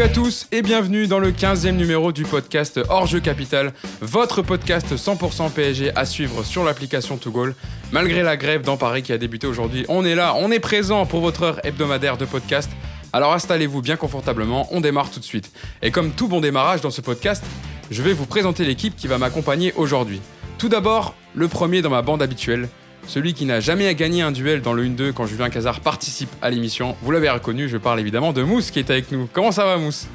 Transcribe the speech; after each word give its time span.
Salut 0.00 0.12
à 0.12 0.14
tous 0.14 0.46
et 0.50 0.62
bienvenue 0.62 1.06
dans 1.06 1.18
le 1.18 1.30
15e 1.30 1.72
numéro 1.72 2.10
du 2.10 2.22
podcast 2.22 2.80
Hors 2.88 3.06
Jeu 3.06 3.20
Capital, 3.20 3.74
votre 4.00 4.40
podcast 4.40 4.96
100% 4.96 5.50
PSG 5.52 5.94
à 5.94 6.06
suivre 6.06 6.42
sur 6.42 6.64
l'application 6.64 7.20
Goal. 7.26 7.54
Malgré 7.92 8.22
la 8.22 8.38
grève 8.38 8.62
dans 8.62 8.78
Paris 8.78 9.02
qui 9.02 9.12
a 9.12 9.18
débuté 9.18 9.46
aujourd'hui, 9.46 9.84
on 9.90 10.06
est 10.06 10.14
là, 10.14 10.34
on 10.38 10.50
est 10.50 10.58
présent 10.58 11.04
pour 11.04 11.20
votre 11.20 11.42
heure 11.42 11.66
hebdomadaire 11.66 12.16
de 12.16 12.24
podcast. 12.24 12.70
Alors 13.12 13.34
installez-vous 13.34 13.82
bien 13.82 13.96
confortablement, 13.96 14.66
on 14.70 14.80
démarre 14.80 15.10
tout 15.10 15.20
de 15.20 15.24
suite. 15.24 15.52
Et 15.82 15.90
comme 15.90 16.12
tout 16.12 16.28
bon 16.28 16.40
démarrage 16.40 16.80
dans 16.80 16.88
ce 16.88 17.02
podcast, 17.02 17.44
je 17.90 18.02
vais 18.02 18.14
vous 18.14 18.24
présenter 18.24 18.64
l'équipe 18.64 18.96
qui 18.96 19.06
va 19.06 19.18
m'accompagner 19.18 19.74
aujourd'hui. 19.76 20.22
Tout 20.56 20.70
d'abord, 20.70 21.14
le 21.34 21.46
premier 21.46 21.82
dans 21.82 21.90
ma 21.90 22.00
bande 22.00 22.22
habituelle, 22.22 22.70
celui 23.06 23.34
qui 23.34 23.44
n'a 23.44 23.60
jamais 23.60 23.92
gagné 23.94 24.22
un 24.22 24.32
duel 24.32 24.62
dans 24.62 24.72
le 24.72 24.84
1-2 24.84 25.12
quand 25.12 25.26
Julien 25.26 25.50
Cazard 25.50 25.80
participe 25.80 26.30
à 26.42 26.50
l'émission. 26.50 26.96
Vous 27.02 27.10
l'avez 27.10 27.30
reconnu, 27.30 27.68
je 27.68 27.76
parle 27.76 28.00
évidemment 28.00 28.32
de 28.32 28.42
Mousse 28.42 28.70
qui 28.70 28.78
est 28.78 28.90
avec 28.90 29.10
nous. 29.12 29.28
Comment 29.32 29.52
ça 29.52 29.64
va 29.64 29.76
Mousse? 29.76 30.06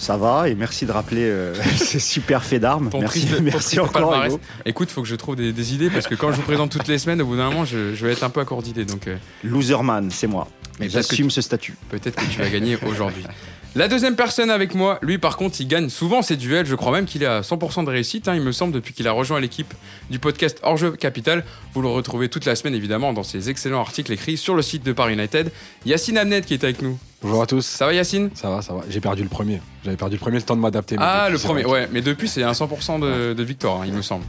Ça 0.00 0.16
va 0.16 0.48
et 0.48 0.54
merci 0.54 0.86
de 0.86 0.92
rappeler 0.92 1.24
euh, 1.24 1.54
ces 1.76 1.98
super 1.98 2.42
faits 2.42 2.62
d'armes. 2.62 2.88
Merci, 2.98 3.28
merci 3.42 3.78
encore. 3.78 4.14
Écoute, 4.64 4.90
faut 4.90 5.02
que 5.02 5.08
je 5.08 5.14
trouve 5.14 5.36
des, 5.36 5.74
idées 5.74 5.90
parce 5.90 6.06
que 6.06 6.14
quand 6.14 6.32
je 6.32 6.36
vous 6.36 6.42
présente 6.42 6.70
toutes 6.70 6.88
les 6.88 6.96
semaines, 6.96 7.20
au 7.20 7.26
bout 7.26 7.36
d'un 7.36 7.50
moment, 7.50 7.66
je, 7.66 7.76
vais 7.76 8.12
être 8.12 8.24
un 8.24 8.30
peu 8.30 8.40
accordé. 8.40 8.86
Donc, 8.86 9.08
euh... 9.08 9.16
Loserman, 9.44 10.10
c'est 10.10 10.26
moi. 10.26 10.48
Mais 10.78 10.88
j'assume 10.88 11.30
ce 11.30 11.42
statut. 11.42 11.76
Peut-être 11.90 12.16
que 12.16 12.24
tu 12.24 12.38
vas 12.38 12.48
gagner 12.48 12.78
aujourd'hui. 12.86 13.24
La 13.76 13.86
deuxième 13.86 14.16
personne 14.16 14.50
avec 14.50 14.74
moi, 14.74 14.98
lui 15.00 15.18
par 15.18 15.36
contre, 15.36 15.60
il 15.60 15.68
gagne 15.68 15.90
souvent 15.90 16.22
ses 16.22 16.36
duels. 16.36 16.66
Je 16.66 16.74
crois 16.74 16.90
même 16.90 17.04
qu'il 17.04 17.22
est 17.22 17.26
à 17.26 17.42
100% 17.42 17.84
de 17.84 17.90
réussite, 17.90 18.26
hein, 18.26 18.34
il 18.34 18.42
me 18.42 18.50
semble, 18.50 18.72
depuis 18.72 18.92
qu'il 18.92 19.06
a 19.06 19.12
rejoint 19.12 19.38
l'équipe 19.38 19.72
du 20.10 20.18
podcast 20.18 20.58
Hors-jeu 20.64 20.90
Capital. 20.90 21.44
Vous 21.72 21.80
le 21.80 21.86
retrouvez 21.86 22.28
toute 22.28 22.46
la 22.46 22.56
semaine, 22.56 22.74
évidemment, 22.74 23.12
dans 23.12 23.22
ses 23.22 23.48
excellents 23.48 23.80
articles 23.80 24.10
écrits 24.12 24.36
sur 24.36 24.56
le 24.56 24.62
site 24.62 24.82
de 24.82 24.92
Paris 24.92 25.14
United. 25.14 25.52
Yacine 25.86 26.18
Amnet 26.18 26.40
qui 26.42 26.54
est 26.54 26.64
avec 26.64 26.82
nous. 26.82 26.98
Bonjour 27.22 27.42
à 27.42 27.46
tous. 27.46 27.64
Ça 27.64 27.86
va 27.86 27.92
Yacine? 27.94 28.30
Ça 28.34 28.50
va, 28.50 28.60
ça 28.60 28.74
va. 28.74 28.80
J'ai 28.88 29.00
perdu 29.00 29.22
le 29.22 29.28
premier. 29.28 29.60
J'avais 29.84 29.96
perdu 29.96 30.16
le 30.16 30.20
premier, 30.20 30.38
le 30.38 30.42
temps 30.42 30.56
de 30.56 30.60
m'adapter. 30.60 30.96
Ah, 30.98 31.28
le 31.30 31.38
premier, 31.38 31.64
ouais. 31.64 31.88
Mais 31.92 32.00
depuis, 32.00 32.26
c'est 32.26 32.42
un 32.42 32.52
100% 32.52 32.98
de, 33.36 33.42
victoire, 33.44 33.82
hein, 33.82 33.84
il 33.86 33.92
me 33.92 34.02
semble. 34.02 34.24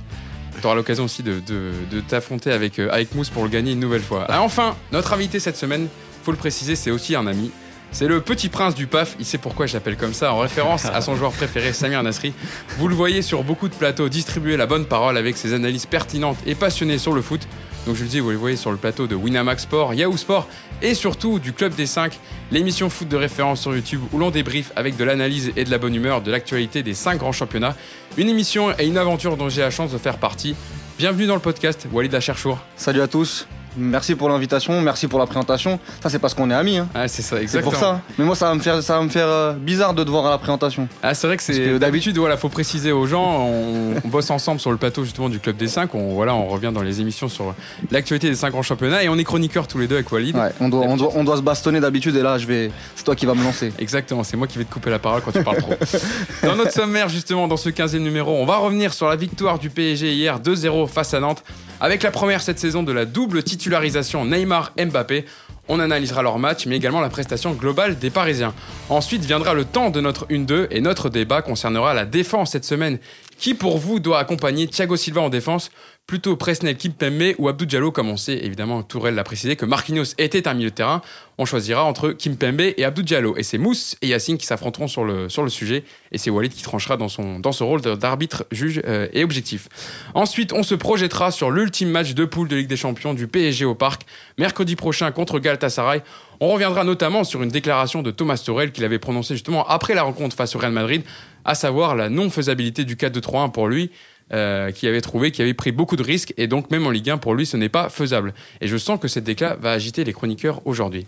Tu 0.60 0.68
auras 0.68 0.76
l'occasion 0.76 1.06
aussi 1.06 1.24
de, 1.24 1.42
t'affronter 2.08 2.52
avec, 2.52 2.78
euh, 2.78 2.90
avec 2.92 3.16
Mousse 3.16 3.32
pour 3.32 3.42
le 3.42 3.50
gagner 3.50 3.72
une 3.72 3.80
nouvelle 3.80 4.04
fois. 4.04 4.28
Ah, 4.30 4.44
enfin, 4.44 4.76
notre 4.92 5.14
invité 5.14 5.40
cette 5.40 5.58
semaine, 5.58 5.88
faut 6.22 6.32
le 6.32 6.38
préciser, 6.38 6.76
c'est 6.76 6.92
aussi 6.92 7.16
un 7.16 7.26
ami. 7.26 7.50
C'est 7.94 8.08
le 8.08 8.22
petit 8.22 8.48
prince 8.48 8.74
du 8.74 8.88
PAF, 8.88 9.16
il 9.20 9.26
sait 9.26 9.38
pourquoi 9.38 9.66
je 9.66 9.74
l'appelle 9.74 9.98
comme 9.98 10.14
ça, 10.14 10.34
en 10.34 10.40
référence 10.40 10.86
à 10.86 11.02
son 11.02 11.16
joueur 11.16 11.34
préféré 11.34 11.74
Samir 11.74 12.02
Nasri. 12.02 12.34
Vous 12.78 12.88
le 12.88 12.96
voyez 12.96 13.22
sur 13.22 13.44
beaucoup 13.44 13.68
de 13.68 13.76
plateaux 13.76 14.08
distribuer 14.08 14.56
la 14.56 14.66
bonne 14.66 14.86
parole 14.86 15.18
avec 15.18 15.38
ses 15.38 15.54
analyses 15.54 15.86
pertinentes 15.86 16.38
et 16.46 16.56
passionnées 16.56 16.98
sur 16.98 17.14
le 17.14 17.22
foot. 17.22 17.42
Donc 17.86 17.96
je 17.96 18.04
le 18.04 18.10
dis, 18.10 18.20
vous 18.20 18.30
le 18.30 18.38
voyez 18.38 18.56
sur 18.56 18.72
le 18.72 18.78
plateau 18.78 19.08
de 19.08 19.16
Winamax 19.16 19.64
Sport, 19.64 19.94
Yahoo 19.94 20.16
Sport 20.16 20.48
et 20.82 20.94
surtout 20.94 21.40
du 21.40 21.52
Club 21.52 21.76
des 21.76 21.86
5, 21.86 22.18
l'émission 22.52 22.90
foot 22.90 23.08
de 23.08 23.18
référence 23.18 23.62
sur 23.62 23.76
YouTube 23.76 24.02
où 24.14 24.20
l'on 24.20 24.32
débriefe 24.32 24.72
avec 24.76 24.96
de 24.96 25.04
l'analyse 25.04 25.52
et 25.56 25.64
de 25.64 25.70
la 25.70 25.78
bonne 25.78 25.94
humeur 25.94 26.22
de 26.22 26.32
l'actualité 26.32 26.84
des 26.84 26.94
5 26.94 27.18
grands 27.18 27.32
championnats. 27.32 27.76
Une 28.18 28.30
émission 28.30 28.72
et 28.80 28.86
une 28.86 28.98
aventure 28.98 29.36
dont 29.36 29.50
j'ai 29.50 29.62
la 29.62 29.72
chance 29.72 29.92
de 29.92 29.98
faire 29.98 30.18
partie. 30.18 30.56
Bienvenue 30.98 31.26
dans 31.26 31.36
le 31.36 31.42
podcast, 31.42 31.88
Walid 31.92 32.14
Acherchour. 32.16 32.60
Salut 32.76 33.02
à 33.02 33.08
tous. 33.08 33.48
Merci 33.78 34.16
pour 34.16 34.30
l'invitation, 34.30 34.82
merci 34.82 35.08
pour 35.08 35.20
la 35.20 35.26
présentation. 35.26 35.80
Ça, 36.02 36.10
c'est 36.10 36.20
parce 36.20 36.34
qu'on 36.34 36.50
est 36.52 36.54
amis. 36.54 36.78
Hein. 36.78 36.88
Ah, 36.94 37.08
c'est 37.08 37.22
ça, 37.22 37.42
exactement. 37.42 37.72
C'est 37.72 37.80
pour 37.80 37.88
ça. 37.88 38.02
Mais 38.18 38.26
moi, 38.26 38.36
ça 38.36 38.50
va 38.50 38.56
me 38.56 38.60
faire, 38.60 38.84
ça 38.84 38.98
va 38.98 39.04
me 39.04 39.10
faire 39.10 39.28
euh, 39.28 39.54
bizarre 39.54 39.94
de 39.94 40.04
te 40.04 40.10
voir 40.10 40.26
à 40.26 40.32
la 40.32 40.38
présentation. 40.38 40.88
Ah, 41.02 41.14
c'est 41.14 41.28
vrai 41.28 41.38
que 41.38 41.44
c'est 41.44 41.80
d'habitude, 41.80 42.18
voilà, 42.18 42.38
faut 42.38 42.50
préciser 42.50 42.92
aux 42.92 43.08
gens. 43.08 43.48
On, 43.48 44.10
bosse 44.12 44.30
ensemble 44.30 44.60
sur 44.60 44.72
le 44.72 44.78
plateau 44.78 45.06
justement 45.06 45.30
du 45.30 45.40
club 45.40 45.56
des 45.56 45.70
5 45.70 45.96
On, 45.96 46.16
voilà, 46.16 46.36
on 46.36 46.48
revient 46.48 46.72
dans 46.74 46.82
les 46.82 47.00
émissions 47.00 47.30
sur 47.30 47.56
l'actualité 47.92 48.30
des 48.30 48.36
5 48.36 48.50
grands 48.50 48.62
championnats 48.62 49.04
et 49.04 49.10
on 49.10 49.18
est 49.18 49.24
chroniqueurs 49.24 49.68
tous 49.68 49.78
les 49.78 49.88
deux 49.88 49.96
avec 49.96 50.12
Walid. 50.12 50.36
on 50.60 50.68
doit, 50.68 50.86
on 50.86 50.98
doit, 50.98 51.12
on 51.16 51.24
doit 51.24 51.38
se 51.38 51.42
bastonner 51.42 51.80
d'habitude 51.80 52.16
et 52.18 52.22
là, 52.22 52.38
je 52.38 52.46
vais, 52.46 52.72
c'est 52.96 53.06
toi 53.06 53.16
qui 53.16 53.26
vas 53.26 53.36
me 53.36 53.44
lancer. 53.44 53.72
Exactement, 53.80 54.24
c'est 54.24 54.36
moi 54.36 54.48
qui 54.48 54.58
vais 54.58 54.66
te 54.66 54.74
couper 54.74 54.90
la 54.90 55.00
parole 55.00 55.22
quand 55.22 55.32
tu 55.32 55.44
parles 55.44 55.58
trop. 55.58 55.74
dans 56.44 56.58
notre 56.58 56.74
sommaire, 56.74 57.08
justement, 57.08 57.48
dans 57.48 57.58
ce 57.58 57.70
15e 57.70 58.00
numéro, 58.00 58.36
on 58.36 58.46
va 58.46 58.58
revenir 58.58 58.94
sur 58.94 59.08
la 59.08 59.16
victoire 59.16 59.60
du 59.60 59.70
PSG 59.70 60.12
hier 60.12 60.40
2-0 60.42 60.88
face 60.88 61.14
à 61.14 61.22
Nantes. 61.22 61.44
Avec 61.84 62.04
la 62.04 62.12
première 62.12 62.42
cette 62.44 62.60
saison 62.60 62.84
de 62.84 62.92
la 62.92 63.06
double 63.06 63.42
titularisation 63.62 64.26
Neymar-Mbappé, 64.26 65.26
on 65.68 65.80
analysera 65.80 66.24
leur 66.24 66.40
match, 66.40 66.66
mais 66.66 66.78
également 66.78 67.00
la 67.00 67.10
prestation 67.10 67.54
globale 67.54 68.00
des 68.00 68.10
Parisiens. 68.10 68.56
Ensuite 68.90 69.24
viendra 69.24 69.54
le 69.54 69.66
temps 69.66 69.92
de 69.92 70.02
notre 70.02 70.26
1-2 70.30 70.68
et 70.72 70.82
notre 70.82 71.10
débat 71.10 71.44
concernera 71.44 71.94
la 71.94 72.06
défense 72.06 72.52
cette 72.52 72.66
semaine. 72.66 72.98
Qui 73.38 73.54
pour 73.54 73.78
vous 73.78 74.00
doit 74.00 74.18
accompagner 74.18 74.68
Thiago 74.68 74.96
Silva 74.96 75.22
en 75.22 75.30
défense? 75.30 75.70
Plutôt 76.08 76.36
Presnel 76.36 76.76
Kimpembe 76.76 77.36
ou 77.38 77.48
Abdou 77.48 77.66
Diallo, 77.66 77.92
comme 77.92 78.10
on 78.10 78.18
sait, 78.18 78.38
évidemment, 78.44 78.84
Tourelle 78.84 79.16
l'a 79.16 79.24
précisé, 79.24 79.56
que 79.56 79.66
Marquinhos 79.66 80.14
était 80.18 80.48
un 80.48 80.54
milieu 80.54 80.70
de 80.70 80.76
terrain. 80.76 81.02
On 81.38 81.46
choisira 81.46 81.86
entre 81.86 82.12
Kimpembe 82.12 82.74
et 82.76 82.84
Abdou 82.84 83.02
Diallo. 83.02 83.38
Et 83.38 83.44
c'est 83.44 83.58
Mousse 83.58 83.96
et 84.02 84.08
Yacine 84.08 84.38
qui 84.38 84.46
s'affronteront 84.46 84.90
sur 84.90 85.06
le, 85.06 85.30
sujet. 85.48 85.86
Et 86.12 86.18
c'est 86.18 86.30
Walid 86.30 86.54
qui 86.54 86.64
tranchera 86.64 86.98
dans 86.98 87.08
son, 87.08 87.40
dans 87.40 87.52
rôle 87.62 87.82
d'arbitre, 87.82 88.46
juge 88.52 88.82
euh, 88.86 89.08
et 89.14 89.24
objectif. 89.24 89.70
Ensuite, 90.14 90.52
on 90.52 90.64
se 90.64 90.76
projettera 90.76 91.32
sur 91.32 91.50
l'ultime 91.50 91.90
match 91.90 92.14
de 92.14 92.26
poule 92.26 92.50
de 92.50 92.58
Ligue 92.58 92.68
des 92.68 92.76
Champions 92.76 93.14
du 93.14 93.28
PSG 93.28 93.64
au 93.64 93.76
Parc, 93.76 94.02
mercredi 94.38 94.76
prochain 94.76 95.12
contre 95.12 95.40
Galatasaray. 95.40 96.02
On 96.42 96.50
reviendra 96.50 96.84
notamment 96.84 97.24
sur 97.24 97.42
une 97.42 97.50
déclaration 97.50 98.02
de 98.02 98.12
Thomas 98.12 98.42
Torel 98.44 98.72
qu'il 98.72 98.84
avait 98.84 99.00
prononcée 99.00 99.36
justement 99.36 99.66
après 99.68 99.94
la 99.94 100.04
rencontre 100.04 100.36
face 100.36 100.56
au 100.56 100.60
Real 100.60 100.74
Madrid, 100.74 101.04
à 101.46 101.56
savoir 101.56 101.96
la 101.96 102.10
non-faisabilité 102.10 102.84
du 102.84 102.96
4-2-3-1 102.96 103.52
pour 103.52 103.68
lui. 103.68 103.92
Euh, 104.34 104.72
qui 104.72 104.88
avait 104.88 105.02
trouvé 105.02 105.32
qu'il 105.32 105.44
avait 105.44 105.54
pris 105.54 105.74
beaucoup 105.74 105.98
de 105.98 106.04
risques 106.04 106.34
et 106.38 106.48
donc 106.48 106.72
même 106.72 106.88
en 106.88 106.90
Ligue 106.90 107.10
1 107.10 107.18
pour 107.18 107.34
lui 107.34 107.46
ce 107.46 107.58
n'est 107.58 107.68
pas 107.68 107.90
faisable. 107.90 108.34
Et 108.62 108.68
je 108.68 108.78
sens 108.78 108.98
que 108.98 109.10
cette 109.10 109.26
déclat 109.26 109.58
va 109.60 109.74
agiter 109.74 110.06
les 110.06 110.14
chroniqueurs 110.14 110.62
aujourd'hui. 110.66 111.06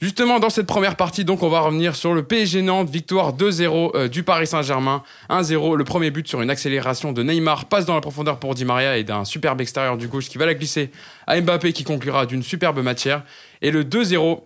Justement, 0.00 0.38
dans 0.38 0.50
cette 0.50 0.66
première 0.66 0.94
partie, 0.94 1.24
donc, 1.24 1.42
on 1.42 1.48
va 1.48 1.58
revenir 1.58 1.96
sur 1.96 2.14
le 2.14 2.22
PSG 2.22 2.62
Nantes, 2.62 2.88
victoire 2.88 3.34
2-0 3.34 3.96
euh, 3.96 4.08
du 4.08 4.22
Paris 4.22 4.46
Saint-Germain. 4.46 5.02
1-0, 5.28 5.76
le 5.76 5.82
premier 5.82 6.12
but 6.12 6.28
sur 6.28 6.40
une 6.40 6.50
accélération 6.50 7.12
de 7.12 7.20
Neymar, 7.24 7.64
passe 7.64 7.84
dans 7.84 7.96
la 7.96 8.00
profondeur 8.00 8.38
pour 8.38 8.54
Di 8.54 8.64
Maria 8.64 8.96
et 8.96 9.02
d'un 9.02 9.24
superbe 9.24 9.60
extérieur 9.60 9.96
du 9.96 10.06
gauche 10.06 10.28
qui 10.28 10.38
va 10.38 10.46
la 10.46 10.54
glisser 10.54 10.92
à 11.26 11.40
Mbappé 11.40 11.72
qui 11.72 11.82
conclura 11.82 12.26
d'une 12.26 12.44
superbe 12.44 12.80
matière. 12.80 13.24
Et 13.60 13.72
le 13.72 13.82
2-0 13.82 14.42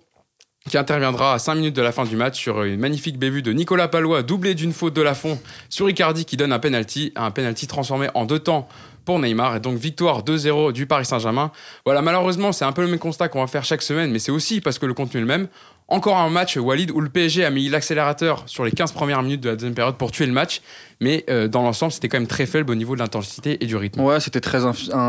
qui 0.68 0.78
interviendra 0.78 1.34
à 1.34 1.38
5 1.38 1.56
minutes 1.56 1.76
de 1.76 1.82
la 1.82 1.92
fin 1.92 2.04
du 2.04 2.16
match 2.16 2.38
sur 2.38 2.62
une 2.62 2.78
magnifique 2.78 3.18
bévue 3.18 3.42
de 3.42 3.52
Nicolas 3.52 3.88
Palois, 3.88 4.22
doublé 4.22 4.54
d'une 4.54 4.72
faute 4.72 4.94
de 4.94 5.02
Lafont 5.02 5.40
sur 5.68 5.90
Icardi 5.90 6.24
qui 6.24 6.36
donne 6.36 6.52
un 6.52 6.58
penalty, 6.58 7.12
un 7.16 7.30
penalty 7.30 7.66
transformé 7.66 8.08
en 8.14 8.24
deux 8.24 8.38
temps 8.38 8.68
pour 9.04 9.18
Neymar. 9.18 9.56
Et 9.56 9.60
donc 9.60 9.78
victoire 9.78 10.22
2-0 10.22 10.72
du 10.72 10.86
Paris 10.86 11.04
Saint-Germain. 11.04 11.50
Voilà, 11.84 12.02
malheureusement, 12.02 12.52
c'est 12.52 12.64
un 12.64 12.72
peu 12.72 12.82
le 12.82 12.88
même 12.88 12.98
constat 12.98 13.28
qu'on 13.28 13.40
va 13.40 13.46
faire 13.46 13.64
chaque 13.64 13.82
semaine, 13.82 14.10
mais 14.10 14.18
c'est 14.18 14.32
aussi 14.32 14.60
parce 14.60 14.78
que 14.78 14.86
le 14.86 14.94
contenu 14.94 15.18
est 15.18 15.22
le 15.22 15.26
même. 15.26 15.48
Encore 15.88 16.16
un 16.16 16.30
match, 16.30 16.56
Walid, 16.56 16.90
où 16.92 17.00
le 17.00 17.10
PSG 17.10 17.44
a 17.44 17.50
mis 17.50 17.68
l'accélérateur 17.68 18.44
sur 18.46 18.64
les 18.64 18.70
15 18.70 18.92
premières 18.92 19.22
minutes 19.22 19.42
de 19.42 19.50
la 19.50 19.56
deuxième 19.56 19.74
période 19.74 19.96
pour 19.96 20.10
tuer 20.10 20.24
le 20.24 20.32
match. 20.32 20.62
Mais 21.00 21.24
euh, 21.28 21.48
dans 21.48 21.62
l'ensemble, 21.62 21.92
c'était 21.92 22.08
quand 22.08 22.18
même 22.18 22.28
très 22.28 22.46
faible 22.46 22.70
au 22.70 22.74
niveau 22.74 22.94
de 22.94 23.00
l'intensité 23.00 23.62
et 23.62 23.66
du 23.66 23.76
rythme. 23.76 24.00
Ouais, 24.00 24.20
c'était 24.20 24.40
très, 24.40 24.60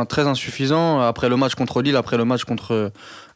très 0.09 0.27
insuffisant. 0.27 0.99
Après 0.99 1.29
le 1.29 1.37
match 1.37 1.55
contre 1.55 1.81
Lille, 1.81 1.95
après 1.95 2.17
le 2.17 2.25
match 2.25 2.43
contre, 2.43 2.91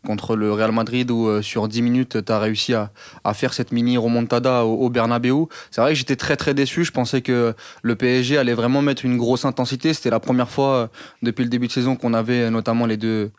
contre 0.08 0.36
le 0.38 0.54
Real 0.54 0.72
Madrid, 0.72 1.12
où 1.12 1.28
euh, 1.28 1.42
sur 1.42 1.68
10 1.68 1.82
minutes, 1.82 2.26
tu 2.26 2.32
as 2.32 2.40
réussi 2.40 2.74
à, 2.74 2.90
faire 3.34 3.54
cette 3.54 3.72
mini 3.72 3.98
remontada 3.98 4.64
au, 4.64 4.86
au 4.86 4.90
Bernabeu. 4.90 5.46
C'est 5.70 5.82
vrai 5.82 5.92
que 5.92 6.00
j'étais 6.00 6.16
très 6.16 6.38
très 6.38 6.54
déçu. 6.54 6.86
Je 6.86 6.92
pensais 6.92 7.22
que 7.22 7.54
le 7.84 7.96
PSG 7.96 8.38
allait 8.38 8.54
vraiment 8.54 8.82
mettre 8.82 9.04
une 9.06 9.18
grosse 9.18 9.44
intensité. 9.44 9.94
C'était 9.94 10.10
la 10.10 10.22
première 10.22 10.50
fois 10.50 10.70
euh, 10.70 10.88
depuis 11.22 11.44
le 11.44 11.50
début 11.50 11.68
de 11.68 11.74
saison 11.74 11.96
qu'on 11.98 12.14
avait 12.14 12.50
notamment 12.50 12.86
les 12.86 12.98
deux, 12.98 13.32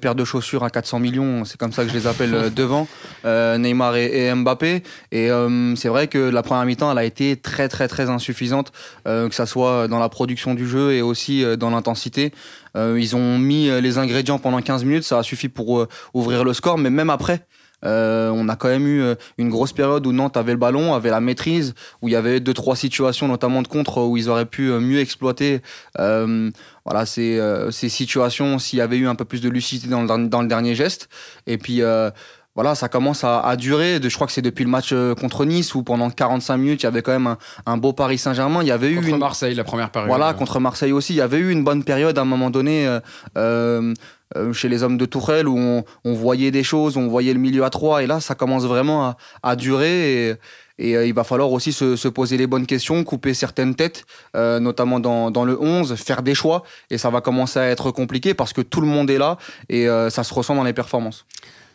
paires 0.00 0.16
de 0.16 0.24
chaussures 0.24 0.64
à 0.64 0.70
400 0.70 0.98
millions. 0.98 1.44
C'est 1.44 1.58
comme 1.58 1.72
ça 1.72 1.84
que 1.84 1.90
je 1.90 1.94
les 1.94 2.06
appelle 2.06 2.52
devant. 2.52 2.88
Euh, 3.24 3.58
Neymar 3.58 3.96
et, 3.96 4.34
Mbappé. 4.34 4.82
Et 5.12 5.30
euh, 5.30 5.74
c'est 5.76 5.88
vrai 5.88 6.08
que 6.08 6.18
la 6.18 6.42
première 6.42 6.64
mi-temps, 6.64 6.90
elle 6.90 6.98
a 6.98 7.04
été 7.04 7.36
très 7.36 7.68
très 7.68 7.88
très 7.88 8.10
insuffisante, 8.10 8.72
euh, 9.06 9.28
que 9.28 9.34
ça 9.34 9.46
soit 9.46 9.88
dans 9.88 9.98
la 9.98 10.08
production 10.08 10.54
du 10.54 10.68
jeu 10.68 10.92
et 10.92 11.02
aussi 11.02 11.44
dans 11.56 11.70
l'intensité. 11.70 12.32
Ils 12.76 13.16
ont 13.16 13.38
mis 13.38 13.68
les 13.80 13.98
ingrédients 13.98 14.38
pendant 14.38 14.60
15 14.60 14.84
minutes, 14.84 15.04
ça 15.04 15.18
a 15.18 15.22
suffi 15.22 15.48
pour 15.48 15.86
ouvrir 16.14 16.44
le 16.44 16.52
score, 16.52 16.78
mais 16.78 16.90
même 16.90 17.10
après, 17.10 17.46
on 17.82 18.48
a 18.48 18.56
quand 18.56 18.68
même 18.68 18.86
eu 18.86 19.14
une 19.38 19.48
grosse 19.48 19.72
période 19.72 20.06
où 20.06 20.12
Nantes 20.12 20.36
avait 20.36 20.52
le 20.52 20.58
ballon, 20.58 20.94
avait 20.94 21.10
la 21.10 21.20
maîtrise, 21.20 21.74
où 22.02 22.08
il 22.08 22.12
y 22.12 22.16
avait 22.16 22.40
deux 22.40 22.54
trois 22.54 22.76
situations, 22.76 23.28
notamment 23.28 23.62
de 23.62 23.68
contre, 23.68 24.02
où 24.02 24.16
ils 24.16 24.28
auraient 24.28 24.46
pu 24.46 24.70
mieux 24.70 25.00
exploiter. 25.00 25.62
voilà, 25.96 27.06
ces, 27.06 27.40
ces 27.70 27.88
situations 27.88 28.58
s'il 28.58 28.78
y 28.78 28.82
avait 28.82 28.98
eu 28.98 29.08
un 29.08 29.14
peu 29.14 29.24
plus 29.24 29.40
de 29.40 29.48
lucidité 29.48 29.88
dans 29.88 30.02
le 30.42 30.48
dernier 30.48 30.74
geste. 30.74 31.08
Et 31.46 31.58
puis 31.58 31.82
voilà, 32.56 32.74
ça 32.74 32.88
commence 32.88 33.22
à, 33.22 33.54
durer. 33.56 34.00
Je 34.02 34.14
crois 34.14 34.26
que 34.26 34.32
c'est 34.32 34.42
depuis 34.42 34.64
le 34.64 34.70
match 34.70 34.90
euh, 34.92 35.14
contre 35.14 35.44
Nice 35.44 35.74
où 35.76 35.84
pendant 35.84 36.10
45 36.10 36.56
minutes, 36.56 36.82
il 36.82 36.84
y 36.84 36.88
avait 36.88 37.02
quand 37.02 37.12
même 37.12 37.36
un, 37.64 37.76
beau 37.76 37.92
Paris 37.92 38.18
Saint-Germain. 38.18 38.62
Il 38.62 38.66
y 38.66 38.72
avait 38.72 38.90
eu 38.90 38.96
contre 38.96 39.18
Marseille 39.18 39.54
la 39.54 39.62
première 39.62 39.90
période. 39.90 40.08
Voilà, 40.08 40.34
contre 40.34 40.58
Marseille 40.58 40.92
aussi, 40.92 41.12
il 41.12 41.16
y 41.16 41.20
avait 41.20 41.38
eu 41.38 41.50
une 41.50 41.62
bonne 41.62 41.84
période 41.84 42.18
à 42.18 42.22
un 42.22 42.26
moment 42.26 42.50
donné. 42.50 42.86
Euh, 43.38 43.94
euh, 44.36 44.52
chez 44.52 44.68
les 44.68 44.84
hommes 44.84 44.96
de 44.96 45.06
Tourelle 45.06 45.48
où 45.48 45.82
on, 46.04 46.14
voyait 46.14 46.52
des 46.52 46.62
choses, 46.62 46.96
on 46.96 47.08
voyait 47.08 47.32
le 47.32 47.40
milieu 47.40 47.64
à 47.64 47.70
trois 47.70 48.04
et 48.04 48.06
là 48.06 48.20
ça 48.20 48.36
commence 48.36 48.62
vraiment 48.62 49.16
à, 49.42 49.56
durer 49.56 50.28
et, 50.28 50.36
il 50.78 51.12
va 51.12 51.24
falloir 51.24 51.50
aussi 51.50 51.72
se, 51.72 52.06
poser 52.06 52.36
les 52.36 52.46
bonnes 52.46 52.66
questions, 52.66 53.02
couper 53.02 53.34
certaines 53.34 53.74
têtes, 53.74 54.04
notamment 54.34 55.00
dans, 55.00 55.32
dans, 55.32 55.44
le 55.44 55.60
11, 55.60 55.96
faire 55.96 56.22
des 56.22 56.36
choix 56.36 56.62
et 56.90 56.96
ça 56.96 57.10
va 57.10 57.20
commencer 57.20 57.58
à 57.58 57.66
être 57.66 57.90
compliqué 57.90 58.32
parce 58.32 58.52
que 58.52 58.60
tout 58.60 58.80
le 58.80 58.86
monde 58.86 59.10
est 59.10 59.18
là 59.18 59.36
et 59.68 59.88
ça 60.10 60.22
se 60.22 60.32
ressent 60.32 60.54
dans 60.54 60.62
les 60.62 60.74
performances. 60.74 61.26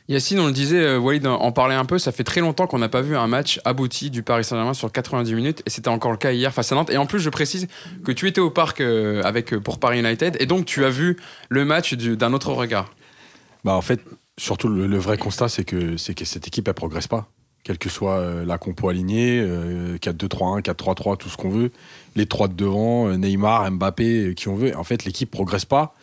Yacine, 0.07 0.39
on 0.39 0.45
le 0.45 0.53
disait, 0.53 0.81
euh, 0.81 0.99
Walid 0.99 1.25
en 1.25 1.51
parlait 1.51 1.73
un 1.73 1.85
peu, 1.85 1.97
ça 1.97 2.11
fait 2.11 2.23
très 2.23 2.39
longtemps 2.39 2.67
qu'on 2.67 2.77
n'a 2.77 2.89
pas 2.89 3.01
vu 3.01 3.17
un 3.17 3.25
match 3.25 3.59
abouti 3.65 4.11
du 4.11 4.21
Paris 4.21 4.43
Saint-Germain 4.43 4.75
sur 4.75 4.91
90 4.91 5.33
minutes 5.33 5.63
et 5.65 5.71
c'était 5.71 5.87
encore 5.87 6.11
le 6.11 6.17
cas 6.17 6.31
hier 6.31 6.53
face 6.53 6.71
à 6.71 6.75
Nantes. 6.75 6.91
Et 6.91 6.97
en 6.97 7.07
plus, 7.07 7.19
je 7.19 7.29
précise 7.31 7.67
que 8.03 8.11
tu 8.11 8.27
étais 8.27 8.41
au 8.41 8.51
parc 8.51 8.81
euh, 8.81 9.23
avec, 9.23 9.51
euh, 9.51 9.59
pour 9.59 9.79
Paris 9.79 9.99
United 9.99 10.37
et 10.39 10.45
donc 10.45 10.65
tu 10.65 10.85
as 10.85 10.91
vu 10.91 11.17
le 11.49 11.65
match 11.65 11.95
d'un 11.95 12.33
autre 12.33 12.53
regard. 12.53 12.93
Bah 13.63 13.73
en 13.73 13.81
fait, 13.81 13.99
surtout 14.37 14.67
le, 14.67 14.97
vrai 14.97 15.17
constat, 15.17 15.49
c'est 15.49 15.63
que, 15.63 15.97
cette 15.97 16.47
équipe, 16.47 16.67
elle 16.67 16.75
progresse 16.75 17.07
pas. 17.07 17.27
Quelle 17.63 17.79
que 17.79 17.89
soit 17.89 18.45
la 18.45 18.59
compo 18.59 18.89
alignée, 18.89 19.41
4-2-3-1, 19.99 20.61
4-3-3, 20.61 21.17
tout 21.17 21.29
ce 21.29 21.37
qu'on 21.37 21.49
veut, 21.49 21.71
les 22.15 22.27
trois 22.27 22.47
de 22.47 22.53
devant, 22.53 23.09
Neymar, 23.17 23.71
Mbappé, 23.71 24.35
qui 24.35 24.49
on 24.49 24.55
veut. 24.55 24.77
En 24.77 24.83
fait, 24.83 25.03
l'équipe 25.03 25.31
progresse 25.31 25.65
pas. 25.65 25.95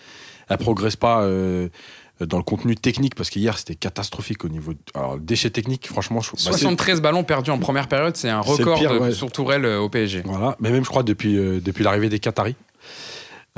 Elle 0.49 0.59
progresse 0.59 0.97
pas 0.97 1.25
dans 2.27 2.39
le 2.39 2.43
contenu 2.43 2.75
technique, 2.77 3.15
parce 3.15 3.31
qu'hier 3.31 3.59
c'était 3.59 3.75
catastrophique 3.75 4.45
au 4.45 4.49
niveau. 4.49 4.73
Alors, 4.95 5.19
déchets 5.19 5.51
techniques, 5.51 5.89
franchement. 5.89 6.21
73 6.21 7.01
bah, 7.01 7.11
ballons 7.11 7.25
perdus 7.25 7.51
en 7.51 7.59
première 7.59 7.89
période, 7.89 8.17
c'est 8.17 8.29
un 8.29 8.41
record 8.41 8.79
sur 9.13 9.31
Tourelle 9.31 9.65
euh, 9.65 9.81
au 9.81 9.89
PSG. 9.89 10.23
Voilà, 10.25 10.57
mais 10.61 10.71
même 10.71 10.85
je 10.85 10.91
crois 10.91 11.03
depuis, 11.03 11.37
euh, 11.37 11.61
depuis 11.61 11.85
l'arrivée 11.85 12.09
des 12.09 12.19
Qataris. 12.19 12.57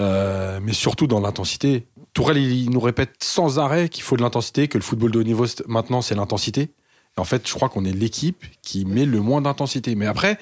Euh, 0.01 0.59
mais 0.61 0.73
surtout 0.73 1.07
dans 1.07 1.21
l'intensité. 1.21 1.87
Tourelle, 2.15 2.39
il, 2.39 2.71
nous 2.71 2.81
répète 2.81 3.15
sans 3.23 3.59
arrêt 3.59 3.89
qu'il 3.89 4.03
faut 4.03 4.17
de 4.17 4.23
l'intensité, 4.23 4.67
que 4.67 4.79
le 4.79 4.83
football 4.83 5.13
de 5.13 5.21
haut 5.21 5.25
niveau 5.25 5.47
maintenant 5.67 6.03
c'est 6.03 6.15
l'intensité. 6.15 6.71
En 7.17 7.25
fait, 7.25 7.47
je 7.47 7.55
crois 7.55 7.69
qu'on 7.69 7.85
est 7.85 7.93
l'équipe 7.93 8.45
qui 8.63 8.85
met 8.85 9.07
le 9.07 9.21
moins 9.21 9.41
d'intensité. 9.41 9.95
Mais 9.95 10.07
après, 10.07 10.37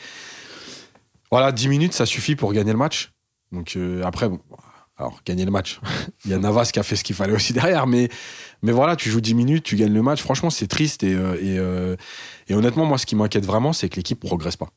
voilà, 1.31 1.53
10 1.53 1.69
minutes, 1.69 1.93
ça 1.93 2.07
suffit 2.07 2.35
pour 2.35 2.55
gagner 2.55 2.73
le 2.73 2.79
match. 2.79 3.13
Donc 3.53 3.77
après, 4.03 4.31
bon, 4.31 4.41
alors, 4.99 5.21
gagner 5.25 5.45
le 5.45 5.51
match. 5.51 5.81
Il 6.25 6.31
y 6.31 6.35
a 6.35 6.39
Navas 6.39 6.71
qui 6.73 6.79
a 6.79 6.83
fait 6.83 6.97
ce 6.97 7.05
qu'il 7.05 7.17
fallait 7.17 7.33
aussi 7.33 7.53
derrière, 7.53 7.87
mais, 7.87 8.09
mais 8.63 8.73
voilà, 8.73 8.95
tu 8.97 9.11
joues 9.11 9.21
10 9.21 9.35
minutes, 9.35 9.65
tu 9.65 9.77
gagnes 9.77 9.95
le 9.95 10.03
match. 10.03 10.21
Franchement, 10.23 10.51
c'est 10.51 10.67
triste. 10.67 11.03
Et, 11.03 11.15
euh, 11.15 11.37
euh, 11.43 11.97
et, 12.49 12.55
honnêtement, 12.55 12.85
moi, 12.85 12.99
ce 12.99 13.07
qui 13.07 13.17
m'inquiète 13.17 13.47
vraiment, 13.47 13.73
c'est 13.73 13.89
que 13.89 13.97
l'équipe 13.97 14.21
progresse 14.21 14.57
pas. 14.57 14.69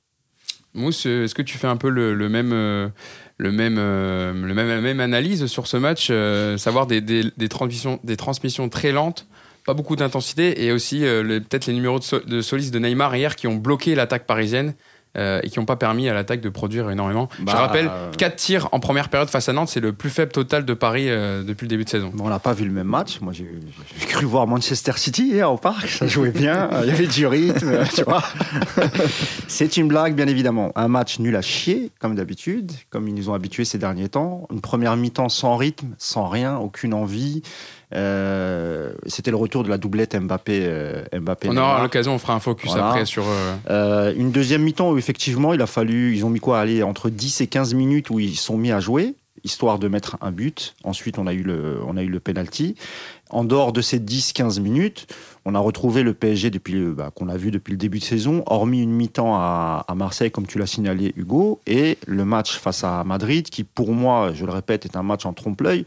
Mousse, 0.73 1.05
est-ce 1.05 1.35
que 1.35 1.41
tu 1.41 1.57
fais 1.57 1.67
un 1.67 1.77
peu 1.77 1.89
le, 1.89 2.15
même, 2.27 2.51
le 2.51 3.51
même, 3.51 3.75
le 3.77 4.53
même, 4.53 4.67
la 4.67 4.81
même 4.81 4.99
analyse 4.99 5.45
sur 5.45 5.67
ce 5.67 5.77
match 5.77 6.07
euh, 6.09 6.57
Savoir 6.57 6.85
des, 6.85 6.99
des, 6.99 7.31
des, 7.37 7.47
transmissions, 7.47 7.99
des 8.03 8.17
transmissions 8.17 8.67
très 8.67 8.91
lentes, 8.91 9.25
pas 9.65 9.73
beaucoup 9.73 9.95
d'intensité, 9.95 10.65
et 10.65 10.73
aussi 10.73 10.99
peut-être 10.99 11.67
les 11.67 11.73
numéros 11.73 11.99
de, 11.99 12.25
de 12.25 12.41
Solis 12.41 12.71
de 12.71 12.79
Neymar 12.79 13.15
hier 13.15 13.37
qui 13.37 13.47
ont 13.47 13.55
bloqué 13.55 13.95
l'attaque 13.95 14.25
parisienne. 14.25 14.75
Euh, 15.17 15.39
et 15.43 15.49
qui 15.49 15.59
n'ont 15.59 15.65
pas 15.65 15.77
permis 15.77 16.09
à 16.09 16.13
l'attaque 16.13 16.41
de 16.41 16.49
produire 16.49 16.89
énormément. 16.89 17.29
Je 17.39 17.45
bah, 17.45 17.53
rappelle, 17.53 17.89
4 18.17 18.33
euh, 18.33 18.35
tirs 18.35 18.69
en 18.73 18.81
première 18.81 19.07
période 19.07 19.29
face 19.29 19.47
à 19.47 19.53
Nantes, 19.53 19.69
c'est 19.69 19.79
le 19.79 19.93
plus 19.93 20.09
faible 20.09 20.31
total 20.31 20.65
de 20.65 20.73
Paris 20.73 21.05
euh, 21.07 21.41
depuis 21.41 21.65
le 21.65 21.69
début 21.69 21.85
de 21.85 21.89
saison. 21.89 22.11
on 22.19 22.27
n'a 22.27 22.39
pas 22.39 22.53
vu 22.53 22.65
le 22.65 22.71
même 22.71 22.87
match. 22.87 23.21
Moi, 23.21 23.31
j'ai 23.31 23.47
cru 24.07 24.25
voir 24.25 24.45
Manchester 24.45 24.91
City 24.97 25.27
hier 25.27 25.49
au 25.49 25.57
parc. 25.57 25.87
Ça 25.87 26.07
jouait 26.07 26.31
bien. 26.31 26.69
Il 26.83 26.89
y 26.89 26.91
avait 26.91 27.07
du 27.07 27.27
rythme, 27.27 27.85
tu 27.93 28.03
vois. 28.03 28.23
c'est 29.47 29.77
une 29.77 29.87
blague, 29.87 30.15
bien 30.15 30.27
évidemment. 30.27 30.73
Un 30.75 30.89
match 30.89 31.19
nul 31.19 31.35
à 31.37 31.41
chier, 31.41 31.91
comme 31.99 32.15
d'habitude, 32.15 32.73
comme 32.89 33.07
ils 33.07 33.13
nous 33.13 33.29
ont 33.29 33.33
habitués 33.33 33.65
ces 33.65 33.77
derniers 33.77 34.09
temps. 34.09 34.47
Une 34.51 34.61
première 34.61 34.97
mi-temps 34.97 35.29
sans 35.29 35.55
rythme, 35.55 35.95
sans 35.97 36.27
rien, 36.27 36.57
aucune 36.57 36.93
envie. 36.93 37.41
Euh, 37.95 38.93
c'était 39.07 39.31
le 39.31 39.37
retour 39.37 39.63
de 39.63 39.69
la 39.69 39.77
doublette 39.77 40.15
Mbappé. 40.15 40.63
Euh, 40.65 41.03
Mbappé 41.13 41.49
on 41.49 41.57
aura 41.57 41.81
l'occasion, 41.81 42.13
on 42.13 42.19
fera 42.19 42.33
un 42.33 42.39
focus 42.39 42.75
après 42.75 43.05
sur. 43.05 43.23
Euh, 43.69 44.13
une 44.15 44.31
deuxième 44.31 44.63
mi-temps 44.63 44.91
où 44.91 44.97
effectivement 44.97 45.53
il 45.53 45.61
a 45.61 45.67
fallu, 45.67 46.15
ils 46.15 46.25
ont 46.25 46.29
mis 46.29 46.39
quoi 46.39 46.59
aller 46.59 46.83
entre 46.83 47.09
10 47.09 47.41
et 47.41 47.47
15 47.47 47.73
minutes 47.73 48.09
où 48.09 48.19
ils 48.19 48.35
sont 48.35 48.57
mis 48.57 48.71
à 48.71 48.79
jouer 48.79 49.15
histoire 49.43 49.77
de 49.79 49.87
mettre 49.87 50.17
un 50.21 50.31
but. 50.31 50.75
Ensuite, 50.83 51.19
on 51.19 51.27
a 51.27 51.33
eu 51.33 51.43
le, 51.43 51.79
on 51.85 51.97
a 51.97 52.03
eu 52.03 52.07
le 52.07 52.19
penalty. 52.19 52.75
En 53.29 53.43
dehors 53.43 53.73
de 53.73 53.81
ces 53.81 53.99
10-15 53.99 54.59
minutes, 54.59 55.07
on 55.45 55.53
a 55.55 55.59
retrouvé 55.59 56.03
le 56.03 56.13
PSG 56.13 56.49
depuis, 56.49 56.83
bah, 56.85 57.11
qu'on 57.13 57.29
a 57.29 57.37
vu 57.37 57.51
depuis 57.51 57.71
le 57.71 57.77
début 57.77 57.99
de 57.99 58.03
saison, 58.03 58.43
hormis 58.47 58.81
une 58.81 58.91
mi-temps 58.91 59.35
à, 59.35 59.85
à, 59.87 59.95
Marseille, 59.95 60.31
comme 60.31 60.47
tu 60.47 60.57
l'as 60.57 60.65
signalé, 60.65 61.13
Hugo, 61.15 61.61
et 61.67 61.97
le 62.07 62.25
match 62.25 62.57
face 62.57 62.83
à 62.83 63.03
Madrid, 63.03 63.49
qui 63.49 63.63
pour 63.63 63.93
moi, 63.93 64.31
je 64.33 64.45
le 64.45 64.51
répète, 64.51 64.85
est 64.85 64.95
un 64.95 65.03
match 65.03 65.25
en 65.25 65.33
trompe-l'œil 65.33 65.85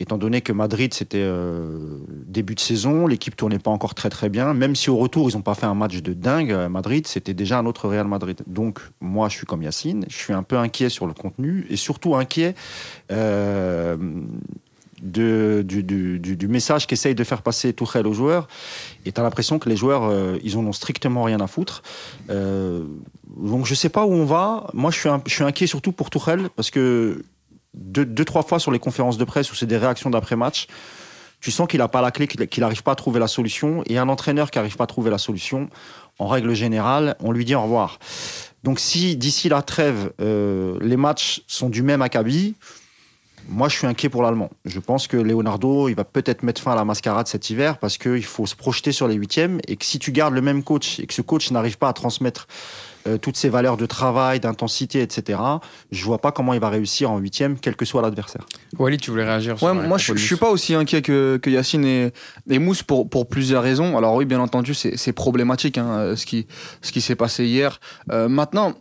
étant 0.00 0.18
donné 0.18 0.40
que 0.40 0.52
Madrid, 0.52 0.92
c'était 0.92 1.18
euh, 1.20 1.98
début 2.26 2.54
de 2.54 2.60
saison, 2.60 3.06
l'équipe 3.06 3.36
tournait 3.36 3.58
pas 3.58 3.70
encore 3.70 3.94
très 3.94 4.10
très 4.10 4.28
bien, 4.28 4.54
même 4.54 4.74
si 4.74 4.90
au 4.90 4.96
retour, 4.96 5.30
ils 5.30 5.36
n'ont 5.36 5.42
pas 5.42 5.54
fait 5.54 5.66
un 5.66 5.74
match 5.74 6.02
de 6.02 6.12
dingue, 6.12 6.52
Madrid, 6.68 7.06
c'était 7.06 7.34
déjà 7.34 7.58
un 7.58 7.66
autre 7.66 7.88
Real 7.88 8.06
Madrid. 8.06 8.42
Donc, 8.46 8.80
moi, 9.00 9.28
je 9.28 9.36
suis 9.36 9.46
comme 9.46 9.62
Yacine, 9.62 10.04
je 10.08 10.16
suis 10.16 10.32
un 10.32 10.42
peu 10.42 10.58
inquiet 10.58 10.88
sur 10.88 11.06
le 11.06 11.14
contenu, 11.14 11.66
et 11.70 11.76
surtout 11.76 12.16
inquiet 12.16 12.54
euh, 13.12 13.96
du, 15.00 16.48
message 16.48 16.86
qu'essaye 16.86 17.14
de 17.14 17.24
faire 17.24 17.42
passer 17.42 17.72
Tuchel 17.72 18.06
aux 18.06 18.14
joueurs. 18.14 18.48
Et 19.06 19.12
tu 19.12 19.20
as 19.20 19.22
l'impression 19.22 19.58
que 19.58 19.68
les 19.68 19.76
joueurs, 19.76 20.04
euh, 20.04 20.38
ils 20.42 20.56
en 20.56 20.66
ont 20.66 20.72
strictement 20.72 21.22
rien 21.22 21.40
à 21.40 21.46
foutre. 21.46 21.82
donc, 22.28 23.66
je 23.66 23.74
sais 23.74 23.90
pas 23.90 24.04
où 24.04 24.12
on 24.12 24.24
va. 24.24 24.68
Moi, 24.72 24.90
je 24.90 24.98
suis, 24.98 25.08
je 25.26 25.32
suis 25.32 25.44
inquiet 25.44 25.66
surtout 25.66 25.92
pour 25.92 26.10
Tuchel, 26.10 26.48
parce 26.56 26.70
que 26.70 27.22
deux, 27.74 28.24
trois 28.24 28.42
fois 28.42 28.58
sur 28.58 28.70
les 28.70 28.78
conférences 28.78 29.18
de 29.18 29.24
presse 29.24 29.50
où 29.52 29.54
c'est 29.54 29.66
des 29.66 29.76
réactions 29.76 30.10
d'après-match, 30.10 30.66
tu 31.40 31.50
sens 31.50 31.68
qu'il 31.68 31.80
n'a 31.80 31.88
pas 31.88 32.00
la 32.00 32.10
clé, 32.10 32.26
qu'il 32.26 32.60
n'arrive 32.62 32.82
pas 32.82 32.92
à 32.92 32.94
trouver 32.94 33.20
la 33.20 33.28
solution. 33.28 33.82
Et 33.86 33.98
un 33.98 34.08
entraîneur 34.08 34.50
qui 34.50 34.58
n'arrive 34.58 34.76
pas 34.76 34.84
à 34.84 34.86
trouver 34.86 35.10
la 35.10 35.18
solution, 35.18 35.68
en 36.18 36.26
règle 36.26 36.54
générale, 36.54 37.16
on 37.20 37.32
lui 37.32 37.44
dit 37.44 37.54
au 37.54 37.62
revoir. 37.62 37.98
Donc 38.62 38.80
si 38.80 39.16
d'ici 39.16 39.48
la 39.50 39.60
trêve, 39.60 40.12
euh, 40.22 40.78
les 40.80 40.96
matchs 40.96 41.42
sont 41.46 41.68
du 41.68 41.82
même 41.82 42.00
acabit, 42.00 42.54
moi 43.48 43.68
je 43.68 43.76
suis 43.76 43.86
inquiet 43.86 44.08
pour 44.08 44.22
l'Allemand. 44.22 44.48
Je 44.64 44.80
pense 44.80 45.06
que 45.06 45.18
Leonardo, 45.18 45.88
il 45.88 45.94
va 45.94 46.04
peut-être 46.04 46.44
mettre 46.44 46.62
fin 46.62 46.72
à 46.72 46.76
la 46.76 46.84
mascarade 46.86 47.26
cet 47.26 47.50
hiver 47.50 47.76
parce 47.76 47.98
qu'il 47.98 48.24
faut 48.24 48.46
se 48.46 48.56
projeter 48.56 48.92
sur 48.92 49.06
les 49.06 49.16
huitièmes 49.16 49.60
et 49.68 49.76
que 49.76 49.84
si 49.84 49.98
tu 49.98 50.12
gardes 50.12 50.32
le 50.32 50.40
même 50.40 50.62
coach 50.62 50.98
et 50.98 51.06
que 51.06 51.12
ce 51.12 51.20
coach 51.20 51.50
n'arrive 51.50 51.76
pas 51.76 51.88
à 51.88 51.92
transmettre 51.92 52.46
euh, 53.06 53.18
toutes 53.18 53.36
ces 53.36 53.48
valeurs 53.48 53.76
de 53.76 53.86
travail, 53.86 54.40
d'intensité, 54.40 55.02
etc. 55.02 55.38
Je 55.90 56.04
vois 56.04 56.18
pas 56.18 56.32
comment 56.32 56.54
il 56.54 56.60
va 56.60 56.68
réussir 56.68 57.10
en 57.10 57.18
huitième, 57.18 57.58
quel 57.58 57.76
que 57.76 57.84
soit 57.84 58.02
l'adversaire. 58.02 58.46
Wally, 58.78 58.98
tu 58.98 59.10
voulais 59.10 59.24
réagir 59.24 59.58
sur 59.58 59.74
Moi, 59.74 59.98
je, 59.98 60.14
je 60.14 60.24
suis 60.24 60.36
pas 60.36 60.50
aussi 60.50 60.74
inquiet 60.74 61.02
que, 61.02 61.38
que 61.42 61.50
Yacine 61.50 61.84
et, 61.84 62.12
et 62.48 62.58
Mousse 62.58 62.82
pour, 62.82 63.08
pour 63.08 63.28
plusieurs 63.28 63.62
raisons. 63.62 63.96
Alors 63.96 64.14
oui, 64.14 64.24
bien 64.24 64.40
entendu, 64.40 64.74
c'est 64.74 65.12
problématique 65.12 65.78
hein, 65.78 66.14
ce 66.16 66.26
qui, 66.26 66.46
ce 66.82 66.92
qui 66.92 67.00
s'est 67.00 67.16
passé 67.16 67.44
hier. 67.44 67.80
Euh, 68.10 68.28
maintenant, 68.28 68.74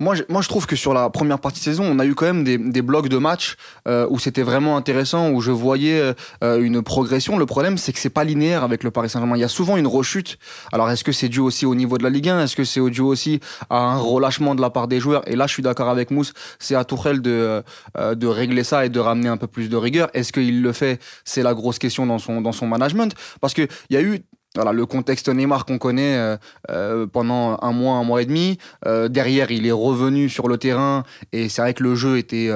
moi, 0.00 0.14
je, 0.14 0.22
moi, 0.28 0.42
je 0.42 0.48
trouve 0.48 0.66
que 0.66 0.76
sur 0.76 0.94
la 0.94 1.10
première 1.10 1.38
partie 1.38 1.60
de 1.60 1.64
saison, 1.64 1.84
on 1.84 1.98
a 1.98 2.06
eu 2.06 2.14
quand 2.14 2.26
même 2.26 2.44
des, 2.44 2.58
des 2.58 2.82
blocs 2.82 3.08
de 3.08 3.18
matchs 3.18 3.56
euh, 3.86 4.06
où 4.10 4.18
c'était 4.18 4.42
vraiment 4.42 4.76
intéressant, 4.76 5.30
où 5.30 5.40
je 5.40 5.50
voyais 5.50 6.14
euh, 6.42 6.62
une 6.62 6.82
progression. 6.82 7.38
Le 7.38 7.46
problème, 7.46 7.78
c'est 7.78 7.92
que 7.92 7.98
c'est 7.98 8.10
pas 8.10 8.24
linéaire 8.24 8.64
avec 8.64 8.82
le 8.82 8.90
Paris 8.90 9.08
Saint-Germain. 9.08 9.36
Il 9.36 9.40
y 9.40 9.44
a 9.44 9.48
souvent 9.48 9.76
une 9.76 9.86
rechute. 9.86 10.38
Alors, 10.72 10.90
est-ce 10.90 11.04
que 11.04 11.12
c'est 11.12 11.28
dû 11.28 11.40
aussi 11.40 11.66
au 11.66 11.74
niveau 11.74 11.98
de 11.98 12.02
la 12.02 12.10
Ligue 12.10 12.28
1 12.28 12.42
Est-ce 12.42 12.56
que 12.56 12.64
c'est 12.64 12.80
dû 12.90 13.00
aussi 13.00 13.40
à 13.70 13.78
un 13.78 13.96
relâchement 13.96 14.54
de 14.54 14.60
la 14.60 14.70
part 14.70 14.88
des 14.88 15.00
joueurs? 15.00 15.22
Et 15.26 15.36
là, 15.36 15.46
je 15.46 15.52
suis 15.52 15.62
d'accord 15.62 15.88
avec 15.88 16.10
Mousse. 16.10 16.32
C'est 16.58 16.74
à 16.74 16.84
Tourelle 16.84 17.20
de 17.22 17.62
euh, 17.96 18.14
de 18.14 18.26
régler 18.26 18.64
ça 18.64 18.84
et 18.86 18.88
de 18.88 19.00
ramener 19.00 19.28
un 19.28 19.36
peu 19.36 19.46
plus 19.46 19.68
de 19.68 19.76
rigueur. 19.76 20.08
Est-ce 20.14 20.32
qu'il 20.32 20.62
le 20.62 20.72
fait? 20.72 21.00
C'est 21.24 21.42
la 21.42 21.54
grosse 21.54 21.78
question 21.78 22.06
dans 22.06 22.18
son 22.18 22.40
dans 22.40 22.52
son 22.52 22.66
management, 22.66 23.14
parce 23.40 23.54
que 23.54 23.62
il 23.90 23.94
y 23.94 23.96
a 23.96 24.02
eu 24.02 24.20
voilà, 24.54 24.72
le 24.72 24.86
contexte 24.86 25.28
Neymar 25.28 25.66
qu'on 25.66 25.78
connaît 25.78 26.16
euh, 26.16 26.36
euh, 26.70 27.06
pendant 27.06 27.58
un 27.60 27.72
mois, 27.72 27.96
un 27.96 28.04
mois 28.04 28.22
et 28.22 28.26
demi. 28.26 28.58
Euh, 28.86 29.08
derrière, 29.08 29.50
il 29.50 29.66
est 29.66 29.72
revenu 29.72 30.28
sur 30.28 30.46
le 30.46 30.58
terrain 30.58 31.02
et 31.32 31.48
c'est 31.48 31.60
vrai 31.60 31.74
que 31.74 31.82
le 31.82 31.96
jeu 31.96 32.18
était 32.18 32.50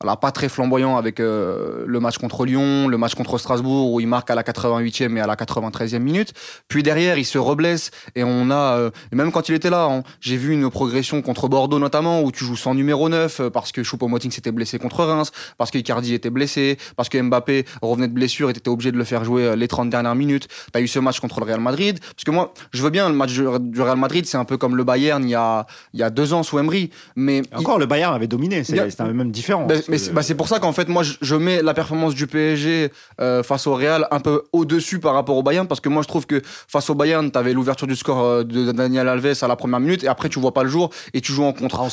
alors 0.00 0.20
pas 0.20 0.30
très 0.30 0.48
flamboyant 0.48 0.96
avec 0.96 1.18
euh, 1.18 1.82
le 1.84 1.98
match 1.98 2.18
contre 2.18 2.44
Lyon, 2.44 2.86
le 2.86 2.96
match 2.98 3.16
contre 3.16 3.36
Strasbourg 3.36 3.92
où 3.92 3.98
il 3.98 4.06
marque 4.06 4.30
à 4.30 4.36
la 4.36 4.44
88e 4.44 5.16
et 5.16 5.20
à 5.20 5.26
la 5.26 5.34
93e 5.34 5.98
minute. 5.98 6.34
Puis 6.68 6.84
derrière, 6.84 7.18
il 7.18 7.24
se 7.24 7.36
reblesse 7.36 7.90
et 8.14 8.22
on 8.22 8.48
a 8.50 8.76
euh, 8.76 8.90
même 9.10 9.32
quand 9.32 9.48
il 9.48 9.56
était 9.56 9.70
là, 9.70 9.86
hein, 9.86 10.04
j'ai 10.20 10.36
vu 10.36 10.52
une 10.52 10.70
progression 10.70 11.20
contre 11.20 11.48
Bordeaux 11.48 11.80
notamment 11.80 12.22
où 12.22 12.30
tu 12.30 12.44
joues 12.44 12.56
sans 12.56 12.74
numéro 12.74 13.08
9 13.08 13.40
euh, 13.40 13.50
parce 13.50 13.72
que 13.72 13.82
Choupo-Moting 13.82 14.30
s'était 14.30 14.52
blessé 14.52 14.78
contre 14.78 15.04
Reims, 15.04 15.32
parce 15.56 15.72
que 15.72 15.78
Icardi 15.78 16.14
était 16.14 16.30
blessé, 16.30 16.78
parce 16.94 17.08
que 17.08 17.20
Mbappé 17.20 17.64
revenait 17.82 18.06
de 18.06 18.14
blessure 18.14 18.50
et 18.50 18.52
était 18.52 18.68
obligé 18.68 18.92
de 18.92 18.98
le 18.98 19.04
faire 19.04 19.24
jouer 19.24 19.56
les 19.56 19.66
30 19.66 19.90
dernières 19.90 20.14
minutes. 20.14 20.46
Tu 20.72 20.78
as 20.78 20.80
eu 20.80 20.86
ce 20.86 21.00
match 21.00 21.18
contre 21.18 21.40
le 21.40 21.46
Real 21.46 21.60
Madrid 21.60 21.98
parce 21.98 22.24
que 22.24 22.30
moi, 22.30 22.54
je 22.72 22.84
veux 22.84 22.90
bien 22.90 23.08
le 23.08 23.16
match 23.16 23.32
du 23.32 23.80
Real 23.82 23.98
Madrid, 23.98 24.26
c'est 24.26 24.38
un 24.38 24.44
peu 24.44 24.58
comme 24.58 24.76
le 24.76 24.84
Bayern 24.84 25.24
il 25.24 25.30
y 25.30 25.34
a 25.34 25.66
il 25.92 25.98
y 25.98 26.04
a 26.04 26.10
deux 26.10 26.32
ans 26.32 26.44
sous 26.44 26.60
Emery, 26.60 26.90
mais 27.16 27.42
encore 27.52 27.80
le 27.80 27.86
Bayern 27.86 28.14
avait 28.14 28.28
dominé, 28.28 28.62
c'est 28.62 29.00
même 29.00 29.32
différent. 29.32 29.66
Ben, 29.66 29.82
mais 29.88 29.98
bah, 30.12 30.22
c'est 30.22 30.34
pour 30.34 30.48
ça 30.48 30.60
qu'en 30.60 30.72
fait, 30.72 30.88
moi, 30.88 31.02
je, 31.02 31.34
mets 31.34 31.62
la 31.62 31.74
performance 31.74 32.14
du 32.14 32.26
PSG 32.26 32.92
euh, 33.20 33.42
face 33.42 33.66
au 33.66 33.74
Real 33.74 34.06
un 34.10 34.20
peu 34.20 34.42
au-dessus 34.52 34.98
par 34.98 35.14
rapport 35.14 35.36
au 35.36 35.42
Bayern, 35.42 35.66
parce 35.66 35.80
que 35.80 35.88
moi, 35.88 36.02
je 36.02 36.08
trouve 36.08 36.26
que 36.26 36.42
face 36.44 36.90
au 36.90 36.94
Bayern, 36.94 37.30
tu 37.30 37.38
avais 37.38 37.52
l'ouverture 37.52 37.86
du 37.86 37.96
score 37.96 38.22
euh, 38.22 38.44
de 38.44 38.72
Daniel 38.72 39.08
Alves 39.08 39.38
à 39.40 39.48
la 39.48 39.56
première 39.56 39.80
minute, 39.80 40.04
et 40.04 40.08
après, 40.08 40.28
tu 40.28 40.38
vois 40.38 40.52
pas 40.52 40.62
le 40.62 40.68
jour, 40.68 40.90
et 41.14 41.20
tu 41.20 41.32
joues 41.32 41.44
en 41.44 41.52
contre. 41.52 41.80
Ah, 41.80 41.88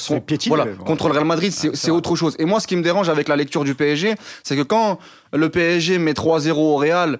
voilà, 0.48 0.66
contre 0.86 1.08
le 1.08 1.14
Real 1.14 1.26
Madrid, 1.26 1.52
c'est 1.52 1.92
autre 1.92 2.16
chose. 2.16 2.36
Et 2.40 2.46
moi, 2.46 2.60
ce 2.60 2.68
qui 2.68 2.76
me 2.76 2.84
dérange 2.84 3.10
avec 3.10 3.28
la 3.28 3.36
lecture 3.36 3.64
du 3.64 3.76
PSG, 3.76 4.16
c'est 4.44 4.56
que 4.56 4.64
quand 4.64 5.00
le 5.34 5.50
PSG 5.50 5.98
met 5.98 6.14
3-0 6.14 6.52
au 6.52 6.76
Real, 6.76 7.20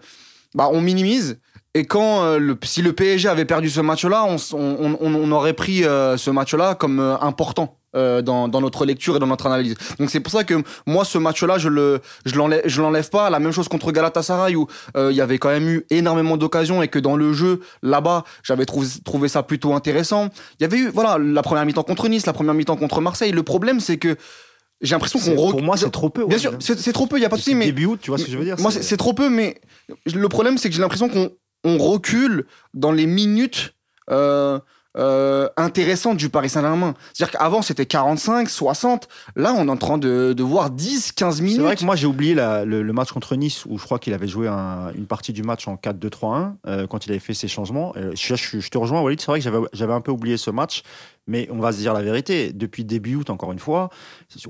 bah, 0.54 0.70
on 0.72 0.82
minimise. 0.82 1.40
Et 1.74 1.86
quand 1.86 2.24
euh, 2.24 2.38
le, 2.38 2.58
si 2.64 2.82
le 2.82 2.94
PSG 2.94 3.28
avait 3.28 3.46
perdu 3.46 3.70
ce 3.70 3.82
match-là, 3.82 4.26
on, 4.26 4.38
on, 4.54 4.98
on, 5.00 5.16
on, 5.16 5.32
aurait 5.32 5.54
pris 5.54 5.82
ce 5.84 6.30
match-là 6.30 6.76
comme 6.76 7.00
important. 7.00 7.78
Euh, 7.96 8.22
dans, 8.22 8.48
dans 8.48 8.62
notre 8.62 8.86
lecture 8.86 9.16
et 9.16 9.20
dans 9.20 9.28
notre 9.28 9.46
analyse. 9.48 9.76
Donc 10.00 10.10
c'est 10.10 10.20
pour 10.20 10.32
ça 10.32 10.44
que 10.44 10.56
moi 10.86 11.06
ce 11.06 11.18
match-là, 11.18 11.58
je 11.58 11.70
le 11.70 12.02
je 12.26 12.36
l'enlève 12.36 12.62
je 12.66 12.82
l'enlève 12.82 13.10
pas. 13.10 13.30
La 13.30 13.40
même 13.40 13.52
chose 13.52 13.68
contre 13.68 13.92
Galatasaray 13.92 14.56
où 14.56 14.68
euh, 14.98 15.12
il 15.12 15.18
y 15.18 15.22
avait 15.22 15.38
quand 15.38 15.50
même 15.50 15.68
eu 15.68 15.86
énormément 15.90 16.38
d'occasions 16.38 16.82
et 16.82 16.88
que 16.88 17.00
dans 17.00 17.16
le 17.16 17.34
jeu 17.34 17.62
là-bas, 17.84 18.24
j'avais 18.44 18.66
trouvé 18.66 18.88
trouvé 19.04 19.28
ça 19.28 19.44
plutôt 19.44 19.74
intéressant. 19.74 20.30
Il 20.60 20.64
y 20.64 20.66
avait 20.66 20.78
eu 20.78 20.90
voilà 20.90 21.18
la 21.18 21.42
première 21.42 21.66
mi-temps 21.66 21.84
contre 21.84 22.08
Nice, 22.08 22.26
la 22.26 22.34
première 22.34 22.54
mi-temps 22.54 22.78
contre 22.78 23.02
Marseille. 23.02 23.32
Le 23.32 23.44
problème 23.44 23.80
c'est 23.80 23.98
que 23.98 24.18
j'ai 24.82 24.94
l'impression 24.94 25.20
qu'on 25.20 25.52
Pour 25.52 25.62
moi, 25.62 25.78
c'est 25.78 25.90
trop 25.90 26.10
peu. 26.10 26.26
Bien 26.26 26.36
ouais. 26.36 26.40
sûr, 26.40 26.54
c'est 26.60 26.94
trop 26.94 27.08
peu, 27.08 27.18
il 27.18 27.22
y 27.22 27.26
a 27.26 27.30
pas 27.30 27.38
de 27.38 27.42
souci, 27.42 27.56
mais 27.56 27.66
Début 27.66 27.86
août, 27.86 28.00
tu 28.02 28.12
vois 28.12 28.18
ce 28.18 28.26
que 28.26 28.32
je 28.32 28.38
veux 28.38 28.44
dire 28.44 28.56
moi, 28.60 28.72
c'est 28.72 28.84
c'est 28.84 28.98
trop 28.98 29.14
peu, 29.14 29.30
mais 29.30 29.62
le 30.06 30.30
problème, 30.30 30.58
c'est 30.58 30.70
que 30.70 30.76
j'ai 30.76 30.82
l'impression 30.82 31.10
qu'on 31.10 31.32
on 31.64 31.78
recule 31.78 32.46
dans 32.74 32.92
les 32.92 33.06
minutes 33.06 33.74
euh, 34.12 34.60
euh, 34.98 35.50
intéressantes 35.58 36.18
du 36.18 36.30
Paris 36.30 36.50
Saint-Germain. 36.50 36.94
C'est-à-dire 37.14 37.38
qu'avant, 37.40 37.62
c'était 37.62 37.86
45, 37.86 38.50
60. 38.50 39.08
Là, 39.36 39.54
on 39.58 39.68
est 39.68 39.72
en 39.72 39.78
train 39.78 39.98
de, 39.98 40.34
de 40.34 40.44
voir 40.44 40.70
10, 40.70 41.12
15 41.12 41.38
C'est 41.38 41.42
minutes. 41.44 41.62
vrai 41.62 41.76
que 41.76 41.84
moi 41.86 41.96
j'ai 41.96 42.08
oublié 42.08 42.34
la- 42.34 42.66
le, 42.66 42.82
le 42.84 42.94
match 42.94 43.12
contre 43.12 43.36
Nice 43.36 43.66
où 43.66 43.78
je 43.78 43.84
crois 43.84 44.00
qu'il 44.00 44.14
avait 44.14 44.28
joué 44.28 44.48
un- 44.48 44.92
une 44.96 45.06
partie 45.08 45.34
du 45.34 45.44
match 45.44 45.68
en 45.68 45.76
4-2-3-1 45.76 46.54
euh, 46.68 46.88
quand 46.88 47.06
il 47.06 47.12
avait 47.12 47.20
fait 47.20 47.34
ses 47.34 47.48
changements. 47.48 47.94
Euh, 47.98 48.12
je, 48.16 48.36
je- 48.36 48.60
je 48.60 48.70
te 48.70 48.78
rejoins 48.78 49.02
Walid, 49.02 49.20
c'est 49.20 49.28
vrai 49.28 49.40
que 49.42 49.50
j'avais 49.74 49.94
un 49.94 50.02
peu 50.02 50.12
oublié 50.12 50.38
ce 50.38 50.50
match, 50.52 50.84
mais 51.28 51.48
on 51.52 51.60
va 51.60 51.72
se 51.72 51.78
dire 51.78 51.94
la 51.94 52.02
vérité. 52.02 52.52
Depuis 52.54 52.84
début 52.86 53.16
août, 53.16 53.30
encore 53.30 53.52
une 53.52 53.60
fois, 53.60 53.90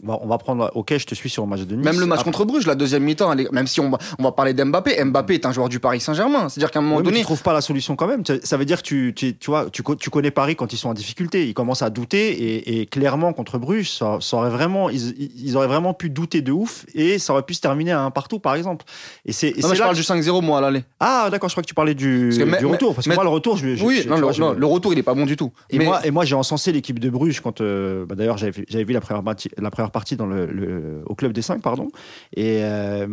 on 0.04 0.08
va, 0.08 0.20
on 0.22 0.28
va 0.28 0.38
prendre. 0.38 0.72
Ok, 0.76 0.94
je 0.98 1.06
te 1.06 1.16
suis 1.16 1.30
sur 1.30 1.44
le 1.44 1.50
match 1.50 1.62
de 1.62 1.76
Nice. 1.76 1.86
Même 1.86 2.00
le 2.00 2.06
match 2.06 2.20
Après- 2.20 2.32
contre 2.32 2.46
Bruges, 2.46 2.68
la 2.68 2.76
deuxième 2.76 3.04
mi-temps, 3.04 3.32
est- 3.38 3.52
même 3.52 3.68
si 3.68 3.80
on 3.80 3.90
va, 3.90 3.98
on 4.20 4.24
va 4.24 4.32
parler 4.32 4.54
d'Mbappé, 4.54 5.04
Mbappé 5.04 5.36
est 5.36 5.46
un 5.46 5.52
joueur 5.52 5.70
du 5.70 5.80
Paris 5.80 6.00
Saint-Germain. 6.00 6.50
C'est-à-dire 6.50 6.72
qu'à 6.72 6.80
un 6.80 6.82
moment 6.82 6.98
mais 6.98 7.04
donné, 7.04 7.20
tu 7.20 7.24
trouves 7.26 7.42
pas 7.44 7.54
la 7.54 7.62
solution 7.62 7.96
quand 7.96 8.08
même. 8.08 8.24
Ça 8.44 8.58
veut 8.58 8.66
dire 8.66 8.78
que 8.82 8.88
tu, 8.88 9.14
tu, 9.16 9.36
tu 9.38 9.50
vois, 9.50 9.70
tu, 9.72 9.84
tu 10.00 10.10
connais 10.10 10.32
Paris 10.32 10.56
quand 10.56 10.74
ils 10.74 10.78
sont 10.78 10.90
en 10.90 10.94
difficulté. 10.94 11.48
Ils 11.48 11.54
commencent 11.54 11.82
à 11.82 11.90
douter 11.90 12.32
et, 12.32 12.82
et 12.82 12.86
clairement 12.86 13.34
contre 13.34 13.58
Bruges, 13.58 13.92
ça, 13.92 14.18
ça 14.22 14.38
aurait 14.38 14.50
vraiment, 14.50 14.90
ils, 14.90 15.16
ils 15.42 15.56
auraient 15.58 15.68
vraiment 15.68 15.94
pu 15.94 16.10
douter 16.10 16.42
de 16.42 16.52
ouf 16.52 16.86
et 16.94 17.20
ça 17.20 17.34
aurait 17.34 17.44
pu 17.44 17.54
se 17.54 17.62
terminer 17.62 17.92
à 17.92 18.02
un 18.02 18.12
partout 18.12 18.40
par 18.40 18.56
exemple. 18.56 18.86
Et 19.26 19.32
c'est 19.32 19.54
non, 19.62 19.70
mais 19.70 19.76
je 19.76 19.80
parle 19.82 19.92
que- 19.92 20.00
du 20.00 20.04
5-0, 20.04 20.42
moi, 20.42 20.58
à 20.58 20.62
l'aller. 20.62 20.84
Ah 21.00 21.30
d'accord, 21.32 21.50
je 21.50 21.54
crois 21.54 21.64
que 21.64 21.68
tu 21.68 21.74
parlais 21.74 21.94
du, 21.96 22.28
Parce 22.30 22.38
que 22.40 22.44
mais- 22.50 22.58
du 22.60 22.66
retour 22.66 22.94
parce 22.96 23.06
que 23.06 23.10
mais- 23.10 23.16
moi 23.16 23.24
le 23.24 23.30
retour, 23.30 23.58
je, 23.58 23.76
je- 23.76 23.84
Oui, 23.84 24.02
je- 24.04 24.10
non, 24.10 24.16
le, 24.16 24.22
vois, 24.24 24.32
je- 24.32 24.42
non, 24.42 24.54
le 24.54 24.66
retour, 24.66 24.94
il 24.94 25.00
est 25.00 25.04
pas 25.04 25.14
bon 25.14 25.26
du 25.26 25.36
tout. 25.38 25.52
et 25.70 25.78
Mais- 25.78 25.86
moi, 25.86 26.06
et 26.06 26.12
moi 26.12 26.26
j'ai 26.26 26.36
encensé 26.36 26.65
l'équipe 26.72 27.00
de 27.00 27.10
Bruges 27.10 27.42
quand, 27.42 27.62
euh, 27.62 28.06
bah, 28.06 28.16
d'ailleurs, 28.16 28.38
j'avais 28.38 28.52
vu- 28.52 28.94
la 28.94 29.02
première 29.02 29.24
partie, 29.24 29.50
la 29.58 29.72
première 29.72 29.92
partie 29.92 30.16
dans 30.16 30.26
le, 30.28 31.04
au 31.06 31.16
club 31.16 31.32
des 31.34 31.42
5, 31.42 31.62
pardon. 31.62 31.90
Et 32.36 32.64
euh, 32.64 33.08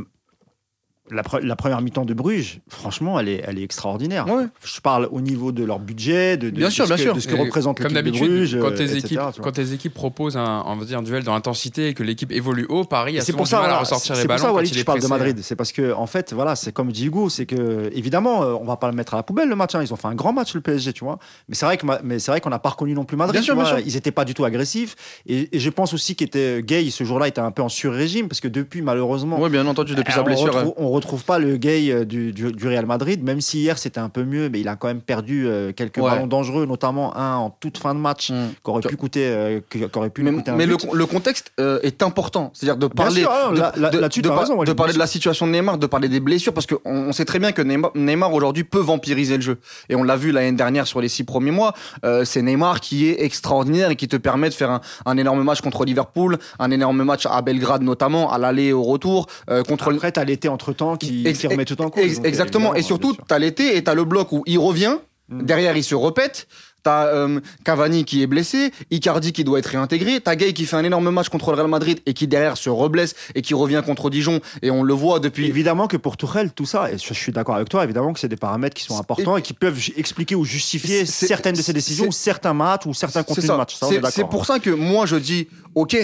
la, 1.13 1.23
pre- 1.23 1.43
la 1.45 1.57
première 1.57 1.81
mi-temps 1.81 2.05
de 2.05 2.15
Bruges, 2.15 2.61
franchement, 2.69 3.19
elle 3.21 3.29
est, 3.29 3.43
elle 3.47 3.59
est 3.59 3.63
extraordinaire. 3.63 4.27
Ouais. 4.29 4.45
Je 4.65 4.81
parle 4.81 5.09
au 5.11 5.21
niveau 5.21 5.53
de 5.53 5.65
leur 5.65 5.79
budget, 5.79 6.37
de, 6.37 6.51
de- 6.51 6.57
Bien 6.57 6.69
de 6.69 6.73
sûr, 6.73 6.85
ce 6.85 6.89
bien 6.89 6.97
que, 6.97 7.03
sûr. 7.03 7.15
de 7.15 7.21
ce 7.21 7.29
que 7.29 7.37
représente 7.37 7.81
l'équipe 7.81 7.97
de 8.05 8.11
Bruges. 8.11 8.59
quand, 8.61 8.69
euh, 8.69 8.77
tes 8.77 8.85
etc., 8.85 8.99
équipes, 9.05 9.21
quand 9.43 9.53
tes 9.53 9.73
équipes 9.73 9.95
proposent 9.95 10.37
un, 10.37 10.63
on 10.67 10.77
va 10.77 10.85
dire, 10.85 10.99
un 10.99 11.03
duel 11.03 11.23
dans 11.25 11.35
l'intensité 11.35 11.89
et 11.89 11.95
que 11.95 12.03
l'équipe 12.03 12.33
évolue 12.33 12.67
haut, 12.69 12.85
Paris 12.85 13.19
a 13.19 13.21
c'est 13.21 13.27
souvent 13.33 13.39
pour 13.39 13.45
du 13.47 13.51
ça, 13.51 13.61
mal 13.61 13.71
à 13.71 13.79
ressortir 13.79 14.15
c'est 14.17 14.23
les 14.23 14.27
pour 14.27 14.37
ballons 14.37 14.43
ça, 14.43 14.49
quand 14.49 14.55
Walid, 14.55 14.75
il 14.75 14.79
je 14.79 14.85
parle 14.85 15.01
de. 15.01 15.07
Madrid. 15.07 15.39
C'est 15.43 15.57
parce 15.57 15.73
que, 15.73 15.93
en 15.93 16.07
fait, 16.07 16.33
voilà, 16.33 16.57
c'est 16.57 16.73
comme 16.73 16.91
dit 16.93 17.07
Hugo, 17.07 17.29
c'est 17.29 17.47
que, 17.47 17.91
évidemment, 17.95 18.43
euh, 18.43 18.55
on 18.61 18.65
va 18.65 18.77
pas 18.77 18.89
le 18.89 18.95
mettre 18.97 19.15
à 19.15 19.17
la 19.19 19.23
poubelle 19.23 19.49
le 19.49 19.57
match. 19.57 19.75
hein. 19.75 19.83
Ils 19.83 19.93
ont 19.93 19.97
fait 19.97 20.09
un 20.09 20.15
grand 20.15 20.33
match 20.33 20.55
le 20.55 20.61
PSG, 20.61 20.93
tu 20.93 21.05
vois. 21.05 21.19
Mais 21.49 21.55
c'est 21.55 21.67
vrai 21.67 21.79
c'est 22.19 22.41
qu'on 22.41 22.51
n'a 22.51 22.59
pas 22.59 22.71
reconnu 22.71 22.95
non 22.95 23.05
plus 23.05 23.17
Madrid. 23.17 23.33
Bien 23.35 23.43
sûr, 23.43 23.55
bien 23.55 23.65
sûr. 23.65 23.79
Ils 23.81 23.97
étaient 23.97 24.11
pas 24.11 24.25
du 24.25 24.35
tout 24.35 24.45
agressifs. 24.45 24.97
Et, 25.27 25.55
et 25.57 25.59
je 25.61 25.71
pense 25.71 25.93
aussi 25.95 26.17
qu'était 26.17 26.63
Gay 26.63 26.89
ce 26.91 27.05
jour-là 27.05 27.29
était 27.29 27.41
un 27.41 27.51
peu 27.51 27.63
en 27.63 27.69
sur-régime 27.69 28.29
parce 28.29 28.41
que 28.41 28.49
depuis, 28.49 28.83
malheureusement, 28.83 29.39
Ouais, 29.41 29.51
bien 29.51 29.67
entendu, 29.67 29.95
depuis 29.95 30.13
euh, 30.13 30.15
sa 30.17 30.21
on 30.23 30.25
blessure. 30.25 30.73
Retrouve, 31.03 31.25
pas 31.25 31.39
le 31.39 31.57
gay 31.57 31.91
euh, 31.91 32.05
du, 32.05 32.33
du, 32.33 32.53
du 32.53 32.67
Real 32.69 32.87
Madrid, 32.87 33.23
même 33.23 33.41
si 33.41 33.61
hier 33.61 33.79
c'était 33.79 34.01
un 34.01 34.09
peu 34.09 34.25
mieux, 34.25 34.49
mais 34.49 34.61
il 34.61 34.69
a 34.69 34.77
quand 34.77 34.89
même 34.89 35.01
perdu 35.01 35.47
euh, 35.47 35.73
quelques 35.73 35.99
Ouais. 35.99 36.11
ballons 36.11 36.27
dangereux, 36.27 36.67
notamment 36.67 37.17
un 37.17 37.37
en 37.37 37.51
toute 37.51 37.79
fin 37.79 37.95
de 37.95 38.01
match, 38.01 38.31
euh, 38.31 38.49
qui 38.65 38.71
aurait 38.71 38.81
pu 38.83 38.97
coûter, 38.97 39.27
euh, 39.29 39.61
qui 39.71 39.85
aurait 39.95 40.11
pu 40.11 40.23
mais 40.23 40.33
coûter 40.33 40.51
un 40.51 40.57
mais 40.57 40.67
le, 40.67 40.77
but. 40.77 40.89
le 40.93 41.07
contexte 41.07 41.53
euh, 41.61 41.79
est 41.83 42.03
important. 42.03 42.51
C'est-à-dire 42.55 42.77
de 42.77 42.87
parler, 42.87 43.23
de, 43.23 44.73
parler 44.73 44.93
de 44.95 44.99
la 44.99 45.07
situation 45.07 45.47
de 45.47 45.53
Neymar, 45.53 45.79
de 45.79 45.87
parler 45.87 46.09
des 46.09 46.21
blessures, 46.21 46.55
parce 46.55 46.67
qu'on 46.67 46.79
on 46.85 47.13
sait 47.13 47.25
très 47.25 47.39
bien 47.39 47.53
que 47.53 47.63
Neymar, 47.63 47.91
Neymar 47.95 48.33
aujourd'hui 48.33 48.65
peut 48.65 48.79
vampiriser 48.81 49.37
le 49.37 49.43
jeu. 49.43 49.59
Et 49.89 49.95
on 49.97 50.03
l'a 50.03 50.17
vu 50.17 50.33
l'année 50.33 50.53
dernière 50.57 50.87
sur 50.87 51.01
les 51.01 51.09
six 51.09 51.25
premiers 51.25 51.51
mois. 51.51 51.75
euh, 52.05 52.25
c'est 52.25 52.43
Neymar 52.43 52.81
qui 52.81 53.09
est 53.09 53.23
extraordinaire 53.23 53.91
et 53.91 53.97
qui 53.97 54.09
te 54.09 54.17
permet 54.17 54.49
de 54.49 54.55
faire 54.55 54.71
un, 54.71 54.81
un 55.07 55.17
énorme 55.17 55.43
match 55.43 55.61
contre 55.61 55.85
Liverpool, 55.85 56.39
un 56.59 56.71
énorme 56.71 57.03
match 57.05 57.27
à 57.27 57.43
Belgrade 57.43 57.83
notamment, 57.83 58.33
à 58.33 58.39
l'aller 58.39 58.65
et 58.67 58.73
au 58.73 58.83
retour, 58.83 59.27
euh, 59.51 59.63
contre 59.63 59.91
le- 59.91 59.97
Après, 59.97 60.13
t'as 60.13 60.25
l'été 60.25 60.49
entre 60.49 60.73
temps 60.73 60.92
qui, 60.97 61.27
Ex- 61.27 61.41
qui 61.41 61.65
tout 61.65 61.81
en 61.83 61.91
cause. 61.91 62.05
Ex- 62.05 62.17
donc, 62.17 62.27
exactement. 62.27 62.75
Et 62.75 62.83
surtout, 62.83 63.17
t'as 63.29 63.39
l'été 63.39 63.77
et 63.77 63.85
t'as 63.85 63.95
le 63.95 64.05
bloc 64.05 64.33
où 64.33 64.43
il 64.47 64.59
revient. 64.59 64.97
Mm. 65.29 65.43
Derrière, 65.43 65.77
il 65.77 65.85
se 65.85 65.95
répète. 65.95 66.47
T'as 66.83 67.07
euh, 67.07 67.39
Cavani 67.65 68.05
qui 68.05 68.23
est 68.25 68.27
blessé, 68.27 68.73
Icardi 68.91 69.33
qui 69.33 69.45
doit 69.45 69.61
être 69.61 69.67
réintégré, 69.67 70.21
t'as 70.21 70.35
Gay 70.35 70.53
qui 70.53 70.65
fait 70.67 70.75
un 70.75 70.83
énorme 70.83 71.11
match 71.11 71.29
contre 71.29 71.53
le 71.53 71.57
Real 71.59 71.69
Madrid 71.69 72.01
et 72.07 72.13
qui 72.13 72.27
derrière 72.27 72.57
se 72.57 72.71
reblesse 72.71 73.15
et 73.37 73.43
qui 73.43 73.55
revient 73.55 73.83
contre 73.87 74.11
Dijon 74.11 74.41
et 74.63 74.73
on 74.73 74.83
le 74.83 74.93
voit 74.93 75.21
depuis. 75.21 75.47
Évidemment 75.47 75.87
que 75.87 75.97
pour 75.97 76.17
Tourelle, 76.17 76.51
tout 76.51 76.67
ça, 76.67 76.91
et 76.91 76.99
je 76.99 77.15
suis 77.15 77.31
d'accord 77.31 77.55
avec 77.55 77.69
toi, 77.69 77.85
évidemment 77.85 78.13
que 78.13 78.19
c'est 78.19 78.29
des 78.29 78.35
paramètres 78.35 78.75
qui 78.75 78.83
sont 78.83 78.99
importants 78.99 79.37
et 79.37 79.43
qui 79.43 79.53
peuvent 79.53 79.79
expliquer 79.97 80.35
ou 80.35 80.45
justifier 80.45 81.07
certaines 81.07 81.55
de 81.55 81.63
ces 81.63 81.73
décisions 81.73 82.07
ou 82.09 82.13
certains 82.13 82.53
matchs 82.53 82.87
ou 82.87 82.95
certains 82.95 83.23
contenus 83.23 83.49
de 83.49 83.55
match. 83.55 83.77
Ça, 83.77 83.87
on 83.87 83.91
est 83.91 83.95
C'est 83.95 84.01
d'accord. 84.01 84.13
c'est 84.17 84.29
pour 84.29 84.47
ça 84.47 84.59
que 84.59 84.71
moi 84.71 85.07
je 85.07 85.15
dis, 85.15 85.47
ok, 85.77 85.97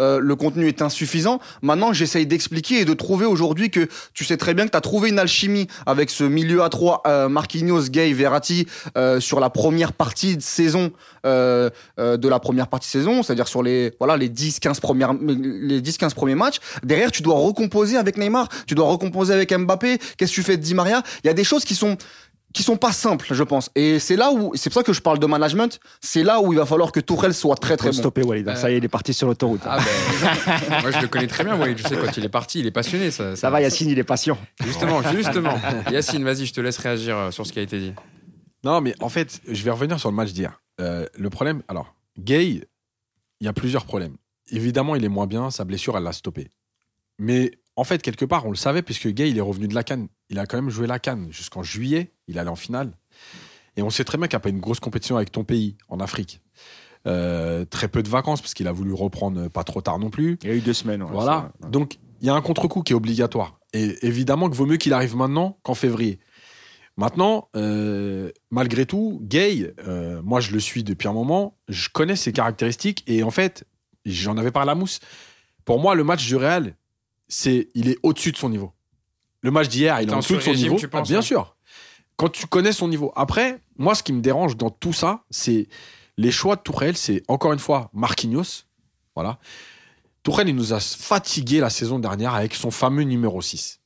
euh, 0.00 0.18
le 0.20 0.36
contenu 0.36 0.68
est 0.68 0.82
insuffisant. 0.82 1.40
Maintenant, 1.62 1.92
j'essaye 1.92 2.26
d'expliquer 2.26 2.80
et 2.80 2.84
de 2.84 2.94
trouver 2.94 3.26
aujourd'hui 3.26 3.70
que 3.70 3.88
tu 4.14 4.24
sais 4.24 4.36
très 4.36 4.54
bien 4.54 4.66
que 4.66 4.70
tu 4.70 4.76
as 4.76 4.82
trouvé 4.82 5.08
une 5.08 5.18
alchimie 5.18 5.66
avec 5.86 6.10
ce 6.10 6.24
milieu 6.24 6.62
à 6.62 6.68
trois, 6.68 7.02
euh, 7.06 7.28
Marquinhos, 7.28 7.88
Gay, 7.88 8.12
Verratti, 8.12 8.66
euh, 8.96 9.20
sur 9.20 9.40
la 9.40 9.50
première 9.50 9.92
partie 9.92 10.36
de 10.36 10.42
saison 10.42 10.92
euh, 11.24 11.70
de 11.98 12.28
la 12.28 12.38
première 12.38 12.68
partie 12.68 12.86
de 12.86 12.92
saison, 13.00 13.22
c'est-à-dire 13.22 13.48
sur 13.48 13.62
les 13.62 13.92
voilà 13.98 14.16
les 14.16 14.28
10-15 14.28 14.80
premières 14.80 15.12
les 15.12 15.80
10-15 15.80 16.14
premiers 16.14 16.34
matchs. 16.34 16.58
Derrière, 16.84 17.10
tu 17.10 17.22
dois 17.22 17.34
recomposer 17.34 17.96
avec 17.96 18.16
Neymar, 18.16 18.48
tu 18.66 18.74
dois 18.74 18.86
recomposer 18.86 19.34
avec 19.34 19.52
Mbappé. 19.52 19.98
Qu'est-ce 20.16 20.30
que 20.30 20.36
tu 20.36 20.42
fais 20.42 20.56
de 20.56 20.62
Di 20.62 20.74
Maria? 20.74 21.02
Il 21.24 21.26
y 21.26 21.30
a 21.30 21.34
des 21.34 21.44
choses 21.44 21.64
qui 21.64 21.74
sont 21.74 21.96
qui 22.56 22.62
sont 22.62 22.78
pas 22.78 22.92
simples, 22.92 23.26
je 23.34 23.42
pense. 23.42 23.70
Et 23.74 23.98
c'est 23.98 24.16
là 24.16 24.32
où, 24.32 24.52
c'est 24.54 24.70
pour 24.70 24.80
ça 24.80 24.82
que 24.82 24.94
je 24.94 25.02
parle 25.02 25.18
de 25.18 25.26
management. 25.26 25.78
C'est 26.00 26.22
là 26.22 26.40
où 26.40 26.54
il 26.54 26.58
va 26.58 26.64
falloir 26.64 26.90
que 26.90 27.00
Tourelle 27.00 27.34
soit 27.34 27.54
très 27.54 27.76
très 27.76 27.90
bon. 27.90 27.96
stopper 27.96 28.22
Walid. 28.22 28.50
Ça 28.56 28.70
y 28.70 28.74
est, 28.74 28.78
il 28.78 28.84
est 28.84 28.88
parti 28.88 29.12
sur 29.12 29.28
l'autoroute. 29.28 29.60
Ah 29.66 29.76
ben, 29.78 30.80
moi 30.80 30.90
je 30.90 31.00
le 31.00 31.08
connais 31.08 31.26
très 31.26 31.44
bien, 31.44 31.54
Walid. 31.54 31.76
Je 31.76 31.86
sais 31.86 31.96
quand 31.96 32.16
il 32.16 32.24
est 32.24 32.30
parti, 32.30 32.60
il 32.60 32.66
est 32.66 32.70
passionné. 32.70 33.10
Ça, 33.10 33.36
Ça 33.36 33.50
va, 33.50 33.60
Yacine, 33.60 33.90
il 33.90 33.98
est 33.98 34.04
patient. 34.04 34.38
Justement, 34.64 35.02
justement. 35.12 35.54
Yacine, 35.90 36.24
vas-y, 36.24 36.46
je 36.46 36.54
te 36.54 36.62
laisse 36.62 36.78
réagir 36.78 37.18
euh, 37.18 37.30
sur 37.30 37.46
ce 37.46 37.52
qui 37.52 37.58
a 37.58 37.62
été 37.62 37.78
dit. 37.78 37.92
Non, 38.64 38.80
mais 38.80 38.94
en 39.02 39.10
fait, 39.10 39.42
je 39.46 39.62
vais 39.62 39.70
revenir 39.70 40.00
sur 40.00 40.08
le 40.08 40.16
match 40.16 40.32
d'hier. 40.32 40.62
Euh, 40.80 41.04
le 41.14 41.28
problème, 41.28 41.62
alors, 41.68 41.94
Gay, 42.18 42.66
il 43.40 43.44
y 43.44 43.48
a 43.48 43.52
plusieurs 43.52 43.84
problèmes. 43.84 44.16
Évidemment, 44.50 44.96
il 44.96 45.04
est 45.04 45.10
moins 45.10 45.26
bien, 45.26 45.50
sa 45.50 45.66
blessure, 45.66 45.98
elle 45.98 46.04
l'a 46.04 46.14
stoppé. 46.14 46.48
Mais 47.18 47.50
en 47.76 47.84
fait, 47.84 48.02
quelque 48.02 48.24
part, 48.24 48.46
on 48.46 48.50
le 48.50 48.56
savait, 48.56 48.82
puisque 48.82 49.08
Gay, 49.08 49.30
il 49.30 49.38
est 49.38 49.42
revenu 49.42 49.68
de 49.68 49.74
la 49.74 49.84
Cannes. 49.84 50.08
Il 50.30 50.38
a 50.38 50.46
quand 50.46 50.56
même 50.56 50.70
joué 50.70 50.86
la 50.86 50.98
Cannes 50.98 51.28
jusqu'en 51.30 51.62
juillet. 51.62 52.12
Il 52.26 52.38
allait 52.38 52.50
en 52.50 52.56
finale. 52.56 52.92
Et 53.76 53.82
on 53.82 53.90
sait 53.90 54.04
très 54.04 54.16
bien 54.18 54.26
qu'il 54.26 54.36
n'y 54.36 54.40
a 54.40 54.40
pas 54.40 54.48
une 54.48 54.60
grosse 54.60 54.80
compétition 54.80 55.16
avec 55.16 55.30
ton 55.30 55.44
pays, 55.44 55.76
en 55.88 56.00
Afrique. 56.00 56.40
Euh, 57.06 57.64
très 57.66 57.88
peu 57.88 58.02
de 58.02 58.08
vacances, 58.08 58.40
parce 58.40 58.54
qu'il 58.54 58.66
a 58.66 58.72
voulu 58.72 58.92
reprendre 58.94 59.48
pas 59.48 59.62
trop 59.62 59.80
tard 59.82 59.98
non 59.98 60.10
plus. 60.10 60.38
Il 60.42 60.48
y 60.48 60.52
a 60.52 60.54
eu 60.56 60.60
deux 60.60 60.72
semaines. 60.72 61.02
ouais, 61.02 61.08
Voilà. 61.12 61.52
ça, 61.60 61.66
ouais. 61.66 61.70
Donc, 61.70 61.98
il 62.20 62.26
y 62.26 62.30
a 62.30 62.34
un 62.34 62.40
contre-coup 62.40 62.82
qui 62.82 62.92
est 62.92 62.96
obligatoire. 62.96 63.58
Et 63.74 63.94
évidemment 64.06 64.48
que 64.48 64.54
vaut 64.56 64.64
mieux 64.66 64.78
qu'il 64.78 64.94
arrive 64.94 65.14
maintenant 65.14 65.58
qu'en 65.62 65.74
février. 65.74 66.18
Maintenant, 66.96 67.50
euh, 67.56 68.30
malgré 68.50 68.86
tout, 68.86 69.20
Gay, 69.22 69.74
euh, 69.86 70.22
moi 70.22 70.40
je 70.40 70.50
le 70.52 70.60
suis 70.60 70.82
depuis 70.82 71.08
un 71.08 71.12
moment, 71.12 71.58
je 71.68 71.90
connais 71.90 72.16
ses 72.16 72.32
caractéristiques 72.32 73.04
et 73.06 73.22
en 73.22 73.30
fait, 73.30 73.64
j'en 74.06 74.38
avais 74.38 74.50
parlé 74.50 74.70
à 74.70 74.74
Mousse. 74.74 75.00
Pour 75.66 75.78
moi, 75.78 75.94
le 75.94 76.04
match 76.04 76.24
du 76.26 76.36
Real, 76.36 76.74
c'est, 77.28 77.68
il 77.74 77.88
est 77.88 77.98
au-dessus 78.02 78.32
de 78.32 78.36
son 78.36 78.48
niveau. 78.48 78.72
Le 79.40 79.50
match 79.50 79.68
d'hier, 79.68 80.00
il 80.00 80.08
est 80.08 80.12
en 80.12 80.18
dessous 80.18 80.36
de 80.36 80.40
son 80.40 80.54
niveau. 80.54 80.76
tu 80.76 80.88
penses, 80.88 81.08
Ah, 81.08 81.10
bien 81.10 81.18
hein 81.18 81.22
sûr. 81.22 81.56
Quand 82.16 82.28
tu 82.28 82.46
connais 82.46 82.72
son 82.72 82.88
niveau. 82.88 83.12
Après, 83.14 83.60
moi, 83.76 83.94
ce 83.94 84.02
qui 84.02 84.12
me 84.12 84.20
dérange 84.20 84.56
dans 84.56 84.70
tout 84.70 84.92
ça, 84.92 85.24
c'est 85.30 85.68
les 86.16 86.30
choix 86.30 86.56
de 86.56 86.62
Tourelle. 86.62 86.96
C'est 86.96 87.22
encore 87.28 87.52
une 87.52 87.58
fois 87.58 87.90
Marquinhos. 87.92 88.64
Voilà. 89.14 89.38
Tourelle, 90.22 90.48
il 90.48 90.56
nous 90.56 90.72
a 90.72 90.80
fatigué 90.80 91.60
la 91.60 91.70
saison 91.70 91.98
dernière 91.98 92.34
avec 92.34 92.54
son 92.54 92.70
fameux 92.70 93.02
numéro 93.02 93.40
6. 93.40 93.80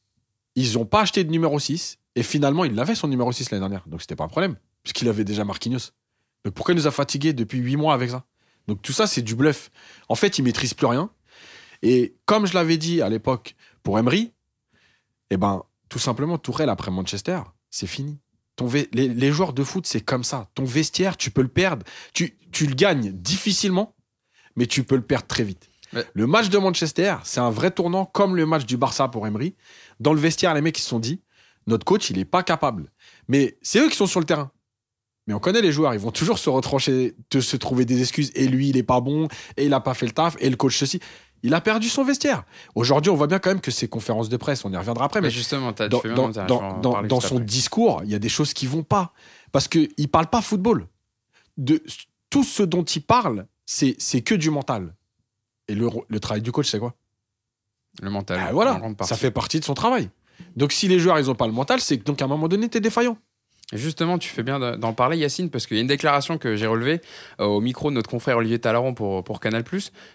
Ils 0.55 0.75
n'ont 0.75 0.87
pas 0.87 1.03
acheté 1.03 1.25
de 1.25 1.31
numéro 1.31 1.59
6 1.59 1.99
et 2.15 2.23
finalement, 2.23 2.65
il 2.65 2.79
avait 2.79 2.95
son 2.95 3.09
numéro 3.09 3.31
6 3.31 3.51
l'année 3.51 3.61
dernière. 3.61 3.85
Donc, 3.87 4.01
c'était 4.01 4.17
pas 4.17 4.25
un 4.25 4.29
problème 4.29 4.57
puisqu'il 4.83 5.09
avait 5.09 5.25
déjà 5.25 5.45
Marquinhos. 5.45 5.91
Donc, 6.45 6.55
pourquoi 6.55 6.73
il 6.73 6.77
nous 6.77 6.87
a 6.87 6.91
fatigué 6.91 7.33
depuis 7.33 7.59
8 7.59 7.77
mois 7.77 7.95
avec 7.95 8.11
ça? 8.11 8.25
Donc, 8.69 8.81
tout 8.81 8.93
ça, 8.93 9.07
c'est 9.07 9.23
du 9.23 9.35
bluff. 9.35 9.71
En 10.09 10.15
fait, 10.15 10.39
il 10.39 10.43
maîtrise 10.43 10.73
plus 10.75 10.87
rien. 10.87 11.11
Et 11.83 12.17
comme 12.27 12.47
je 12.47 12.55
l'avais 12.55 12.77
dit 12.77 13.03
à 13.03 13.09
l'époque 13.09 13.57
pour 13.83 13.99
Emery, 13.99 14.33
eh 15.31 15.37
ben, 15.37 15.63
tout 15.89 15.99
simplement, 15.99 16.39
Tourelle 16.39 16.69
après 16.69 16.91
Manchester, 16.91 17.41
c'est 17.71 17.87
fini. 17.87 18.19
Ton 18.57 18.69
les, 18.93 19.09
les 19.09 19.33
joueurs 19.33 19.53
de 19.53 19.65
foot, 19.65 19.87
c'est 19.87 20.01
comme 20.01 20.25
ça. 20.25 20.49
Ton 20.55 20.65
vestiaire, 20.65 21.17
tu 21.17 21.31
peux 21.31 21.43
le 21.43 21.49
perdre. 21.49 21.85
Tu, 22.13 22.37
tu 22.53 22.67
le 22.67 22.75
gagnes 22.75 23.13
difficilement, 23.13 23.95
mais 24.57 24.67
tu 24.67 24.85
peux 24.85 24.97
le 24.97 25.03
perdre 25.03 25.27
très 25.27 25.45
vite. 25.45 25.71
Le 26.15 26.27
match 26.27 26.51
de 26.51 26.59
Manchester, 26.59 27.17
c'est 27.25 27.41
un 27.41 27.51
vrai 27.51 27.71
tournant, 27.71 28.05
comme 28.05 28.37
le 28.37 28.47
match 28.47 28.65
du 28.65 28.77
Barça 28.77 29.09
pour 29.09 29.27
Emery. 29.27 29.57
Dans 29.99 30.13
le 30.13 30.21
vestiaire, 30.21 30.55
les 30.55 30.61
mecs, 30.61 30.79
ils 30.79 30.83
se 30.83 30.89
sont 30.89 31.01
dit, 31.01 31.21
notre 31.67 31.85
coach, 31.85 32.11
il 32.11 32.17
n'est 32.17 32.25
pas 32.25 32.43
capable. 32.43 32.93
Mais 33.29 33.59
c'est 33.63 33.81
eux 33.81 33.89
qui 33.89 33.97
sont 33.97 34.07
sur 34.07 34.21
le 34.21 34.27
terrain. 34.27 34.53
Mais 35.27 35.35
on 35.35 35.41
connaît 35.41 35.63
les 35.63 35.73
joueurs, 35.73 35.93
ils 35.95 36.01
vont 36.01 36.11
toujours 36.11 36.39
se 36.39 36.49
retrancher, 36.49 37.15
de 37.31 37.41
se 37.41 37.57
trouver 37.57 37.85
des 37.85 38.01
excuses. 38.01 38.31
Et 38.35 38.47
lui, 38.49 38.69
il 38.69 38.77
est 38.77 38.83
pas 38.83 39.01
bon, 39.01 39.29
et 39.57 39.67
il 39.67 39.75
a 39.75 39.81
pas 39.81 39.95
fait 39.95 40.07
le 40.07 40.13
taf, 40.13 40.37
et 40.41 40.49
le 40.49 40.57
coach 40.57 40.77
ceci. 40.77 41.01
Il 41.43 41.55
a 41.55 41.61
perdu 41.61 41.89
son 41.89 42.05
vestiaire. 42.05 42.45
Aujourd'hui, 42.75 43.11
on 43.11 43.15
voit 43.17 43.27
bien 43.27 43.39
quand 43.39 43.51
même 43.51 43.61
que 43.61 43.71
ces 43.71 43.89
conférences 43.89 44.29
de 44.29 44.37
presse, 44.37 44.65
on 44.65 44.73
y 44.73 44.77
reviendra 44.77 45.07
après, 45.07 45.21
Mais 45.21 45.29
mais 45.29 45.33
justement, 45.33 45.73
tu 45.73 45.89
dans, 45.89 46.01
bien 46.29 46.47
dans- 46.47 47.21
son 47.21 47.37
après. 47.37 47.45
discours, 47.47 48.03
il 48.05 48.11
y 48.11 48.15
a 48.15 48.19
des 48.19 48.29
choses 48.29 48.53
qui 48.53 48.67
vont 48.67 48.83
pas. 48.83 49.13
Parce 49.53 49.67
qu'il 49.69 50.09
parle 50.11 50.27
pas 50.27 50.43
football. 50.43 50.87
De, 51.57 51.83
tout 52.29 52.45
ce 52.45 52.63
dont 52.63 52.85
il 52.85 53.03
parle, 53.03 53.47
c'est 53.67 53.97
que 54.23 54.35
du 54.35 54.51
mental. 54.51 54.95
Et 55.69 55.75
le, 55.75 55.89
le 56.09 56.21
travail 56.21 56.43
du 56.43 56.53
coach, 56.53 56.69
c'est 56.69 56.79
quoi? 56.79 56.95
Le 58.03 58.11
mental. 58.11 58.39
Ah, 58.43 58.51
en 58.51 58.53
Voilà, 58.53 58.81
ça 59.03 59.17
fait 59.17 59.31
partie 59.31 59.61
de 59.61 59.65
son 59.65 59.75
travail. 59.75 60.11
Donc 60.57 60.73
si 60.73 60.89
les 60.89 60.99
joueurs, 60.99 61.19
ils 61.19 61.31
ont 61.31 61.35
pas 61.35 61.47
le 61.47 61.53
mental, 61.53 61.81
c'est 61.81 61.99
que 61.99 62.05
donc 62.05 62.21
à 62.23 62.25
un 62.25 62.29
moment 62.29 62.49
donné, 62.49 62.69
tu 62.69 62.79
es 62.79 62.81
défaillant. 62.81 63.17
Justement, 63.73 64.19
tu 64.19 64.29
fais 64.29 64.43
bien 64.43 64.59
de- 64.59 64.75
d'en 64.77 64.93
parler, 64.93 65.17
Yacine, 65.17 65.49
parce 65.49 65.67
qu'il 65.67 65.77
y 65.77 65.81
a 65.81 65.83
une 65.83 65.87
déclaration 65.87 66.39
que 66.39 66.57
j'ai 66.57 66.67
relevée 66.67 67.01
euh, 67.41 67.45
au 67.45 67.61
micro 67.61 67.91
de 67.91 67.95
notre 67.95 68.11
confrère 68.11 68.39
Olivier 68.39 68.59
Talaron 68.59 68.95
pour, 68.95 69.41
Canal, 69.41 69.63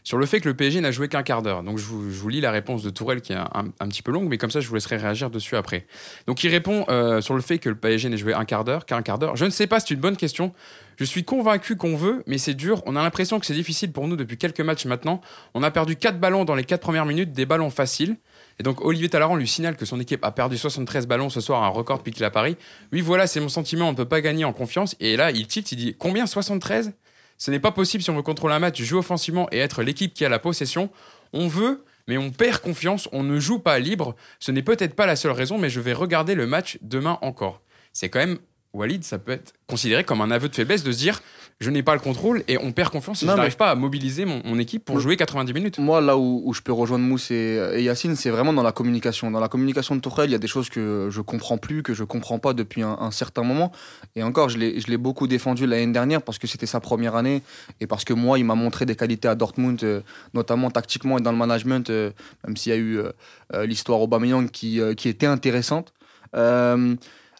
sur 0.03 0.17
le 0.17 0.25
fait 0.25 0.41
que 0.41 0.49
le 0.49 0.55
PSG 0.55 0.81
n'a 0.81 0.91
joué 0.91 1.07
qu'un 1.07 1.23
quart 1.23 1.41
d'heure. 1.41 1.63
Donc, 1.63 1.77
je 1.77 1.85
vous, 1.85 2.09
vous 2.09 2.29
lis 2.29 2.41
la 2.41 2.51
réponse 2.51 2.83
de 2.83 2.89
Tourelle 2.89 3.21
qui 3.21 3.31
est 3.31 3.37
un 3.37 3.87
petit 3.87 4.01
peu 4.01 4.11
longue, 4.11 4.27
mais 4.27 4.37
comme 4.37 4.51
ça, 4.51 4.59
je 4.59 4.67
vous 4.67 4.75
laisserai 4.75 4.97
réagir 4.97 5.29
dessus 5.29 5.55
après. 5.55 5.85
Donc, 6.27 6.43
il 6.43 6.49
répond 6.49 6.85
euh, 6.89 7.21
sur 7.21 7.33
le 7.33 7.41
fait 7.41 7.59
que 7.59 7.69
le 7.69 7.75
PSG 7.75 8.09
n'ait 8.09 8.17
joué 8.17 8.33
un 8.33 8.43
quart 8.45 8.65
d'heure 8.65 8.85
qu'un 8.85 9.01
quart 9.01 9.19
d'heure. 9.19 9.35
Je 9.37 9.45
ne 9.45 9.49
sais 9.51 9.67
pas, 9.67 9.79
c'est 9.79 9.93
une 9.93 10.01
bonne 10.01 10.17
question. 10.17 10.51
Je 10.97 11.05
suis 11.05 11.23
convaincu 11.23 11.75
qu'on 11.75 11.95
veut, 11.95 12.23
mais 12.27 12.37
c'est 12.37 12.53
dur. 12.53 12.81
On 12.85 12.95
a 12.95 13.03
l'impression 13.03 13.39
que 13.39 13.45
c'est 13.45 13.53
difficile 13.53 13.91
pour 13.91 14.07
nous 14.07 14.15
depuis 14.15 14.37
quelques 14.37 14.61
matchs 14.61 14.85
maintenant. 14.85 15.21
On 15.53 15.63
a 15.63 15.71
perdu 15.71 15.95
4 15.95 16.19
ballons 16.19 16.45
dans 16.45 16.55
les 16.55 16.63
4 16.63 16.81
premières 16.81 17.05
minutes, 17.05 17.31
des 17.31 17.45
ballons 17.45 17.69
faciles. 17.69 18.17
Et 18.59 18.63
donc 18.63 18.83
Olivier 18.83 19.09
Talaran 19.09 19.35
lui 19.35 19.47
signale 19.47 19.75
que 19.75 19.85
son 19.85 19.99
équipe 19.99 20.23
a 20.23 20.31
perdu 20.31 20.57
73 20.57 21.07
ballons 21.07 21.29
ce 21.29 21.41
soir, 21.41 21.63
un 21.63 21.69
record 21.69 21.97
depuis 21.97 22.11
qu'il 22.11 22.23
à 22.23 22.31
Paris. 22.31 22.55
Oui, 22.91 23.01
voilà, 23.01 23.27
c'est 23.27 23.39
mon 23.39 23.49
sentiment, 23.49 23.89
on 23.89 23.91
ne 23.91 23.97
peut 23.97 24.05
pas 24.05 24.21
gagner 24.21 24.45
en 24.45 24.53
confiance. 24.53 24.95
Et 24.99 25.17
là, 25.17 25.31
il 25.31 25.47
tilt, 25.47 25.71
il 25.71 25.75
dit 25.75 25.95
combien 25.97 26.25
73 26.25 26.93
Ce 27.37 27.51
n'est 27.51 27.59
pas 27.59 27.71
possible 27.71 28.03
si 28.03 28.09
on 28.09 28.15
veut 28.15 28.21
contrôler 28.21 28.55
un 28.55 28.59
match, 28.59 28.81
jouer 28.81 28.99
offensivement 28.99 29.47
et 29.51 29.57
être 29.57 29.83
l'équipe 29.83 30.13
qui 30.13 30.23
a 30.23 30.29
la 30.29 30.39
possession. 30.39 30.89
On 31.33 31.47
veut, 31.47 31.83
mais 32.07 32.17
on 32.17 32.31
perd 32.31 32.61
confiance, 32.61 33.09
on 33.11 33.23
ne 33.23 33.39
joue 33.39 33.59
pas 33.59 33.79
libre. 33.79 34.15
Ce 34.39 34.51
n'est 34.51 34.63
peut-être 34.63 34.95
pas 34.95 35.05
la 35.05 35.15
seule 35.15 35.31
raison, 35.31 35.57
mais 35.57 35.69
je 35.69 35.81
vais 35.81 35.93
regarder 35.93 36.35
le 36.35 36.47
match 36.47 36.77
demain 36.81 37.17
encore. 37.21 37.61
C'est 37.91 38.09
quand 38.09 38.19
même, 38.19 38.39
Walid, 38.73 39.03
ça 39.03 39.19
peut 39.19 39.33
être 39.33 39.53
considéré 39.67 40.03
comme 40.03 40.21
un 40.21 40.31
aveu 40.31 40.47
de 40.47 40.55
faiblesse 40.55 40.83
de 40.83 40.91
se 40.91 40.97
dire 40.97 41.21
je 41.61 41.69
n'ai 41.69 41.83
pas 41.83 41.93
le 41.93 42.01
contrôle 42.01 42.43
et 42.49 42.57
on 42.57 42.73
perd 42.73 42.91
confiance 42.91 43.21
Non, 43.23 43.27
je 43.29 43.31
mais- 43.33 43.37
n'arrive 43.37 43.55
pas 43.55 43.71
à 43.71 43.75
mobiliser 43.75 44.25
mon, 44.25 44.41
mon 44.43 44.59
équipe 44.59 44.83
pour 44.83 44.97
Oui. 44.97 45.01
jouer 45.01 45.15
90 45.15 45.53
minutes. 45.53 45.79
Moi, 45.79 46.01
là 46.01 46.17
où, 46.17 46.41
où 46.43 46.53
je 46.53 46.61
peux 46.61 46.73
rejoindre 46.73 47.05
Mousse 47.05 47.31
et, 47.31 47.57
et 47.75 47.83
Yacine, 47.83 48.17
c'est 48.17 48.29
vraiment 48.29 48.51
dans 48.51 48.61
la 48.61 48.73
communication. 48.73 49.31
Dans 49.31 49.39
la 49.39 49.47
communication 49.47 49.95
de 49.95 50.01
Tourelle, 50.01 50.29
il 50.29 50.33
y 50.33 50.35
a 50.35 50.39
des 50.39 50.47
choses 50.47 50.69
que 50.69 51.07
je 51.09 51.21
comprends 51.21 51.57
plus, 51.57 51.81
que 51.81 51.93
je 51.93 52.03
comprends 52.03 52.39
pas 52.39 52.53
depuis 52.53 52.81
un, 52.81 52.97
un 52.99 53.11
certain 53.11 53.43
moment. 53.43 53.71
Et 54.17 54.23
encore, 54.23 54.49
je 54.49 54.57
l'ai 54.57 54.97
beaucoup 54.97 55.27
défendu 55.27 55.65
l'année 55.65 55.93
dernière 55.93 56.21
parce 56.21 56.37
que 56.39 56.45
c'était 56.47 56.65
sa 56.65 56.81
première 56.81 57.15
année 57.15 57.41
et 57.79 57.87
parce 57.87 58.03
que 58.03 58.13
moi, 58.13 58.37
il 58.37 58.43
m'a 58.43 58.55
montré 58.55 58.85
des 58.85 58.97
qualités 58.97 59.29
à 59.29 59.35
Dortmund, 59.35 59.81
euh, 59.83 60.01
notamment 60.33 60.69
tactiquement 60.71 61.17
et 61.19 61.21
dans 61.21 61.31
le 61.31 61.37
management, 61.37 61.89
euh, 61.89 62.11
même 62.45 62.57
s'il 62.57 62.73
y 62.73 62.75
a 62.75 62.77
eu 62.77 62.97
euh, 62.99 63.65
l'histoire 63.65 64.01
Aubameyang 64.01 64.49
qui, 64.49 64.81
qui 64.97 65.07
était 65.07 65.25
intéressante. 65.25 65.93
Euh, 66.35 66.95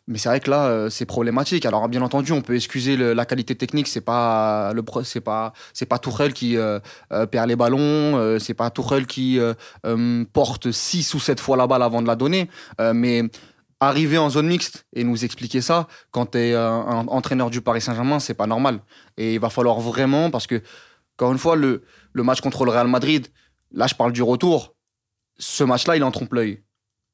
mais 0.08 0.20
c'est 0.20 0.30
vrai 0.30 0.40
que 0.40 0.52
là, 0.52 0.68
euh, 0.68 0.90
c'est 0.90 1.06
problématique. 1.06 1.66
Alors, 1.66 1.88
bien 1.90 2.02
entendu, 2.04 2.32
on 2.32 2.42
peut 2.42 2.56
excuser 2.56 2.96
la 2.96 3.26
qualité 3.26 3.56
technique. 3.56 3.88
C'est 3.88 4.02
pas 4.02 4.72
le, 4.74 4.84
c'est 5.04 5.22
pas, 5.22 5.54
c'est 5.74 5.88
pas 5.88 5.98
Tourelle 5.98 6.34
qui 6.34 6.58
euh, 6.58 6.80
euh, 7.12 7.26
perd 7.26 7.50
les 7.50 7.56
ballons. 7.56 8.40
c'est 8.40 8.54
pas 8.54 8.70
Tourelle 8.70 9.08
qui 9.08 9.40
porte 10.34 10.72
6 10.72 11.14
ou 11.16 11.20
7 11.20 11.40
fois 11.40 11.58
la 11.58 11.66
balle 11.68 11.82
avant 11.82 12.02
de 12.02 12.08
la 12.08 12.16
donner. 12.16 12.50
Mais 12.80 13.24
arriver 13.80 14.18
en 14.18 14.30
zone 14.30 14.48
mixte 14.48 14.86
et 14.94 15.04
nous 15.04 15.26
expliquer 15.26 15.62
ça 15.62 15.88
quand 16.12 16.32
tu 16.32 16.38
es 16.38 16.54
un 16.54 17.08
entraîneur 17.08 17.50
du 17.50 17.62
Paris 17.62 17.82
Saint-Germain, 17.82 18.20
c'est 18.20 18.34
pas 18.34 18.48
normal. 18.48 18.80
Et 19.18 19.36
il 19.36 19.40
va 19.40 19.50
falloir 19.50 19.80
vraiment, 19.80 20.30
parce 20.30 20.48
que, 20.48 20.62
encore 21.18 21.32
une 21.32 21.38
fois, 21.38 21.56
le, 21.56 21.84
le 22.14 22.24
match 22.24 22.42
contre 22.42 22.66
le 22.66 22.72
Real 22.72 22.88
Madrid, 22.88 23.28
là, 23.72 23.88
je 23.88 23.96
parle 23.96 24.12
du 24.12 24.22
retour. 24.22 24.76
Ce 25.38 25.64
match-là, 25.64 25.98
il 25.98 26.04
en 26.04 26.12
trompe-l'œil. 26.12 26.62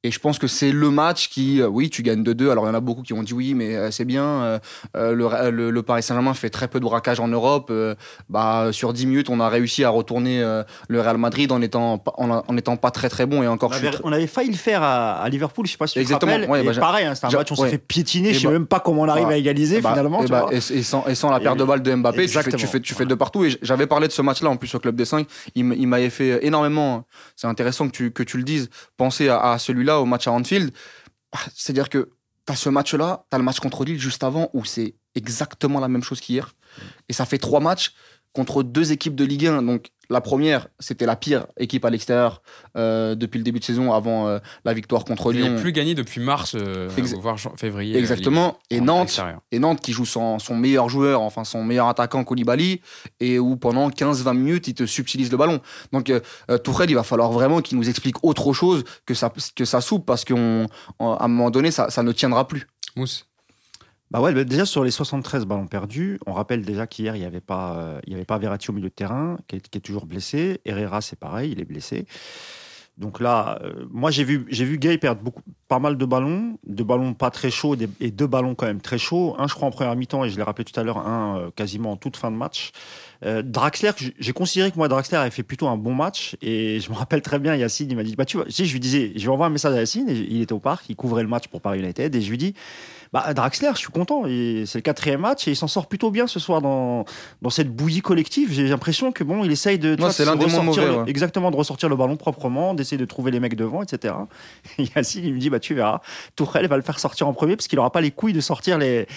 Et 0.03 0.09
je 0.09 0.17
pense 0.17 0.39
que 0.39 0.47
c'est 0.47 0.71
le 0.71 0.89
match 0.89 1.29
qui, 1.29 1.61
euh, 1.61 1.67
oui, 1.67 1.91
tu 1.91 2.01
gagnes 2.01 2.23
2-2. 2.23 2.49
Alors 2.49 2.65
il 2.65 2.69
y 2.69 2.71
en 2.71 2.73
a 2.73 2.79
beaucoup 2.79 3.03
qui 3.03 3.13
ont 3.13 3.21
dit 3.21 3.33
oui, 3.33 3.53
mais 3.53 3.75
euh, 3.75 3.91
c'est 3.91 4.03
bien. 4.05 4.23
euh, 4.25 4.59
le, 4.95 5.51
le- 5.51 5.69
le 5.69 5.83
Paris 5.83 6.01
Saint-Germain 6.01 6.33
fait 6.33 6.49
très 6.49 6.67
peu 6.67 6.79
de 6.79 6.85
braquage 6.85 7.19
en 7.19 7.27
Europe. 7.27 7.67
euh, 7.69 7.93
bah, 8.27 8.69
sur 8.71 8.93
10 8.93 9.05
minutes, 9.05 9.29
on 9.29 9.39
a 9.39 9.47
réussi 9.47 9.83
à 9.83 9.89
retourner 9.91 10.41
euh, 10.41 10.63
le 10.87 10.99
Real 11.01 11.17
Madrid 11.19 11.51
en 11.51 11.61
étant, 11.61 11.99
pas- 11.99 12.13
en, 12.17 12.31
en 12.31 12.57
étant 12.57 12.77
pas 12.77 12.89
très 12.89 13.09
très 13.09 13.27
bon. 13.27 13.43
Et 13.43 13.47
encore, 13.47 13.69
On 13.69 13.75
avait, 13.75 13.91
très- 13.91 14.01
on 14.03 14.11
avait 14.11 14.25
failli 14.25 14.49
le 14.49 14.55
faire 14.57 14.81
à, 14.81 15.21
à 15.21 15.29
Liverpool, 15.29 15.67
je 15.67 15.73
sais 15.73 15.77
pas 15.77 15.85
si 15.85 15.93
tu 15.93 15.99
te 15.99 16.01
Exactement, 16.01 16.31
rappelles. 16.31 16.49
ouais, 16.49 16.63
bah, 16.63 16.71
pareil, 16.79 17.05
hein, 17.05 17.13
c'était 17.13 17.27
un 17.35 17.37
match, 17.37 17.51
on 17.51 17.55
s'est 17.55 17.61
ouais. 17.61 17.69
fait 17.69 17.77
piétiner, 17.77 18.29
Et 18.29 18.33
je 18.33 18.39
sais 18.39 18.47
bah- 18.47 18.53
même 18.53 18.65
pas 18.65 18.79
comment 18.79 19.01
on 19.03 19.07
arrive 19.07 19.27
bah, 19.27 19.33
à 19.33 19.37
égaliser 19.37 19.81
Bah, 19.81 19.89
finalement. 19.91 20.21
et, 20.23 20.25
tu 20.25 20.31
vois. 20.31 20.49
et- 20.51 20.57
et 20.57 20.81
sans, 20.81 21.05
et 21.05 21.13
sans 21.13 21.29
la 21.29 21.39
perte 21.39 21.59
de 21.59 21.63
balle 21.63 21.83
de 21.83 21.93
Mbappé, 21.93 22.25
tu 22.25 22.39
fais, 22.39 22.51
tu 22.51 22.65
fais, 22.65 22.79
tu 22.79 22.95
fais 22.95 23.05
de 23.05 23.13
partout. 23.13 23.45
Et 23.45 23.55
j'avais 23.61 23.85
parlé 23.85 24.07
de 24.07 24.13
ce 24.13 24.23
match-là 24.23 24.49
en 24.49 24.57
plus 24.57 24.73
au 24.73 24.79
Club 24.79 24.95
des 24.95 25.05
5. 25.05 25.27
Il, 25.53 25.63
m'avait 25.87 26.09
fait 26.09 26.43
énormément, 26.43 27.05
c'est 27.35 27.45
intéressant 27.45 27.85
que 27.87 27.91
tu, 27.95 28.11
que 28.11 28.23
tu 28.23 28.37
le 28.37 28.43
dises, 28.43 28.71
penser 28.97 29.29
à, 29.29 29.51
à 29.51 29.59
celui-là, 29.59 29.90
au 29.99 30.05
match 30.05 30.27
à 30.27 30.31
Anfield. 30.31 30.71
Ah, 31.31 31.39
C'est-à-dire 31.55 31.89
que 31.89 32.11
tu 32.45 32.53
as 32.53 32.55
ce 32.55 32.69
match-là, 32.69 33.25
tu 33.29 33.35
as 33.35 33.37
le 33.37 33.43
match 33.43 33.59
contre 33.59 33.83
Lille 33.83 33.99
juste 33.99 34.23
avant 34.23 34.49
où 34.53 34.65
c'est 34.65 34.95
exactement 35.15 35.79
la 35.79 35.87
même 35.87 36.03
chose 36.03 36.19
qu'hier. 36.19 36.53
Et 37.09 37.13
ça 37.13 37.25
fait 37.25 37.37
trois 37.37 37.59
matchs 37.59 37.93
contre 38.33 38.63
deux 38.63 38.91
équipes 38.91 39.15
de 39.15 39.25
Ligue 39.25 39.47
1. 39.47 39.61
Donc 39.63 39.89
la 40.11 40.21
première, 40.21 40.67
c'était 40.79 41.05
la 41.05 41.15
pire 41.15 41.47
équipe 41.57 41.83
à 41.85 41.89
l'extérieur 41.89 42.41
euh, 42.77 43.15
depuis 43.15 43.37
le 43.37 43.43
début 43.43 43.59
de 43.59 43.63
saison 43.63 43.93
avant 43.93 44.27
euh, 44.27 44.39
la 44.65 44.73
victoire 44.73 45.05
contre 45.05 45.31
Lyon. 45.31 45.49
n'est 45.55 45.61
plus 45.61 45.71
gagné 45.71 45.95
depuis 45.95 46.21
mars, 46.21 46.55
euh, 46.55 46.89
voire 47.19 47.37
février. 47.57 47.97
Exactement. 47.97 48.59
Ligue- 48.69 48.81
Et 48.81 48.81
Nantes, 48.85 49.03
extérieur. 49.07 49.39
et 49.51 49.59
Nantes 49.59 49.81
qui 49.81 49.93
joue 49.93 50.05
son, 50.05 50.37
son 50.39 50.55
meilleur 50.55 50.89
joueur, 50.89 51.21
enfin 51.21 51.43
son 51.43 51.63
meilleur 51.63 51.87
attaquant 51.87 52.23
Koulibaly, 52.23 52.81
et 53.19 53.39
où 53.39 53.55
pendant 53.55 53.89
15-20 53.89 54.33
minutes, 54.37 54.67
il 54.67 54.73
te 54.73 54.85
subtilise 54.85 55.31
le 55.31 55.37
ballon. 55.37 55.61
Donc 55.93 56.11
Tourelle, 56.63 56.89
il 56.89 56.95
va 56.95 57.03
falloir 57.03 57.31
vraiment 57.31 57.61
qu'il 57.61 57.77
nous 57.77 57.89
explique 57.89 58.23
autre 58.23 58.53
chose 58.53 58.83
que 59.05 59.13
ça, 59.13 59.31
que 59.55 59.65
ça 59.65 59.81
soupe, 59.81 60.05
parce 60.05 60.25
qu'à 60.25 60.35
un 60.35 61.27
moment 61.27 61.49
donné, 61.49 61.71
ça, 61.71 61.89
ça 61.89 62.03
ne 62.03 62.11
tiendra 62.11 62.47
plus. 62.47 62.67
Mousse. 62.95 63.25
Bah 64.11 64.19
ouais, 64.19 64.33
bah 64.33 64.43
déjà 64.43 64.65
sur 64.65 64.83
les 64.83 64.91
73 64.91 65.45
ballons 65.45 65.67
perdus, 65.67 66.19
on 66.25 66.33
rappelle 66.33 66.65
déjà 66.65 66.85
qu'hier 66.85 67.15
il 67.15 67.19
n'y 67.19 67.25
avait 67.25 67.39
pas, 67.39 67.77
euh, 67.77 67.99
il 68.05 68.11
y 68.11 68.15
avait 68.15 68.25
pas 68.25 68.37
Verratti 68.37 68.69
au 68.69 68.73
milieu 68.73 68.89
de 68.89 68.93
terrain, 68.93 69.37
qui 69.47 69.55
est, 69.55 69.79
toujours 69.79 70.05
blessé. 70.05 70.59
Herrera 70.65 70.99
c'est 70.99 71.17
pareil, 71.17 71.53
il 71.53 71.61
est 71.61 71.65
blessé. 71.65 72.05
Donc 72.97 73.21
là, 73.21 73.57
euh, 73.63 73.85
moi 73.89 74.11
j'ai 74.11 74.25
vu, 74.25 74.45
j'ai 74.49 74.65
vu 74.65 74.77
Gay 74.77 74.97
perdre 74.97 75.21
beaucoup, 75.21 75.41
pas 75.69 75.79
mal 75.79 75.97
de 75.97 76.03
ballons, 76.03 76.59
de 76.67 76.83
ballons 76.83 77.13
pas 77.13 77.31
très 77.31 77.49
chauds 77.49 77.77
et 78.01 78.11
deux 78.11 78.27
ballons 78.27 78.53
quand 78.53 78.65
même 78.65 78.81
très 78.81 78.97
chauds. 78.97 79.33
Un 79.39 79.47
je 79.47 79.53
crois 79.53 79.69
en 79.69 79.71
première 79.71 79.95
mi-temps 79.95 80.25
et 80.25 80.29
je 80.29 80.35
l'ai 80.35 80.43
rappelé 80.43 80.65
tout 80.65 80.77
à 80.77 80.83
l'heure, 80.83 80.97
un 80.97 81.37
euh, 81.37 81.49
quasiment 81.49 81.93
en 81.93 81.95
toute 81.95 82.17
fin 82.17 82.31
de 82.31 82.35
match. 82.35 82.71
Draxler, 83.23 83.91
j'ai 84.19 84.33
considéré 84.33 84.71
que 84.71 84.77
moi 84.77 84.87
Draxler 84.87 85.19
avait 85.19 85.29
fait 85.29 85.43
plutôt 85.43 85.67
un 85.67 85.77
bon 85.77 85.93
match 85.93 86.35
et 86.41 86.79
je 86.79 86.89
me 86.89 86.95
rappelle 86.95 87.21
très 87.21 87.37
bien 87.37 87.55
Yacine, 87.55 87.89
il 87.91 87.95
m'a 87.95 88.03
dit 88.03 88.15
bah 88.15 88.25
tu 88.25 88.37
vois, 88.37 88.47
sais, 88.49 88.65
je 88.65 88.73
lui 88.73 88.79
disais, 88.79 89.13
je 89.15 89.21
lui 89.21 89.29
envoie 89.29 89.45
un 89.45 89.51
message 89.51 89.75
à 89.75 89.77
Yacine, 89.77 90.09
il 90.09 90.41
était 90.41 90.53
au 90.53 90.59
parc, 90.59 90.89
il 90.89 90.95
couvrait 90.95 91.21
le 91.21 91.29
match 91.29 91.47
pour 91.47 91.61
Paris 91.61 91.79
United 91.79 92.15
et 92.15 92.21
je 92.21 92.29
lui 92.31 92.39
dis 92.39 92.55
bah, 93.13 93.33
Draxler, 93.33 93.71
je 93.73 93.79
suis 93.79 93.89
content. 93.91 94.23
C'est 94.23 94.75
le 94.75 94.81
quatrième 94.81 95.21
match 95.21 95.47
et 95.47 95.51
il 95.51 95.55
s'en 95.55 95.67
sort 95.67 95.87
plutôt 95.87 96.11
bien 96.11 96.27
ce 96.27 96.39
soir 96.39 96.61
dans, 96.61 97.03
dans 97.41 97.49
cette 97.49 97.69
bouillie 97.69 98.01
collective. 98.01 98.53
J'ai 98.53 98.67
l'impression 98.67 99.11
que 99.11 99.23
bon, 99.25 99.43
il 99.43 99.51
essaye 99.51 99.77
de, 99.77 99.95
vois, 99.97 100.07
ressortir 100.07 100.63
mauvais, 100.63 100.89
ouais. 101.03 101.09
exactement 101.09 101.51
de 101.51 101.57
ressortir 101.57 101.89
le 101.89 101.97
ballon 101.97 102.15
proprement, 102.15 102.73
d'essayer 102.73 102.97
de 102.97 103.03
trouver 103.05 103.31
les 103.31 103.41
mecs 103.41 103.55
devant, 103.55 103.83
etc. 103.83 104.13
Et 104.77 104.83
Yacine, 104.95 105.25
il 105.25 105.33
me 105.33 105.39
dit 105.39 105.49
bah 105.49 105.59
tu 105.59 105.73
verras, 105.73 105.99
Tourelle 106.37 106.67
va 106.67 106.77
le 106.77 106.83
faire 106.83 106.99
sortir 106.99 107.27
en 107.27 107.33
premier 107.33 107.57
parce 107.57 107.67
qu'il 107.67 107.79
aura 107.79 107.91
pas 107.91 107.99
les 108.01 108.11
couilles 108.11 108.33
de 108.33 108.39
sortir 108.41 108.77
les, 108.77 109.07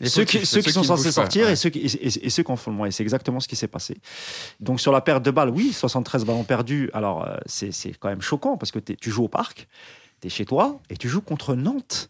Les 0.00 0.08
ceux 0.08 0.24
qui, 0.24 0.38
fautifs, 0.38 0.48
ceux 0.48 0.62
qui 0.62 0.72
sont 0.72 0.82
censés 0.82 1.08
pas, 1.08 1.12
sortir 1.12 1.46
ouais. 1.46 1.52
et 1.52 1.56
ceux 1.56 1.68
qui, 1.68 1.80
et, 1.80 2.26
et- 2.26 2.30
ceux 2.30 2.42
qui 2.42 2.50
en 2.52 2.56
font 2.56 2.70
le 2.70 2.76
moins. 2.78 2.86
Et 2.86 2.90
c'est 2.90 3.02
exactement 3.02 3.40
ce 3.40 3.48
qui 3.48 3.56
s'est 3.56 3.68
passé. 3.68 3.98
Donc 4.60 4.80
sur 4.80 4.92
la 4.92 5.02
perte 5.02 5.22
de 5.22 5.30
balles, 5.30 5.50
oui, 5.50 5.72
73 5.74 6.24
ballons 6.24 6.44
perdus. 6.44 6.88
Alors 6.94 7.28
euh, 7.28 7.36
c'est 7.44 7.70
c'est 7.72 7.92
quand 7.98 8.08
même 8.08 8.22
choquant 8.22 8.56
parce 8.56 8.72
que 8.72 8.78
tu 8.78 9.10
joues 9.10 9.24
au 9.24 9.28
parc, 9.28 9.68
tu 10.22 10.28
es 10.28 10.30
chez 10.30 10.46
toi 10.46 10.80
et 10.88 10.96
tu 10.96 11.10
joues 11.10 11.20
contre 11.20 11.54
Nantes. 11.54 12.08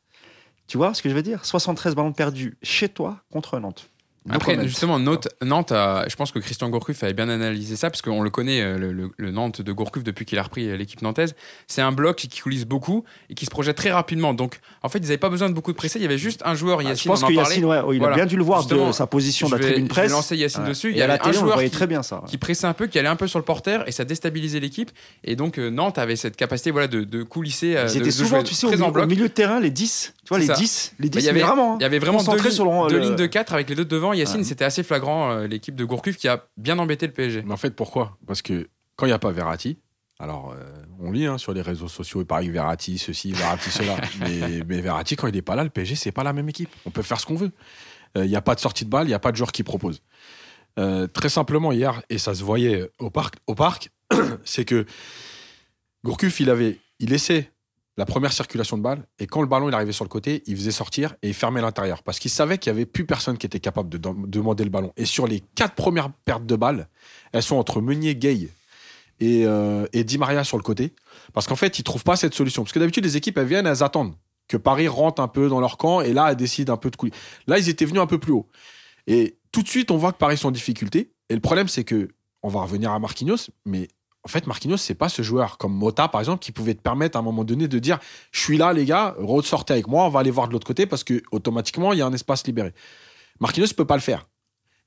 Tu 0.68 0.76
vois 0.78 0.94
ce 0.94 1.02
que 1.02 1.08
je 1.10 1.14
veux 1.14 1.22
dire? 1.22 1.44
73 1.44 1.94
ballons 1.94 2.12
perdus 2.12 2.56
chez 2.62 2.88
toi 2.88 3.18
contre 3.32 3.58
Nantes. 3.58 3.88
Après, 4.30 4.56
justement, 4.68 5.00
Nantes, 5.00 5.26
Nantes 5.44 5.72
a- 5.72 6.04
je 6.08 6.14
pense 6.14 6.30
que 6.30 6.38
Christian 6.38 6.68
Gourcuff 6.68 7.02
avait 7.02 7.12
bien 7.12 7.28
analysé 7.28 7.74
ça, 7.74 7.90
parce 7.90 8.02
qu'on 8.02 8.22
le 8.22 8.30
connaît, 8.30 8.60
euh, 8.60 8.78
le, 8.78 8.92
le- 8.92 9.10
le 9.16 9.30
Nantes 9.32 9.60
de 9.62 9.72
Gourcuff, 9.72 10.04
depuis 10.04 10.24
qu'il 10.24 10.38
a 10.38 10.44
repris 10.44 10.68
euh, 10.68 10.76
l'équipe 10.76 11.02
nantaise. 11.02 11.34
C'est 11.66 11.82
un 11.82 11.90
bloc 11.90 12.14
qui 12.18 12.28
coulisse 12.40 12.64
beaucoup 12.64 13.02
et 13.30 13.34
qui 13.34 13.46
se 13.46 13.50
projette 13.50 13.76
très 13.76 13.90
rapidement. 13.90 14.32
Donc, 14.32 14.60
en 14.84 14.88
fait, 14.88 14.98
ils 15.00 15.02
n'avaient 15.06 15.18
pas 15.18 15.28
besoin 15.28 15.48
de 15.48 15.54
beaucoup 15.54 15.72
de 15.72 15.76
pressés. 15.76 15.98
Il 15.98 16.02
y 16.02 16.04
avait 16.04 16.18
juste 16.18 16.40
un 16.44 16.54
joueur, 16.54 16.78
Ah, 16.78 16.82
je 16.84 16.88
Yacine, 16.90 17.10
pense 17.10 17.22
on 17.22 17.24
en 17.24 17.28
que. 17.30 17.32
Yacine, 17.34 17.64
ouais, 17.64 17.80
il 17.94 17.98
Voilà. 17.98 18.12
a 18.14 18.16
bien 18.18 18.26
dû 18.26 18.36
le 18.36 18.44
voir 18.44 18.60
Justement, 18.60 18.86
de 18.86 18.92
sa 18.92 19.08
position 19.08 19.48
de 19.48 19.56
je 19.56 19.56
la 19.56 19.62
tribune 19.64 19.86
je 19.86 19.88
vais 19.88 19.88
presse. 20.02 20.12
lancer 20.12 20.36
Yacine 20.36 20.62
Ouais. 20.62 20.68
dessus. 20.68 20.90
Il 20.90 20.94
Et 20.94 20.98
y 21.00 21.02
à 21.02 21.08
la 21.08 21.14
avait 21.14 21.26
un 21.28 21.32
joueur 21.32 21.60
qui, 21.60 21.70
très 21.70 21.88
bien 21.88 22.04
ça. 22.04 22.20
ouais. 22.22 22.28
qui 22.28 22.38
pressait 22.38 22.68
un 22.68 22.74
peu, 22.74 22.86
qui 22.86 23.00
allait 23.00 23.08
un 23.08 23.16
peu 23.16 23.26
sur 23.26 23.40
le 23.40 23.44
porteur 23.44 23.88
et 23.88 23.90
ça 23.90 24.04
déstabilisait 24.04 24.60
l'équipe. 24.60 24.92
Et 25.24 25.34
donc, 25.34 25.58
euh, 25.58 25.68
Nantes 25.68 25.98
avait 25.98 26.14
cette 26.14 26.36
capacité 26.36 26.70
voilà, 26.70 26.86
de, 26.86 27.02
de 27.02 27.24
coulisser, 27.24 27.70
Ils 27.70 27.74
de, 27.74 27.90
étaient 27.96 28.04
de 28.04 28.10
souvent, 28.12 28.44
tu 28.44 28.54
sais, 28.54 28.68
au 28.68 29.06
milieu 29.06 29.26
de 29.26 29.32
terrain, 29.34 29.58
les 29.58 29.70
10. 29.70 30.14
Tu 30.24 30.28
vois, 30.28 30.38
les 30.38 30.46
ça. 30.46 30.54
10. 30.54 30.94
Les 31.00 31.08
10, 31.08 31.16
Bah, 31.16 31.20
il 31.20 31.24
y 31.24 31.28
avait- 31.28 31.40
mais 31.40 31.46
vraiment. 31.46 31.74
hein. 31.74 31.76
Il 31.80 31.82
y 31.82 31.86
avait 31.86 31.98
vraiment 31.98 32.22
deux, 32.22 32.36
lignes- 32.36 32.50
sur 32.50 32.64
le- 32.64 32.88
deux 32.88 32.96
le- 32.98 33.02
lignes 33.02 33.16
de 33.16 33.26
4 33.26 33.54
avec 33.54 33.68
les 33.68 33.74
deux 33.74 33.84
devant. 33.84 34.12
Yacine, 34.12 34.38
Ouais. 34.38 34.44
c'était 34.44 34.64
assez 34.64 34.82
flagrant, 34.82 35.32
euh, 35.32 35.46
l'équipe 35.48 35.74
de 35.74 35.84
Gourcuff 35.84 36.16
qui 36.16 36.28
a 36.28 36.46
bien 36.56 36.78
embêté 36.78 37.06
le 37.06 37.12
PSG. 37.12 37.42
Mais 37.44 37.52
en 37.52 37.56
fait, 37.56 37.70
pourquoi? 37.74 38.16
Parce 38.26 38.40
que 38.42 38.68
quand 38.96 39.06
il 39.06 39.08
n'y 39.10 39.14
a 39.14 39.18
pas 39.18 39.32
Verratti, 39.32 39.78
alors 40.20 40.52
euh, 40.56 40.62
on 41.00 41.10
lit 41.10 41.26
hein, 41.26 41.38
sur 41.38 41.52
les 41.52 41.60
réseaux 41.62 41.88
sociaux, 41.88 42.20
il 42.20 42.26
paraît 42.26 42.46
que 42.46 42.52
Verratti, 42.52 42.98
ceci, 42.98 43.32
Verratti, 43.32 43.70
cela. 43.70 43.96
Mais, 44.20 44.62
mais 44.68 44.80
Verratti, 44.80 45.16
quand 45.16 45.26
il 45.26 45.34
n'est 45.34 45.42
pas 45.42 45.56
là, 45.56 45.64
le 45.64 45.70
PSG, 45.70 45.96
c'est 45.96 46.12
pas 46.12 46.22
la 46.22 46.32
même 46.32 46.48
équipe. 46.48 46.70
On 46.86 46.90
peut 46.90 47.02
faire 47.02 47.18
ce 47.18 47.26
qu'on 47.26 47.34
veut. 47.36 47.50
Il 48.14 48.22
n'y 48.22 48.36
a 48.36 48.42
pas 48.42 48.54
de 48.54 48.60
sortie 48.60 48.84
de 48.84 48.90
balle, 48.90 49.06
il 49.06 49.08
n'y 49.08 49.14
a 49.14 49.18
pas 49.18 49.32
de 49.32 49.36
joueur 49.36 49.50
qui 49.52 49.62
propose. 49.62 50.02
Euh, 50.78 51.06
très 51.08 51.30
simplement, 51.30 51.72
hier, 51.72 52.00
et 52.10 52.18
ça 52.18 52.34
se 52.34 52.44
voyait 52.44 52.90
au 52.98 53.10
parc, 53.10 53.34
au 53.46 53.54
parc 53.54 53.90
c'est 54.44 54.64
que 54.64 54.86
Gourcuff, 56.04 56.40
il 56.40 56.50
avait, 56.50 56.78
il 56.98 57.10
laissait 57.10 57.50
la 57.98 58.06
première 58.06 58.32
circulation 58.32 58.78
de 58.78 58.82
balle, 58.82 59.06
et 59.18 59.26
quand 59.26 59.42
le 59.42 59.46
ballon 59.46 59.68
il 59.68 59.74
arrivait 59.74 59.92
sur 59.92 60.04
le 60.04 60.08
côté, 60.08 60.42
il 60.46 60.56
faisait 60.56 60.70
sortir 60.70 61.14
et 61.22 61.28
il 61.28 61.34
fermait 61.34 61.60
l'intérieur. 61.60 62.02
Parce 62.02 62.18
qu'il 62.18 62.30
savait 62.30 62.56
qu'il 62.56 62.72
n'y 62.72 62.78
avait 62.78 62.86
plus 62.86 63.04
personne 63.04 63.36
qui 63.36 63.44
était 63.44 63.60
capable 63.60 63.90
de 63.90 63.98
dem- 63.98 64.26
demander 64.26 64.64
le 64.64 64.70
ballon. 64.70 64.92
Et 64.96 65.04
sur 65.04 65.26
les 65.26 65.40
quatre 65.54 65.74
premières 65.74 66.10
pertes 66.24 66.46
de 66.46 66.56
balles, 66.56 66.88
elles 67.32 67.42
sont 67.42 67.56
entre 67.56 67.82
Meunier, 67.82 68.16
Gay 68.16 68.48
et, 69.20 69.46
euh, 69.46 69.86
et 69.92 70.04
Di 70.04 70.16
Maria 70.16 70.42
sur 70.42 70.56
le 70.56 70.62
côté. 70.62 70.94
Parce 71.34 71.46
qu'en 71.46 71.56
fait, 71.56 71.78
ils 71.78 71.82
trouvent 71.82 72.04
pas 72.04 72.16
cette 72.16 72.34
solution. 72.34 72.62
Parce 72.62 72.72
que 72.72 72.78
d'habitude, 72.78 73.04
les 73.04 73.18
équipes, 73.18 73.36
elles 73.36 73.46
viennent, 73.46 73.66
elles 73.66 73.82
attendent 73.82 74.14
que 74.48 74.56
Paris 74.56 74.88
rentre 74.88 75.20
un 75.20 75.28
peu 75.28 75.48
dans 75.48 75.60
leur 75.60 75.76
camp, 75.76 76.00
et 76.00 76.12
là, 76.12 76.30
elles 76.30 76.36
décident 76.36 76.72
un 76.72 76.78
peu 76.78 76.90
de 76.90 76.96
couler. 76.96 77.12
Là, 77.46 77.58
ils 77.58 77.68
étaient 77.68 77.84
venus 77.84 78.00
un 78.00 78.06
peu 78.06 78.18
plus 78.18 78.32
haut. 78.32 78.48
Et 79.06 79.36
tout 79.50 79.62
de 79.62 79.68
suite, 79.68 79.90
on 79.90 79.96
voit 79.98 80.12
que 80.12 80.18
Paris 80.18 80.38
sont 80.38 80.48
en 80.48 80.52
difficulté. 80.52 81.12
Et 81.28 81.34
le 81.34 81.40
problème, 81.40 81.68
c'est 81.68 81.84
que, 81.84 82.08
on 82.42 82.48
va 82.48 82.62
revenir 82.62 82.90
à 82.90 82.98
Marquinhos, 82.98 83.50
mais 83.64 83.88
en 84.24 84.28
fait, 84.28 84.46
Marquinhos, 84.46 84.76
c'est 84.76 84.94
pas 84.94 85.08
ce 85.08 85.22
joueur 85.22 85.58
comme 85.58 85.74
Mota, 85.74 86.06
par 86.08 86.20
exemple, 86.20 86.44
qui 86.44 86.52
pouvait 86.52 86.74
te 86.74 86.80
permettre 86.80 87.16
à 87.16 87.20
un 87.20 87.24
moment 87.24 87.44
donné 87.44 87.66
de 87.66 87.78
dire 87.78 87.98
Je 88.30 88.40
suis 88.40 88.56
là, 88.56 88.72
les 88.72 88.84
gars, 88.84 89.16
ressortez 89.18 89.72
avec 89.72 89.88
moi, 89.88 90.04
on 90.04 90.10
va 90.10 90.20
aller 90.20 90.30
voir 90.30 90.46
de 90.46 90.52
l'autre 90.52 90.66
côté 90.66 90.86
parce 90.86 91.02
que 91.02 91.22
automatiquement, 91.32 91.92
il 91.92 91.98
y 91.98 92.02
a 92.02 92.06
un 92.06 92.12
espace 92.12 92.46
libéré. 92.46 92.72
Marquinhos 93.40 93.68
ne 93.68 93.74
peut 93.74 93.84
pas 93.84 93.96
le 93.96 94.02
faire. 94.02 94.28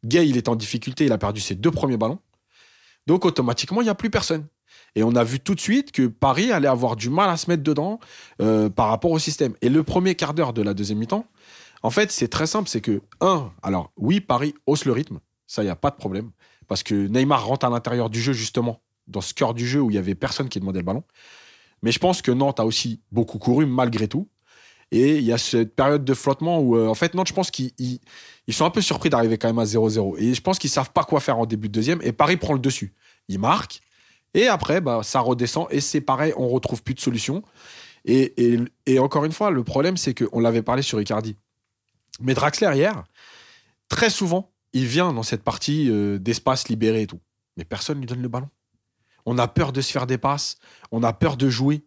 Gay, 0.06 0.28
il 0.28 0.38
est 0.38 0.48
en 0.48 0.56
difficulté, 0.56 1.06
il 1.06 1.12
a 1.12 1.18
perdu 1.18 1.42
ses 1.42 1.56
deux 1.56 1.72
premiers 1.72 1.98
ballons. 1.98 2.20
Donc, 3.08 3.26
automatiquement, 3.26 3.82
il 3.82 3.86
n'y 3.86 3.90
a 3.90 3.96
plus 3.96 4.10
personne. 4.10 4.48
Et 4.96 5.04
on 5.04 5.16
a 5.16 5.24
vu 5.24 5.40
tout 5.40 5.56
de 5.56 5.60
suite 5.60 5.92
que 5.92 6.08
Paris 6.08 6.52
allait 6.52 6.68
avoir 6.68 6.96
du 6.96 7.10
mal 7.10 7.30
à 7.30 7.38
se 7.38 7.50
mettre 7.50 7.64
dedans 7.64 8.00
euh, 8.42 8.70
par 8.70 8.88
rapport 8.88 9.12
au 9.12 9.20
système. 9.20 9.54
Et 9.62 9.70
le 9.70 9.84
premier 9.84 10.16
quart 10.16 10.34
d'heure 10.34 10.54
de 10.54 10.62
la 10.62 10.74
deuxième 10.74 11.00
mi-temps, 11.00 11.26
en 11.84 11.90
fait, 11.90 12.12
c'est 12.12 12.30
très 12.30 12.48
simple 12.48 12.70
c'est 12.70 12.82
que, 12.82 13.02
un, 13.20 13.52
alors 13.62 13.92
oui, 13.98 14.22
Paris 14.22 14.56
hausse 14.66 14.86
le 14.86 14.94
rythme, 14.94 15.20
ça, 15.46 15.62
il 15.62 15.66
n'y 15.66 15.72
a 15.72 15.76
pas 15.76 15.92
de 15.92 15.98
problème. 15.98 16.32
Parce 16.68 16.82
que 16.82 16.96
Neymar 16.96 17.46
rentre 17.46 17.66
à 17.66 17.70
l'intérieur 17.70 18.10
du 18.10 18.22
jeu, 18.22 18.34
justement, 18.34 18.82
dans 19.08 19.22
ce 19.22 19.34
cœur 19.34 19.54
du 19.54 19.68
jeu 19.68 19.82
où 19.82 19.90
il 19.92 19.96
y 19.96 20.00
avait 20.00 20.16
personne 20.16 20.50
qui 20.50 20.60
demandait 20.60 20.80
le 20.80 20.86
ballon. 20.86 21.04
Mais 21.82 21.92
je 21.92 22.00
pense 22.00 22.22
que 22.22 22.32
Nantes 22.32 22.60
a 22.60 22.66
aussi 22.66 23.02
beaucoup 23.12 23.38
couru, 23.40 23.66
malgré 23.66 24.08
tout. 24.08 24.28
Et 24.92 25.18
il 25.18 25.24
y 25.24 25.34
a 25.34 25.38
cette 25.38 25.76
période 25.76 26.06
de 26.06 26.14
flottement 26.14 26.60
où, 26.60 26.78
euh, 26.78 26.88
en 26.88 26.94
fait, 26.96 27.14
Nantes, 27.16 27.28
je 27.28 27.34
pense 27.34 27.52
qu'ils 27.52 27.72
ils- 27.80 28.00
ils 28.48 28.54
sont 28.54 28.66
un 28.66 28.70
peu 28.70 28.82
surpris 28.82 29.10
d'arriver 29.10 29.38
quand 29.38 29.48
même 29.48 29.60
à 29.60 29.66
0-0. 29.66 30.16
Et 30.18 30.34
je 30.34 30.42
pense 30.42 30.60
qu'ils 30.60 30.70
savent 30.70 30.92
pas 30.92 31.04
quoi 31.04 31.20
faire 31.20 31.38
en 31.40 31.46
début 31.46 31.68
de 31.68 31.74
deuxième. 31.74 32.00
Et 32.04 32.12
Paris 32.12 32.38
prend 32.38 32.54
le 32.54 32.60
dessus. 32.60 32.94
Il 33.28 33.40
marque. 33.40 33.82
Et 34.34 34.48
après, 34.48 34.82
bah, 34.82 35.02
ça 35.04 35.20
redescend. 35.22 35.68
Et 35.72 35.82
c'est 35.82 36.02
pareil, 36.02 36.34
on 36.38 36.48
retrouve 36.48 36.84
plus 36.84 36.94
de 36.94 37.00
solution. 37.00 37.42
Et 38.06 39.00
encore 39.00 39.26
une 39.26 39.32
fois, 39.32 39.50
le 39.50 39.64
problème, 39.64 39.98
c'est 39.98 40.14
qu'on 40.14 40.40
l'avait 40.40 40.62
parlé 40.62 40.82
sur 40.84 41.02
Icardi. 41.02 41.36
Mais 42.22 42.34
Draxler, 42.36 42.72
hier, 42.76 43.04
très 43.90 44.10
souvent, 44.10 44.52
il 44.74 44.86
vient 44.86 45.12
dans 45.14 45.24
cette 45.24 45.44
partie 45.44 45.90
euh, 45.90 46.20
d'espace 46.20 46.68
libéré 46.70 47.02
et 47.04 47.08
tout. 47.08 47.20
Mais 47.58 47.66
personne 47.66 47.98
ne 47.98 48.02
lui 48.02 48.08
donne 48.08 48.22
le 48.22 48.28
ballon. 48.28 48.50
On 49.26 49.38
a 49.38 49.48
peur 49.48 49.72
de 49.72 49.82
se 49.82 49.92
faire 49.92 50.08
des 50.08 50.18
passes. 50.18 50.58
On 50.92 51.04
a 51.04 51.14
peur 51.14 51.38
de 51.38 51.50
jouer. 51.50 51.84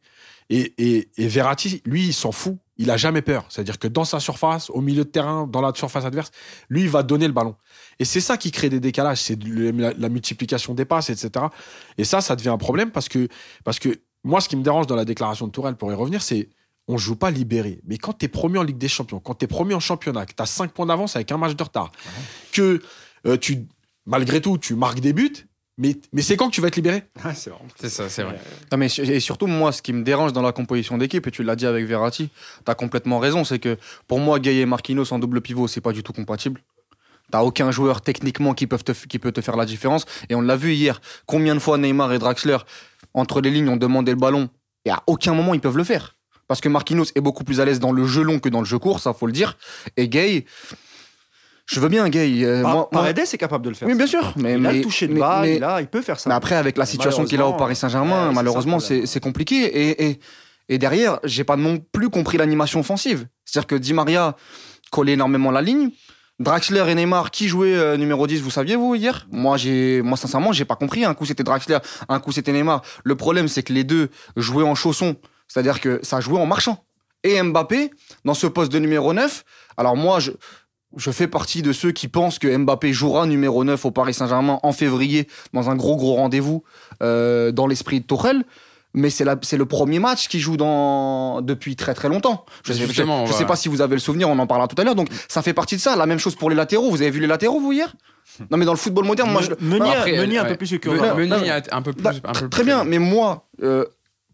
Et, 0.51 0.74
et, 0.79 1.11
et 1.16 1.29
Verratti, 1.29 1.83
lui, 1.85 2.07
il 2.07 2.14
s'en 2.14 2.33
fout. 2.33 2.59
Il 2.77 2.90
a 2.90 2.96
jamais 2.96 3.22
peur. 3.22 3.44
C'est-à-dire 3.48 3.79
que 3.79 3.88
dans 3.88 4.05
sa 4.05 4.20
surface, 4.20 4.70
au 4.70 4.81
milieu 4.81 5.05
de 5.05 5.11
terrain, 5.11 5.46
dans 5.46 5.61
la 5.61 5.72
surface 5.74 6.05
adverse, 6.05 6.31
lui, 6.68 6.83
il 6.83 6.88
va 6.88 7.03
donner 7.03 7.27
le 7.27 7.33
ballon. 7.33 7.57
Et 7.98 8.05
c'est 8.05 8.20
ça 8.20 8.37
qui 8.37 8.51
crée 8.51 8.68
des 8.68 8.81
décalages. 8.81 9.20
C'est 9.20 9.42
la, 9.42 9.92
la 9.92 10.09
multiplication 10.09 10.74
des 10.74 10.85
passes, 10.85 11.11
etc. 11.11 11.46
Et 11.98 12.05
ça, 12.05 12.20
ça 12.20 12.37
devient 12.37 12.51
un 12.51 12.59
problème 12.59 12.92
parce 12.92 13.09
que, 13.09 13.29
parce 13.64 13.79
que 13.79 14.01
moi, 14.24 14.40
ce 14.40 14.48
qui 14.48 14.57
me 14.57 14.62
dérange 14.62 14.87
dans 14.87 14.96
la 14.96 15.05
déclaration 15.05 15.46
de 15.46 15.53
Tourelle, 15.53 15.77
pour 15.77 15.90
y 15.90 15.94
revenir, 15.94 16.22
c'est 16.22 16.48
on 16.88 16.96
joue 16.96 17.16
pas 17.16 17.31
libéré. 17.31 17.81
Mais 17.85 17.98
quand 17.98 18.14
tu 18.14 18.24
es 18.24 18.29
premier 18.29 18.59
en 18.59 18.62
Ligue 18.62 18.79
des 18.79 18.88
Champions, 18.88 19.20
quand 19.20 19.35
tu 19.35 19.44
es 19.44 19.48
premier 19.48 19.74
en 19.74 19.81
championnat, 19.81 20.24
que 20.24 20.33
tu 20.33 20.42
as 20.42 20.46
5 20.46 20.72
points 20.72 20.87
d'avance 20.87 21.16
avec 21.16 21.31
un 21.31 21.37
match 21.37 21.55
de 21.55 21.62
retard, 21.62 21.92
que 22.53 22.83
euh, 23.27 23.37
tu, 23.37 23.66
malgré 24.07 24.40
tout, 24.40 24.57
tu 24.57 24.74
marques 24.74 25.01
des 25.01 25.12
buts, 25.12 25.46
mais, 25.78 25.96
mais 26.12 26.22
c'est 26.22 26.36
quand 26.36 26.48
que 26.48 26.54
tu 26.54 26.60
vas 26.60 26.68
être 26.68 26.76
libéré? 26.76 27.04
C'est 27.34 27.50
vrai. 27.50 27.60
C'est 27.80 27.88
ça, 27.88 28.08
c'est 28.08 28.24
vrai. 28.24 28.38
Non, 28.72 28.78
mais 28.78 28.86
et 28.86 29.20
surtout, 29.20 29.46
moi, 29.46 29.70
ce 29.70 29.80
qui 29.80 29.92
me 29.92 30.02
dérange 30.02 30.32
dans 30.32 30.42
la 30.42 30.52
composition 30.52 30.98
d'équipe, 30.98 31.26
et 31.26 31.30
tu 31.30 31.44
l'as 31.44 31.54
dit 31.54 31.66
avec 31.66 31.86
Verratti, 31.86 32.30
tu 32.64 32.70
as 32.70 32.74
complètement 32.74 33.20
raison, 33.20 33.44
c'est 33.44 33.60
que 33.60 33.78
pour 34.08 34.18
moi, 34.18 34.40
Gay 34.40 34.56
et 34.56 34.66
Marquinhos 34.66 35.12
en 35.12 35.20
double 35.20 35.40
pivot, 35.40 35.68
c'est 35.68 35.80
pas 35.80 35.92
du 35.92 36.02
tout 36.02 36.12
compatible. 36.12 36.60
T'as 37.30 37.42
aucun 37.42 37.70
joueur 37.70 38.00
techniquement 38.00 38.54
qui, 38.54 38.66
peuvent 38.66 38.84
te, 38.84 38.92
qui 38.92 39.18
peut 39.18 39.32
te 39.32 39.40
faire 39.40 39.56
la 39.56 39.66
différence. 39.66 40.04
Et 40.28 40.34
on 40.34 40.40
l'a 40.40 40.56
vu 40.56 40.72
hier. 40.72 41.00
Combien 41.26 41.54
de 41.54 41.60
fois 41.60 41.78
Neymar 41.78 42.12
et 42.12 42.18
Draxler, 42.18 42.58
entre 43.14 43.40
les 43.40 43.50
lignes, 43.50 43.68
ont 43.68 43.76
demandé 43.76 44.12
le 44.12 44.18
ballon 44.18 44.48
Et 44.84 44.90
à 44.90 45.02
aucun 45.06 45.34
moment, 45.34 45.54
ils 45.54 45.60
peuvent 45.60 45.76
le 45.76 45.84
faire. 45.84 46.16
Parce 46.48 46.62
que 46.62 46.70
Marquinhos 46.70 47.04
est 47.14 47.20
beaucoup 47.20 47.44
plus 47.44 47.60
à 47.60 47.66
l'aise 47.66 47.78
dans 47.78 47.92
le 47.92 48.06
jeu 48.06 48.22
long 48.22 48.38
que 48.38 48.48
dans 48.48 48.60
le 48.60 48.64
jeu 48.64 48.78
court, 48.78 49.00
ça 49.00 49.12
faut 49.12 49.26
le 49.26 49.32
dire. 49.32 49.58
Et 49.98 50.08
Gay, 50.08 50.46
je 51.70 51.81
veux 51.81 51.88
bien 51.88 52.09
Gay. 52.09 52.44
euh, 52.44 52.62
Par- 52.62 52.72
moi- 52.72 52.88
moi- 52.92 53.02
Paredes 53.02 53.18
est 53.33 53.38
capable 53.38 53.64
de 53.64 53.68
le 53.70 53.74
faire. 53.74 53.87
oui, 53.88 53.94
bien 53.94 54.07
sûr. 54.07 54.33
Mais, 54.37 54.54
il 54.54 54.66
a 54.66 54.72
le 54.72 54.81
toucher 54.81 55.07
de 55.07 55.12
mais- 55.12 55.20
mais- 55.42 55.57
il, 55.57 55.64
a- 55.64 55.81
il 55.81 55.87
peut 55.87 56.00
faire 56.02 56.18
ça. 56.18 56.28
mais 56.31 56.35
après, 56.35 56.54
avec 56.57 56.76
la 56.78 56.87
situation 56.87 57.24
qu'il 57.24 57.40
a 57.40 57.46
au 57.46 57.52
Paris 57.54 57.76
Saint-Germain, 57.76 58.28
ouais, 58.28 58.35
malheureusement, 58.35 58.78
c'est 58.81 59.20
compliqué. 59.20 59.57
Et, 59.64 60.09
et, 60.11 60.20
et 60.70 60.78
derrière, 60.78 61.18
j'ai 61.24 61.44
pas 61.44 61.57
non 61.57 61.78
plus 61.92 62.09
compris 62.11 62.38
l'animation 62.38 62.81
offensive. 62.81 63.26
C'est-à-dire 63.44 63.66
que 63.66 63.74
Di 63.74 63.92
Maria 63.94 64.37
collait 64.90 65.12
énormément 65.12 65.50
la 65.50 65.62
ligne. 65.62 65.90
Draxler 66.40 66.85
et 66.88 66.94
Neymar, 66.94 67.33
qui 67.33 67.48
jouait 67.48 67.74
euh, 67.74 67.96
numéro 67.96 68.26
10, 68.28 68.40
vous 68.42 68.50
saviez, 68.50 68.76
vous, 68.76 68.94
hier? 68.94 69.26
Moi, 69.33 69.57
j'ai, 69.57 70.02
moi, 70.02 70.16
sincèrement, 70.16 70.52
j'ai 70.52 70.64
pas 70.64 70.76
compris. 70.76 71.04
Un 71.04 71.12
coup, 71.14 71.24
c'était 71.26 71.42
Draxler, 71.42 71.78
un 72.09 72.20
coup, 72.20 72.31
c'était 72.31 72.52
Neymar. 72.52 72.83
Le 73.02 73.16
problème, 73.16 73.48
c'est 73.48 73.64
que 73.64 73.72
les 73.72 73.83
deux 73.83 74.09
jouaient 74.37 74.62
en 74.62 74.76
chaussons. 74.76 75.16
C'est-à-dire 75.48 75.81
que 75.81 75.98
ça 76.04 76.20
jouait 76.20 76.38
en 76.38 76.46
marchant. 76.46 76.85
Et 77.24 77.42
Mbappé, 77.42 77.90
dans 78.24 78.35
ce 78.35 78.46
poste 78.46 78.70
de 78.70 78.78
numéro 78.78 79.12
9, 79.12 79.42
alors 79.76 79.96
moi, 79.96 80.20
je, 80.20 80.31
je 80.96 81.11
fais 81.11 81.27
partie 81.29 81.62
de 81.62 81.72
ceux 81.72 81.92
qui 81.92 82.09
pensent 82.09 82.38
que 82.38 82.57
Mbappé 82.57 82.92
jouera 82.92 83.27
numéro 83.27 83.62
9 83.64 83.85
au 83.85 83.90
Paris 83.90 84.14
Saint-Germain 84.14 84.59
en 84.62 84.72
février 84.72 85.29
dans 85.53 85.68
un 85.70 85.77
gros 85.77 85.96
gros 85.96 86.14
rendez-vous 86.14 86.62
euh, 87.03 87.53
dans 87.53 87.66
l'esprit 87.66 88.01
de 88.01 88.07
Tourelle. 88.07 88.44
Mais 88.94 89.11
c'est 89.11 89.24
la- 89.24 89.37
c'est 89.42 89.59
le 89.59 89.66
premier 89.66 89.98
match 89.98 90.29
qu'il 90.29 90.40
joue 90.40 90.57
dans, 90.57 91.42
depuis 91.42 91.77
très 91.77 91.92
très 91.92 92.09
longtemps. 92.09 92.46
Je 92.64 92.72
sais, 92.72 92.79
je- 92.81 92.87
Justement, 92.87 93.27
je 93.27 93.33
sais 93.35 93.44
pas 93.44 93.55
si 93.55 93.68
vous 93.68 93.83
avez 93.83 93.94
le 93.94 94.01
souvenir, 94.01 94.31
on 94.31 94.38
en 94.38 94.46
parlera 94.46 94.66
tout 94.66 94.81
à 94.81 94.85
l'heure. 94.85 94.94
Donc 94.94 95.09
ça 95.29 95.42
fait 95.42 95.53
partie 95.53 95.77
de 95.77 95.81
ça. 95.81 95.94
La 95.94 96.07
même 96.07 96.18
chose 96.18 96.35
pour 96.35 96.48
les 96.48 96.57
latéraux. 96.57 96.90
Vous 96.90 97.03
avez 97.03 97.11
vu 97.11 97.20
les 97.20 97.27
latéraux, 97.27 97.61
vous, 97.61 97.72
hier? 97.72 97.92
Non, 98.51 98.57
mais 98.57 98.64
dans 98.64 98.72
le 98.72 98.79
football 98.79 99.05
moderne, 99.05 99.31
moi 99.31 99.42
je. 99.42 99.51
Meunier, 99.62 99.90
Après, 99.94 100.12
Meunier 100.16 100.38
un 100.38 100.44
ouais. 100.44 100.48
peu 100.51 100.57
plus 100.57 100.79
que 100.79 100.88
Meunier-. 100.88 101.14
Meunier 101.29 101.51
un 101.70 101.83
peu 101.83 101.92
plus. 101.92 102.07
Un 102.07 102.12
peu 102.33 102.33
plus 102.40 102.48
très 102.48 102.64
bien, 102.64 102.85
mais 102.85 102.98
moi, 102.98 103.46
euh, 103.62 103.85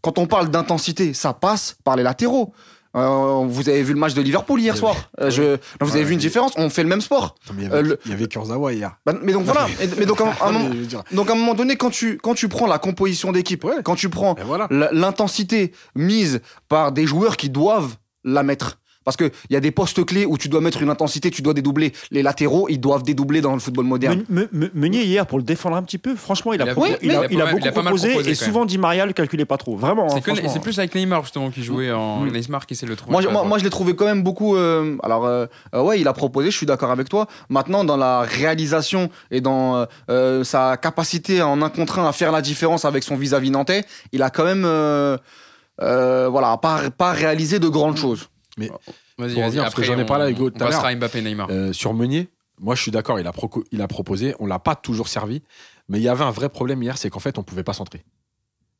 quand 0.01 0.17
on 0.19 0.25
parle 0.25 0.49
d'intensité, 0.49 1.13
ça 1.13 1.33
passe 1.33 1.75
par 1.83 1.97
les 1.97 2.03
latéraux. 2.03 2.53
Euh, 2.95 3.45
vous 3.47 3.67
avez 3.69 3.83
vu 3.83 3.93
le 3.93 3.99
match 3.99 4.13
de 4.13 4.21
Liverpool 4.21 4.61
hier 4.61 4.77
soir. 4.77 4.95
Euh, 5.19 5.29
je, 5.29 5.41
non, 5.43 5.57
vous 5.81 5.91
avez 5.91 5.99
Ouais, 5.99 6.05
vu 6.05 6.13
une 6.13 6.19
différence. 6.19 6.53
On 6.55 6.69
fait 6.69 6.83
le 6.83 6.89
même 6.89 7.01
sport. 7.01 7.35
il 7.57 7.63
y 7.63 7.67
Euh, 7.67 7.81
le- 7.81 7.99
il 8.05 8.11
y 8.11 8.13
avait 8.13 8.27
Kurzawa 8.27 8.71
hier. 8.73 8.95
Bah, 9.05 9.13
mais 9.21 9.33
donc 9.33 9.43
voilà. 9.43 9.67
Mais 9.97 10.05
donc 10.05 10.21
à, 10.21 10.33
un- 10.45 10.51
moment, 10.51 10.69
donc 11.11 11.29
à 11.29 11.33
un 11.33 11.53
donné, 11.53 11.75
quand 11.75 11.89
tu 11.89 12.17
quand 12.17 12.33
tu 12.35 12.47
prends 12.47 12.67
la 12.67 12.79
composition 12.79 13.31
d'équipe, 13.31 13.63
Ouais. 13.63 13.75
quand 13.83 13.95
tu 13.95 14.09
prends 14.09 14.35
voilà. 14.45 14.67
l'intensité 14.91 15.73
mise 15.95 16.41
par 16.69 16.91
des 16.91 17.05
joueurs 17.05 17.37
qui 17.37 17.49
doivent 17.49 17.95
la 18.23 18.43
mettre. 18.43 18.79
Parce 19.05 19.15
qu'il 19.17 19.31
y 19.51 19.55
a 19.55 19.59
des 19.59 19.71
postes 19.71 20.03
clés 20.03 20.25
où 20.25 20.37
tu 20.37 20.49
dois 20.49 20.61
mettre 20.61 20.81
une 20.81 20.89
intensité, 20.89 21.29
tu 21.31 21.41
dois 21.43 21.53
dédoubler. 21.53 21.93
Les 22.11 22.23
latéraux, 22.23 22.67
ils 22.69 22.79
doivent 22.79 23.03
dédoubler 23.03 23.39
dans 23.39 23.53
le 23.53 23.59
football 23.59 23.85
moderne. 23.85 24.23
Me- 24.27 24.41
Me- 24.41 24.49
Me- 24.51 24.71
Meunier 24.73 25.03
hier 25.03 25.25
pour 25.27 25.37
le 25.37 25.43
défendre 25.43 25.75
un 25.77 25.83
petit 25.83 25.99
peu, 25.99 26.15
franchement 26.15 26.53
il 26.53 26.61
a, 26.61 26.73
beaucoup 26.73 27.71
proposé, 27.71 28.29
et 28.31 28.35
souvent 28.35 28.65
Di 28.65 28.77
Maria 28.77 29.05
le 29.05 29.13
calculait 29.13 29.45
pas 29.45 29.57
trop. 29.57 29.77
Vraiment. 29.77 30.09
C'est 30.09 30.15
hein, 30.17 30.21
que- 30.21 30.31
franchement. 30.33 30.49
c'est 30.51 30.59
plus 30.59 30.77
avec 30.79 30.95
Neymar 30.95 31.21
justement 31.23 31.51
qui 31.51 31.63
jouait 31.63 31.91
en 31.91 32.21
Mm. 32.21 32.31
Neymar 32.31 32.65
qui 32.65 32.75
c'est 32.75 32.85
le 32.87 32.95
trouver. 32.95 33.11
Moi, 33.11 33.21
je- 33.21 33.29
moi, 33.29 33.43
moi, 33.43 33.57
je 33.59 33.63
l'ai 33.63 33.69
trouvé 33.69 33.95
quand 33.95 34.05
même 34.05 34.23
beaucoup. 34.23 34.55
euh, 34.55 34.97
alors, 35.03 35.25
euh, 35.25 35.45
euh, 35.75 35.81
ouais, 35.83 35.99
il 36.01 36.07
a 36.07 36.13
proposé, 36.13 36.49
je 36.49 36.57
suis 36.57 36.65
d'accord 36.65 36.89
avec 36.91 37.07
toi. 37.07 37.27
Maintenant, 37.49 37.83
dans 37.83 37.97
la 37.97 38.21
réalisation 38.21 39.09
et 39.29 39.39
dans 39.41 39.75
euh, 39.77 39.85
euh, 40.09 40.43
sa 40.43 40.77
capacité 40.77 41.41
en 41.43 41.61
un 41.61 41.69
contre 41.69 41.99
un 41.99 42.07
à 42.09 42.11
faire 42.11 42.31
la 42.31 42.41
différence 42.41 42.85
avec 42.85 43.03
son 43.03 43.15
vis-à-vis 43.15 43.51
nantais, 43.51 43.85
il 44.11 44.23
a 44.23 44.29
quand 44.31 44.45
même, 44.45 44.63
euh, 44.65 45.17
euh, 45.81 46.27
voilà, 46.29 46.57
pas, 46.57 46.89
pas 46.97 47.11
réalisé 47.11 47.59
de 47.59 47.67
grandes 47.67 47.97
choses. 47.97 48.29
Vas-y, 48.57 48.69
Pour 48.69 48.77
vas-y. 49.43 49.55
que 49.55 49.59
Après, 49.59 49.83
j'en 49.83 49.97
ai 49.97 50.05
parlé 50.05 50.23
avec 50.25 50.37
Hugo 50.37 50.49
tout 50.49 50.63
à 50.63 50.69
l'heure. 50.69 50.95
Mbappé 50.97 51.21
Neymar. 51.21 51.47
Euh, 51.49 51.73
sur 51.73 51.93
Meunier, 51.93 52.29
moi 52.59 52.75
je 52.75 52.81
suis 52.81 52.91
d'accord, 52.91 53.19
il, 53.19 53.27
a 53.27 53.33
il 53.71 53.81
a 53.81 53.87
proposé, 53.87 54.33
on 54.39 54.45
l'a 54.47 54.59
pas 54.59 54.75
toujours 54.75 55.07
servi, 55.07 55.41
mais 55.89 55.99
il 55.99 56.03
y 56.03 56.07
avait 56.09 56.23
un 56.23 56.31
vrai 56.31 56.49
problème 56.49 56.81
hier, 56.83 56.97
c'est 56.97 57.09
qu'en 57.09 57.19
fait 57.19 57.37
on 57.37 57.43
pouvait 57.43 57.63
pas 57.63 57.73
centrer. 57.73 58.03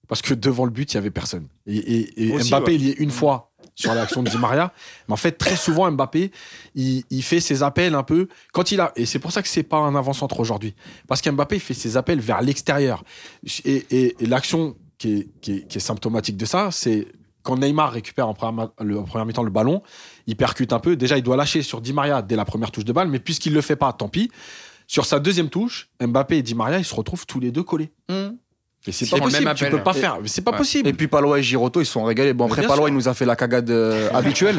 Parce 0.08 0.22
que 0.22 0.34
devant 0.36 0.66
le 0.66 0.72
but, 0.72 0.92
il 0.94 0.96
y 0.96 0.98
avait 1.00 1.10
personne. 1.10 1.48
Et, 1.66 1.78
et- 1.78 2.28
et 2.30 2.32
Aussi, 2.36 2.50
Mbappé, 2.52 2.72
ouais. 2.72 2.76
il 2.76 2.86
y 2.86 2.90
est 2.92 3.00
une 3.00 3.10
fois 3.10 3.52
sur 3.74 3.94
l'action 3.94 4.24
de 4.24 4.30
Di 4.30 4.38
Maria, 4.38 4.72
mais 5.08 5.14
en 5.14 5.18
fait 5.18 5.34
très 5.34 5.56
souvent 5.58 5.92
Mbappé, 5.92 6.32
il, 6.76 7.04
il 7.10 7.24
fait 7.24 7.40
ses 7.42 7.64
appels 7.64 7.96
un 7.96 8.04
peu 8.04 8.28
quand 8.54 8.72
il 8.72 8.80
a, 8.80 8.94
et 8.96 9.06
c'est 9.06 9.20
pour 9.20 9.32
ça 9.34 9.42
que 9.42 9.48
c'est 9.50 9.64
pas 9.64 9.78
un 9.80 9.96
avant-centre 9.96 10.40
aujourd'hui, 10.40 10.76
parce 11.08 11.22
qu'Mbappé 11.22 11.56
il 11.56 11.60
fait 11.62 11.74
ses 11.74 11.98
appels 11.98 12.20
vers 12.20 12.42
l'extérieur. 12.42 13.04
Et, 13.66 13.74
et- 13.90 14.16
et 14.24 14.26
l'action 14.28 14.78
qui 14.98 15.14
est, 15.18 15.28
qui, 15.42 15.52
est, 15.54 15.68
qui 15.68 15.78
est 15.80 15.82
symptomatique 15.82 16.38
de 16.38 16.46
ça, 16.46 16.70
c'est 16.72 17.08
quand 17.45 17.58
Neymar 17.58 17.91
récupère 17.93 18.27
en 18.27 18.34
première, 18.34 18.53
ma- 18.53 18.84
le- 18.84 18.99
en 18.99 19.03
première 19.03 19.25
mi-temps 19.25 19.43
le 19.43 19.51
ballon, 19.51 19.81
il 20.27 20.36
percute 20.36 20.73
un 20.73 20.79
peu. 20.79 20.95
Déjà, 20.97 21.17
il 21.17 21.23
doit 21.23 21.38
lâcher 21.38 21.62
sur 21.62 21.79
Di 21.79 21.93
Maria 21.93 22.21
dès 22.21 22.36
la 22.36 22.43
première 22.45 22.71
touche 22.71 22.86
de 22.86 22.91
balle, 22.91 23.08
mais 23.08 23.19
puisqu'il 23.19 23.53
le 23.53 23.62
fait 23.62 23.75
pas, 23.77 23.93
tant 23.93 24.10
pis. 24.10 24.29
Sur 24.88 25.05
sa 25.05 25.19
deuxième 25.19 25.49
touche, 25.49 25.89
Mbappé 26.05 26.38
et 26.38 26.41
Di 26.43 26.53
Maria, 26.55 26.77
ils 26.77 26.86
se 26.86 26.93
retrouvent 26.93 27.25
tous 27.25 27.39
les 27.39 27.51
deux 27.51 27.63
collés. 27.63 27.91
Mais 28.88 28.91
c'est 28.93 29.05
Ils 29.05 29.10
pas 29.10 29.17
possible, 29.17 29.53
tu 29.55 29.65
peux 29.65 29.81
pas 29.81 29.95
Et- 29.95 29.99
faire. 29.99 30.19
Mais 30.21 30.27
c'est 30.27 30.43
pas 30.43 30.51
Ouais. 30.51 30.58
possible. 30.58 30.88
Et 30.88 30.93
puis 30.93 31.08
Palois 31.08 31.39
et 31.39 31.41
Giroto, 31.43 31.81
ils 31.81 31.88
se 31.88 31.91
sont 31.93 32.03
régalés. 32.03 32.34
Bon, 32.34 32.45
après, 32.45 32.62
Palois, 32.67 32.89
il 32.89 32.93
nous 32.93 33.08
a 33.08 33.15
fait 33.15 33.25
la 33.25 33.36
cagade 33.36 33.67
euh, 33.71 34.10
habituelle. 34.13 34.58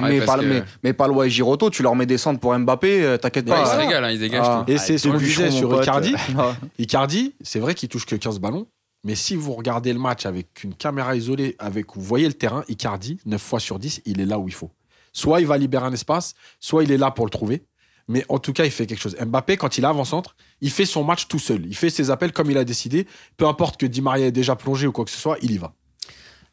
mais, 0.00 0.20
parce 0.20 0.38
Pal- 0.38 0.40
que- 0.40 0.46
mais, 0.46 0.62
mais 0.82 0.92
Palois 0.94 1.26
et 1.26 1.30
Giroto, 1.30 1.68
tu 1.68 1.82
leur 1.82 1.94
mets 1.94 2.06
des 2.06 2.16
centres 2.16 2.40
pour 2.40 2.58
Mbappé, 2.58 3.02
euh, 3.04 3.18
t'inquiète 3.18 3.46
Ouais, 3.50 3.54
ils 3.54 3.62
pas. 3.64 3.66
se 3.70 3.74
hein. 3.74 3.78
régalent, 3.78 4.06
hein, 4.06 4.10
ils 4.12 4.18
dégagent 4.18 4.46
Ah. 4.48 4.64
tout. 4.66 4.72
Et 4.72 4.78
c'est 4.78 4.96
ce 4.96 5.08
disait 5.08 5.42
bûcherons, 5.48 5.50
sur. 5.58 5.82
Icardi. 5.82 6.14
Ah. 6.38 6.54
Icardi, 6.78 7.34
c'est 7.42 7.58
vrai 7.58 7.74
qu'il 7.74 7.90
touche 7.90 8.06
que 8.06 8.16
15 8.16 8.38
ballons. 8.38 8.66
Mais 9.06 9.14
si 9.14 9.36
vous 9.36 9.52
regardez 9.52 9.92
le 9.92 10.00
match 10.00 10.26
avec 10.26 10.64
une 10.64 10.74
caméra 10.74 11.14
isolée, 11.14 11.54
avec 11.60 11.94
vous 11.94 12.02
voyez 12.02 12.26
le 12.26 12.32
terrain, 12.32 12.64
Icardi, 12.66 13.20
9 13.24 13.40
fois 13.40 13.60
sur 13.60 13.78
10, 13.78 14.02
il 14.04 14.20
est 14.20 14.26
là 14.26 14.40
où 14.40 14.48
il 14.48 14.52
faut. 14.52 14.72
Soit 15.12 15.40
il 15.40 15.46
va 15.46 15.56
libérer 15.58 15.86
un 15.86 15.92
espace, 15.92 16.34
soit 16.58 16.82
il 16.82 16.90
est 16.90 16.96
là 16.96 17.12
pour 17.12 17.24
le 17.24 17.30
trouver. 17.30 17.64
Mais 18.08 18.24
en 18.28 18.40
tout 18.40 18.52
cas, 18.52 18.64
il 18.64 18.72
fait 18.72 18.84
quelque 18.84 18.98
chose. 19.00 19.16
Mbappé, 19.24 19.58
quand 19.58 19.78
il 19.78 19.84
est 19.84 19.86
avant-centre, 19.86 20.34
il 20.60 20.72
fait 20.72 20.86
son 20.86 21.04
match 21.04 21.28
tout 21.28 21.38
seul. 21.38 21.64
Il 21.66 21.76
fait 21.76 21.88
ses 21.88 22.10
appels 22.10 22.32
comme 22.32 22.50
il 22.50 22.58
a 22.58 22.64
décidé. 22.64 23.06
Peu 23.36 23.46
importe 23.46 23.78
que 23.78 23.86
Di 23.86 24.02
Maria 24.02 24.26
ait 24.26 24.32
déjà 24.32 24.56
plongé 24.56 24.88
ou 24.88 24.92
quoi 24.92 25.04
que 25.04 25.12
ce 25.12 25.18
soit, 25.18 25.38
il 25.40 25.52
y 25.52 25.58
va. 25.58 25.72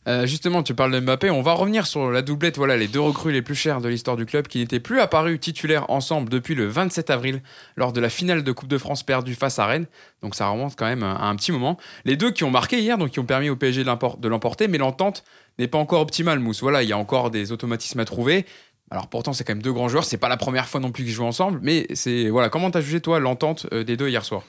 Euh, 0.08 0.26
justement, 0.26 0.64
tu 0.64 0.74
parles 0.74 0.92
de 0.92 1.00
Mbappé. 1.00 1.30
On 1.30 1.42
va 1.42 1.54
revenir 1.54 1.88
sur 1.88 2.12
la 2.12 2.22
doublette. 2.22 2.58
Voilà, 2.58 2.76
les 2.76 2.88
deux 2.88 3.00
recrues 3.00 3.32
les 3.32 3.42
plus 3.42 3.56
chères 3.56 3.80
de 3.80 3.88
l'histoire 3.88 4.18
du 4.18 4.26
club 4.26 4.48
qui 4.48 4.60
n'étaient 4.60 4.80
plus 4.80 5.00
apparus 5.00 5.40
titulaires 5.40 5.90
ensemble 5.90 6.30
depuis 6.30 6.56
le 6.56 6.68
27 6.68 7.10
avril 7.10 7.42
lors 7.78 7.94
de 7.94 8.02
la 8.02 8.10
finale 8.10 8.44
de 8.44 8.52
Coupe 8.52 8.68
de 8.68 8.78
France 8.78 9.04
perdue 9.04 9.36
face 9.36 9.60
à 9.60 9.66
Rennes. 9.66 9.88
Donc 10.22 10.36
ça 10.36 10.48
remonte 10.48 10.76
quand 10.76 10.86
même 10.86 11.04
à 11.04 11.28
un 11.28 11.36
petit 11.36 11.52
moment. 11.52 11.78
Les 12.06 12.18
deux 12.18 12.32
qui 12.32 12.44
ont 12.44 12.52
marqué 12.52 12.80
hier, 12.80 12.98
donc 12.98 13.12
qui 13.12 13.20
ont 13.20 13.26
permis 13.26 13.50
au 13.50 13.56
PSG 13.56 13.84
de 13.84 14.28
l'emporter, 14.28 14.68
mais 14.68 14.78
l'entente 14.78 15.24
n'est 15.58 15.68
pas 15.68 15.78
encore 15.78 16.02
optimale, 16.02 16.40
Mousse. 16.40 16.62
Voilà, 16.62 16.84
il 16.84 16.90
y 16.90 16.94
a 16.94 16.98
encore 16.98 17.32
des 17.32 17.52
automatismes 17.52 18.00
à 18.00 18.06
trouver. 18.06 18.46
Alors 18.92 19.08
pourtant, 19.08 19.34
c'est 19.34 19.44
quand 19.44 19.54
même 19.54 19.64
deux 19.64 19.74
grands 19.74 19.90
joueurs. 19.90 20.04
C'est 20.04 20.18
pas 20.18 20.30
la 20.30 20.38
première 20.38 20.68
fois 20.68 20.80
non 20.80 20.92
plus 20.92 21.04
qu'ils 21.04 21.14
jouent 21.14 21.26
ensemble, 21.26 21.60
mais 21.64 21.88
c'est 21.94 22.30
voilà. 22.30 22.50
Comment 22.50 22.70
t'as 22.70 22.82
jugé 22.82 23.00
toi 23.00 23.20
l'entente 23.20 23.68
euh, 23.74 23.84
des 23.84 23.98
deux 23.98 24.10
hier 24.10 24.26
soir? 24.26 24.44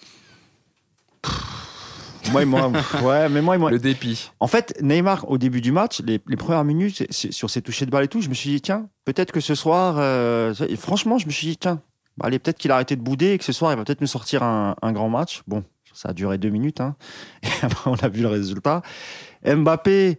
Moi, 2.43 2.69
moi, 2.69 2.83
ouais, 3.03 3.29
mais 3.29 3.41
moi, 3.41 3.57
moi, 3.59 3.71
Le 3.71 3.79
dépit. 3.79 4.31
En 4.41 4.47
fait, 4.47 4.77
Neymar, 4.83 5.31
au 5.31 5.39
début 5.39 5.61
du 5.61 5.73
match, 5.73 6.01
les, 6.05 6.21
les 6.27 6.37
premières 6.37 6.65
minutes, 6.65 7.07
sur 7.11 7.51
ses 7.51 7.63
touchés 7.63 7.87
de 7.87 7.91
balle 7.91 8.05
et 8.05 8.09
tout, 8.09 8.21
je 8.21 8.29
me 8.29 8.35
suis 8.35 8.51
dit, 8.51 8.61
tiens, 8.61 8.89
peut-être 9.05 9.33
que 9.33 9.41
ce 9.41 9.55
soir, 9.55 9.97
euh, 9.99 10.55
et 10.69 10.77
franchement, 10.77 11.19
je 11.19 11.27
me 11.27 11.31
suis 11.31 11.47
dit, 11.47 11.57
tiens, 11.57 11.81
bah, 12.17 12.27
allez, 12.27 12.39
peut-être 12.39 12.59
qu'il 12.59 12.71
a 12.71 12.75
arrêté 12.75 12.97
de 12.97 13.03
bouder 13.03 13.33
et 13.33 13.39
que 13.39 13.45
ce 13.45 13.53
soir, 13.53 13.73
il 13.73 13.77
va 13.77 13.85
peut-être 13.85 14.01
nous 14.01 14.07
sortir 14.07 14.43
un, 14.43 14.77
un 14.83 14.93
grand 14.93 15.09
match. 15.09 15.43
Bon, 15.47 15.65
ça 15.93 16.11
a 16.11 16.13
duré 16.13 16.39
deux 16.39 16.51
minutes, 16.51 16.81
hein. 16.81 16.97
et 17.43 17.49
après, 17.63 17.91
on 17.91 17.95
a 17.95 18.09
vu 18.09 18.23
le 18.23 18.29
résultat. 18.29 18.83
Mbappé, 19.45 20.19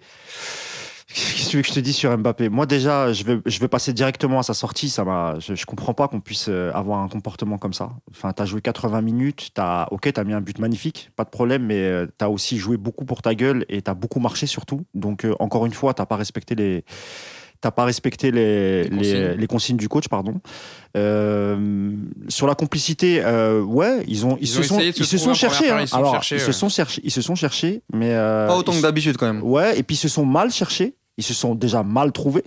qu'est-ce 1.08 1.46
que 1.46 1.50
tu 1.50 1.58
veux 1.58 1.62
que 1.62 1.70
je 1.70 1.74
te 1.74 1.80
dise 1.80 1.96
sur 1.96 2.15
Mbappé? 2.18 2.50
Moi, 2.50 2.65
déjà, 2.65 3.13
je 3.13 3.24
vais, 3.24 3.39
je 3.46 3.65
passer 3.65 3.94
directement 3.94 4.39
à 4.39 4.44
sa 4.44 4.54
sortie. 4.54 4.89
Ça 4.89 5.04
m'a, 5.04 5.39
je, 5.39 5.56
je 5.56 5.65
comprends 5.65 5.94
pas 5.94 6.08
qu'on 6.08 6.22
puisse 6.22 6.48
euh, 6.50 6.72
avoir 6.74 7.00
un 7.00 7.08
comportement 7.08 7.58
comme 7.58 7.74
ça. 7.74 7.91
Enfin, 8.12 8.32
t'as 8.32 8.46
joué 8.46 8.62
80 8.62 9.02
minutes, 9.02 9.52
t'as, 9.54 9.88
ok, 9.91 10.12
t'as 10.13 10.24
mis 10.24 10.34
un 10.34 10.41
but 10.41 10.60
magnifique, 10.60 11.12
pas 11.15 11.24
de 11.24 11.30
problème, 11.30 11.65
mais 11.65 11.84
euh, 11.84 12.08
t'as 12.18 12.28
aussi 12.28 12.58
joué 12.58 12.78
beaucoup 12.78 13.06
pour 13.06 13.22
ta 13.22 13.36
gueule 13.36 13.65
et 13.70 13.82
t'as 13.82 13.94
beaucoup 13.94 14.20
marché 14.20 14.48
surtout. 14.48 14.86
Donc, 14.94 15.26
euh, 15.26 15.36
encore 15.39 15.65
une 15.65 15.74
fois, 15.74 15.94
t'as 15.94 16.06
pas 16.06 16.15
respecté 16.15 16.56
les, 16.56 16.86
t'as 17.65 17.71
pas 17.71 17.86
respecté 17.86 18.30
les, 18.30 18.84
Les 18.84 18.89
consignes. 18.89 19.36
les 19.39 19.47
consignes 19.47 19.78
du 19.78 19.89
coach, 19.89 20.08
pardon. 20.08 20.39
Euh, 20.95 21.89
sur 22.30 22.45
la 22.45 22.54
complicité, 22.54 23.23
euh, 23.25 23.62
ouais, 23.63 24.04
ils 24.08 24.23
ont, 24.23 24.38
ils, 24.39 24.43
Ils 24.43 24.47
se 24.47 24.60
ont 24.60 24.63
sont, 24.63 24.80
se 24.80 24.84
ils 24.86 25.06
se 25.06 25.17
sont 25.17 25.34
cherchés. 25.34 25.63
période, 25.63 25.80
hein. 25.80 25.82
ils 25.82 25.88
se 25.88 25.91
sont 25.91 25.97
Alors, 25.97 26.12
cherchés, 26.13 26.36
ils 26.36 26.41
se 26.41 26.51
sont 26.51 26.69
cherchés, 26.69 27.01
ils 27.04 27.12
se 27.12 27.21
sont 27.23 27.34
cherchés, 27.34 27.82
mais 27.91 28.12
euh, 28.13 28.45
Pas 28.45 28.56
autant 28.56 28.71
que 28.71 28.82
d'habitude 28.84 29.17
quand 29.17 29.25
même. 29.25 29.41
Ouais, 29.41 29.80
et 29.80 29.82
puis 29.82 29.95
ils 29.95 29.99
se 29.99 30.08
sont 30.08 30.25
mal 30.28 30.51
cherchés. 30.51 30.93
Ils 31.17 31.23
se 31.23 31.34
sont 31.34 31.56
déjà 31.56 31.82
mal 31.82 32.12
trouvés. 32.12 32.43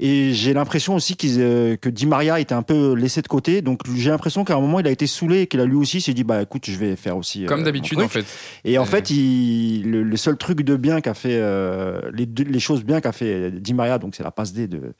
Et 0.00 0.32
j'ai 0.32 0.52
l'impression 0.54 0.94
aussi 0.94 1.16
euh, 1.24 1.76
que 1.76 1.88
Di 1.88 2.06
Maria 2.06 2.38
était 2.38 2.54
un 2.54 2.62
peu 2.62 2.94
laissé 2.94 3.20
de 3.22 3.26
côté. 3.28 3.62
Donc 3.62 3.80
j'ai 3.96 4.10
l'impression 4.10 4.44
qu'à 4.44 4.54
un 4.54 4.60
moment, 4.60 4.78
il 4.80 4.86
a 4.86 4.90
été 4.90 5.06
saoulé 5.08 5.40
et 5.42 5.46
qu'il 5.48 5.58
a 5.60 5.64
lui 5.64 5.74
aussi 5.76 6.00
s'est 6.00 6.14
dit 6.14 6.22
bah 6.24 6.42
écoute, 6.42 6.66
je 6.66 6.76
vais 6.76 6.94
faire 6.94 7.16
aussi. 7.16 7.44
euh, 7.44 7.48
Comme 7.48 7.60
mon 7.60 7.64
d'habitude 7.64 7.98
en 8.00 8.08
fait. 8.08 8.24
Et 8.64 8.78
en 8.78 8.82
Euh. 8.82 8.84
fait, 8.86 9.10
il, 9.10 9.90
le, 9.90 10.02
le 10.04 10.16
seul 10.16 10.36
truc 10.36 10.62
de 10.62 10.76
bien 10.76 11.00
qu'a 11.00 11.14
fait, 11.14 11.38
euh, 11.40 12.00
les, 12.12 12.60
choses 12.60 12.84
bien 12.84 13.00
qu'a 13.00 13.10
fait 13.12 13.50
Di 13.50 13.74
Maria, 13.74 13.98
donc 13.98 14.14
c'est 14.14 14.22
la 14.22 14.30
passe 14.30 14.52
D 14.52 14.68
de 14.68 14.92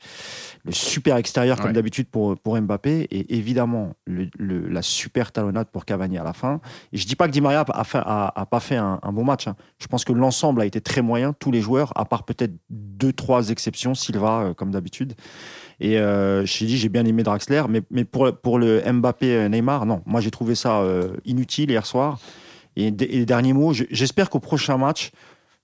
le 0.65 0.71
super 0.73 1.15
extérieur 1.15 1.55
comme 1.57 1.67
Ouais. 1.67 1.73
d'habitude 1.73 2.07
pour, 2.09 2.37
pour 2.37 2.59
Mbappé, 2.59 3.07
et 3.11 3.35
évidemment 3.37 3.93
le, 4.05 4.27
le- 4.37 4.67
la 4.67 4.81
super 4.81 5.31
talonnade 5.31 5.67
pour 5.71 5.85
Cavani 5.85 6.17
à 6.17 6.23
la 6.23 6.33
fin. 6.33 6.59
Et 6.91 6.97
je 6.97 7.05
dis 7.07 7.15
pas 7.15 7.27
que 7.27 7.31
Di 7.31 7.39
Maria 7.41 7.63
a, 7.69 7.83
fait- 7.85 7.99
a- 8.03 8.33
a 8.35 8.45
pas 8.45 8.59
fait 8.59 8.75
un, 8.75 8.99
un 9.01 9.11
bon 9.13 9.23
match. 9.23 9.47
hein. 9.47 9.55
Je 9.79 9.87
pense 9.87 10.03
que 10.03 10.11
l'ensemble 10.11 10.61
a 10.61 10.65
été 10.65 10.81
très 10.81 11.01
moyen, 11.01 11.31
tous 11.33 11.51
les 11.51 11.61
joueurs, 11.61 11.93
à 11.95 12.03
part 12.05 12.23
peut-être 12.23 12.51
deux, 12.69 13.13
trois 13.13 13.49
exceptions, 13.49 13.93
Silva 13.95 14.41
euh, 14.41 14.53
comme 14.53 14.71
d'habitude. 14.71 14.88
Et 15.79 15.97
euh, 15.97 16.45
je 16.45 16.59
t'ai 16.59 16.65
dit, 16.65 16.77
j'ai 16.77 16.89
bien 16.89 17.05
aimé 17.05 17.23
Draxler, 17.23 17.63
mais, 17.69 17.81
mais 17.89 18.03
pour, 18.03 18.31
pour 18.41 18.59
le 18.59 18.81
Mbappé-Neymar, 18.81 19.85
non. 19.85 20.01
Moi, 20.05 20.19
j'ai 20.21 20.31
trouvé 20.31 20.55
ça 20.55 20.79
euh, 20.81 21.13
inutile 21.25 21.69
hier 21.71 21.85
soir. 21.85 22.19
Et, 22.75 22.91
dernier 22.91 23.53
mot, 23.53 23.73
je- 23.73 23.85
j'espère 23.89 24.29
qu'au 24.29 24.39
prochain 24.39 24.77
match, 24.77 25.11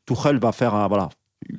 Tuchel 0.05 0.37
va 0.37 0.51
faire 0.51 0.73
un. 0.73 0.87
Voilà. 0.87 1.09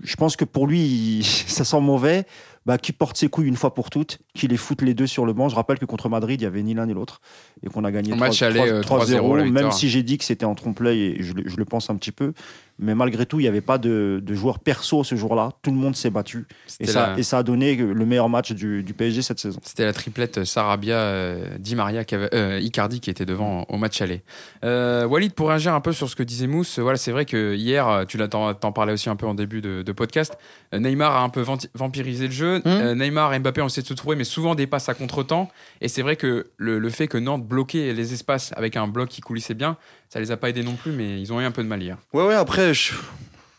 Je 0.03 0.17
pense 0.17 0.37
que 0.37 0.45
pour 0.45 0.67
lui, 0.67 0.81
il- 0.81 1.25
ça 1.47 1.65
sent 1.65 1.81
mauvais. 1.81 2.25
Bah, 2.65 2.79
qu'il 2.79 2.97
porte 2.97 3.17
ses 3.17 3.29
couilles 3.29 3.47
une 3.47 3.55
fois 3.57 3.75
pour 3.75 3.91
toutes, 3.91 4.19
qu'il 4.35 4.51
les 4.51 4.57
foute 4.57 4.83
les 4.83 4.93
deux 4.93 5.07
sur 5.07 5.25
le 5.25 5.33
banc. 5.33 5.49
Je 5.49 5.55
rappelle 5.55 5.79
que 5.79 5.85
contre 5.85 6.09
Madrid, 6.09 6.41
il 6.41 6.43
n'y 6.43 6.49
avait 6.49 6.65
ni 6.65 6.75
l'un 6.75 6.87
ni 6.87 6.95
l'autre. 6.95 7.21
Et 7.63 7.69
qu'on 7.69 7.85
a 7.85 7.93
gagné 7.93 8.11
Au 8.13 8.17
3 8.17 8.27
match 8.27 8.43
aller, 8.43 8.59
euh, 8.59 8.81
3-0, 8.83 9.37
la 9.37 9.45
Même 9.53 9.71
si 9.71 9.89
j'ai 9.89 10.03
dit 10.03 10.19
que 10.19 10.25
c'était 10.25 10.45
en 10.47 10.57
trompe-l'œil, 10.57 11.01
et 11.01 11.23
je 11.23 11.33
le 11.57 11.65
pense 11.65 11.91
un 11.91 11.95
petit 11.95 12.11
peu. 12.11 12.33
Mais 12.79 12.95
malgré 12.95 13.25
tout, 13.27 13.41
il 13.41 13.45
n'y 13.45 13.49
avait 13.49 13.61
pas 13.61 13.79
de, 13.79 14.21
de 14.23 14.35
joueurs 14.35 14.59
perso 14.59 15.03
ce 15.05 15.15
jour-là. 15.15 15.51
Tout 15.62 15.71
le 15.71 15.77
monde 15.79 15.97
s'est 15.97 16.11
battu. 16.11 16.47
Et 16.81 16.87
ça, 16.87 17.12
la- 17.12 17.19
et 17.19 17.23
ça 17.23 17.39
a 17.39 17.43
donné 17.43 17.75
le 17.77 18.05
meilleur 18.07 18.29
match 18.29 18.53
du, 18.53 18.83
du 18.83 18.93
PSG 18.93 19.23
cette 19.23 19.39
saison. 19.41 19.59
C'était 19.62 19.85
la 19.85 19.93
triplette 19.93 20.45
Sarabia, 20.45 20.97
euh, 20.97 21.57
Di 21.59 21.75
Maria, 21.75 22.05
qui 22.05 22.15
avait- 22.15 22.35
euh, 22.35 22.61
Icardi 22.61 23.01
qui 23.01 23.09
était 23.11 23.25
devant 23.27 23.65
au 23.69 23.79
match 23.79 24.01
aller. 24.03 24.23
Euh, 24.65 25.07
Walid, 25.07 25.33
pour 25.33 25.49
réagir 25.49 25.75
un 25.75 25.81
peu 25.81 25.93
sur 25.93 26.09
ce 26.11 26.17
que 26.17 26.23
disait 26.23 26.47
Mousse, 26.47 26.79
voilà, 26.79 26.99
c'est 26.99 27.12
vrai 27.12 27.25
que 27.25 27.55
hier, 27.55 27.89
euh, 27.89 28.05
tu 28.05 28.19
l'as 28.19 28.29
t'en 28.29 28.55
parlais 28.73 28.93
aussi 28.93 29.09
un 29.09 29.17
peu 29.17 29.27
en 29.27 29.35
début 29.35 29.61
de, 29.61 29.83
de 29.83 29.93
podcast, 29.93 30.37
euh, 30.75 30.79
Neymar 30.79 31.17
a 31.17 31.23
un 31.23 31.29
peu 31.29 31.45
vampirisé 31.75 32.27
le 32.27 32.33
jeu. 32.33 32.62
Euh, 32.67 32.95
Neymar 32.95 33.33
et 33.35 33.39
Mbappé 33.39 33.61
ont 33.62 33.67
essayé 33.67 33.83
de 33.83 33.89
se 33.89 33.95
trouver, 33.95 34.17
mais 34.17 34.25
souvent 34.25 34.55
des 34.55 34.67
passes 34.67 34.89
à 34.89 34.95
contre-temps. 34.95 35.49
Et 35.81 35.89
c'est 35.89 36.03
vrai 36.03 36.17
que 36.17 36.49
le, 36.57 36.79
le 36.79 36.91
fait 36.91 37.09
que 37.09 37.19
Nantes 37.19 37.47
bloquait 37.47 37.93
les 37.93 38.12
espaces 38.12 38.53
avec 38.57 38.77
un 38.77 38.87
bloc 38.89 39.09
qui 39.09 39.21
coulissait 39.21 39.55
bien, 39.55 39.77
ça 40.09 40.21
les 40.21 40.31
a 40.31 40.37
pas 40.37 40.49
aidés 40.49 40.62
non 40.62 40.75
plus, 40.75 40.92
mais 40.92 41.21
ils 41.21 41.33
ont 41.33 41.40
eu 41.40 41.45
un 41.45 41.51
peu 41.51 41.62
de 41.62 41.69
mal 41.69 41.83
hier. 41.83 41.99
Ouais, 42.12 42.25
ouais, 42.25 42.35
après, 42.35 42.75
je, 42.75 42.95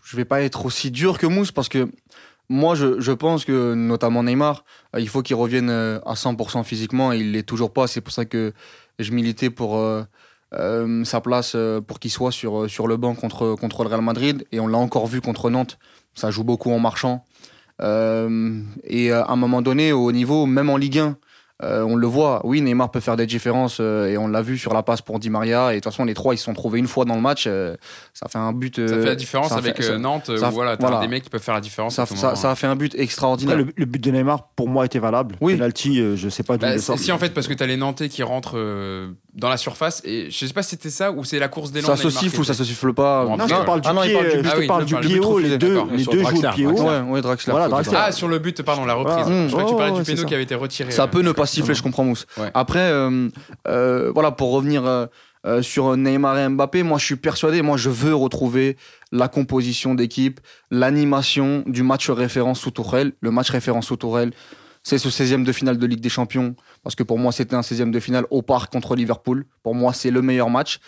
je 0.03 0.15
vais 0.15 0.25
pas 0.25 0.41
être 0.41 0.65
aussi 0.65 0.91
dur 0.91 1.17
que 1.17 1.27
Mousse 1.27 1.51
parce 1.51 1.69
que 1.69 1.89
moi, 2.49 2.75
je, 2.75 2.99
je 2.99 3.11
pense 3.11 3.43
que, 3.43 3.73
notamment 3.73 4.23
Neymar, 4.23 4.63
euh, 4.95 5.01
il 5.01 5.09
faut 5.09 5.21
qu'il 5.21 5.35
revienne 5.35 5.69
euh, 5.69 5.99
à 6.05 6.13
100% 6.13 6.63
physiquement 6.63 7.11
et 7.11 7.17
il 7.17 7.33
l'est 7.33 7.43
toujours 7.43 7.73
pas. 7.73 7.87
C'est 7.87 8.01
pour 8.01 8.13
ça 8.13 8.25
que 8.25 8.53
je 8.99 9.11
militais 9.11 9.49
pour 9.49 9.77
euh, 9.77 10.03
sa 11.03 11.19
place 11.19 11.57
pour 11.85 11.99
qu'il 11.99 12.11
soit 12.11 12.31
sur, 12.31 12.69
sur 12.69 12.87
le 12.87 12.95
banc 12.95 13.15
contre, 13.15 13.55
contre 13.55 13.83
le 13.83 13.89
Real 13.89 14.01
Madrid. 14.01 14.45
Et 14.51 14.59
on 14.59 14.67
l'a 14.67 14.77
encore 14.77 15.07
vu 15.07 15.19
contre 15.19 15.49
Nantes. 15.49 15.77
Ça 16.15 16.31
joue 16.31 16.45
beaucoup 16.45 16.71
en 16.71 16.79
marchant. 16.79 17.25
Et 17.79 19.11
à 19.11 19.25
un 19.27 19.35
moment 19.35 19.61
donné, 19.61 19.91
au 19.91 20.11
niveau, 20.11 20.45
même 20.47 20.69
en 20.69 20.77
Ligue 20.77 20.99
1, 20.99 21.17
euh, 21.63 21.81
on 21.81 21.95
le 21.95 22.05
voit, 22.07 22.41
oui, 22.45 22.61
Neymar 22.61 22.91
peut 22.91 22.99
faire 22.99 23.15
des 23.15 23.25
différences 23.25 23.77
euh, 23.79 24.07
et 24.07 24.17
on 24.17 24.27
l'a 24.27 24.41
vu 24.43 24.57
sur 24.59 24.73
la 24.73 24.83
passe 24.83 25.01
pour 25.01 25.17
Di 25.17 25.29
Maria. 25.31 25.71
Et 25.71 25.75
de 25.75 25.79
toute 25.79 25.91
façon, 25.91 26.05
les 26.05 26.13
trois, 26.13 26.35
ils 26.35 26.37
se 26.37 26.43
sont 26.43 26.53
trouvés 26.53 26.77
une 26.77 26.87
fois 26.87 27.03
dans 27.05 27.15
le 27.15 27.21
match. 27.21 27.45
euh, 27.47 27.75
ça 28.13 28.27
fait 28.29 28.37
un 28.37 28.53
but. 28.53 28.75
Ça 28.87 28.95
fait 28.95 29.05
la 29.05 29.15
différence 29.15 29.51
avec 29.51 29.81
fait- 29.81 29.97
Nantes, 29.97 30.37
ça- 30.37 30.49
où 30.49 30.51
voilà, 30.51 30.77
t'as 30.77 30.87
voilà. 30.87 31.01
des 31.01 31.07
mecs 31.07 31.23
qui 31.23 31.29
peuvent 31.29 31.41
faire 31.41 31.55
la 31.55 31.61
différence. 31.61 31.95
ça, 31.95 32.51
a 32.51 32.55
fait 32.55 32.67
un 32.67 32.75
but 32.75 32.93
extraordinaire. 32.95 33.55
Après, 33.55 33.65
le, 33.65 33.73
le 33.75 33.85
but 33.85 34.03
de 34.03 34.11
Neymar, 34.11 34.49
pour 34.55 34.69
moi, 34.69 34.85
était 34.85 34.99
valable. 34.99 35.35
Oui. 35.41 35.53
Penalty, 35.55 35.99
euh, 35.99 36.15
je 36.15 36.29
sais 36.29 36.43
pas 36.43 36.57
d'où 36.57 36.65
Bah, 36.67 36.77
si 36.77 37.11
en 37.11 37.17
fait 37.17 37.33
parce 37.33 37.47
que 37.47 37.53
t'as 37.55 37.65
les 37.65 37.77
Nantais 37.77 38.09
qui 38.09 38.21
rentrent 38.23 38.57
euh, 38.57 39.09
dans 39.37 39.49
la 39.49 39.57
surface 39.57 40.01
et 40.03 40.29
je 40.29 40.45
sais 40.45 40.53
pas 40.53 40.63
si 40.63 40.71
c'était 40.71 40.89
ça 40.89 41.11
ou 41.11 41.23
c'est 41.23 41.39
la 41.39 41.47
course 41.47 41.71
d'élan 41.71 41.87
ça 41.87 41.93
de 42.03 42.09
se 42.09 42.09
siffle 42.09 42.39
ou 42.39 42.43
ça 42.43 42.53
se 42.53 42.63
siffle 42.63 42.91
pas 42.93 43.23
Non, 43.23 43.35
après, 43.35 43.47
je 43.47 43.53
te 43.53 43.65
parle 43.65 43.81
du 43.81 43.87
Ah 43.87 43.93
non, 43.93 44.03
il 44.03 44.09
pied, 44.09 44.17
parle 44.17 44.25
du 44.25 44.37
euh, 44.37 44.43
je 44.43 44.49
Ah 44.49 44.61
te 44.61 44.67
parle 44.67 44.85
du 44.85 44.95
pied 44.95 45.19
haut, 45.19 45.39
les 45.39 45.57
deux, 45.57 45.81
les 45.91 46.05
deux 46.05 46.23
jouent 46.23 46.41
le 46.41 46.53
pied 46.53 46.65
haut. 46.65 46.71
Draxler. 46.73 46.89
Ouais, 46.89 47.11
ouais, 47.11 47.21
Draxler. 47.21 47.51
Voilà, 47.51 47.65
plutôt. 47.67 47.91
Draxler. 47.91 47.97
Ah 48.07 48.11
sur 48.11 48.27
le 48.27 48.39
but 48.39 48.61
pardon 48.63 48.85
la 48.85 48.95
reprise. 48.95 49.27
Ouais. 49.27 49.47
je 49.47 49.51
crois 49.51 49.63
que 49.63 49.69
tu 49.69 49.75
parlais 49.75 49.91
du 49.99 50.03
péno 50.03 50.21
ça. 50.21 50.27
qui 50.27 50.33
avait 50.33 50.43
été 50.43 50.55
retiré. 50.55 50.91
Ça 50.91 51.03
euh, 51.03 51.07
peut 51.07 51.21
ne 51.21 51.31
pas 51.31 51.45
siffler, 51.45 51.75
je 51.75 51.83
comprends 51.83 52.03
Mousse. 52.03 52.25
Ouais. 52.37 52.49
Après, 52.53 52.79
euh, 52.79 53.29
euh, 53.67 54.11
voilà, 54.13 54.31
pour 54.31 54.51
revenir 54.51 55.07
euh, 55.47 55.61
sur 55.61 55.95
Neymar 55.95 56.37
et 56.39 56.49
Mbappé, 56.49 56.83
moi 56.83 56.97
je 56.97 57.05
suis 57.05 57.15
persuadé, 57.15 57.61
moi 57.61 57.77
je 57.77 57.89
veux 57.89 58.15
retrouver 58.15 58.75
la 59.11 59.27
composition 59.27 59.93
d'équipe, 59.95 60.39
l'animation 60.71 61.63
du 61.67 61.83
match 61.83 62.09
référence 62.09 62.59
sous 62.59 62.71
Tourelle. 62.71 63.13
Le 63.21 63.31
match 63.31 63.49
référence 63.49 63.87
sous 63.87 63.97
Tourelle, 63.97 64.31
c'est 64.83 64.97
ce 64.97 65.09
16e 65.09 65.43
de 65.43 65.51
finale 65.51 65.77
de 65.77 65.85
Ligue 65.85 66.01
des 66.01 66.09
Champions, 66.09 66.55
parce 66.87 66.95
que 66.95 67.03
pour 67.03 67.19
moi 67.19 67.33
c'était 67.33 67.53
un 67.53 67.59
16e 67.59 67.91
de 67.91 67.99
finale 67.99 68.25
au 68.29 68.41
parc 68.41 68.71
contre 68.71 68.95
Liverpool. 68.95 69.45
Pour 69.61 69.75
moi 69.75 69.91
c'est 69.91 70.09
le 70.09 70.21
meilleur 70.21 70.49
match, 70.49 70.79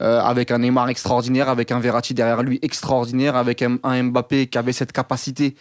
euh, 0.00 0.20
avec 0.20 0.52
un 0.52 0.58
Neymar 0.58 0.88
extraordinaire, 0.88 1.48
avec 1.48 1.72
un 1.72 1.80
Verratti 1.80 2.14
derrière 2.14 2.44
lui 2.44 2.60
extraordinaire, 2.62 3.34
avec 3.34 3.60
un, 3.62 3.78
un 3.82 4.04
Mbappé 4.04 4.46
qui 4.46 4.56
avait 4.56 4.70
cette 4.72 4.92
capacité 4.92 5.56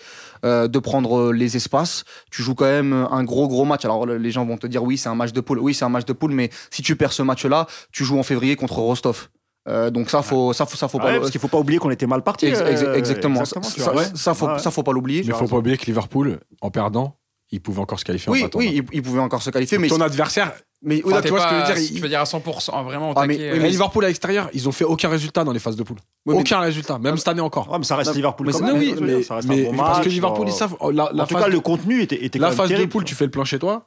euh, 0.46 0.68
de 0.68 0.78
prendre 0.78 1.18
euh, 1.18 1.32
les 1.34 1.56
espaces. 1.58 2.04
Tu 2.30 2.44
joues 2.44 2.54
quand 2.54 2.66
même 2.66 2.94
un 3.10 3.24
gros 3.24 3.48
gros 3.48 3.66
match. 3.66 3.86
Alors 3.86 4.06
le- 4.06 4.18
les 4.20 4.30
gens 4.30 4.46
vont 4.46 4.58
te 4.58 4.68
dire 4.68 4.84
oui 4.84 5.00
c'est 5.00 5.10
un 5.10 5.16
match 5.16 5.34
de 5.34 5.42
poule, 5.42 5.58
oui 5.58 5.74
c'est 5.74 5.86
un 5.86 5.90
match 5.90 6.06
de 6.06 6.14
poule, 6.14 6.32
mais 6.32 6.52
si 6.70 6.84
tu 6.84 6.96
perds 6.96 7.12
ce 7.14 7.24
match-là, 7.24 7.66
tu 7.92 8.06
joues 8.06 8.20
en 8.20 8.24
février 8.24 8.56
contre 8.56 8.76
Rostov. 8.78 9.30
Euh, 9.68 9.90
donc 9.90 10.12
ça 10.12 10.22
faut 10.22 10.54
ça 10.54 10.68
faut 10.68 10.78
ça 10.78 10.88
faut 10.88 11.00
Ouais, 11.00 11.06
pas 11.06 11.12
le- 11.14 11.20
parce 11.22 11.32
qu'il 11.32 11.42
faut 11.42 11.48
pas 11.48 11.58
oublier 11.58 11.80
qu'on 11.80 11.90
était 11.90 12.06
mal 12.06 12.22
parti. 12.22 12.46
Ex- 12.46 12.60
ex- 12.60 12.84
exactement. 12.96 13.40
exactement, 13.40 13.64
Ça, 13.64 13.84
ça, 13.84 13.92
raison. 13.92 14.16
ça, 14.16 14.34
faut 14.36 14.46
Ouais. 14.48 14.60
ça 14.60 14.70
faut 14.70 14.84
pas 14.84 14.92
l'oublier. 14.94 15.22
Mais 15.24 15.30
il 15.30 15.34
faut 15.34 15.48
pas 15.48 15.58
oublier 15.58 15.76
que 15.76 15.86
Liverpool, 15.88 16.40
en 16.62 16.70
perdant, 16.70 17.18
il 17.52 17.62
pouvait 17.62 17.80
encore 17.80 18.00
se 18.00 18.06
qualifier 18.06 18.30
en 18.30 18.34
Oui, 18.34 18.42
battant. 18.44 18.60
oui, 18.60 18.72
il, 18.74 18.84
il 18.98 19.02
pouvait 19.02 19.20
encore 19.20 19.42
se 19.42 19.50
qualifier, 19.50 19.78
mais 19.78 19.88
ton 19.88 20.02
adversaire, 20.02 20.54
Mais 20.84 21.02
Enfin, 21.04 21.22
tu 21.24 21.30
vois 21.30 21.40
ce 21.42 21.46
que 21.48 21.56
je 21.56 21.60
veux 21.60 21.66
dire 21.66 21.76
Tu 21.88 21.94
il- 21.96 22.02
veux 22.02 22.10
dire 22.10 22.20
à 22.22 22.26
100%, 22.26 22.84
vraiment 22.84 23.10
au 23.10 23.14
Ah, 23.16 23.26
mais- 23.26 23.36
oui, 23.36 23.44
euh, 23.44 23.58
Mais 23.60 23.70
Liverpool 23.70 24.06
à 24.06 24.10
l'extérieur, 24.10 24.48
ils 24.54 24.70
ont 24.70 24.72
fait 24.72 24.84
aucun 24.86 25.10
résultat 25.10 25.44
dans 25.44 25.52
les 25.52 25.58
phases 25.60 25.76
de 25.76 25.82
poule. 25.82 25.98
Oui, 26.28 26.36
mais- 26.36 26.42
aucun 26.42 26.60
résultat, 26.60 27.00
même 27.00 27.18
cette 27.18 27.28
année 27.30 27.42
encore. 27.42 27.72
Ouais, 27.72 27.80
mais 27.80 27.84
ça 27.84 27.96
reste 27.96 28.10
Non, 28.12 28.16
Liverpool 28.16 28.46
mais 28.48 28.54
quand 28.54 28.62
même. 28.62 28.78
oui, 28.78 28.94
mais, 29.02 29.24
ça 29.24 29.36
reste 29.36 29.48
mais- 29.48 29.68
un 29.68 29.72
bon 29.72 29.78
parce 29.78 30.00
que 30.00 30.06
match, 30.06 30.14
Liverpool, 30.14 30.46
euh, 30.48 30.52
ils 30.52 30.54
savent. 30.54 30.76
oh, 30.80 30.92
La, 30.92 31.10
la 31.14 31.24
En 31.24 31.26
tout 31.26 31.34
phase, 31.34 31.44
cas, 31.46 31.50
le 31.50 31.60
contenu 31.62 32.02
était, 32.04 32.24
était 32.24 32.38
la 32.38 32.48
quand 32.48 32.52
même 32.52 32.70
phase 32.70 32.80
de 32.80 32.86
poule, 32.86 33.06
tu 33.06 33.16
fais 33.16 33.26
le 33.26 33.32
plan 33.32 33.44
chez 33.44 33.58
toi. 33.58 33.86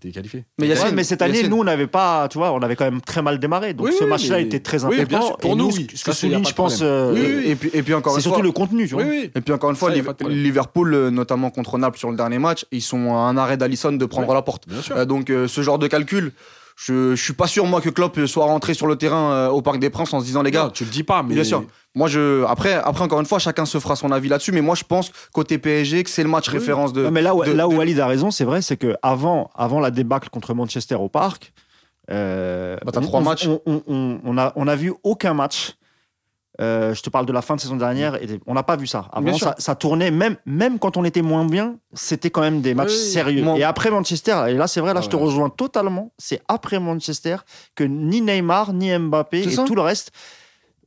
T'es 0.00 0.10
qualifié. 0.12 0.44
Mais 0.58 0.64
Ouais, 0.66 0.74
Yacine, 0.74 0.94
mais 0.94 1.04
cette 1.04 1.20
année, 1.20 1.34
Yacine, 1.34 1.50
nous, 1.50 1.58
on 1.58 1.64
n'avait 1.64 1.86
pas, 1.86 2.26
tu 2.28 2.38
vois, 2.38 2.52
on 2.52 2.60
avait 2.62 2.74
quand 2.74 2.86
même 2.86 3.02
très 3.02 3.20
mal 3.20 3.38
démarré. 3.38 3.74
Donc 3.74 3.86
Oui, 3.88 3.92
ce 3.98 4.04
match-là 4.04 4.36
mais- 4.38 4.44
était 4.44 4.60
très 4.60 4.82
oui, 4.86 4.94
important. 5.00 5.08
bien 5.18 5.20
sûr, 5.26 5.36
pour 5.36 5.52
Et 5.52 5.54
nous, 5.56 5.70
ce 5.70 5.76
oui. 5.76 5.86
ce 5.92 5.96
Ça, 5.98 6.04
que 6.12 6.16
c'est- 6.16 6.26
souligne, 6.28 6.46
je 6.46 6.54
pense, 6.54 6.78
euh, 6.80 7.12
Oui, 7.12 7.20
oui, 7.20 7.50
Et 7.50 7.54
puis, 7.54 7.70
et 7.74 7.82
puis 7.82 7.92
encore 7.92 8.12
c'est 8.14 8.18
une 8.20 8.22
surtout 8.22 8.38
fois, 8.38 8.44
le 8.46 8.52
contenu, 8.52 8.88
tu 8.88 8.94
vois. 8.94 9.02
Oui, 9.02 9.08
oui. 9.10 9.30
Et 9.34 9.40
puis 9.42 9.52
encore 9.52 9.68
une 9.70 9.76
fois, 9.76 9.90
Ça, 9.90 9.94
y 9.96 9.98
a 9.98 10.00
Liv- 10.00 10.06
pas 10.06 10.12
de 10.12 10.18
problème. 10.18 10.38
Liverpool, 10.42 10.94
euh, 10.94 11.10
notamment 11.10 11.50
contre 11.50 11.76
Naples 11.76 11.98
sur 11.98 12.10
le 12.10 12.16
dernier 12.16 12.38
match, 12.38 12.64
ils 12.72 12.80
sont 12.80 13.12
à 13.14 13.18
un 13.18 13.36
arrêt 13.36 13.58
d'Alisson 13.58 13.92
de 13.92 14.04
prendre 14.06 14.28
Ouais. 14.28 14.34
la 14.34 14.40
porte. 14.42 14.66
Bien 14.68 14.80
sûr. 14.80 14.96
Euh, 14.96 15.04
donc 15.04 15.28
euh, 15.28 15.46
ce 15.46 15.60
genre 15.60 15.78
de 15.78 15.86
calcul, 15.86 16.32
je, 16.82 17.14
je 17.14 17.22
suis 17.22 17.32
pas 17.34 17.46
sûr 17.46 17.66
moi 17.66 17.80
que 17.82 17.90
Klopp 17.90 18.18
soit 18.26 18.46
rentré 18.46 18.72
sur 18.72 18.86
le 18.86 18.96
terrain 18.96 19.32
euh, 19.32 19.48
au 19.48 19.60
Parc 19.60 19.78
des 19.78 19.90
Princes 19.90 20.14
en 20.14 20.20
se 20.20 20.24
disant 20.24 20.42
les 20.42 20.50
gars. 20.50 20.64
Non, 20.64 20.70
tu 20.70 20.84
le 20.84 20.90
dis 20.90 21.02
pas, 21.02 21.22
mais. 21.22 21.34
Bien 21.34 21.44
sûr. 21.44 21.64
Moi, 21.94 22.06
je 22.08 22.44
après, 22.46 22.72
après 22.74 23.02
encore 23.04 23.20
une 23.20 23.26
fois, 23.26 23.38
chacun 23.38 23.66
se 23.66 23.78
fera 23.80 23.96
son 23.96 24.12
avis 24.12 24.28
là-dessus, 24.28 24.52
mais 24.52 24.60
moi 24.62 24.74
je 24.76 24.84
pense 24.84 25.10
côté 25.32 25.58
PSG 25.58 26.04
que 26.04 26.10
c'est 26.10 26.22
le 26.22 26.28
match 26.28 26.48
Oui. 26.48 26.54
référence 26.58 26.92
de. 26.92 27.02
Non, 27.04 27.10
mais 27.10 27.20
là 27.22 27.34
où, 27.34 27.44
de- 27.44 27.50
là 27.52 27.66
où 27.68 27.72
de- 27.72 27.76
Walid 27.78 27.98
a 28.00 28.06
raison, 28.06 28.30
c'est 28.30 28.44
vrai, 28.44 28.62
c'est 28.62 28.76
que 28.76 28.94
avant, 29.02 29.50
avant 29.56 29.80
la 29.80 29.90
débâcle 29.90 30.28
contre 30.30 30.54
Manchester 30.54 30.94
au 30.94 31.08
parc, 31.08 31.52
euh, 32.10 32.76
Bah, 32.84 32.92
t'as 32.92 33.00
on- 33.00 33.02
trois 33.02 33.20
on- 33.20 33.24
matchs. 33.24 33.46
On, 33.46 33.60
on- 33.66 33.82
on- 33.86 34.20
on 34.24 34.38
a, 34.38 34.52
on 34.56 34.66
a 34.68 34.76
vu 34.76 34.92
aucun 35.02 35.34
match. 35.34 35.72
Euh, 36.60 36.94
je 36.94 37.02
te 37.02 37.08
parle 37.10 37.26
de 37.26 37.32
la 37.32 37.42
fin 37.42 37.56
de 37.56 37.60
saison 37.60 37.76
dernière, 37.76 38.16
et 38.16 38.40
on 38.46 38.54
n'a 38.54 38.62
pas 38.62 38.76
vu 38.76 38.86
ça. 38.86 39.06
Avant, 39.12 39.32
ça, 39.38 39.54
ça 39.58 39.74
tournait, 39.74 40.10
même, 40.10 40.36
même 40.44 40.78
quand 40.78 40.96
on 40.96 41.04
était 41.04 41.22
moins 41.22 41.44
bien, 41.44 41.76
c'était 41.94 42.30
quand 42.30 42.42
même 42.42 42.60
des 42.60 42.74
matchs 42.74 42.90
Oui, 42.90 42.96
sérieux. 43.12 43.44
Et 43.56 43.64
après 43.64 43.90
Manchester, 43.90 44.44
et 44.48 44.54
là 44.54 44.66
c'est 44.66 44.80
vrai, 44.80 44.92
là 44.92 45.00
Ah 45.00 45.04
je 45.04 45.08
te 45.08 45.16
ouais. 45.16 45.22
rejoins 45.22 45.48
totalement, 45.48 46.12
c'est 46.18 46.40
après 46.48 46.78
Manchester 46.78 47.36
que 47.74 47.84
ni 47.84 48.20
Neymar, 48.20 48.72
ni 48.72 48.96
Mbappé 48.96 49.42
et 49.50 49.54
tout 49.54 49.74
le 49.74 49.80
reste, 49.82 50.12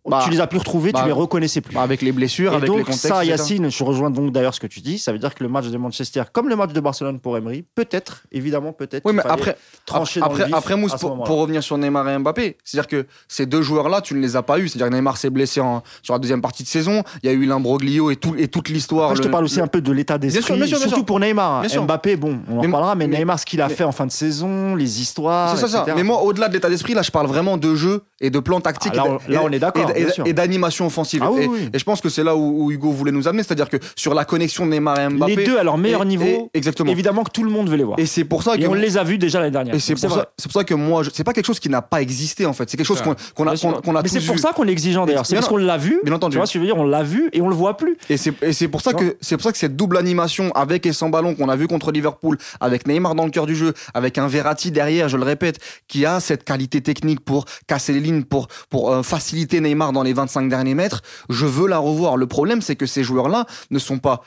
Bah, 0.06 0.20
tu 0.26 0.30
les 0.32 0.42
as 0.42 0.48
plus 0.48 0.60
retrouvés, 0.60 0.92
bah, 0.92 1.00
tu 1.02 1.06
les 1.06 1.14
reconnaissais 1.14 1.62
plus. 1.62 1.74
Bah, 1.76 1.82
avec 1.82 2.02
les 2.02 2.12
blessures, 2.12 2.52
Et 2.54 2.56
avec 2.58 2.68
donc 2.68 2.78
les 2.80 2.84
contextes. 2.84 3.08
ça. 3.08 3.24
Yacine, 3.24 3.72
je 3.72 3.84
rejoins 3.86 4.10
donc 4.10 4.34
d'ailleurs 4.34 4.54
ce 4.54 4.60
que 4.60 4.68
tu 4.68 4.82
dis. 4.82 5.00
Ça 5.00 5.14
veut 5.14 5.18
dire 5.18 5.34
que 5.34 5.42
le 5.44 5.50
match 5.50 5.68
de 5.68 5.78
Manchester, 5.78 6.24
comme 6.34 6.50
le 6.50 6.58
match 6.58 6.74
de 6.74 6.80
Barcelone 6.82 7.20
pour 7.20 7.38
Emery, 7.38 7.64
peut-être, 7.74 8.24
évidemment, 8.32 8.74
peut-être. 8.74 9.04
Oui, 9.06 9.14
mais 9.14 9.22
après, 9.26 9.56
trancher 9.86 10.20
dans 10.20 10.26
après, 10.26 10.46
vif 10.46 10.54
après 10.54 10.76
Mousse, 10.76 10.96
pour, 11.00 11.38
revenir 11.38 11.64
sur 11.64 11.78
Neymar 11.78 12.10
et 12.10 12.18
Mbappé, 12.20 12.58
c'est-à-dire 12.66 12.88
que 12.88 13.06
ces 13.30 13.46
deux 13.46 13.62
joueurs-là, 13.62 14.02
tu 14.02 14.14
ne 14.14 14.20
les 14.20 14.36
as 14.36 14.44
pas 14.44 14.60
eus. 14.60 14.68
C'est-à-dire 14.68 14.90
que 14.90 14.94
Neymar 14.96 15.16
s'est 15.16 15.30
blessé 15.30 15.62
en- 15.62 15.84
sur 16.02 16.14
la 16.14 16.20
deuxième 16.20 16.42
partie 16.42 16.64
de 16.64 16.68
saison. 16.68 17.04
Il 17.24 17.28
y 17.28 17.30
a 17.30 17.34
eu 17.34 17.46
l'imbroglio 17.46 18.12
et, 18.12 18.18
tout, 18.18 18.36
et 18.38 18.50
toute 18.50 18.68
l'histoire. 18.70 19.16
Je 19.16 19.22
te 19.22 19.28
le- 19.28 19.32
parle 19.32 19.46
aussi 19.46 19.58
le- 19.58 19.64
un 19.64 19.68
peu 19.68 19.80
de 19.82 19.92
l'état 19.94 20.18
d'esprit, 20.18 20.42
bien 20.42 20.66
sûr, 20.68 20.78
bien 20.78 20.78
surtout 20.78 20.96
sûr. 20.98 21.06
pour 21.06 21.20
Neymar. 21.22 21.62
Bien 21.62 21.70
sûr. 21.70 21.84
Mbappé, 21.84 22.18
bon, 22.18 22.40
on 22.50 22.60
en 22.60 22.62
Mais- 22.62 22.68
parlera, 22.68 22.96
mais, 22.96 23.08
mais- 23.08 23.20
Neymar, 23.20 23.40
ce 23.40 23.46
qu'il 23.46 23.62
a 23.62 23.70
mais- 23.70 23.74
fait 23.74 23.86
en 23.86 23.94
fin 23.94 24.06
de 24.06 24.12
saison, 24.12 24.76
les 24.76 25.00
histoires. 25.02 25.56
C'est 25.58 25.68
ça, 25.68 25.86
ça. 25.86 25.94
Mais 25.96 26.04
moi, 26.04 26.22
au-delà 26.24 26.50
de 26.50 26.54
l'état 26.54 26.70
d'esprit, 26.70 26.94
là, 26.94 27.02
je 27.04 27.12
parle 27.12 27.28
vraiment 27.28 27.56
de 27.58 27.74
jeu 27.76 28.04
et 28.20 28.30
de 28.30 28.40
plan 28.40 28.60
tactique. 28.60 28.94
Ah, 28.98 29.18
là, 29.30 29.42
on 29.44 29.50
est 29.52 29.60
d'accord, 29.60 29.92
et- 30.26 30.34
d'animation 30.34 30.86
offensive. 30.86 31.22
Ah 31.24 31.32
oui, 31.32 31.44
et, 31.44 31.48
oui. 31.48 31.70
et 31.74 31.80
je 31.80 31.84
pense 31.84 32.02
que 32.02 32.10
c'est 32.10 32.24
là 32.24 32.36
où, 32.36 32.66
où 32.66 32.72
Hugo 32.72 32.92
voulait 32.92 33.12
nous 33.12 33.28
amener. 33.28 33.44
C'est-à-dire 33.44 33.70
que 33.70 33.78
sur 33.96 34.14
la 34.14 34.26
connexion 34.26 34.66
de 34.66 34.72
Neymar 34.72 35.00
et 35.00 35.10
Mbappé. 35.10 35.36
les 35.36 35.46
deux 35.46 35.58
à 35.58 35.64
leur 35.64 35.78
meilleur 35.78 36.04
et- 36.04 36.06
niveau, 36.06 36.26
et- 36.54 36.58
exactement. 36.58 36.92
évidemment 36.92 37.24
que 37.24 37.32
tout 37.32 37.44
le 37.44 37.50
monde 37.52 37.70
veut 37.70 37.78
les 37.78 37.84
voir. 37.84 38.00
Et 38.00 38.06
c'est 38.06 38.24
pour 38.26 38.44
ça 38.44 38.56
Et 38.56 38.60
que. 38.60 38.68
on 38.68 38.74
les 38.74 38.98
a 38.98 39.04
vus 39.04 39.18
déjà 39.18 39.40
l'année 39.40 39.52
dernière. 39.52 39.76
Et 39.76 39.80
c'est 39.80 39.94
pour, 39.96 40.12
ça, 40.12 40.28
c'est 40.38 40.52
pour 40.52 40.60
ça 40.60 40.64
que 40.64 40.74
moi, 40.74 41.04
je- 41.04 41.10
c'est 41.14 41.24
pas 41.24 41.34
quelque 41.34 41.46
chose 41.46 41.60
qui 41.60 41.70
n'a 41.70 41.82
pas 41.82 42.02
existé 42.02 42.46
en 42.46 42.54
fait. 42.54 42.70
C'est 42.70 42.78
quelque 42.78 42.86
chose 42.88 43.02
qu'on 43.02 43.12
a, 43.48 43.56
qu'on 43.82 43.96
a 43.96 44.02
mais 44.02 44.10
c'est 44.10 44.22
pour 44.26 44.40
ça 44.40 44.52
qu'on 44.54 44.68
est 44.68 44.72
exigeant 44.72 45.06
d'ailleurs. 45.06 45.26
C'est 45.26 45.36
parce 45.36 45.48
qu'on 45.48 45.58
l'a 45.58 45.78
vu. 45.78 46.00
Bien 46.04 46.14
entendu. 46.14 46.34
Tu 46.34 46.38
vois 46.38 46.46
ce 46.48 46.54
que 46.54 46.60
je 46.60 46.64
veux 46.64 46.68
dire? 46.68 46.78
On 46.78 46.86
l'a 46.86 47.04
vu 47.04 47.30
et 47.34 47.42
on 47.42 47.48
le 47.48 47.56
voit 47.56 47.78
plus. 47.78 47.98
Et 48.10 48.18
c'est 48.18 48.34
et 48.44 48.54
c'est 48.54 48.68
pour 48.68 48.82
ça 48.82 48.94
que 48.94 49.16
c'est 49.22 49.36
pour 49.38 49.44
ça 49.44 49.52
que 49.52 49.58
cette 49.58 49.76
double 49.76 49.98
animation 49.98 50.52
avec 50.54 50.86
et 50.86 50.94
sans 50.94 51.10
ballon 51.10 51.36
qu'on 51.36 51.50
a 51.50 51.56
vu 51.56 51.68
contre 51.68 51.92
Liverpool, 51.92 52.38
avec 52.60 52.88
Neymar 52.88 53.16
dans 53.16 53.26
le 53.26 53.32
cœur 53.32 53.46
du 53.46 53.56
jeu, 53.56 53.74
avec 53.94 54.18
un 54.18 54.28
Verratti 54.28 54.72
derrière, 54.72 55.10
je 55.10 55.18
le 55.18 55.24
répète, 55.24 55.60
qui 55.88 56.06
a 56.06 56.20
cette 56.20 56.44
qualité 56.44 56.82
technique 56.82 57.20
pour 57.20 57.46
casser 57.68 57.94
les 57.94 58.00
lignes, 58.00 58.24
pour 58.24 58.48
pour 58.70 58.92
euh, 58.92 59.04
faciliter 59.04 59.60
Neymar 59.60 59.83
dans 59.92 60.04
les 60.04 60.14
25 60.14 60.50
derniers 60.50 60.76
mètres. 60.76 61.02
Je 61.30 61.46
veux 61.46 61.68
la 61.68 61.80
revoir. 61.80 62.18
Le 62.18 62.28
problème, 62.28 62.62
c'est 62.62 62.76
que 62.76 62.86
ces 62.86 63.04
joueurs-là 63.04 63.46
ne 63.72 63.80
sont 63.80 64.00
pas 64.00 64.22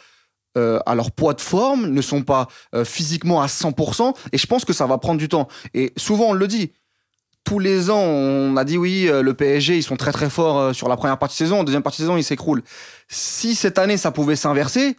euh, 0.56 0.78
à 0.86 0.94
leur 0.94 1.10
poids 1.10 1.34
de 1.34 1.40
forme, 1.40 1.86
ne 1.86 2.02
sont 2.02 2.22
pas 2.22 2.48
euh, 2.74 2.84
physiquement 2.84 3.42
à 3.42 3.46
100%, 3.46 4.14
et 4.32 4.38
je 4.38 4.46
pense 4.46 4.64
que 4.64 4.72
ça 4.72 4.86
va 4.86 4.98
prendre 4.98 5.18
du 5.18 5.28
temps. 5.28 5.48
Et 5.74 5.92
souvent, 5.96 6.30
on 6.30 6.32
le 6.32 6.48
dit, 6.48 6.72
tous 7.44 7.58
les 7.58 7.90
ans, 7.90 8.00
on 8.00 8.56
a 8.56 8.64
dit 8.64 8.78
oui, 8.78 9.06
euh, 9.06 9.22
le 9.22 9.34
PSG, 9.34 9.76
ils 9.76 9.82
sont 9.82 9.96
très 9.96 10.12
très 10.12 10.30
forts 10.30 10.74
sur 10.74 10.88
la 10.88 10.96
première 10.96 11.18
partie 11.18 11.34
de 11.34 11.46
saison, 11.46 11.60
en 11.60 11.64
deuxième 11.64 11.82
partie 11.82 12.00
de 12.00 12.06
saison, 12.06 12.16
ils 12.16 12.24
s'écroulent. 12.24 12.62
Si 13.08 13.54
cette 13.54 13.78
année, 13.78 13.98
ça 13.98 14.10
pouvait 14.12 14.34
s'inverser, 14.34 14.96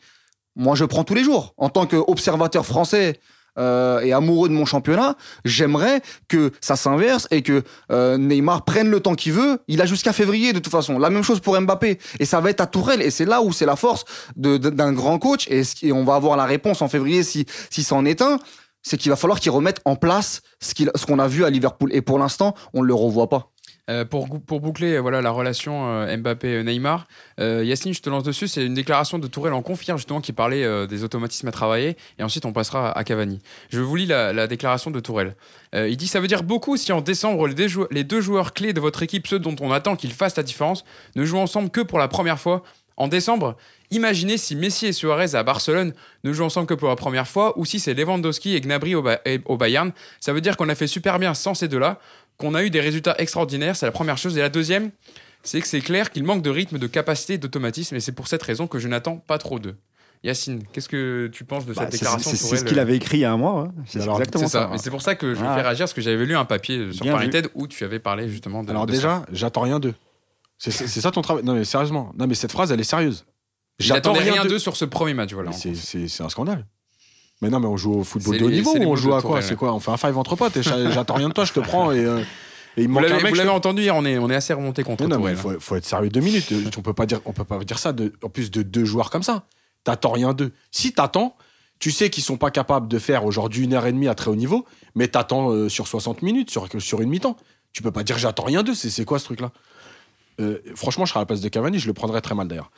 moi, 0.55 0.75
je 0.75 0.85
prends 0.85 1.03
tous 1.03 1.13
les 1.13 1.23
jours. 1.23 1.53
En 1.57 1.69
tant 1.69 1.85
qu'observateur 1.85 2.65
français 2.65 3.19
euh, 3.57 3.99
et 4.01 4.13
amoureux 4.13 4.49
de 4.49 4.53
mon 4.53 4.65
championnat, 4.65 5.15
j'aimerais 5.45 6.01
que 6.27 6.51
ça 6.61 6.75
s'inverse 6.75 7.27
et 7.31 7.41
que 7.41 7.63
euh, 7.91 8.17
Neymar 8.17 8.65
prenne 8.65 8.89
le 8.89 8.99
temps 8.99 9.15
qu'il 9.15 9.33
veut. 9.33 9.59
Il 9.67 9.81
a 9.81 9.85
jusqu'à 9.85 10.13
février 10.13 10.53
de 10.53 10.59
toute 10.59 10.71
façon. 10.71 10.99
La 10.99 11.09
même 11.09 11.23
chose 11.23 11.39
pour 11.39 11.59
Mbappé. 11.59 11.99
Et 12.19 12.25
ça 12.25 12.39
va 12.39 12.49
être 12.49 12.61
à 12.61 12.67
Tourelle. 12.67 13.01
Et 13.01 13.11
c'est 13.11 13.25
là 13.25 13.41
où 13.41 13.51
c'est 13.51 13.65
la 13.65 13.75
force 13.75 14.05
d'un 14.35 14.93
grand 14.93 15.19
coach. 15.19 15.47
Et, 15.49 15.91
on 15.91 16.03
va 16.03 16.15
avoir 16.15 16.37
la 16.37 16.45
réponse 16.45 16.81
en 16.81 16.87
février 16.87 17.23
si, 17.23 17.45
si 17.69 17.83
c'en 17.83 18.05
est 18.05 18.21
un. 18.21 18.39
C'est 18.83 18.97
qu'il 18.97 19.09
va 19.09 19.15
falloir 19.15 19.39
qu'il 19.39 19.51
remette 19.51 19.81
en 19.85 19.95
place 19.95 20.41
ce 20.61 21.05
qu'on 21.05 21.19
a 21.19 21.27
vu 21.27 21.43
à 21.43 21.49
Liverpool. 21.49 21.89
Et 21.93 22.01
pour 22.01 22.19
l'instant, 22.19 22.53
on 22.73 22.81
ne 22.83 22.87
le 22.87 22.93
revoit 22.93 23.29
pas. 23.29 23.51
Euh, 23.89 24.03
pour, 24.03 24.27
boucler 24.27 24.95
euh, 24.95 24.99
voilà, 24.99 25.21
la 25.21 25.31
relation 25.31 25.87
euh, 25.87 26.17
Mbappé-Neymar, 26.17 27.07
euh, 27.39 27.63
Yacine, 27.63 27.93
je 27.93 28.01
te 28.01 28.09
lance 28.09 28.23
dessus. 28.23 28.49
C'est 28.49 28.65
une 28.65 28.73
déclaration 28.73 29.17
de 29.17 29.27
Tourelle 29.27 29.53
en 29.53 29.61
confirme 29.61 29.97
justement 29.97 30.19
qui 30.19 30.33
parlait 30.33 30.65
euh, 30.65 30.87
des 30.87 31.05
automatismes 31.05 31.47
à 31.47 31.51
travailler. 31.51 31.95
Et 32.19 32.23
ensuite, 32.23 32.45
on 32.45 32.51
passera 32.51 32.91
à 32.91 33.03
Cavani. 33.05 33.39
Je 33.69 33.79
vous 33.79 33.95
lis 33.95 34.05
la, 34.05 34.33
la 34.33 34.47
déclaration 34.47 34.91
de 34.91 34.99
Tourelle. 34.99 35.35
Euh, 35.73 35.87
il 35.87 35.95
dit 35.95 36.07
Ça 36.07 36.19
veut 36.19 36.27
dire 36.27 36.43
beaucoup 36.43 36.75
si 36.75 36.91
en 36.91 36.99
décembre, 36.99 37.47
les 37.47 38.03
deux, 38.03 38.21
joueurs 38.21 38.53
clés 38.53 38.73
de 38.73 38.81
votre 38.81 39.03
équipe, 39.03 39.25
ceux 39.25 39.39
dont 39.39 39.55
on 39.61 39.71
attend 39.71 39.95
qu'ils 39.95 40.11
fassent 40.11 40.35
la 40.35 40.43
différence, 40.43 40.83
ne 41.15 41.23
jouent 41.23 41.39
ensemble 41.39 41.69
que 41.69 41.81
pour 41.81 41.97
la 41.97 42.09
première 42.09 42.39
fois. 42.39 42.63
En 42.99 43.07
décembre, 43.07 43.55
imaginez 43.91 44.37
si 44.37 44.55
Messi 44.55 44.87
et 44.87 44.91
Suarez 44.91 45.35
à 45.35 45.43
Barcelone 45.43 45.93
ne 46.23 46.33
jouent 46.33 46.45
ensemble 46.45 46.65
que 46.65 46.73
pour 46.73 46.89
la 46.89 46.95
première 46.95 47.27
fois, 47.27 47.57
ou 47.59 47.63
si 47.63 47.79
c'est 47.79 47.93
Lewandowski 47.93 48.55
et 48.55 48.59
Gnabry 48.61 48.95
au 48.95 49.57
Bayern. 49.57 49.91
Ça 50.19 50.33
veut 50.33 50.41
dire 50.41 50.57
qu'on 50.57 50.67
a 50.67 50.73
fait 50.73 50.87
super 50.87 51.19
bien 51.19 51.35
sans 51.35 51.53
ces 51.53 51.67
deux-là 51.67 51.99
qu'on 52.37 52.53
a 52.55 52.63
eu 52.63 52.69
des 52.69 52.79
résultats 52.81 53.15
extraordinaires, 53.17 53.75
c'est 53.75 53.85
la 53.85 53.91
première 53.91 54.17
chose. 54.17 54.37
Et 54.37 54.41
la 54.41 54.49
deuxième, 54.49 54.91
c'est 55.43 55.61
que 55.61 55.67
c'est 55.67 55.81
clair 55.81 56.11
qu'il 56.11 56.23
manque 56.23 56.41
de 56.43 56.49
rythme, 56.49 56.77
de 56.77 56.87
capacité, 56.87 57.37
d'automatisme, 57.37 57.95
et 57.95 57.99
c'est 57.99 58.11
pour 58.11 58.27
cette 58.27 58.43
raison 58.43 58.67
que 58.67 58.79
je 58.79 58.87
n'attends 58.87 59.17
pas 59.17 59.37
trop 59.37 59.59
d'eux. 59.59 59.75
Yacine, 60.23 60.63
qu'est-ce 60.73 60.89
que 60.89 61.27
tu 61.31 61.43
penses 61.45 61.65
de 61.67 61.73
Bah, 61.73 61.83
cette 61.83 61.91
c'est 61.91 61.97
déclaration 61.99 62.31
c'est- 62.31 62.57
ce 62.57 62.63
qu'il 62.65 62.79
avait 62.79 62.95
écrit 62.95 63.17
il 63.17 63.21
y 63.21 63.25
a 63.25 63.31
un 63.31 63.37
mois. 63.37 63.67
hein. 63.69 63.73
C'est 63.85 63.99
exactement 63.99 64.47
ça, 64.47 64.71
c'est 64.77 64.89
pour 64.89 65.01
ça 65.03 65.13
que 65.15 65.35
je 65.35 65.39
vais 65.41 65.47
Ah. 65.47 65.53
faire 65.55 65.63
réagir, 65.65 65.83
parce 65.85 65.93
que 65.93 66.01
j'avais 66.01 66.25
lu 66.25 66.35
un 66.35 66.43
papier 66.45 66.77
euh, 66.79 66.91
sur 66.91 67.05
Paris. 67.05 67.29
TED 67.29 67.49
où 67.53 67.67
tu 67.67 67.83
avais 67.83 67.99
parlé 67.99 68.27
justement 68.27 68.63
de. 68.63 68.71
Alors 68.71 68.87
de 68.87 68.91
déjà, 68.91 69.23
j'attends 69.31 69.61
rien 69.61 69.79
d'eux. 69.79 69.93
C'est 70.57 70.71
ça 70.71 71.11
ton 71.11 71.21
travail. 71.21 71.43
Non 71.43 71.53
mais 71.53 71.63
sérieusement. 71.65 72.11
Non 72.17 72.25
mais 72.25 72.33
cette 72.33 72.51
phrase, 72.51 72.71
elle 72.71 72.79
est 72.79 72.83
sérieuse. 72.83 73.25
j'attendais 73.79 74.21
rien 74.21 74.43
d'eux. 74.43 74.57
sur 74.57 74.75
ce 74.75 74.85
premier 74.85 75.13
match. 75.13 75.33
Voilà. 75.33 75.51
C'est 75.51 76.21
un 76.21 76.29
scandale. 76.29 76.65
Mais 77.41 77.49
non, 77.49 77.59
mais 77.59 77.67
on 77.67 77.77
joue 77.77 77.93
au 77.99 78.03
football 78.03 78.37
de 78.39 78.45
haut 78.45 78.49
niveau 78.49 78.73
on 78.75 78.95
joue 78.95 79.13
à 79.13 79.21
quoi. 79.21 79.41
C'est 79.41 79.55
quoi 79.55 79.73
On 79.73 79.79
fait 79.79 79.91
un 79.91 79.97
five 79.97 80.17
entre 80.17 80.35
potes 80.35 80.57
et 80.57 80.63
j'a- 80.63 80.89
j'attends 80.91 81.13
rien 81.15 81.29
de 81.29 81.33
toi, 81.33 81.45
je 81.45 81.53
te 81.53 81.59
prends 81.59 81.91
et, 81.91 82.03
euh, 82.03 82.21
et 82.77 82.83
il 82.83 82.89
Vous 82.89 82.99
l'avez 83.35 83.49
entendu 83.49 83.81
hier, 83.83 83.95
on 83.95 84.05
est, 84.05 84.17
on 84.17 84.29
est 84.29 84.35
assez 84.35 84.53
remonté 84.53 84.83
contre 84.83 85.03
non, 85.03 85.09
mais 85.09 85.15
Tourelle. 85.35 85.35
il 85.35 85.39
faut, 85.41 85.59
faut 85.59 85.75
être 85.75 85.85
sérieux 85.85 86.09
deux 86.09 86.19
minutes. 86.21 86.51
On 86.77 86.81
peut 86.81 86.93
pas 86.93 87.05
dire, 87.05 87.19
on 87.25 87.33
peut 87.33 87.43
pas 87.43 87.59
dire 87.59 87.77
ça. 87.79 87.93
De, 87.93 88.13
en 88.23 88.29
plus 88.29 88.49
de 88.51 88.61
deux 88.63 88.85
joueurs 88.85 89.09
comme 89.11 89.23
ça, 89.23 89.45
t'attends 89.83 90.11
rien 90.11 90.33
d'eux. 90.33 90.51
Si 90.71 90.93
t'attends, 90.93 91.35
tu 91.79 91.91
sais 91.91 92.09
qu'ils 92.09 92.23
sont 92.23 92.37
pas 92.37 92.49
capables 92.49 92.87
de 92.87 92.97
faire 92.97 93.23
aujourd'hui 93.25 93.65
une 93.65 93.73
heure 93.73 93.85
et 93.85 93.91
demie 93.91 94.07
à 94.07 94.15
très 94.15 94.31
haut 94.31 94.35
niveau, 94.35 94.65
mais 94.95 95.07
t'attends 95.07 95.51
euh, 95.51 95.69
sur 95.69 95.87
60 95.87 96.23
minutes, 96.23 96.49
sur, 96.49 96.67
sur 96.79 97.01
une 97.01 97.09
mi-temps. 97.09 97.37
Tu 97.71 97.83
peux 97.83 97.91
pas 97.91 98.03
dire 98.03 98.17
j'attends 98.17 98.45
rien 98.45 98.63
d'eux. 98.63 98.73
C'est 98.73 99.05
quoi 99.05 99.19
ce 99.19 99.25
truc-là? 99.25 99.51
Euh, 100.39 100.57
Franchement, 100.75 101.05
je 101.05 101.11
serais 101.11 101.19
à 101.19 101.21
la 101.21 101.25
place 101.27 101.41
de 101.41 101.49
Cavani, 101.49 101.77
je 101.77 101.85
le 101.87 101.93
prendrais 101.93 102.21
très 102.21 102.33
mal 102.33 102.47
d'ailleurs. 102.47 102.71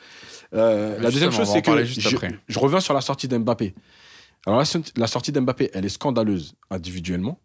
Euh, 0.54 0.98
la 1.00 1.10
deuxième 1.10 1.30
chose, 1.32 1.48
c'est 1.50 1.62
que 1.62 1.84
je, 1.84 2.00
je 2.48 2.58
reviens 2.58 2.80
sur 2.80 2.92
la 2.92 3.00
sortie 3.00 3.28
d'Mbappé. 3.28 3.74
Alors 4.46 4.60
la, 4.60 4.80
la 4.96 5.06
sortie 5.06 5.32
d'Mbappé, 5.32 5.70
elle 5.74 5.84
est 5.84 5.90
scandaleuse 5.90 6.54
individuellement. 6.70 7.40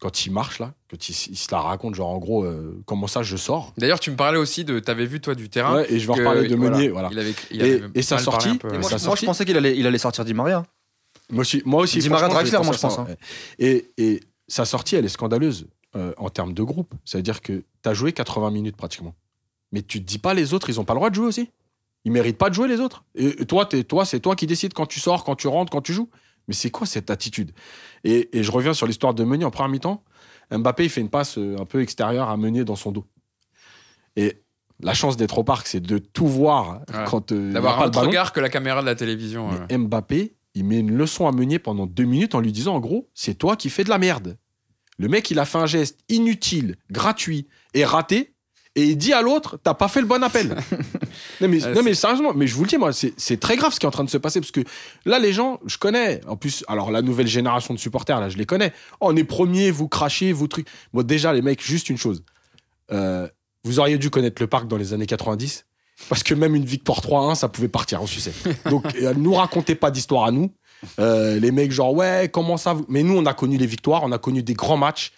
Quand 0.00 0.24
il 0.26 0.30
marche 0.30 0.60
là, 0.60 0.74
quand 0.88 1.08
il, 1.08 1.12
il 1.30 1.36
se 1.36 1.48
la 1.50 1.60
raconte, 1.60 1.96
genre 1.96 2.10
en 2.10 2.18
gros, 2.18 2.44
euh, 2.44 2.80
comment 2.86 3.08
ça 3.08 3.24
je 3.24 3.36
sors. 3.36 3.72
D'ailleurs, 3.78 3.98
tu 3.98 4.12
me 4.12 4.16
parlais 4.16 4.38
aussi 4.38 4.64
de. 4.64 4.78
T'avais 4.78 5.06
vu 5.06 5.20
toi 5.20 5.34
du 5.34 5.48
terrain. 5.48 5.74
Ouais, 5.74 5.92
et 5.92 5.98
je 5.98 6.06
vais 6.06 6.12
en 6.12 6.16
reparler 6.16 6.46
de 6.46 6.54
Meunier. 6.54 6.88
Voilà. 6.88 7.08
Il 7.10 7.18
avait, 7.18 7.34
il 7.50 7.62
Et- 7.62 7.74
avait 7.74 7.88
et 7.96 8.02
sa 8.02 8.18
sortie, 8.18 8.58
peu, 8.58 8.72
et 8.72 8.78
moi, 8.78 8.88
je, 8.88 9.24
pensais 9.24 9.44
qu'il 9.44 9.56
allait, 9.56 9.76
il 9.76 9.84
allait 9.88 9.98
sortir 9.98 10.24
Di 10.24 10.34
Maria. 10.34 10.64
Moi 11.30 11.40
aussi, 11.40 11.62
moi 11.64 11.82
aussi. 11.82 11.98
Di 11.98 12.08
Maria 12.08 12.28
Draxler, 12.28 12.58
moi, 12.62 12.72
je 12.72 12.78
pense, 12.78 12.94
ça, 12.94 13.06
hein. 13.10 13.14
Et, 13.58 13.90
et 13.98 14.20
sa 14.46 14.64
sortie, 14.64 14.94
elle 14.94 15.04
est 15.04 15.08
scandaleuse 15.10 15.66
euh, 15.96 16.12
en 16.16 16.30
termes 16.30 16.54
de 16.54 16.62
groupe. 16.62 16.94
C'est-à-dire 17.04 17.40
que 17.40 17.64
tu 17.82 17.88
as 17.88 17.94
joué 17.94 18.12
80 18.12 18.52
minutes 18.52 18.76
pratiquement. 18.76 19.14
Mais 19.72 19.82
tu 19.82 20.00
te 20.00 20.06
dis 20.06 20.18
pas 20.18 20.32
les 20.32 20.54
autres, 20.54 20.70
ils 20.70 20.78
ont 20.78 20.84
pas 20.84 20.94
le 20.94 20.98
droit 20.98 21.10
de 21.10 21.14
jouer 21.16 21.26
aussi. 21.26 21.50
Ils 22.04 22.12
méritent 22.12 22.38
pas 22.38 22.50
de 22.50 22.54
jouer 22.54 22.68
les 22.68 22.78
autres. 22.80 23.04
Et 23.16 23.44
toi, 23.46 23.66
toi 23.66 24.04
c'est 24.04 24.20
toi 24.20 24.36
qui 24.36 24.46
décides 24.46 24.72
quand 24.74 24.86
tu 24.86 25.00
sors, 25.00 25.24
quand 25.24 25.34
tu 25.34 25.48
rentres, 25.48 25.72
quand 25.72 25.82
tu 25.82 25.92
joues. 25.92 26.08
Mais 26.48 26.54
c'est 26.54 26.70
quoi 26.70 26.86
cette 26.86 27.10
attitude? 27.10 27.52
Et, 28.04 28.36
et 28.38 28.42
je 28.42 28.50
reviens 28.50 28.74
sur 28.74 28.86
l'histoire 28.86 29.14
de 29.14 29.22
Meunier 29.24 29.44
en 29.44 29.50
première 29.50 29.68
mi-temps. 29.70 30.02
Mbappé, 30.50 30.84
il 30.84 30.90
fait 30.90 31.00
une 31.02 31.10
passe 31.10 31.36
euh, 31.38 31.56
un 31.60 31.66
peu 31.66 31.82
extérieure 31.82 32.28
à 32.30 32.36
Meunier 32.36 32.64
dans 32.64 32.76
son 32.76 32.90
dos. 32.90 33.04
Et 34.16 34.42
la 34.80 34.94
chance 34.94 35.16
d'être 35.16 35.38
au 35.38 35.44
parc, 35.44 35.66
c'est 35.66 35.80
de 35.80 35.98
tout 35.98 36.26
voir 36.26 36.80
Ouais. 36.92 37.04
quand 37.06 37.32
euh, 37.32 37.52
D'avoir 37.52 37.82
un 37.82 37.86
autre 37.88 38.00
regard 38.00 38.32
que 38.32 38.40
la 38.40 38.48
caméra 38.48 38.80
de 38.80 38.86
la 38.86 38.94
télévision. 38.94 39.48
Mais 39.68 39.74
ouais. 39.74 39.78
Mbappé, 39.78 40.34
il 40.54 40.64
met 40.64 40.78
une 40.78 40.92
leçon 40.96 41.26
à 41.26 41.32
Meunier 41.32 41.58
pendant 41.58 41.86
deux 41.86 42.04
minutes 42.04 42.34
en 42.34 42.40
lui 42.40 42.52
disant 42.52 42.74
en 42.76 42.80
gros, 42.80 43.08
c'est 43.14 43.34
toi 43.34 43.56
qui 43.56 43.68
fais 43.70 43.84
de 43.84 43.90
la 43.90 43.98
merde. 43.98 44.38
Le 44.96 45.08
mec, 45.08 45.30
il 45.30 45.38
a 45.38 45.44
fait 45.44 45.58
un 45.58 45.66
geste 45.66 46.00
inutile, 46.08 46.76
gratuit 46.90 47.46
et 47.74 47.84
raté. 47.84 48.34
Et 48.78 48.84
il 48.84 48.96
dit 48.96 49.12
à 49.12 49.22
l'autre, 49.22 49.58
t'as 49.62 49.74
pas 49.74 49.88
fait 49.88 50.00
le 50.00 50.06
bon 50.06 50.22
appel. 50.22 50.48
non, 51.40 51.48
mais, 51.48 51.64
Ouais, 51.64 51.74
non, 51.74 51.82
mais 51.82 51.94
sérieusement, 51.94 52.32
mais 52.34 52.46
je 52.46 52.54
vous 52.54 52.62
le 52.62 52.68
dis, 52.68 52.76
moi, 52.76 52.90
c'est 52.92 53.40
très 53.40 53.56
grave 53.56 53.72
ce 53.72 53.80
qui 53.80 53.86
est 53.86 53.88
en 53.88 53.92
train 53.92 54.04
de 54.04 54.10
se 54.10 54.18
passer. 54.18 54.40
Parce 54.40 54.52
que 54.52 54.60
là, 55.04 55.18
les 55.18 55.32
gens, 55.32 55.58
je 55.66 55.78
connais. 55.78 56.20
En 56.28 56.36
plus, 56.36 56.64
alors 56.68 56.90
la 56.92 57.02
nouvelle 57.02 57.26
génération 57.26 57.74
de 57.74 57.78
supporters, 57.80 58.20
là, 58.20 58.28
je 58.28 58.36
les 58.36 58.46
connais. 58.46 58.72
Oh, 59.00 59.08
on 59.10 59.16
est 59.16 59.24
premier, 59.24 59.70
vous 59.72 59.88
crachez, 59.88 60.32
vous 60.32 60.46
trucs. 60.46 60.68
Bon, 60.92 61.02
déjà, 61.02 61.32
les 61.32 61.42
mecs, 61.42 61.60
juste 61.62 61.90
une 61.90 61.98
chose. 61.98 62.22
Euh, 62.92 63.26
vous 63.64 63.80
auriez 63.80 63.98
dû 63.98 64.10
connaître 64.10 64.40
le 64.40 64.46
parc 64.46 64.68
dans 64.68 64.76
les 64.76 64.92
années 64.92 65.06
90. 65.06 65.64
Parce 66.08 66.22
que 66.22 66.32
même 66.34 66.54
une 66.54 66.64
victoire 66.64 67.00
3-1, 67.00 67.34
ça 67.34 67.48
pouvait 67.48 67.66
partir 67.68 68.00
en 68.00 68.06
sucette. 68.06 68.36
Donc, 68.70 68.84
euh, 69.02 69.12
nous 69.14 69.34
racontez 69.34 69.74
pas 69.74 69.90
d'histoire 69.90 70.24
à 70.24 70.30
nous. 70.30 70.52
Euh, 71.00 71.40
les 71.40 71.50
mecs, 71.50 71.72
genre, 71.72 71.92
ouais, 71.92 72.30
comment 72.32 72.56
ça 72.56 72.74
vous- 72.74 72.86
Mais 72.88 73.02
nous, 73.02 73.16
on 73.16 73.26
a 73.26 73.34
connu 73.34 73.56
les 73.56 73.66
victoires, 73.66 74.02
on 74.04 74.12
a 74.12 74.18
connu 74.18 74.44
des 74.44 74.54
grands 74.54 74.76
matchs. 74.76 75.10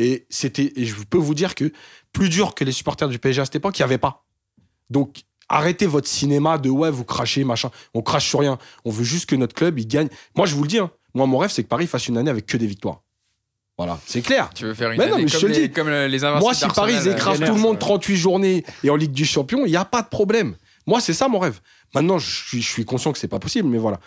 Et 0.00 0.26
c'était, 0.30 0.72
et 0.76 0.84
je 0.84 0.94
peux 1.10 1.18
vous 1.18 1.34
dire 1.34 1.56
que 1.56 1.72
plus 2.12 2.28
dur 2.28 2.54
que 2.54 2.64
les 2.64 2.72
supporters 2.72 3.08
du 3.08 3.18
PSG 3.18 3.42
à 3.42 3.44
cette 3.44 3.56
époque, 3.56 3.78
il 3.78 3.82
n'y 3.82 3.84
avait 3.84 3.98
pas. 3.98 4.24
Donc, 4.90 5.22
arrêtez 5.48 5.86
votre 5.86 6.08
cinéma 6.08 6.58
de 6.58 6.70
ouais, 6.70 6.90
vous 6.90 7.04
crachez, 7.04 7.44
machin. 7.44 7.70
On 7.94 8.02
crache 8.02 8.28
sur 8.28 8.40
rien. 8.40 8.58
On 8.84 8.90
veut 8.90 9.04
juste 9.04 9.26
que 9.26 9.36
notre 9.36 9.54
club, 9.54 9.78
il 9.78 9.86
gagne. 9.86 10.08
Moi, 10.36 10.46
je 10.46 10.54
vous 10.54 10.62
le 10.62 10.68
dis, 10.68 10.78
hein, 10.78 10.90
moi, 11.14 11.26
mon 11.26 11.38
rêve, 11.38 11.50
c'est 11.50 11.62
que 11.62 11.68
Paris 11.68 11.86
fasse 11.86 12.08
une 12.08 12.16
année 12.16 12.30
avec 12.30 12.46
que 12.46 12.56
des 12.56 12.66
victoires. 12.66 13.02
Voilà, 13.76 13.98
c'est 14.06 14.22
clair. 14.22 14.50
Tu 14.54 14.64
veux 14.64 14.74
faire 14.74 14.90
une 14.90 14.98
Mais 14.98 15.08
non, 15.08 15.16
année 15.16 15.28
je 15.28 15.32
comme, 15.34 15.42
te 15.42 15.46
le 15.46 15.52
les, 15.52 15.68
dis. 15.68 15.72
comme 15.72 15.88
les 15.88 16.18
Moi, 16.18 16.52
si 16.52 16.66
Paris, 16.66 16.96
euh, 17.06 17.14
tout 17.14 17.54
le 17.54 17.60
monde 17.60 17.76
euh, 17.76 17.80
38 17.80 18.16
journées 18.16 18.64
et 18.82 18.90
en 18.90 18.96
Ligue 18.96 19.12
du 19.12 19.24
Champion, 19.24 19.64
il 19.66 19.70
n'y 19.70 19.76
a 19.76 19.84
pas 19.84 20.02
de 20.02 20.08
problème. 20.08 20.56
Moi, 20.86 21.00
c'est 21.00 21.12
ça 21.12 21.28
mon 21.28 21.38
rêve. 21.38 21.60
Maintenant, 21.94 22.18
je 22.18 22.28
suis, 22.28 22.60
je 22.60 22.68
suis 22.68 22.84
conscient 22.84 23.12
que 23.12 23.18
c'est 23.18 23.28
pas 23.28 23.38
possible, 23.38 23.68
mais 23.68 23.78
voilà. 23.78 24.00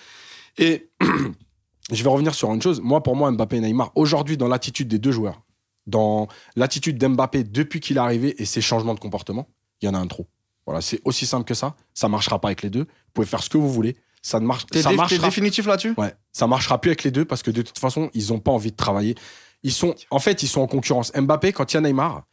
Et 0.58 0.90
je 1.92 2.04
vais 2.04 2.10
revenir 2.10 2.36
sur 2.36 2.54
une 2.54 2.62
chose. 2.62 2.82
Moi, 2.82 3.02
pour 3.02 3.16
moi, 3.16 3.32
Mbappé 3.32 3.58
et 3.58 3.62
Neymar, 3.62 3.92
aujourd'hui, 3.96 4.36
dans 4.36 4.50
l'attitude 4.50 4.90
des 4.90 5.00
deux 5.00 5.12
joueurs, 5.12 5.42
dans 5.88 6.28
l'attitude 6.56 6.98
d'Mbappé 6.98 7.44
depuis 7.44 7.80
qu'il 7.80 7.98
est 7.98 8.00
arrivé 8.02 8.36
et 8.42 8.46
ses 8.46 8.62
changements 8.62 8.94
de 8.94 9.00
comportement, 9.00 9.48
il 9.82 9.86
y 9.86 9.90
en 9.90 9.94
a 9.94 9.98
un 9.98 10.08
trop. 10.08 10.28
Voilà, 10.66 10.82
c'est 10.82 11.02
aussi 11.06 11.26
simple 11.26 11.44
que 11.46 11.54
ça. 11.56 11.76
Ça 11.94 12.08
marchera 12.08 12.40
pas 12.40 12.50
avec 12.50 12.62
les 12.62 12.70
deux. 12.70 12.82
Vous 12.84 13.12
pouvez 13.14 13.28
faire 13.28 13.42
ce 13.44 13.50
que 13.50 13.58
vous 13.58 13.72
voulez. 13.72 13.96
Ça 14.22 14.40
ne 14.40 14.46
marche, 14.46 14.68
T'es 14.68 14.82
ça 14.84 14.90
dé- 14.90 14.96
t'es 14.96 14.98
marchera 15.02 15.28
définitif 15.28 15.66
là-dessus? 15.66 15.96
Ouais, 15.98 16.14
ça 16.32 16.46
marchera 16.46 16.80
plus 16.80 16.90
avec 16.92 17.04
les 17.04 17.10
deux 17.12 17.26
parce 17.26 17.42
que 17.42 17.50
de 17.50 17.64
toute 17.64 17.80
façon, 17.80 18.12
ils 18.14 18.32
ont 18.32 18.40
pas 18.40 18.52
envie 18.52 18.72
de 18.72 18.76
travailler. 18.76 19.16
Ils 19.64 19.72
sont, 19.74 19.96
en 20.12 20.20
fait, 20.20 20.44
ils 20.44 20.48
sont 20.48 20.62
en 20.62 20.68
concurrence. 20.68 21.12
Mbappé, 21.16 21.52
quand 21.54 21.72
il 21.74 21.76
y 21.76 21.78
a 21.78 21.82
Neymar, 21.82 22.24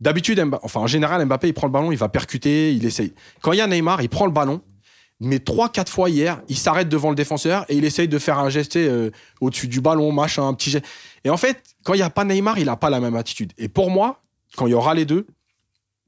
d'habitude, 0.00 0.44
enfin, 0.62 0.80
en 0.80 0.86
général, 0.86 1.24
Mbappé, 1.26 1.48
il 1.48 1.54
prend 1.54 1.66
le 1.66 1.72
ballon, 1.72 1.92
il 1.92 1.98
va 1.98 2.08
percuter, 2.08 2.72
il 2.72 2.84
essaye. 2.84 3.12
Quand 3.40 3.52
il 3.52 3.58
y 3.58 3.60
a 3.60 3.66
Neymar, 3.66 4.02
il 4.02 4.08
prend 4.08 4.26
le 4.26 4.32
ballon, 4.32 4.60
mais 5.22 5.38
trois, 5.38 5.68
quatre 5.68 5.90
fois 5.90 6.10
hier, 6.10 6.40
il 6.48 6.56
s'arrête 6.56 6.88
devant 6.88 7.10
le 7.10 7.16
défenseur 7.16 7.64
et 7.68 7.76
il 7.76 7.84
essaye 7.84 8.08
de 8.08 8.18
faire 8.18 8.38
un 8.38 8.48
geste 8.50 8.76
euh, 8.76 9.10
au-dessus 9.40 9.68
du 9.68 9.80
ballon, 9.80 10.10
machin, 10.12 10.46
un 10.46 10.54
petit 10.54 10.70
geste. 10.70 10.84
Et 11.24 11.30
en 11.30 11.36
fait, 11.36 11.62
quand 11.84 11.94
il 11.94 12.00
y 12.00 12.02
a 12.02 12.10
pas 12.10 12.24
Neymar, 12.24 12.58
il 12.58 12.68
a 12.68 12.76
pas 12.76 12.90
la 12.90 13.00
même 13.00 13.14
attitude. 13.16 13.52
Et 13.58 13.68
pour 13.68 13.90
moi, 13.90 14.20
quand 14.56 14.66
il 14.66 14.70
y 14.70 14.74
aura 14.74 14.94
les 14.94 15.04
deux, 15.04 15.26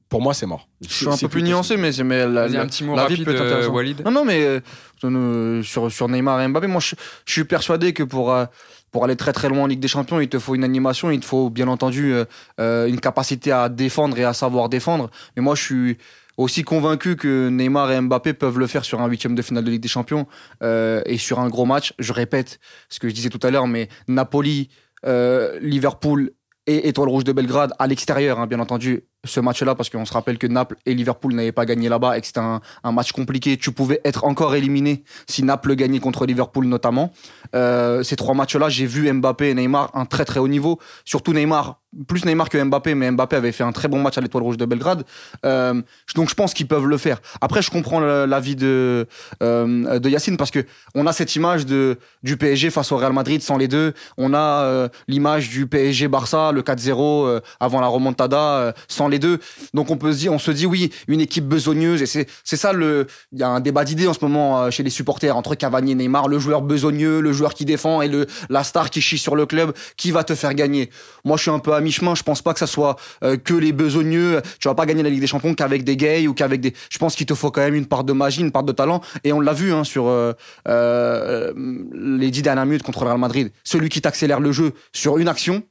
pour 0.09 0.21
moi, 0.21 0.33
c'est 0.35 0.45
mort. 0.45 0.67
Je 0.87 0.93
suis 0.93 1.07
un 1.07 1.17
peu 1.17 1.27
plus 1.27 1.41
nuancé, 1.41 1.77
mais, 1.77 1.91
mais 2.03 2.27
la, 2.27 2.47
la- 2.47 2.61
un 2.61 2.67
petit 2.67 2.83
mot 2.83 2.95
la 2.95 3.07
vie 3.07 3.15
rapide, 3.15 3.25
peut 3.25 3.35
être 3.35 3.41
euh. 3.41 3.69
Walid. 3.69 4.03
Non, 4.05 4.11
non, 4.11 4.23
mais 4.23 4.43
euh, 4.43 4.59
euh, 5.03 5.63
sur, 5.63 5.91
sur 5.91 6.07
Neymar 6.07 6.41
et 6.41 6.47
Mbappé, 6.47 6.67
moi, 6.67 6.79
je, 6.79 6.95
je 7.25 7.31
suis 7.33 7.43
persuadé 7.43 7.91
que 7.91 8.03
pour, 8.03 8.31
euh, 8.31 8.45
pour 8.91 9.03
aller 9.03 9.15
très 9.15 9.33
très 9.33 9.49
loin 9.49 9.63
en 9.63 9.65
Ligue 9.67 9.79
des 9.79 9.87
Champions, 9.87 10.19
il 10.19 10.29
te 10.29 10.37
faut 10.37 10.53
une 10.55 10.63
animation, 10.63 11.09
il 11.09 11.19
te 11.21 11.25
faut 11.25 11.49
bien 11.49 11.67
entendu 11.67 12.13
euh, 12.59 12.87
une 12.87 12.99
capacité 12.99 13.51
à 13.51 13.67
défendre 13.67 14.17
et 14.19 14.23
à 14.23 14.33
savoir 14.33 14.69
défendre. 14.69 15.09
Mais 15.35 15.41
moi, 15.41 15.55
je 15.55 15.63
suis 15.63 15.97
aussi 16.37 16.63
convaincu 16.63 17.15
que 17.15 17.49
Neymar 17.49 17.91
et 17.91 18.01
Mbappé 18.01 18.33
peuvent 18.33 18.59
le 18.59 18.67
faire 18.67 18.85
sur 18.85 19.01
un 19.01 19.07
huitième 19.07 19.35
de 19.35 19.41
finale 19.41 19.63
de 19.63 19.71
Ligue 19.71 19.81
des 19.81 19.87
Champions 19.87 20.27
euh, 20.63 21.01
et 21.05 21.17
sur 21.17 21.39
un 21.39 21.49
gros 21.49 21.65
match. 21.65 21.93
Je 21.99 22.13
répète 22.13 22.59
ce 22.89 22.99
que 22.99 23.07
je 23.09 23.13
disais 23.13 23.29
tout 23.29 23.39
à 23.43 23.51
l'heure, 23.51 23.67
mais 23.67 23.89
Napoli, 24.07 24.69
euh, 25.05 25.59
Liverpool 25.61 26.31
et 26.67 26.87
Étoile 26.87 27.09
Rouge 27.09 27.23
de 27.23 27.31
Belgrade 27.31 27.73
à 27.79 27.87
l'extérieur, 27.87 28.39
hein, 28.39 28.47
bien 28.47 28.59
entendu, 28.59 29.03
ce 29.25 29.39
match-là, 29.39 29.75
parce 29.75 29.89
qu'on 29.89 30.05
se 30.05 30.13
rappelle 30.13 30.37
que 30.37 30.47
Naples 30.47 30.77
et 30.85 30.93
Liverpool 30.93 31.33
n'avaient 31.33 31.51
pas 31.51 31.65
gagné 31.65 31.89
là-bas 31.89 32.17
et 32.17 32.21
que 32.21 32.27
c'était 32.27 32.39
un, 32.39 32.61
match 32.91 33.11
compliqué. 33.11 33.57
Tu 33.57 33.71
pouvais 33.71 34.01
être 34.05 34.23
encore 34.25 34.55
éliminé 34.55 35.03
si 35.27 35.43
Naples 35.43 35.75
gagnait 35.75 35.99
contre 35.99 36.25
Liverpool 36.25 36.65
notamment. 36.65 37.11
Euh, 37.55 38.03
ces 38.03 38.15
trois 38.15 38.33
matchs-là, 38.33 38.69
j'ai 38.69 38.85
vu 38.85 39.11
Mbappé 39.11 39.49
et 39.49 39.53
Neymar 39.53 39.91
un 39.93 40.05
très 40.05 40.25
très 40.25 40.39
haut 40.39 40.47
niveau. 40.47 40.79
Surtout 41.03 41.33
Neymar, 41.33 41.81
plus 42.07 42.25
Neymar 42.25 42.49
que 42.49 42.61
Mbappé, 42.61 42.95
mais 42.95 43.11
Mbappé 43.11 43.35
avait 43.35 43.51
fait 43.51 43.63
un 43.63 43.71
très 43.71 43.87
bon 43.87 44.01
match 44.01 44.17
à 44.17 44.21
l'Étoile 44.21 44.43
Rouge 44.43 44.57
de 44.57 44.65
Belgrade. 44.65 45.03
Euh, 45.45 45.81
donc 46.15 46.29
je 46.29 46.35
pense 46.35 46.53
qu'ils 46.53 46.67
peuvent 46.67 46.85
le 46.87 46.97
faire. 46.97 47.21
Après, 47.41 47.61
je 47.61 47.71
comprends 47.71 47.99
l'avis 47.99 48.55
de 48.55 49.07
euh, 49.41 49.99
de 49.99 50.09
Yacine 50.09 50.37
parce 50.37 50.51
que 50.51 50.65
on 50.93 51.07
a 51.07 51.13
cette 51.13 51.35
image 51.35 51.65
de 51.65 51.97
du 52.23 52.37
PSG 52.37 52.69
face 52.69 52.91
au 52.91 52.97
Real 52.97 53.13
Madrid 53.13 53.41
sans 53.41 53.57
les 53.57 53.67
deux. 53.67 53.93
On 54.17 54.33
a 54.33 54.89
l'image 55.07 55.49
du 55.49 55.67
PSG 55.67 56.07
Barça, 56.07 56.51
le 56.51 56.61
4-0 56.61 57.25
euh, 57.25 57.39
avant 57.59 57.81
la 57.81 57.87
remontada 57.87 58.73
sans 58.87 59.07
les 59.07 59.14
deux. 59.19 59.39
Donc 59.73 59.91
on 59.91 59.97
peut 59.97 60.11
se 60.13 60.19
dire, 60.19 60.33
on 60.33 60.39
se 60.39 60.51
dit 60.51 60.65
oui, 60.65 60.91
une 61.07 61.21
équipe 61.21 61.47
besogneuse 61.47 62.01
et 62.01 62.05
c'est 62.05 62.57
ça 62.57 62.73
le. 62.73 63.07
Il 63.31 63.39
y 63.39 63.43
a 63.43 63.49
un 63.49 63.59
débat 63.59 63.83
d'idées 63.83 64.07
en 64.07 64.13
ce 64.13 64.19
moment 64.21 64.61
euh, 64.61 64.69
chez 64.71 64.83
les 64.83 64.89
supporters 64.89 65.35
entre 65.35 65.55
Cavani 65.55 65.91
et 65.91 65.95
Neymar, 65.95 66.27
le 66.27 66.39
joueur 66.39 66.61
besogneux, 66.61 67.19
le 67.19 67.33
joueur 67.33 67.53
qui 67.53 67.65
défend 67.65 68.01
et 68.01 68.07
le 68.07 68.27
la 68.49 68.63
star 68.63 68.89
qui 68.89 69.01
chie 69.01 69.17
sur 69.17 69.35
le 69.35 69.45
club, 69.45 69.73
qui 69.97 70.11
va 70.11 70.23
te 70.23 70.35
faire 70.35 70.53
gagner. 70.53 70.89
Moi, 71.23 71.37
je 71.37 71.43
suis 71.43 71.51
un 71.51 71.59
peu 71.59 71.73
à 71.73 71.81
mi-chemin. 71.81 72.15
Je 72.15 72.23
pense 72.23 72.41
pas 72.41 72.53
que 72.53 72.59
ça 72.59 72.67
soit 72.67 72.95
euh, 73.23 73.37
que 73.37 73.53
les 73.53 73.71
besogneux. 73.71 74.41
Tu 74.59 74.67
vas 74.67 74.75
pas 74.75 74.85
gagner 74.85 75.03
la 75.03 75.09
Ligue 75.09 75.21
des 75.21 75.27
Champions 75.27 75.53
qu'avec 75.53 75.83
des 75.83 75.97
gays 75.97 76.27
ou 76.27 76.33
qu'avec 76.33 76.61
des. 76.61 76.73
Je 76.89 76.97
pense 76.97 77.15
qu'il 77.15 77.25
te 77.25 77.33
faut 77.33 77.51
quand 77.51 77.61
même 77.61 77.75
une 77.75 77.85
part 77.85 78.03
de 78.03 78.13
magie, 78.13 78.41
une 78.41 78.51
part 78.51 78.63
de 78.63 78.71
talent. 78.71 79.01
Et 79.23 79.33
on 79.33 79.39
l'a 79.39 79.53
vu 79.53 79.73
hein, 79.73 79.83
sur 79.83 80.05
euh, 80.07 81.53
les 81.93 82.31
dix 82.31 82.41
dernières 82.41 82.65
minutes 82.65 82.83
contre 82.83 83.03
le 83.03 83.09
Real 83.09 83.19
Madrid. 83.19 83.51
Celui 83.63 83.89
qui 83.89 84.01
t'accélère 84.01 84.39
le 84.39 84.51
jeu 84.51 84.73
sur 84.93 85.17
une 85.17 85.27
action, 85.27 85.63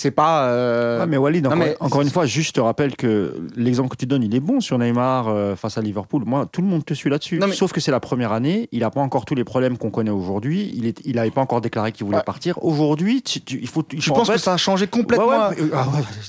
c'est 0.00 0.12
pas. 0.12 0.44
euh, 0.50 1.00
Ah, 1.02 1.06
mais 1.06 1.16
Walid, 1.16 1.42
non, 1.42 1.50
encore, 1.50 1.58
mais- 1.58 1.76
encore 1.80 2.02
une 2.02 2.10
fois, 2.10 2.24
juste 2.24 2.54
te 2.54 2.60
rappelle 2.60 2.94
que 2.94 3.34
l'exemple 3.56 3.88
que 3.90 3.96
tu 3.96 4.06
donnes, 4.06 4.22
il 4.22 4.32
est 4.32 4.38
bon 4.40 4.60
sur 4.60 4.78
Neymar 4.78 5.26
euh, 5.26 5.56
face 5.56 5.76
à 5.76 5.80
Liverpool. 5.82 6.22
Moi, 6.24 6.46
tout 6.52 6.60
le 6.62 6.68
monde 6.68 6.84
te 6.84 6.94
suit 6.94 7.10
là-dessus. 7.10 7.40
Mais- 7.44 7.52
Sauf 7.52 7.72
que 7.72 7.80
c'est 7.80 7.90
la 7.90 7.98
première 7.98 8.30
année, 8.32 8.68
il 8.70 8.80
n'a 8.80 8.90
pas 8.90 9.00
encore 9.00 9.24
tous 9.24 9.34
les 9.34 9.42
problèmes 9.42 9.76
qu'on 9.76 9.90
connaît 9.90 10.12
aujourd'hui. 10.12 10.70
Il 11.04 11.14
n'avait 11.16 11.28
il 11.28 11.32
pas 11.32 11.40
encore 11.40 11.60
déclaré 11.60 11.90
qu'il 11.90 12.06
voulait 12.06 12.18
Ouais. 12.18 12.22
partir. 12.24 12.62
Aujourd'hui, 12.64 13.22
tu- 13.22 13.40
tu- 13.40 13.58
il 13.60 13.66
faut. 13.66 13.82
Je 13.92 14.00
faut- 14.00 14.14
pense 14.14 14.30
en 14.30 14.34
que 14.34 14.38
ça 14.38 14.52
a 14.52 14.56
changé 14.56 14.86
complètement. 14.86 15.48
Ouais, 15.48 15.60
euh, 15.60 15.70
ah 15.74 15.86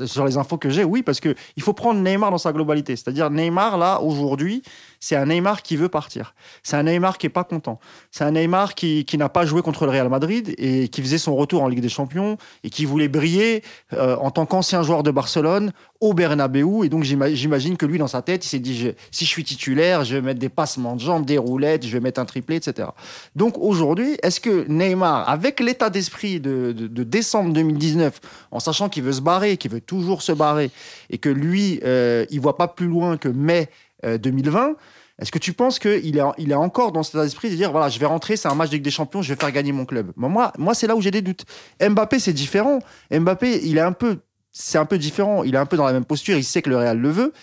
sur 0.07 0.25
les 0.25 0.37
infos 0.37 0.57
que 0.57 0.71
j'ai, 0.71 0.83
oui, 0.83 1.03
parce 1.03 1.19
que 1.19 1.35
il 1.55 1.61
faut 1.61 1.73
prendre 1.73 1.99
Neymar 2.01 2.31
dans 2.31 2.37
sa 2.39 2.51
globalité. 2.51 2.95
C'est-à-dire 2.95 3.29
Neymar 3.29 3.77
là 3.77 4.01
aujourd'hui, 4.01 4.63
c'est 4.99 5.15
un 5.15 5.25
Neymar 5.25 5.61
qui 5.61 5.75
veut 5.75 5.89
partir. 5.89 6.33
C'est 6.63 6.75
un 6.75 6.83
Neymar 6.83 7.17
qui 7.17 7.27
est 7.27 7.29
pas 7.29 7.43
content. 7.43 7.79
C'est 8.11 8.23
un 8.23 8.31
Neymar 8.31 8.75
qui, 8.75 9.05
n'a 9.17 9.29
pas 9.29 9.45
joué 9.45 9.61
contre 9.61 9.85
le 9.85 9.91
Real 9.91 10.09
Madrid 10.09 10.53
et 10.57 10.87
qui 10.89 11.01
faisait 11.01 11.17
son 11.17 11.35
retour 11.35 11.63
en 11.63 11.67
Ligue 11.67 11.81
des 11.81 11.89
Champions 11.89 12.37
et 12.63 12.69
qui 12.69 12.85
voulait 12.85 13.07
briller 13.07 13.63
euh, 13.93 14.15
en 14.17 14.31
tant 14.31 14.45
qu'ancien 14.45 14.83
joueur 14.83 15.03
de 15.03 15.11
Barcelone 15.11 15.71
au 16.01 16.13
Bernabeu. 16.13 16.83
Et 16.83 16.89
donc 16.89 17.03
j'ima- 17.03 17.33
j'imagine 17.33 17.77
que 17.77 17.85
lui 17.85 17.97
dans 17.97 18.07
sa 18.07 18.21
tête, 18.21 18.45
il 18.45 18.49
s'est 18.49 18.59
dit 18.59 18.93
si 19.11 19.25
je 19.25 19.29
suis 19.29 19.43
titulaire, 19.43 20.03
je 20.03 20.15
vais 20.15 20.21
mettre 20.21 20.39
des 20.39 20.49
passements 20.49 20.95
de 20.95 21.01
jambes, 21.01 21.25
des 21.25 21.37
roulettes, 21.37 21.85
je 21.85 21.91
vais 21.91 21.99
mettre 21.99 22.19
un 22.19 22.25
triplé, 22.25 22.57
etc. 22.57 22.89
Donc 23.35 23.57
aujourd'hui, 23.57 24.17
est-ce 24.21 24.39
que 24.39 24.65
Neymar, 24.67 25.29
avec 25.29 25.59
l'état 25.59 25.89
d'esprit 25.89 26.39
de, 26.39 26.71
décembre 27.03 27.53
2019, 27.53 28.19
en 28.51 28.59
sachant 28.59 28.89
qu'il 28.89 29.03
veut 29.03 29.13
se 29.13 29.21
barrer, 29.21 29.57
qu'il 29.57 29.71
veut 29.71 29.81
toujours 29.81 30.21
se 30.21 30.31
barrer, 30.31 30.71
et 31.09 31.17
que 31.17 31.29
lui, 31.29 31.79
euh, 31.83 32.25
il 32.29 32.39
voit 32.39 32.57
pas 32.57 32.67
plus 32.67 32.87
loin 32.87 33.17
que 33.17 33.29
mai 33.29 33.69
2020, 34.03 34.75
est-ce 35.19 35.31
que 35.31 35.39
tu 35.39 35.53
penses 35.53 35.79
qu'il 35.79 36.17
est, 36.17 36.23
il 36.37 36.51
est 36.51 36.55
encore 36.55 36.91
dans 36.91 37.03
cet 37.03 37.15
état 37.15 37.23
d'esprit 37.23 37.49
de 37.49 37.55
dire 37.55 37.71
voilà, 37.71 37.89
je 37.89 37.99
vais 37.99 38.05
rentrer, 38.05 38.37
c'est 38.37 38.47
un 38.47 38.55
match 38.55 38.69
de 38.69 38.77
des 38.77 38.91
Champions, 38.91 39.21
je 39.21 39.33
vais 39.33 39.39
faire 39.39 39.51
gagner 39.51 39.73
mon 39.73 39.85
club? 39.85 40.13
Moi, 40.15 40.53
Moi, 40.57 40.73
c'est 40.73 40.87
là 40.87 40.95
où 40.95 41.01
j'ai 41.01 41.11
des 41.11 41.21
doutes. 41.21 41.45
Mbappé, 41.81 42.19
c'est 42.19 42.33
différent. 42.33 42.79
Mbappé, 43.11 43.65
il 43.65 43.77
est 43.77 43.81
un 43.81 43.91
peu, 43.91 44.19
c'est 44.51 44.77
un 44.77 44.85
peu 44.85 44.97
différent. 44.97 45.43
Il 45.43 45.55
est 45.55 45.57
un 45.57 45.65
peu 45.65 45.75
dans 45.75 45.85
la 45.85 45.93
même 45.93 46.05
posture. 46.05 46.37
Il 46.37 46.43
sait 46.43 46.61
que 46.61 46.69
le 46.69 46.77
Real 46.77 46.97
le 46.97 47.09
veut. 47.09 47.33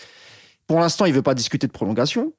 Pour 0.66 0.80
l'instant, 0.80 1.04
il 1.04 1.12
veut 1.12 1.22
pas 1.22 1.34
discuter 1.34 1.66
de 1.66 1.72
prolongation. 1.72 2.32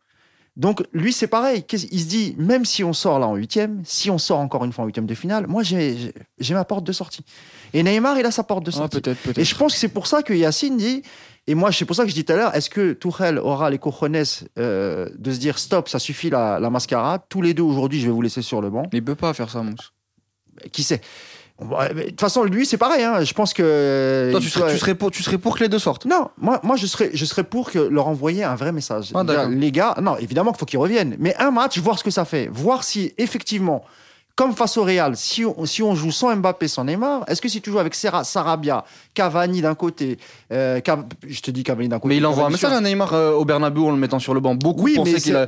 Donc 0.58 0.84
lui, 0.92 1.14
c'est 1.14 1.28
pareil. 1.28 1.64
Il 1.92 2.02
se 2.02 2.08
dit, 2.08 2.36
même 2.40 2.66
si 2.66 2.84
on 2.84 2.92
sort 2.92 3.20
là 3.20 3.28
en 3.28 3.36
huitième, 3.36 3.82
si 3.86 4.10
on 4.10 4.18
sort 4.18 4.40
encore 4.40 4.66
une 4.66 4.74
fois 4.74 4.84
en 4.84 4.88
huitième 4.88 5.06
de 5.06 5.14
finale, 5.14 5.46
moi 5.48 5.62
j'ai 5.62 6.12
ma 6.50 6.66
porte 6.66 6.84
de 6.84 6.92
sortie. 6.92 7.24
Et 7.74 7.84
Neymar, 7.84 8.18
il 8.20 8.26
a 8.26 8.32
sa 8.32 8.44
porte 8.44 8.66
de 8.66 8.72
Ah, 8.72 8.78
sortie. 8.78 9.02
et 9.38 9.44
je 9.46 9.56
pense 9.56 9.74
que 9.74 9.80
c'est 9.80 9.88
pour 9.88 10.08
ça 10.08 10.24
que 10.24 10.34
Yacine 10.34 10.76
dit, 10.78 11.04
et 11.46 11.54
moi 11.54 11.72
c'est 11.72 11.86
pour 11.86 11.96
ça 11.96 12.04
que 12.04 12.10
je 12.10 12.16
dis 12.16 12.26
tout 12.26 12.34
à 12.34 12.38
l'heure, 12.38 12.56
est-ce 12.56 12.72
que 12.72 12.94
Tourelle 12.94 13.38
aura 13.38 13.70
les 13.70 13.78
cojones 13.78 14.24
euh, 14.58 15.08
de 15.16 15.32
se 15.32 15.38
dire 15.38 15.60
stop, 15.60 15.90
ça 15.90 16.00
suffit 16.00 16.32
la, 16.32 16.60
la 16.60 16.70
mascarade, 16.72 17.22
tous 17.30 17.44
les 17.44 17.54
deux 17.54 17.62
aujourd'hui 17.64 18.00
je 18.02 18.08
vais 18.08 18.12
vous 18.12 18.24
laisser 18.24 18.42
sur 18.42 18.60
le 18.60 18.72
banc. 18.72 18.84
Mais 18.92 18.98
il 18.98 19.04
peut 19.04 19.16
pas 19.16 19.34
faire 19.36 19.52
ça, 19.52 19.62
Mousse. 19.62 19.94
Qui 20.72 20.82
sait? 20.82 21.02
De 21.60 22.10
toute 22.10 22.22
façon, 22.22 22.44
lui 22.44 22.66
c'est 22.66 22.78
pareil, 22.78 23.04
hein. 23.04 23.24
je 23.24 23.34
pense 23.34 23.54
que... 23.54 24.30
Toi, 24.32 24.40
il 24.40 24.44
tu 24.44 24.50
serais, 24.52 24.72
tu, 24.72 24.78
serais 24.78 24.96
pour, 24.96 25.10
tu 25.10 25.24
serais 25.24 25.40
pour 25.40 25.58
que 25.58 25.64
les 25.64 25.70
deux 25.70 25.80
sortent. 25.80 26.06
non, 26.06 26.30
moi, 26.38 26.60
moi 26.64 26.76
je, 26.76 26.86
serais, 26.86 27.10
je 27.14 27.26
serais 27.26 27.44
pour 27.44 27.72
que 27.72 27.80
leur 27.80 28.08
envoyer 28.08 28.44
un 28.44 28.56
vrai 28.56 28.72
message. 28.72 29.12
Ah, 29.16 29.24
les 29.50 29.72
gars, 29.72 29.96
non, 30.02 30.18
évidemment 30.18 30.52
qu'il 30.52 30.60
faut 30.60 30.66
qu'ils 30.66 30.80
reviennent, 30.80 31.16
mais 31.18 31.36
un 31.38 31.50
match, 31.50 31.80
voir 31.80 31.98
ce 31.98 32.04
que 32.04 32.12
ça 32.12 32.26
fait. 32.26 32.48
Voir 32.52 32.84
si 32.84 33.14
effectivement, 33.18 33.84
Comme 34.38 34.54
face 34.56 34.78
au 34.78 34.84
Real, 34.84 35.18
si 35.18 35.44
on, 35.44 35.66
si 35.66 35.82
on 35.82 35.96
joue 35.96 36.12
sans 36.12 36.34
Mbappé, 36.36 36.68
sans 36.68 36.84
Neymar, 36.86 37.24
est-ce 37.28 37.42
que 37.42 37.50
si 37.50 37.60
tu 37.60 37.72
joues 37.72 37.80
avec 37.80 37.96
Serra- 37.96 38.24
Sarabia, 38.24 38.86
Cavani 39.16 39.62
d'un 39.62 39.74
côté, 39.74 40.20
euh, 40.54 40.80
Cav- 40.80 41.06
je 41.28 41.42
te 41.42 41.50
dis 41.50 41.64
Cavani 41.64 41.90
d'un 41.90 41.98
côté. 41.98 42.10
Mais 42.10 42.18
il 42.18 42.26
envoie 42.28 42.46
un 42.46 42.50
message 42.52 42.72
à 42.72 42.80
Neymar 42.80 43.14
euh, 43.16 43.32
au 43.32 43.46
Bernabeu 43.46 43.82
en 43.82 43.90
le 43.90 43.98
mettant 43.98 44.20
sur 44.20 44.36
le 44.36 44.40
banc. 44.40 44.54
Beaucoup 44.54 44.84
Oui, 44.84 44.94
mais 45.04 45.14
pensaient 45.14 45.22
qu'il 45.22 45.36
a- 45.36 45.48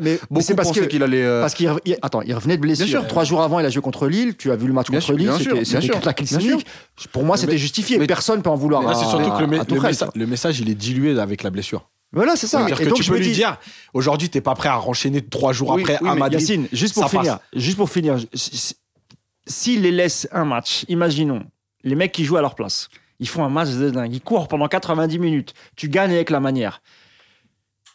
parce 0.56 0.72
qu'il 0.88 1.04
allait. 1.04 1.24
euh, 1.24 1.42
parce 1.42 1.54
qu'il 1.54 1.72
attends, 2.02 2.22
il 2.24 2.34
revenait 2.34 2.58
de 2.58 2.62
blessure. 2.62 2.86
Bien 2.88 3.00
sûr. 3.02 3.08
Trois 3.08 3.26
jours 3.26 3.44
avant, 3.44 3.60
il 3.60 3.66
a 3.68 3.70
joué 3.70 3.84
contre 3.84 4.08
Lille. 4.08 4.36
Tu 4.36 4.52
as 4.52 4.56
vu 4.56 4.66
le 4.66 4.74
match 4.74 4.90
Bien 4.90 5.00
contre 5.00 5.14
Lille. 5.14 5.28
bien 5.28 5.38
sûr, 5.38 5.56
C'était 5.64 6.06
la 6.06 6.14
clinique. 6.14 6.66
Pour 7.12 7.24
moi, 7.24 7.38
c'était 7.38 7.60
justifié. 7.60 8.00
mais- 8.00 8.08
Personne 8.08 8.42
peut 8.42 8.50
en 8.50 8.56
vouloir. 8.56 8.82
C'est 8.98 9.06
à- 9.06 9.08
surtout 9.10 9.30
que 9.32 9.44
le, 9.44 10.20
le 10.20 10.26
message, 10.26 10.60
il 10.60 10.68
est 10.70 10.74
dilué 10.76 11.20
avec 11.20 11.44
la 11.44 11.52
blessure. 11.52 11.88
Voilà, 12.12 12.36
c'est 12.36 12.48
ça. 12.48 12.60
C'est-à-dire 12.60 12.82
Et 12.82 12.84
que 12.86 12.90
donc 12.90 12.98
tu 12.98 13.04
je 13.04 13.12
peux 13.12 13.18
lui 13.20 13.26
dis- 13.28 13.34
dire, 13.34 13.58
aujourd'hui, 13.94 14.30
t'es 14.30 14.42
pas 14.42 14.56
prêt 14.56 14.70
à 14.70 14.76
renchaîner 14.76 15.22
trois 15.22 15.54
jours 15.54 15.70
Oui, 15.70 15.82
après 15.84 15.98
oui, 16.02 16.10
à 16.10 16.16
Madrid. 16.16 16.40
Yacine, 16.40 16.68
juste 16.74 16.96
pour 16.96 17.04
passe. 17.04 17.12
finir, 17.12 17.40
juste 17.56 17.78
pour 17.78 17.90
finir, 17.90 18.18
si- 18.34 18.58
si- 18.58 18.76
s'ils 19.48 19.82
les 19.84 19.92
laissent 19.92 20.28
un 20.32 20.46
match, 20.46 20.86
imaginons 20.88 21.44
les 21.84 21.96
mecs 21.96 22.12
qui 22.12 22.26
jouent 22.26 22.38
à 22.38 22.42
leur 22.42 22.56
place, 22.56 22.90
ils 23.20 23.28
font 23.28 23.44
un 23.44 23.50
match 23.50 23.70
de 23.70 23.90
dingue, 23.92 24.14
ils 24.14 24.22
courent 24.22 24.48
pendant 24.48 24.68
90 24.68 25.20
minutes, 25.20 25.54
tu 25.76 25.88
gagnes 25.90 26.12
avec 26.14 26.30
la 26.32 26.40
manière. 26.40 26.82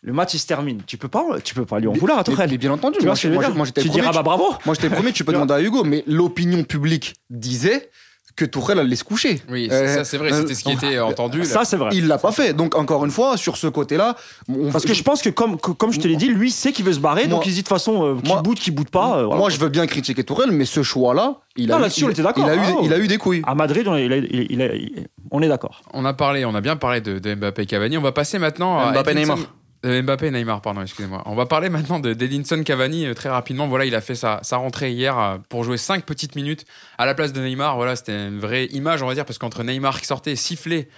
Le 0.03 0.13
match 0.13 0.35
il 0.35 0.39
se 0.39 0.47
termine. 0.47 0.83
Tu 0.87 0.99
peux 0.99 1.09
pas, 1.09 1.41
tu 1.43 1.55
peux 1.55 1.65
pas 1.65 1.81
lui 1.81 1.89
en 1.89 1.93
vouloir 1.95 2.19
à 2.19 2.25
Tourelle. 2.25 2.57
bien 2.59 2.71
entendu. 2.71 2.99
Tu 2.99 3.07
vois 3.07 3.15
moi, 3.31 3.43
je 3.49 3.51
moi, 3.57 3.67
Tu 3.67 3.89
diras 3.89 4.13
bah 4.13 4.23
bravo. 4.23 4.55
Moi, 4.67 4.75
j'étais 4.75 4.91
le 4.91 4.95
premier, 4.95 5.13
tu 5.13 5.25
peux 5.25 5.33
demander 5.33 5.55
à 5.55 5.63
Hugo, 5.63 5.83
mais 5.83 6.05
l'opinion 6.07 6.63
publique 6.63 7.15
disait 7.31 7.91
que 8.37 8.45
Tourelle 8.45 8.81
allait 8.81 8.97
se 8.97 9.05
coucher. 9.05 9.41
Oui, 9.49 9.69
Euh, 9.71 9.95
ça 9.97 10.05
c'est 10.05 10.19
vrai, 10.19 10.33
euh, 10.33 10.41
c'était 10.41 10.55
ce 10.55 10.65
qui 10.65 10.73
était 10.73 10.99
entendu. 10.99 11.39
là. 11.39 11.45
Ça 11.45 11.65
c'est 11.65 11.77
vrai. 11.77 11.91
Il 11.93 12.09
l'a 12.09 12.19
pas 12.19 12.33
fait. 12.33 12.53
Donc, 12.53 12.75
encore 12.77 13.05
une 13.05 13.11
fois, 13.13 13.37
sur 13.37 13.57
ce 13.57 13.67
côté-là, 13.69 14.17
on- 14.49 14.71
Parce 14.73 14.85
que 14.85 14.93
je 14.95 15.03
pense 15.05 15.23
que 15.23 15.29
comme, 15.31 15.59
que- 15.61 15.71
comme 15.71 15.93
je 15.93 16.01
te 16.01 16.09
l'ai 16.09 16.17
dit, 16.17 16.27
lui 16.29 16.51
sait 16.51 16.73
qu'il 16.73 16.85
veut 16.85 16.93
se 16.93 16.99
barrer, 16.99 17.23
Moi- 17.29 17.37
donc 17.37 17.47
il 17.47 17.51
se 17.51 17.55
dit 17.55 17.63
de 17.63 17.67
toute 17.69 17.69
façon, 17.77 18.05
euh, 18.05 18.21
qui 18.21 18.29
moi- 18.33 18.43
boot, 18.43 18.59
qui 18.59 18.71
boot 18.73 18.89
pas. 18.91 19.19
euh, 19.19 19.25
voilà. 19.27 19.39
Moi, 19.39 19.51
je 19.51 19.59
veux 19.59 19.69
bien 19.69 19.87
critiquer 19.87 20.25
Tourelle, 20.25 20.51
mais 20.51 20.65
ce 20.65 20.83
choix-là, 20.83 21.37
il 21.57 21.71
a, 21.71 21.75
Non, 21.75 21.79
eu- 21.79 21.83
là-dessus, 21.83 22.05
on 22.05 22.09
il- 22.09 22.13
était 22.13 22.23
d'accord. 22.23 22.45
il 22.47 22.51
a 22.51 22.55
eu, 22.57 22.59
Ah, 22.61 22.81
il 22.83 22.93
a 22.93 22.99
eu 22.99 23.07
des 23.07 23.19
couilles. 23.19 23.43
À 23.47 23.55
Madrid, 23.55 23.87
on, 23.87 23.95
est- 23.97 24.07
il 24.07 24.13
a- 24.13 24.17
il 24.17 24.25
a- 24.25 24.47
il 24.51 24.63
a- 24.63 24.75
il- 24.75 25.07
on 25.31 25.41
est 25.41 25.49
d'accord. 25.49 25.83
On 25.93 26.05
a 26.05 26.13
parlé, 26.13 26.45
on 26.45 26.55
a 26.57 26.61
bien 26.61 26.75
parlé 26.77 27.01
de, 27.01 27.19
de 27.21 27.35
Mbappé 27.37 27.63
et 27.63 27.67
Cavani. 27.67 27.97
On 27.99 28.03
va 28.03 28.13
passer 28.13 28.39
maintenant 28.41 28.79
à 28.79 28.91
Mbappé, 28.91 29.13
Edinson- 29.13 29.21
Neymar. 29.37 29.39
Euh, 29.85 30.03
Mbappé 30.03 30.29
et 30.29 30.31
Neymar, 30.31 30.63
pardon, 30.63 30.81
excusez-moi. 30.81 31.23
On 31.27 31.35
va 31.35 31.47
parler 31.47 31.69
maintenant 31.69 32.01
de 32.01 32.15
d'Edinson 32.15 32.63
Cavani 32.63 33.07
euh, 33.07 33.15
très 33.15 33.29
rapidement. 33.29 33.69
Voilà, 33.69 33.85
il 33.85 33.95
a 33.95 34.01
fait 34.01 34.15
sa, 34.15 34.41
rentrée 34.53 34.93
hier 34.93 35.19
euh, 35.19 35.37
pour 35.49 35.63
jouer 35.65 35.77
5 35.77 36.05
petites 36.05 36.37
minutes 36.37 36.65
à 36.97 37.05
la 37.05 37.15
place 37.15 37.33
de 37.33 37.41
Neymar. 37.41 37.77
Voilà, 37.77 37.95
c'était 37.95 38.29
une 38.29 38.39
vraie 38.39 38.67
image, 38.67 39.03
on 39.03 39.07
va 39.07 39.15
dire, 39.15 39.27
parce 39.27 39.39
qu'entre 39.39 39.63
Neymar 39.63 40.01
qui 40.01 40.07
sortait 40.07 40.37
sifflé 40.37 40.89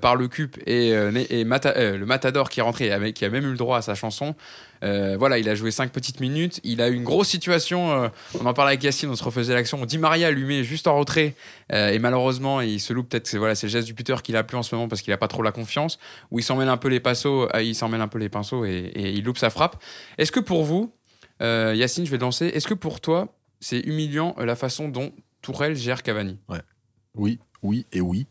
par 0.00 0.16
le 0.16 0.26
CUP 0.26 0.58
et, 0.66 0.90
le 0.90 2.04
Matador 2.04 2.50
qui 2.50 2.58
est 2.58 2.62
rentré, 2.64 3.12
qui 3.14 3.24
a 3.24 3.30
même 3.30 3.44
eu 3.44 3.50
le 3.52 3.56
droit 3.56 3.78
à 3.78 3.82
sa 3.82 3.94
chanson, 3.94 4.34
euh, 4.82 5.16
voilà, 5.18 5.38
il 5.38 5.48
a 5.48 5.54
joué 5.54 5.70
5 5.70 5.90
petites 5.90 6.20
minutes. 6.20 6.60
Il 6.64 6.80
a 6.80 6.88
eu 6.88 6.94
une 6.94 7.04
grosse 7.04 7.28
situation. 7.28 7.90
euh, 7.90 8.08
on 8.40 8.46
en 8.46 8.54
parlait 8.54 8.72
avec 8.72 8.82
Yacine, 8.82 9.08
on 9.10 9.16
se 9.16 9.24
refaisait 9.24 9.54
l'action. 9.54 9.84
Di 9.84 9.98
Maria 9.98 10.30
lui 10.30 10.44
met 10.44 10.64
juste 10.64 10.86
en 10.86 10.96
retrait 10.96 11.34
euh, 11.72 11.90
et 11.90 11.98
malheureusement, 11.98 12.60
il 12.60 12.80
se 12.80 12.92
loupe 12.92 13.08
peut-être. 13.08 13.26
C'est 13.26 13.38
le 13.38 13.68
geste 13.68 13.86
du 13.86 13.94
buteur 13.94 14.22
qu'il 14.22 14.36
a 14.36 14.44
plus 14.44 14.56
en 14.56 14.62
ce 14.62 14.74
moment 14.74 14.88
parce 14.88 15.02
qu'il 15.02 15.12
a 15.12 15.18
pas 15.18 15.28
trop 15.28 15.42
la 15.42 15.52
confiance. 15.52 15.98
Où 16.30 16.38
il 16.38 16.42
s'en 16.42 16.56
mêle 16.56 16.68
un 16.68 16.76
peu 16.76 16.88
les 16.88 17.00
pinceaux, 17.00 17.48
il 17.60 17.74
s'en 17.74 17.92
un 17.92 18.08
peu 18.08 18.18
les 18.18 18.28
pinceaux 18.28 18.64
et, 18.64 18.92
il 18.94 19.24
loupe 19.24 19.38
sa 19.38 19.50
frappe. 19.50 19.82
Est-ce 20.18 20.30
que 20.30 20.40
pour 20.40 20.64
vous, 20.64 20.92
Yacine, 21.40 22.04
je 22.04 22.10
vais 22.10 22.18
te 22.18 22.22
lancer. 22.22 22.46
Est-ce 22.46 22.68
que 22.68 22.74
pour 22.74 23.00
toi, 23.00 23.34
c'est 23.60 23.80
humiliant 23.80 24.34
la 24.38 24.56
façon 24.56 24.88
dont 24.88 25.12
Tourelle 25.42 25.74
gère 25.76 26.02
Cavani? 26.02 26.38
Oui, 27.14 27.38
oui 27.62 27.86
et 27.92 28.00
oui. 28.00 28.26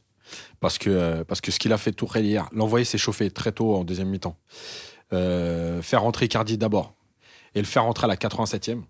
Parce 0.60 0.78
que, 0.78 1.24
parce 1.24 1.42
que 1.42 1.52
ce 1.52 1.60
qu'il 1.60 1.74
a 1.74 1.78
fait 1.78 1.92
Tourelle 1.92 2.26
hier, 2.26 2.50
l'envoyer 2.52 2.86
s'échauffer 2.86 3.32
très 3.32 3.52
tôt 3.52 3.76
en 3.76 3.84
deuxième 3.84 4.10
mi-temps, 4.10 4.38
euh, 5.14 5.82
faire 5.82 6.02
rentrer 6.02 6.26
Icardi 6.26 6.58
d'abord 6.58 6.94
et 7.56 7.60
le 7.60 7.66
faire 7.66 7.84
rentrer 7.84 8.06
à 8.06 8.08
la 8.08 8.16
87e, 8.16 8.82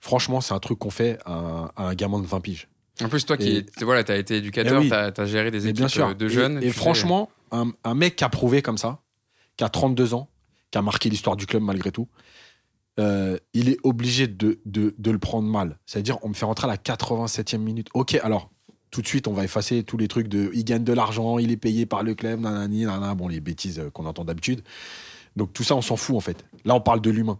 franchement, 0.00 0.40
c'est 0.40 0.54
un 0.54 0.58
truc 0.58 0.78
qu'on 0.78 0.90
fait 0.90 1.18
à 1.24 1.32
un, 1.32 1.64
à 1.76 1.88
un 1.88 1.94
gamin 1.94 2.20
de 2.20 2.26
20 2.26 2.40
piges. 2.40 2.68
En 3.02 3.08
plus, 3.08 3.24
toi 3.26 3.36
qui 3.36 3.48
Et- 3.48 3.56
es- 3.58 3.84
voilà, 3.84 4.02
as 4.06 4.16
été 4.16 4.36
éducateur, 4.36 4.74
Eh 4.80 4.84
oui. 4.84 4.88
tu 4.88 5.20
as, 5.20 5.26
géré 5.26 5.50
des 5.50 5.66
équipes 5.68 5.86
bien 5.86 6.08
euh, 6.10 6.14
de 6.14 6.28
jeunes. 6.28 6.62
Et, 6.62 6.70
franchement, 6.70 7.30
un, 7.50 7.70
un 7.82 7.94
mec 7.94 8.16
qui 8.16 8.24
a 8.24 8.28
prouvé 8.28 8.62
comme 8.62 8.78
ça, 8.78 9.00
qui 9.56 9.64
a 9.64 9.68
32 9.68 10.14
ans, 10.14 10.28
qui 10.70 10.78
a 10.78 10.82
marqué 10.82 11.08
l'histoire 11.08 11.36
du 11.36 11.46
club 11.46 11.62
malgré 11.62 11.90
tout, 11.92 12.08
euh, 13.00 13.36
il 13.52 13.68
est 13.68 13.78
obligé 13.82 14.28
de, 14.28 14.60
de, 14.66 14.94
de 14.96 15.10
le 15.10 15.18
prendre 15.18 15.48
mal. 15.48 15.78
C'est-à-dire, 15.86 16.18
on 16.22 16.28
me 16.28 16.34
fait 16.34 16.44
rentrer 16.46 16.66
à 16.66 16.70
la 16.70 16.76
87e 16.76 17.58
minute. 17.58 17.88
Ok, 17.94 18.14
alors, 18.22 18.50
tout 18.92 19.02
de 19.02 19.06
suite, 19.08 19.26
on 19.26 19.32
va 19.32 19.42
effacer 19.42 19.82
tous 19.82 19.96
les 19.96 20.06
trucs 20.06 20.28
de 20.28 20.50
il 20.54 20.64
gagne 20.64 20.84
de 20.84 20.92
l'argent, 20.92 21.38
il 21.38 21.50
est 21.50 21.56
payé 21.56 21.86
par 21.86 22.04
le 22.04 22.14
club, 22.14 22.40
nanani, 22.40 22.84
nanana, 22.84 23.14
bon, 23.16 23.26
les 23.26 23.40
bêtises 23.40 23.82
qu'on 23.92 24.06
entend 24.06 24.24
d'habitude. 24.24 24.62
Donc, 25.36 25.52
tout 25.52 25.64
ça, 25.64 25.74
on 25.74 25.82
s'en 25.82 25.96
fout, 25.96 26.16
en 26.16 26.20
fait. 26.20 26.44
Là, 26.64 26.74
on 26.74 26.80
parle 26.80 27.00
de 27.00 27.10
l'humain. 27.10 27.38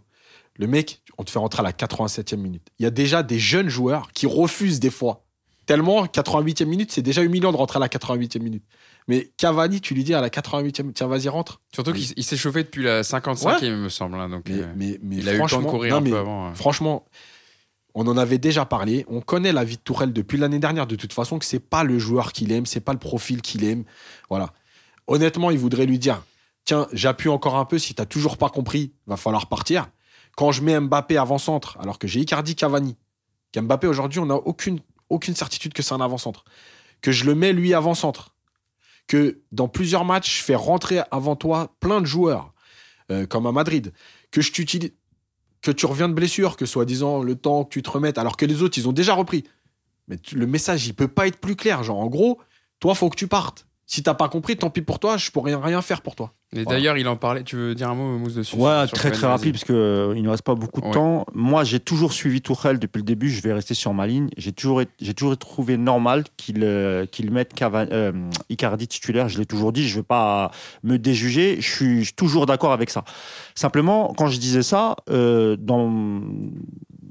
Le 0.57 0.67
mec, 0.67 1.01
on 1.17 1.23
te 1.23 1.31
fait 1.31 1.39
rentrer 1.39 1.59
à 1.61 1.63
la 1.63 1.71
87e 1.71 2.37
minute. 2.37 2.67
Il 2.79 2.83
y 2.83 2.85
a 2.85 2.91
déjà 2.91 3.23
des 3.23 3.39
jeunes 3.39 3.69
joueurs 3.69 4.11
qui 4.13 4.25
refusent 4.25 4.79
des 4.79 4.89
fois. 4.89 5.23
Tellement, 5.65 6.05
88e 6.05 6.65
minute, 6.65 6.91
c'est 6.91 7.01
déjà 7.01 7.23
humiliant 7.23 7.51
de 7.51 7.57
rentrer 7.57 7.77
à 7.77 7.79
la 7.79 7.87
88e 7.87 8.39
minute. 8.41 8.63
Mais 9.07 9.31
Cavani, 9.37 9.81
tu 9.81 9.93
lui 9.95 10.03
dis 10.03 10.13
à 10.13 10.21
la 10.21 10.29
88e, 10.29 10.93
tiens, 10.93 11.07
vas-y, 11.07 11.27
rentre. 11.27 11.59
Surtout 11.73 11.91
qu'il 11.93 12.05
il 12.15 12.23
s'est 12.23 12.37
chauffé 12.37 12.63
depuis 12.63 12.83
la 12.83 13.01
55e, 13.01 13.63
il 13.63 13.73
me 13.75 13.89
semble. 13.89 14.15
hein, 14.19 14.29
donc, 14.29 14.47
Mais, 14.47 14.61
euh, 14.61 14.65
mais, 14.75 14.99
mais 15.01 15.15
il 15.17 15.27
a 15.29 15.33
eu 15.33 15.35
le 15.35 15.39
temps 15.39 15.45
de 15.45 15.49
franchement, 15.49 15.69
courir 15.71 15.91
non, 16.01 16.07
un 16.07 16.09
peu 16.11 16.17
avant. 16.17 16.47
euh. 16.49 16.53
Franchement, 16.53 17.05
on 17.95 18.05
en 18.07 18.17
avait 18.17 18.37
déjà 18.37 18.65
parlé. 18.65 19.05
On 19.09 19.21
connaît 19.21 19.51
la 19.53 19.63
vie 19.63 19.77
de 19.77 19.81
Tourelle 19.81 20.13
depuis 20.13 20.37
l'année 20.37 20.59
dernière, 20.59 20.85
de 20.87 20.95
toute 20.95 21.13
façon, 21.13 21.39
que 21.39 21.45
c'est 21.45 21.59
pas 21.59 21.83
le 21.83 21.97
joueur 21.99 22.31
qu'il 22.31 22.51
aime, 22.51 22.65
c'est 22.65 22.79
pas 22.79 22.93
le 22.93 22.99
profil 22.99 23.41
qu'il 23.41 23.63
aime. 23.63 23.83
Voilà. 24.29 24.53
Honnêtement, 25.07 25.49
il 25.51 25.57
voudrait 25.57 25.85
lui 25.85 25.97
dire 25.99 26.21
Tiens, 26.65 26.87
j'appuie 26.91 27.29
encore 27.29 27.55
un 27.55 27.65
peu. 27.65 27.77
Si 27.77 27.93
t'as 27.93 28.05
toujours 28.05 28.37
pas 28.37 28.49
compris, 28.49 28.91
va 29.05 29.17
falloir 29.17 29.47
partir. 29.47 29.89
Quand 30.35 30.51
je 30.51 30.63
mets 30.63 30.79
Mbappé 30.79 31.17
avant-centre, 31.17 31.77
alors 31.79 31.99
que 31.99 32.07
j'ai 32.07 32.19
Icardi 32.19 32.55
Cavani, 32.55 32.97
qu'Mbappé 33.51 33.87
aujourd'hui, 33.87 34.19
on 34.19 34.25
n'a 34.25 34.35
aucune, 34.35 34.81
certitude 35.35 35.73
que 35.73 35.83
c'est 35.83 35.93
un 35.93 36.01
avant-centre. 36.01 36.43
Que 37.01 37.11
je 37.11 37.25
le 37.25 37.35
mets 37.35 37.53
lui 37.53 37.73
avant-centre. 37.73 38.35
Que 39.07 39.43
dans 39.51 39.67
plusieurs 39.67 40.03
matchs, 40.03 40.39
je 40.39 40.43
fais 40.43 40.55
rentrer 40.55 41.01
avant 41.11 41.35
toi 41.35 41.75
plein 41.79 42.01
de 42.01 42.07
joueurs, 42.07 42.53
euh, 43.11 43.27
comme 43.27 43.45
à 43.45 43.51
Madrid. 43.51 43.93
Que 44.31 44.41
tu 45.71 45.85
reviens 45.85 46.09
de 46.09 46.13
blessure, 46.13 46.57
que 46.57 46.65
soi-disant 46.65 47.21
le 47.21 47.35
temps 47.35 47.63
que 47.63 47.69
tu 47.69 47.83
te 47.83 47.89
remettes, 47.89 48.17
alors 48.17 48.37
que 48.37 48.45
les 48.45 48.63
autres, 48.63 48.77
ils 48.79 48.89
ont 48.89 48.93
déjà 48.93 49.13
repris. 49.13 49.43
Mais 50.07 50.17
le 50.33 50.47
message, 50.47 50.87
il 50.87 50.93
peut 50.95 51.07
pas 51.07 51.27
être 51.27 51.39
plus 51.39 51.55
clair. 51.55 51.83
Genre, 51.83 51.99
en 51.99 52.07
gros, 52.07 52.39
toi, 52.79 52.95
faut 52.95 53.09
que 53.09 53.15
tu 53.15 53.27
partes. 53.27 53.67
Si 53.87 54.01
t'as 54.01 54.15
pas 54.15 54.29
compris, 54.29 54.57
tant 54.57 54.71
pis 54.71 54.81
pour 54.81 54.97
toi, 54.97 55.15
je 55.17 55.29
pourrais 55.29 55.53
rien 55.53 55.81
faire 55.83 56.01
pour 56.01 56.15
toi. 56.15 56.33
Et 56.53 56.63
Voilà. 56.63 56.79
d'ailleurs, 56.79 56.97
il 56.97 57.07
en 57.07 57.17
parlait. 57.17 57.43
Tu 57.43 57.55
veux 57.55 57.75
dire 57.75 57.89
un 57.89 57.95
mot, 57.95 58.17
Mousse, 58.17 58.33
dessus 58.33 58.55
Ouais, 58.55 58.87
très 58.87 59.11
très 59.11 59.27
rapide 59.27 59.51
parce 59.51 59.63
que 59.63 59.73
euh, 59.73 60.13
il 60.15 60.23
ne 60.23 60.29
reste 60.29 60.41
pas 60.43 60.55
beaucoup 60.55 60.81
de 60.81 60.87
Ouais. 60.87 60.93
temps. 60.93 61.25
Moi, 61.33 61.63
j'ai 61.63 61.79
toujours 61.79 62.11
suivi 62.11 62.41
Tourelle 62.41 62.79
depuis 62.79 62.99
le 62.99 63.03
début. 63.03 63.29
Je 63.29 63.41
vais 63.41 63.53
rester 63.53 63.75
sur 63.75 63.93
ma 63.93 64.07
ligne. 64.07 64.29
J'ai 64.37 64.53
toujours, 64.53 64.81
j'ai 64.99 65.13
toujours 65.13 65.37
trouvé 65.37 65.77
normal 65.77 66.23
qu'il 66.35 66.63
euh, 66.63 67.05
qu'il 67.05 67.31
mette 67.31 67.51
euh, 67.61 68.11
Icardi 68.49 68.87
titulaire. 68.87 69.29
Je 69.29 69.37
l'ai 69.37 69.45
toujours 69.45 69.71
dit. 69.71 69.87
Je 69.87 69.95
ne 69.95 69.99
vais 69.99 70.05
pas 70.05 70.49
me 70.83 70.97
déjuger. 70.97 71.57
Je 71.59 71.69
suis, 71.71 72.13
toujours 72.15 72.47
d'accord 72.47 72.71
avec 72.73 72.89
ça. 72.89 73.03
Simplement, 73.53 74.13
quand 74.17 74.27
je 74.27 74.39
disais 74.39 74.63
ça, 74.63 74.95
euh, 75.11 75.57
dans 75.59 76.21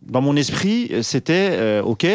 dans 0.07 0.21
mon 0.23 0.37
esprit, 0.37 0.91
c'était 1.03 1.51
euh, 1.53 1.83
ok, 1.83 2.07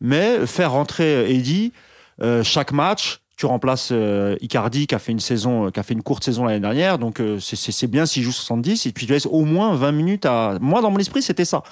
mais 0.00 0.46
faire 0.46 0.72
rentrer 0.72 1.30
Eddy 1.34 1.72
euh, 2.20 2.42
chaque 2.42 2.72
match. 2.72 3.21
Tu 3.42 3.46
remplaces 3.46 3.88
euh, 3.90 4.36
Icardi 4.40 4.86
qui 4.86 4.94
a 4.94 5.00
fait 5.00 5.10
une 5.10 5.18
saison, 5.18 5.72
qui 5.72 5.80
a 5.80 5.82
fait 5.82 5.94
une 5.94 6.02
courte 6.04 6.22
saison 6.22 6.44
l'année 6.44 6.60
dernière, 6.60 6.96
donc 6.96 7.18
euh, 7.18 7.40
c'est 7.40 7.88
bien 7.88 8.06
s'il 8.06 8.22
joue 8.22 8.30
70 8.30 8.86
et 8.86 8.92
puis 8.92 9.04
tu 9.04 9.12
laisses 9.12 9.26
au 9.26 9.40
moins 9.40 9.74
20 9.74 9.90
minutes 9.90 10.26
à. 10.26 10.58
Moi, 10.60 10.80
dans 10.80 10.92
mon 10.92 10.98
esprit, 10.98 11.22
c'était 11.22 11.44
ça. 11.44 11.64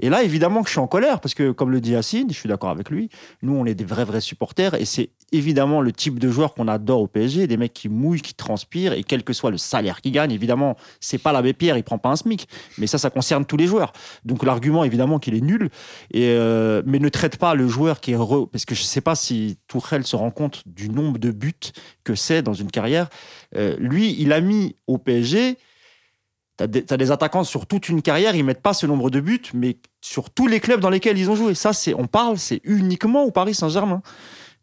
Et 0.00 0.10
là, 0.10 0.24
évidemment 0.24 0.62
que 0.62 0.66
je 0.66 0.72
suis 0.72 0.80
en 0.80 0.88
colère 0.88 1.20
parce 1.20 1.34
que, 1.34 1.52
comme 1.52 1.70
le 1.70 1.80
dit 1.80 1.92
Yacine, 1.92 2.26
je 2.28 2.34
suis 2.34 2.48
d'accord 2.48 2.70
avec 2.70 2.90
lui. 2.90 3.08
Nous, 3.40 3.54
on 3.54 3.66
est 3.66 3.76
des 3.76 3.84
vrais 3.84 4.04
vrais 4.04 4.20
supporters 4.20 4.74
et 4.74 4.84
c'est 4.84 5.10
évidemment 5.32 5.80
le 5.80 5.92
type 5.92 6.18
de 6.18 6.30
joueur 6.30 6.54
qu'on 6.54 6.68
adore 6.68 7.00
au 7.00 7.06
PSG, 7.06 7.46
des 7.46 7.56
mecs 7.56 7.72
qui 7.72 7.88
mouillent, 7.88 8.20
qui 8.20 8.34
transpirent 8.34 8.92
et 8.92 9.02
quel 9.02 9.24
que 9.24 9.32
soit 9.32 9.50
le 9.50 9.56
salaire 9.56 10.00
qu'ils 10.00 10.12
gagnent, 10.12 10.32
évidemment, 10.32 10.76
c'est 11.00 11.18
pas 11.18 11.32
l'abbé 11.32 11.52
Pierre, 11.52 11.76
il 11.76 11.82
prend 11.82 11.98
pas 11.98 12.10
un 12.10 12.16
SMIC, 12.16 12.46
mais 12.78 12.86
ça, 12.86 12.98
ça 12.98 13.10
concerne 13.10 13.44
tous 13.44 13.56
les 13.56 13.66
joueurs. 13.66 13.92
Donc 14.24 14.44
l'argument, 14.44 14.84
évidemment, 14.84 15.18
qu'il 15.18 15.34
est 15.34 15.40
nul. 15.40 15.70
Et 16.12 16.28
euh, 16.28 16.82
mais 16.86 16.98
ne 16.98 17.08
traite 17.08 17.36
pas 17.36 17.54
le 17.54 17.66
joueur 17.66 18.00
qui 18.00 18.12
est 18.12 18.14
heureux, 18.14 18.46
parce 18.50 18.64
que 18.64 18.74
je 18.74 18.82
sais 18.82 19.00
pas 19.00 19.14
si 19.14 19.58
Tourelle 19.66 20.06
se 20.06 20.16
rend 20.16 20.30
compte 20.30 20.62
du 20.66 20.88
nombre 20.88 21.18
de 21.18 21.30
buts 21.30 21.54
que 22.04 22.14
c'est 22.14 22.42
dans 22.42 22.54
une 22.54 22.70
carrière. 22.70 23.08
Euh, 23.56 23.76
lui, 23.78 24.16
il 24.18 24.32
a 24.32 24.40
mis 24.40 24.76
au 24.86 24.98
PSG. 24.98 25.56
T'as 26.58 26.66
des, 26.66 26.82
des 26.82 27.10
attaquants 27.10 27.44
sur 27.44 27.66
toute 27.66 27.88
une 27.88 28.02
carrière, 28.02 28.36
ils 28.36 28.44
mettent 28.44 28.60
pas 28.60 28.74
ce 28.74 28.86
nombre 28.86 29.08
de 29.08 29.20
buts, 29.20 29.40
mais 29.54 29.78
sur 30.02 30.28
tous 30.28 30.46
les 30.46 30.60
clubs 30.60 30.80
dans 30.80 30.90
lesquels 30.90 31.16
ils 31.16 31.30
ont 31.30 31.34
joué. 31.34 31.54
Ça, 31.54 31.72
c'est, 31.72 31.94
on 31.94 32.06
parle, 32.06 32.36
c'est 32.36 32.60
uniquement 32.64 33.24
au 33.24 33.30
Paris 33.30 33.54
Saint-Germain. 33.54 34.02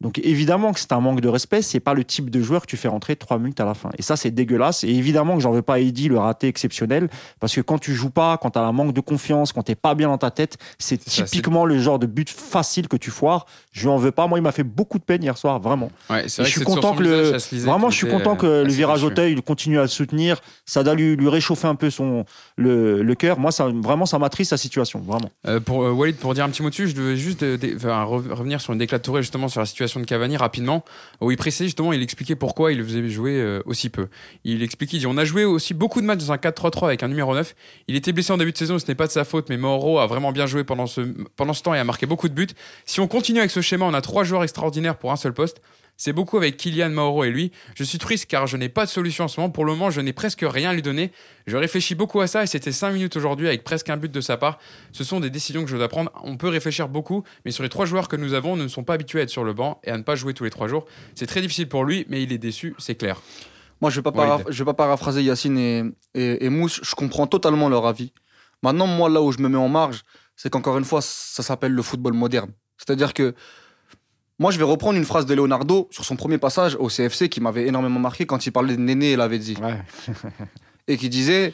Donc 0.02 0.20
évidemment 0.24 0.72
que 0.72 0.80
c'est 0.80 0.92
un 0.94 1.00
manque 1.02 1.20
de 1.22 1.28
respect, 1.28 1.62
c'est 1.62 1.80
pas 1.80 1.94
le 1.94 2.04
type 2.06 2.30
de 2.30 2.42
joueur 2.42 2.62
que 2.62 2.68
tu 2.68 2.78
fais 2.78 2.88
rentrer 2.88 3.16
trois 3.18 3.38
minutes 3.38 3.60
à 3.60 3.66
la 3.66 3.74
fin. 3.74 3.90
Et 3.98 4.02
ça 4.02 4.16
c'est 4.16 4.32
dégueulasse. 4.32 4.84
Et 4.84 4.90
évidemment 4.90 5.36
que 5.36 5.42
j'en 5.42 5.52
veux 5.52 5.62
pas 5.62 5.76
à 5.76 5.80
Eddy 5.80 6.08
le 6.08 6.18
raté 6.18 6.48
exceptionnel, 6.48 7.10
parce 7.40 7.54
que 7.54 7.62
quand 7.62 7.78
tu 7.80 7.94
joues 7.94 8.10
pas, 8.10 8.38
quand 8.38 8.52
tu 8.52 8.60
as 8.60 8.64
un 8.64 8.72
manque 8.72 8.94
de 8.94 9.02
confiance, 9.02 9.52
quand 9.52 9.64
t'es 9.64 9.76
pas 9.76 9.96
bien 9.96 10.08
dans 10.08 10.18
ta 10.18 10.32
tête, 10.32 10.58
c'est 10.78 11.02
ça, 11.10 11.24
typiquement 11.24 11.66
le 11.66 11.80
genre 11.80 12.00
de 12.00 12.06
but 12.06 12.30
facile 12.30 12.88
que 12.88 12.96
tu 12.98 13.12
foires. 13.12 13.46
Je 13.72 13.82
lui 13.82 13.90
en 13.90 13.98
veux 13.98 14.12
pas. 14.12 14.28
Moi 14.28 14.40
il 14.40 14.42
m'a 14.42 14.52
fait 14.54 14.64
beaucoup 14.64 15.00
de 15.00 15.04
peine 15.04 15.22
hier 15.24 15.38
soir, 15.38 15.60
vraiment. 15.60 15.92
Ouais, 16.10 16.22
vrai 16.22 16.28
je 16.28 16.44
suis 16.46 16.62
content 16.62 16.94
que 16.96 17.04
le- 17.04 17.38
Vraiment, 17.66 17.90
je 17.90 17.98
suis 17.98 18.08
content 18.08 18.36
que 18.36 18.46
euh, 18.46 18.64
le 18.64 18.72
virage. 18.72 19.04
Auteuil 19.04 19.36
continue 19.42 19.80
à 19.80 19.84
le 19.84 19.88
soutenir. 19.88 20.40
Ça 20.66 20.84
doit 20.84 20.94
lui, 20.96 21.16
lui 21.16 21.30
réchauffer 21.30 21.68
un 21.68 21.76
peu 21.76 21.90
son 21.90 22.26
le, 22.58 23.02
le 23.02 23.16
cœur. 23.16 23.40
Moi, 23.40 23.52
ça 23.52 23.68
vraiment, 23.68 24.06
ça 24.06 24.20
m'attriste 24.20 24.50
sa 24.52 24.58
situation, 24.58 25.00
vraiment. 25.00 25.30
Euh, 25.48 25.60
pour 25.60 25.84
euh, 25.84 25.92
Walid, 25.92 26.16
pour 26.18 26.34
dire 26.34 26.44
un 26.46 26.50
petit 26.50 26.62
mot 26.62 26.70
dessus, 26.70 26.88
je 26.90 26.96
devais 26.96 27.16
juste 27.18 27.44
euh, 27.44 27.58
enfin, 27.76 28.04
revenir 28.04 28.62
sur 28.62 28.74
une 28.74 28.80
déclat 28.80 28.98
de 28.98 29.04
Touré 29.04 29.22
justement 29.22 29.48
sur 29.48 29.60
la 29.62 29.66
situation 29.66 29.89
de 29.98 30.06
Cavani 30.06 30.38
rapidement, 30.38 30.84
où 31.22 31.32
il 31.32 31.38
précisait 31.38 31.66
justement, 31.66 31.94
il 31.94 32.02
expliquait 32.02 32.36
pourquoi 32.36 32.72
il 32.72 32.78
le 32.78 32.84
faisait 32.84 33.10
jouer 33.10 33.40
euh, 33.40 33.62
aussi 33.66 33.90
peu. 33.90 34.08
Il 34.44 34.62
expliquait, 34.62 34.98
il 34.98 35.00
dit, 35.02 35.08
on 35.08 35.18
a 35.18 35.26
joué 35.26 35.46
aussi 35.46 35.74
beaucoup 35.74 36.02
de 36.02 36.06
matchs 36.06 36.20
dans 36.20 36.32
un 36.32 36.38
4-3-3 36.38 36.86
avec 36.86 37.04
un 37.04 37.08
numéro 37.08 37.34
9. 37.34 37.56
Il 37.88 37.96
était 37.96 38.12
blessé 38.12 38.32
en 38.32 38.38
début 38.38 38.52
de 38.52 38.58
saison, 38.58 38.78
ce 38.78 38.86
n'est 38.88 38.96
pas 38.96 39.08
de 39.08 39.12
sa 39.12 39.24
faute, 39.24 39.50
mais 39.50 39.58
Mauro 39.58 40.00
a 40.00 40.08
vraiment 40.08 40.32
bien 40.32 40.46
joué 40.46 40.64
pendant 40.64 40.88
ce, 40.88 41.02
pendant 41.36 41.54
ce 41.54 41.64
temps 41.64 41.74
et 41.74 41.80
a 41.80 41.84
marqué 41.84 42.06
beaucoup 42.06 42.30
de 42.30 42.34
buts. 42.34 42.48
Si 42.86 43.00
on 43.00 43.08
continue 43.08 43.40
avec 43.40 43.52
ce 43.52 43.62
schéma, 43.62 43.86
on 43.86 43.94
a 43.94 44.02
trois 44.02 44.24
joueurs 44.24 44.44
extraordinaires 44.44 44.98
pour 44.98 45.12
un 45.12 45.16
seul 45.16 45.34
poste. 45.34 45.62
C'est 46.00 46.14
beaucoup 46.14 46.38
avec 46.38 46.56
Kylian, 46.56 46.92
Mauro 46.92 47.26
et 47.26 47.30
lui. 47.30 47.52
Je 47.76 47.84
suis 47.84 47.98
triste 47.98 48.26
car 48.28 48.48
je 48.48 48.56
n'ai 48.56 48.70
pas 48.70 48.86
de 48.86 48.90
solution 48.90 49.26
en 49.26 49.28
ce 49.28 49.38
moment. 49.38 49.52
Pour 49.52 49.66
le 49.66 49.74
moment, 49.74 49.92
je 49.92 50.00
n'ai 50.00 50.14
presque 50.14 50.46
rien 50.48 50.70
à 50.70 50.74
lui 50.74 50.82
donner. 50.82 51.12
Je 51.46 51.58
réfléchis 51.58 51.94
beaucoup 51.94 52.22
à 52.22 52.28
ça 52.28 52.42
et 52.42 52.48
c'était 52.48 52.72
5 52.72 52.94
minutes 52.94 53.18
aujourd'hui 53.18 53.48
avec 53.50 53.66
presque 53.66 53.90
un 53.90 53.98
but 53.98 54.10
de 54.10 54.22
sa 54.22 54.38
part. 54.38 54.60
Ce 54.94 55.04
sont 55.04 55.20
des 55.20 55.30
décisions 55.30 55.62
que 55.66 55.70
je 55.70 55.76
dois 55.76 55.90
prendre. 55.90 56.10
On 56.24 56.38
peut 56.38 56.48
réfléchir 56.48 56.88
beaucoup, 56.88 57.24
mais 57.44 57.52
sur 57.52 57.64
les 57.64 57.70
trois 57.70 57.86
joueurs 57.86 58.08
que 58.08 58.16
nous 58.16 58.34
avons, 58.34 58.56
nous 58.56 58.64
ne 58.64 58.70
sont 58.70 58.86
pas 58.86 58.94
habitués 58.94 59.20
à 59.20 59.24
être 59.24 59.30
sur 59.30 59.44
le 59.44 59.52
banc 59.52 59.82
et 59.84 59.92
à 59.92 59.98
ne 59.98 60.04
pas 60.04 60.16
jouer 60.16 60.34
tous 60.34 60.46
les 60.46 60.50
trois 60.50 60.70
jours. 60.70 60.86
C'est 61.16 61.28
très 61.28 61.42
difficile 61.42 61.68
pour 61.68 61.84
lui, 61.84 62.06
mais 62.08 62.24
il 62.24 62.32
est 62.32 62.38
déçu, 62.38 62.76
c'est 62.78 62.96
clair. 62.96 63.22
Moi, 63.82 63.92
je 63.92 64.00
vais 64.00 64.10
je 64.48 64.64
vais 64.64 64.66
pas 64.66 64.74
paraphraser 64.74 65.22
Yacine 65.22 65.58
et, 65.58 65.84
et, 66.14 66.46
et 66.46 66.50
Mousse. 66.50 66.80
Je 66.82 66.96
comprends 66.96 67.28
totalement 67.28 67.68
leur 67.68 67.86
avis. 67.86 68.14
Maintenant, 68.64 68.88
moi, 68.88 69.10
là 69.10 69.22
où 69.22 69.34
je 69.34 69.40
me 69.40 69.50
mets 69.50 69.58
en 69.58 69.68
marge, 69.68 70.04
c'est 70.38 70.50
qu'encore 70.50 70.78
une 70.78 70.86
fois, 70.86 71.02
ça 71.02 71.44
s'appelle 71.44 71.74
le 71.74 71.82
football 71.82 72.14
moderne. 72.14 72.52
C'est-à-dire 72.78 73.14
que 73.14 73.36
moi, 74.40 74.52
je 74.52 74.58
vais 74.58 74.64
reprendre 74.64 74.98
une 74.98 75.06
phrase 75.06 75.26
de 75.26 75.34
Leonardo 75.34 75.90
sur 75.92 76.06
son 76.06 76.16
premier 76.16 76.38
passage 76.38 76.76
au 76.80 76.88
CFC 76.88 77.28
qui 77.28 77.42
m'avait 77.42 77.68
énormément 77.68 78.00
marqué 78.00 78.26
quand 78.26 78.46
il 78.46 78.52
parlait 78.52 78.78
de 78.78 78.82
Néné 78.82 79.12
et 79.12 79.16
l'avait 79.18 79.38
dit. 79.38 79.58
Et 80.88 80.98
qui 80.98 81.10
disait 81.10 81.54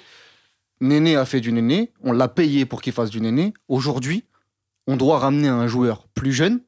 Néné 0.82 1.16
a 1.16 1.26
fait 1.26 1.42
du 1.42 1.52
Néné, 1.52 1.92
on 2.04 2.12
l'a 2.12 2.28
payé 2.28 2.66
pour 2.66 2.84
qu'il 2.84 2.94
fasse 2.94 3.10
du 3.10 3.22
Néné. 3.22 3.56
Aujourd'hui, 3.68 4.26
on 4.86 4.98
doit 4.98 5.18
ramener 5.18 5.48
un 5.48 5.68
joueur 5.68 6.08
plus 6.14 6.32
jeune 6.32 6.62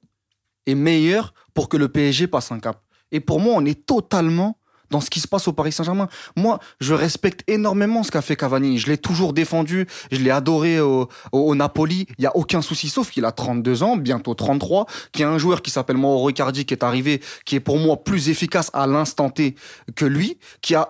et 0.65 0.73
meilleur 0.73 1.35
pour 1.53 1.69
que 1.69 1.77
le 1.77 1.87
PSG 1.87 2.25
passe 2.25 2.51
un 2.51 2.59
cap. 2.59 2.81
Et 3.11 3.19
pour 3.19 3.39
moi, 3.39 3.53
on 3.55 3.63
est 3.63 3.85
totalement 3.85 4.57
dans 4.89 5.01
ce 5.01 5.09
qui 5.09 5.19
se 5.19 5.27
passe 5.27 5.47
au 5.47 5.53
Paris 5.53 5.71
Saint-Germain. 5.71 6.07
Moi, 6.35 6.59
je 6.79 6.93
respecte 6.93 7.43
énormément 7.49 8.03
ce 8.03 8.11
qu'a 8.11 8.21
fait 8.21 8.35
Cavani. 8.35 8.77
Je 8.77 8.87
l'ai 8.87 8.97
toujours 8.97 9.33
défendu, 9.33 9.87
je 10.11 10.17
l'ai 10.17 10.31
adoré 10.31 10.79
au, 10.79 11.09
au- 11.31 11.39
au 11.39 11.55
Napoli. 11.55 12.07
Il 12.17 12.23
y 12.23 12.27
a 12.27 12.35
aucun 12.35 12.61
souci, 12.61 12.89
sauf 12.89 13.09
qu'il 13.11 13.25
a 13.25 13.31
32 13.31 13.83
ans, 13.83 13.97
bientôt 13.97 14.33
33, 14.33 14.85
qu'il 15.11 15.21
y 15.21 15.25
a 15.25 15.29
un 15.29 15.37
joueur 15.37 15.61
qui 15.61 15.71
s'appelle 15.71 15.97
Mauro 15.97 16.29
Icardi 16.29 16.65
qui 16.65 16.73
est 16.73 16.83
arrivé, 16.83 17.21
qui 17.45 17.55
est 17.55 17.59
pour 17.59 17.77
moi 17.77 17.97
plus 18.03 18.29
efficace 18.29 18.69
à 18.73 18.87
l'instant 18.87 19.29
T 19.29 19.55
que 19.95 20.05
lui, 20.05 20.37
qui 20.61 20.75
a 20.75 20.89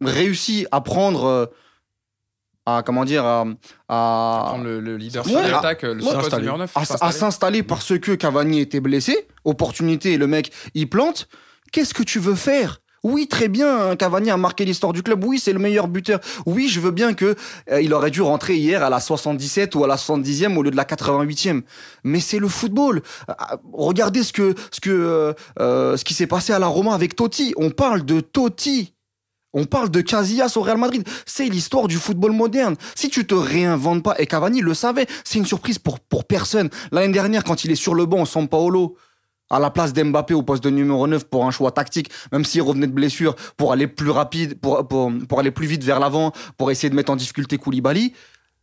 réussi 0.00 0.66
à 0.72 0.80
prendre, 0.80 1.24
euh, 1.24 1.46
à 2.66 2.82
comment 2.84 3.04
dire, 3.04 3.24
à, 3.24 3.44
à- 3.88 4.44
Prendre 4.48 4.64
le, 4.64 4.80
le 4.80 4.96
leader 4.96 5.24
Ouais, 5.24 5.30
sur 5.32 5.40
à- 5.40 5.48
l'attaque, 5.48 5.82
le 5.82 5.90
ouais, 5.94 6.00
poste 6.00 6.12
s'installer. 6.20 6.42
numéro 6.42 6.58
9. 6.58 6.72
à, 7.00 7.12
s'installer 7.12 7.62
parce 7.62 7.98
que 7.98 8.12
Cavani 8.12 8.60
était 8.60 8.80
blessé. 8.80 9.28
Opportunité, 9.44 10.14
et 10.14 10.18
le 10.18 10.26
mec, 10.26 10.52
il 10.74 10.88
plante. 10.88 11.28
Qu'est-ce 11.72 11.94
que 11.94 12.02
tu 12.02 12.18
veux 12.18 12.34
faire? 12.34 12.80
Oui, 13.06 13.28
très 13.28 13.46
bien, 13.46 13.90
hein, 13.90 13.96
Cavani 13.96 14.32
a 14.32 14.36
marqué 14.36 14.64
l'histoire 14.64 14.92
du 14.92 15.00
club. 15.00 15.22
Oui, 15.22 15.38
c'est 15.38 15.52
le 15.52 15.60
meilleur 15.60 15.86
buteur. 15.86 16.18
Oui, 16.44 16.68
je 16.68 16.80
veux 16.80 16.90
bien 16.90 17.14
que 17.14 17.36
euh, 17.70 17.80
il 17.80 17.94
aurait 17.94 18.10
dû 18.10 18.20
rentrer 18.20 18.56
hier 18.56 18.82
à 18.82 18.90
la 18.90 18.98
77 18.98 19.76
ou 19.76 19.84
à 19.84 19.86
la 19.86 19.94
70e 19.94 20.56
au 20.56 20.62
lieu 20.64 20.72
de 20.72 20.76
la 20.76 20.82
88e. 20.82 21.62
Mais 22.02 22.18
c'est 22.18 22.40
le 22.40 22.48
football. 22.48 23.02
Ah, 23.28 23.58
Regardez 23.72 24.24
ce 24.24 24.32
que 24.32 24.56
euh, 24.88 25.32
euh, 25.60 25.96
ce 25.96 26.04
qui 26.04 26.14
s'est 26.14 26.26
passé 26.26 26.52
à 26.52 26.58
la 26.58 26.66
Roma 26.66 26.94
avec 26.94 27.14
Totti. 27.14 27.54
On 27.56 27.70
parle 27.70 28.04
de 28.04 28.18
Totti. 28.18 28.92
On 29.54 29.66
parle 29.66 29.88
de 29.88 30.00
Casillas 30.00 30.54
au 30.56 30.62
Real 30.62 30.76
Madrid. 30.76 31.06
C'est 31.26 31.46
l'histoire 31.46 31.86
du 31.86 31.98
football 31.98 32.32
moderne. 32.32 32.74
Si 32.96 33.08
tu 33.08 33.24
te 33.24 33.36
réinventes 33.36 34.02
pas, 34.02 34.16
et 34.18 34.26
Cavani 34.26 34.62
le 34.62 34.74
savait, 34.74 35.06
c'est 35.22 35.38
une 35.38 35.46
surprise 35.46 35.78
pour, 35.78 36.00
pour 36.00 36.24
personne. 36.24 36.70
L'année 36.90 37.12
dernière, 37.12 37.44
quand 37.44 37.64
il 37.64 37.70
est 37.70 37.76
sur 37.76 37.94
le 37.94 38.04
banc, 38.04 38.24
San 38.24 38.48
Paolo, 38.48 38.96
à 39.50 39.58
la 39.58 39.70
place 39.70 39.92
d'Mbappé 39.92 40.34
au 40.34 40.42
poste 40.42 40.64
de 40.64 40.70
numéro 40.70 41.06
9 41.06 41.24
pour 41.24 41.46
un 41.46 41.50
choix 41.50 41.70
tactique, 41.70 42.10
même 42.32 42.44
s'il 42.44 42.62
revenait 42.62 42.86
de 42.86 42.92
blessure, 42.92 43.36
pour 43.56 43.72
aller 43.72 43.86
plus 43.86 44.10
rapide, 44.10 44.58
pour, 44.60 45.38
aller 45.38 45.50
plus 45.50 45.66
vite 45.66 45.84
vers 45.84 46.00
l'avant, 46.00 46.32
pour 46.56 46.70
essayer 46.70 46.90
de 46.90 46.94
mettre 46.94 47.12
en 47.12 47.16
difficulté 47.16 47.58
Koulibaly, 47.58 48.12